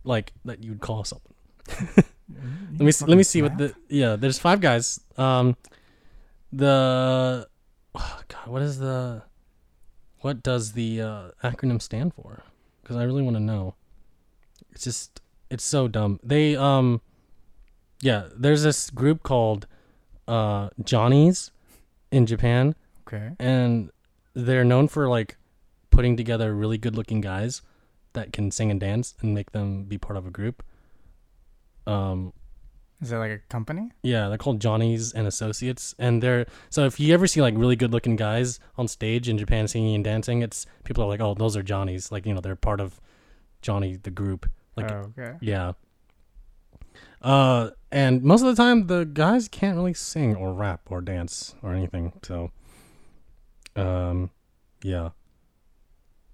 like 0.05 0.32
that 0.44 0.62
you 0.62 0.70
would 0.72 0.81
call 0.81 1.05
someone. 1.05 1.35
let 2.78 2.81
me 2.81 2.93
see, 2.93 3.05
let 3.05 3.16
me 3.16 3.22
see 3.22 3.43
what 3.43 3.59
the 3.59 3.74
yeah. 3.89 4.16
There's 4.16 4.39
five 4.39 4.60
guys. 4.60 5.01
Um, 5.16 5.56
the 6.52 7.47
oh 7.94 8.20
God, 8.28 8.47
what 8.47 8.62
is 8.62 8.78
the 8.78 9.22
what 10.20 10.43
does 10.43 10.72
the 10.72 11.01
uh, 11.01 11.31
acronym 11.43 11.81
stand 11.81 12.14
for? 12.14 12.43
Because 12.82 12.97
I 12.97 13.05
really 13.05 13.22
want 13.22 13.36
to 13.36 13.43
know. 13.43 13.74
It's 14.72 14.85
just 14.85 15.20
it's 15.51 15.64
so 15.64 15.89
dumb. 15.89 16.20
They 16.22 16.56
um, 16.56 17.01
yeah. 18.01 18.28
There's 18.36 18.62
this 18.62 18.90
group 18.90 19.22
called 19.22 19.66
uh 20.28 20.70
Johnnies 20.82 21.51
in 22.10 22.27
Japan, 22.27 22.74
Okay. 23.06 23.32
and 23.39 23.90
they're 24.35 24.64
known 24.64 24.89
for 24.89 25.09
like 25.09 25.36
putting 25.90 26.16
together 26.16 26.55
really 26.55 26.78
good 26.78 26.97
looking 26.97 27.20
guys 27.20 27.62
that 28.12 28.32
can 28.32 28.51
sing 28.51 28.70
and 28.70 28.81
dance 28.81 29.15
and 29.20 29.35
make 29.35 29.53
them 29.53 29.85
be 29.85 29.99
part 29.99 30.16
of 30.16 30.27
a 30.27 30.31
group. 30.31 30.62
Um, 31.87 32.32
Is 33.01 33.12
it 33.12 33.16
like 33.16 33.31
a 33.31 33.39
company? 33.49 33.93
yeah, 34.03 34.28
they're 34.28 34.39
called 34.39 34.61
Johnny's 34.61 35.12
and 35.12 35.27
Associates, 35.27 35.95
and 35.99 36.23
they're 36.23 36.47
so 36.69 36.85
if 36.85 37.01
you 37.01 37.15
ever 37.15 37.27
see 37.27 37.41
like 37.41 37.55
really 37.57 37.77
good 37.77 37.93
looking 37.93 38.16
guys 38.16 38.61
on 38.77 38.89
stage 38.89 39.28
in 39.28 39.39
Japan 39.39 39.66
singing 39.69 39.95
and 39.95 40.05
dancing, 40.05 40.43
it's 40.43 40.66
people 40.85 41.05
are 41.05 41.09
like, 41.09 41.20
oh, 41.20 41.35
those 41.35 41.57
are 41.57 41.62
Johnny's, 41.62 42.12
like 42.12 42.27
you 42.27 42.35
know 42.35 42.41
they're 42.41 42.57
part 42.57 42.81
of 42.81 43.01
Johnny 43.62 43.97
the 43.97 44.11
group, 44.11 44.49
like 44.77 44.91
oh, 44.91 45.12
okay. 45.19 45.37
yeah. 45.41 45.73
Uh, 47.23 47.70
and 47.93 48.23
most 48.23 48.41
of 48.41 48.47
the 48.47 48.55
time 48.55 48.87
the 48.87 49.05
guys 49.05 49.47
can't 49.47 49.77
really 49.77 49.93
sing 49.93 50.35
or 50.35 50.55
rap 50.55 50.81
or 50.91 51.01
dance 51.01 51.55
or 51.62 51.74
anything, 51.74 52.12
so 52.23 52.51
um, 53.77 54.31
yeah. 54.82 55.11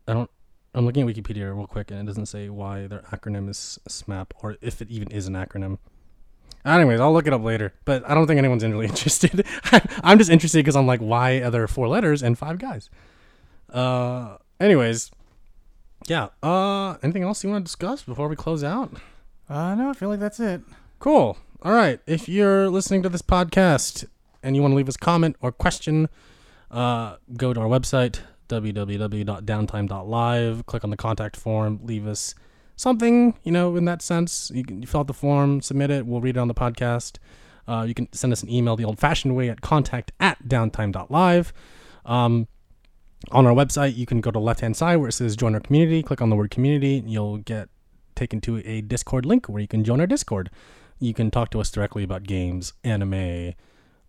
I 0.08 0.12
don't. 0.12 0.30
I'm 0.76 0.84
looking 0.84 1.08
at 1.08 1.16
Wikipedia 1.16 1.56
real 1.56 1.66
quick, 1.66 1.90
and 1.90 2.00
it 2.00 2.04
doesn't 2.04 2.26
say 2.26 2.50
why 2.50 2.86
their 2.86 3.00
acronym 3.10 3.48
is 3.48 3.78
SMAP 3.88 4.26
or 4.42 4.58
if 4.60 4.82
it 4.82 4.90
even 4.90 5.08
is 5.10 5.26
an 5.26 5.32
acronym. 5.32 5.78
Anyways, 6.66 7.00
I'll 7.00 7.14
look 7.14 7.26
it 7.26 7.32
up 7.32 7.42
later, 7.42 7.72
but 7.86 8.06
I 8.08 8.14
don't 8.14 8.26
think 8.26 8.36
anyone's 8.36 8.62
really 8.62 8.86
interested. 8.88 9.46
I'm 10.04 10.18
just 10.18 10.30
interested 10.30 10.58
because 10.58 10.76
I'm 10.76 10.86
like, 10.86 11.00
why 11.00 11.36
are 11.36 11.50
there 11.50 11.66
four 11.66 11.88
letters 11.88 12.22
and 12.22 12.36
five 12.36 12.58
guys? 12.58 12.90
Uh, 13.72 14.36
anyways, 14.60 15.10
yeah. 16.08 16.28
Uh, 16.42 16.96
anything 17.02 17.22
else 17.22 17.42
you 17.42 17.48
want 17.48 17.64
to 17.64 17.66
discuss 17.66 18.02
before 18.02 18.28
we 18.28 18.36
close 18.36 18.62
out? 18.62 18.92
Uh, 19.48 19.74
no, 19.76 19.88
I 19.88 19.92
feel 19.94 20.10
like 20.10 20.20
that's 20.20 20.40
it. 20.40 20.60
Cool. 20.98 21.38
All 21.62 21.72
right. 21.72 22.00
If 22.06 22.28
you're 22.28 22.68
listening 22.68 23.02
to 23.02 23.08
this 23.08 23.22
podcast 23.22 24.04
and 24.42 24.54
you 24.54 24.60
want 24.60 24.72
to 24.72 24.76
leave 24.76 24.90
us 24.90 24.98
comment 24.98 25.36
or 25.40 25.52
question, 25.52 26.10
uh, 26.70 27.16
go 27.34 27.54
to 27.54 27.60
our 27.60 27.66
website, 27.66 28.20
www.downtime.live, 28.48 30.66
click 30.66 30.84
on 30.84 30.90
the 30.90 30.96
contact 30.96 31.36
form, 31.36 31.80
leave 31.82 32.06
us 32.06 32.34
something, 32.76 33.34
you 33.42 33.52
know, 33.52 33.76
in 33.76 33.84
that 33.86 34.02
sense. 34.02 34.50
You 34.54 34.64
can 34.64 34.82
you 34.82 34.86
fill 34.86 35.00
out 35.00 35.06
the 35.06 35.14
form, 35.14 35.60
submit 35.60 35.90
it, 35.90 36.06
we'll 36.06 36.20
read 36.20 36.36
it 36.36 36.40
on 36.40 36.48
the 36.48 36.54
podcast. 36.54 37.18
Uh, 37.68 37.84
you 37.86 37.94
can 37.94 38.12
send 38.12 38.32
us 38.32 38.42
an 38.42 38.50
email 38.50 38.76
the 38.76 38.84
old 38.84 38.98
fashioned 38.98 39.34
way 39.34 39.48
at 39.48 39.60
contact 39.60 40.12
at 40.20 40.46
downtime.live. 40.46 41.52
Um, 42.04 42.46
on 43.32 43.46
our 43.46 43.52
website, 43.52 43.96
you 43.96 44.06
can 44.06 44.20
go 44.20 44.30
to 44.30 44.38
left 44.38 44.60
hand 44.60 44.76
side 44.76 44.96
where 44.96 45.08
it 45.08 45.12
says 45.12 45.36
join 45.36 45.54
our 45.54 45.60
community, 45.60 46.02
click 46.02 46.22
on 46.22 46.30
the 46.30 46.36
word 46.36 46.50
community, 46.50 46.98
and 46.98 47.10
you'll 47.10 47.38
get 47.38 47.68
taken 48.14 48.40
to 48.42 48.62
a 48.64 48.82
Discord 48.82 49.26
link 49.26 49.46
where 49.46 49.60
you 49.60 49.68
can 49.68 49.84
join 49.84 50.00
our 50.00 50.06
Discord. 50.06 50.50
you 50.98 51.12
can 51.12 51.30
talk 51.30 51.50
to 51.50 51.60
us 51.60 51.70
directly 51.70 52.02
about 52.02 52.22
games, 52.22 52.72
anime, 52.82 53.52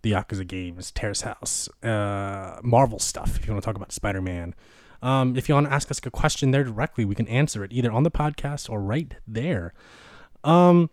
the 0.02 0.12
Yakuza 0.12 0.46
games, 0.46 0.90
Terrace 0.90 1.22
House, 1.22 1.68
uh, 1.82 2.58
Marvel 2.62 2.98
stuff. 2.98 3.36
If 3.36 3.46
you 3.46 3.52
want 3.52 3.62
to 3.62 3.66
talk 3.66 3.76
about 3.76 3.92
Spider 3.92 4.22
Man, 4.22 4.54
um, 5.02 5.36
if 5.36 5.48
you 5.48 5.54
want 5.54 5.68
to 5.68 5.72
ask 5.72 5.90
us 5.90 6.00
a 6.04 6.10
question 6.10 6.50
there 6.50 6.64
directly, 6.64 7.04
we 7.04 7.14
can 7.14 7.28
answer 7.28 7.64
it 7.64 7.72
either 7.72 7.90
on 7.90 8.02
the 8.02 8.10
podcast 8.10 8.68
or 8.68 8.80
right 8.80 9.14
there. 9.26 9.72
Um, 10.44 10.90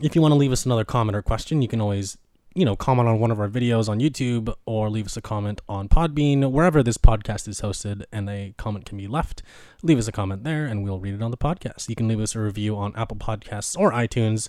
if 0.00 0.14
you 0.14 0.22
want 0.22 0.32
to 0.32 0.36
leave 0.36 0.52
us 0.52 0.64
another 0.64 0.84
comment 0.84 1.16
or 1.16 1.22
question, 1.22 1.60
you 1.60 1.68
can 1.68 1.80
always, 1.80 2.16
you 2.54 2.64
know, 2.64 2.76
comment 2.76 3.08
on 3.08 3.20
one 3.20 3.30
of 3.30 3.38
our 3.38 3.48
videos 3.48 3.88
on 3.88 4.00
YouTube 4.00 4.54
or 4.64 4.88
leave 4.88 5.06
us 5.06 5.16
a 5.16 5.20
comment 5.20 5.60
on 5.68 5.88
Podbean, 5.88 6.50
wherever 6.50 6.82
this 6.82 6.96
podcast 6.96 7.46
is 7.48 7.60
hosted, 7.60 8.04
and 8.10 8.30
a 8.30 8.54
comment 8.56 8.86
can 8.86 8.96
be 8.96 9.06
left. 9.06 9.42
Leave 9.82 9.98
us 9.98 10.08
a 10.08 10.12
comment 10.12 10.44
there, 10.44 10.64
and 10.64 10.82
we'll 10.82 10.98
read 10.98 11.14
it 11.14 11.22
on 11.22 11.30
the 11.30 11.36
podcast. 11.36 11.88
You 11.88 11.94
can 11.94 12.08
leave 12.08 12.20
us 12.20 12.34
a 12.34 12.40
review 12.40 12.76
on 12.76 12.94
Apple 12.96 13.18
Podcasts 13.18 13.78
or 13.78 13.92
iTunes. 13.92 14.48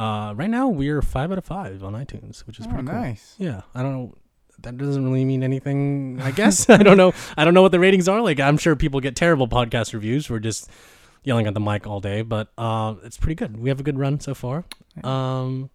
Uh, 0.00 0.32
right 0.34 0.48
now, 0.48 0.66
we're 0.68 1.02
five 1.02 1.30
out 1.30 1.36
of 1.38 1.44
five 1.44 1.84
on 1.84 1.92
iTunes, 1.92 2.40
which 2.46 2.58
is 2.58 2.66
Oh, 2.66 2.70
pretty 2.70 2.86
cool. 2.86 2.94
nice. 2.96 3.34
Yeah, 3.38 3.62
I 3.74 3.82
don't 3.82 3.92
know. 3.92 4.14
That 4.62 4.76
doesn't 4.78 5.04
really 5.04 5.24
mean 5.24 5.42
anything, 5.42 6.20
I 6.22 6.30
guess. 6.30 6.68
I 6.78 6.78
don't 6.82 6.96
know. 6.96 7.12
I 7.36 7.44
don't 7.44 7.54
know 7.54 7.62
what 7.62 7.72
the 7.72 7.80
ratings 7.80 8.08
are. 8.08 8.20
Like, 8.22 8.40
I'm 8.40 8.56
sure 8.58 8.76
people 8.76 9.00
get 9.00 9.14
terrible 9.16 9.46
podcast 9.48 9.92
reviews. 9.92 10.30
We're 10.30 10.38
just 10.38 10.70
yelling 11.22 11.46
at 11.46 11.54
the 11.54 11.60
mic 11.60 11.86
all 11.86 12.00
day, 12.00 12.22
but 12.22 12.48
uh, 12.56 12.94
it's 13.04 13.18
pretty 13.18 13.34
good. 13.34 13.58
We 13.58 13.68
have 13.68 13.80
a 13.80 13.82
good 13.82 13.98
run 13.98 14.20
so 14.20 14.34
far. 14.34 14.64
Um, 15.04 15.68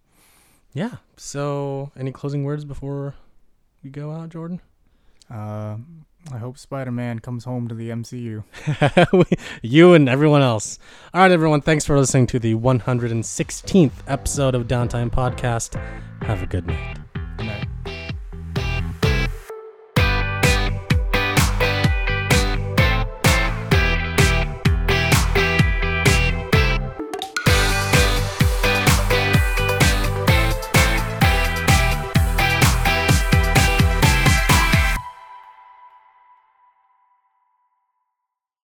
yeah. 0.72 0.96
So, 1.16 1.92
any 1.96 2.10
closing 2.12 2.42
words 2.44 2.64
before 2.64 3.14
we 3.84 3.90
go 3.90 4.10
out, 4.12 4.28
Jordan? 4.30 4.60
Uh, 5.30 5.76
I 6.32 6.38
hope 6.38 6.58
Spider-Man 6.58 7.20
comes 7.20 7.44
home 7.44 7.68
to 7.68 7.74
the 7.74 7.90
MCU. 7.90 8.42
you 9.62 9.94
and 9.94 10.08
everyone 10.08 10.42
else. 10.42 10.78
All 11.14 11.20
right, 11.20 11.30
everyone. 11.30 11.60
Thanks 11.60 11.84
for 11.84 11.96
listening 11.96 12.26
to 12.28 12.38
the 12.38 12.54
116th 12.54 13.92
episode 14.08 14.54
of 14.54 14.66
Downtime 14.66 15.10
Podcast. 15.10 15.80
Have 16.24 16.42
a 16.42 16.46
good 16.46 16.66
night. 16.66 17.66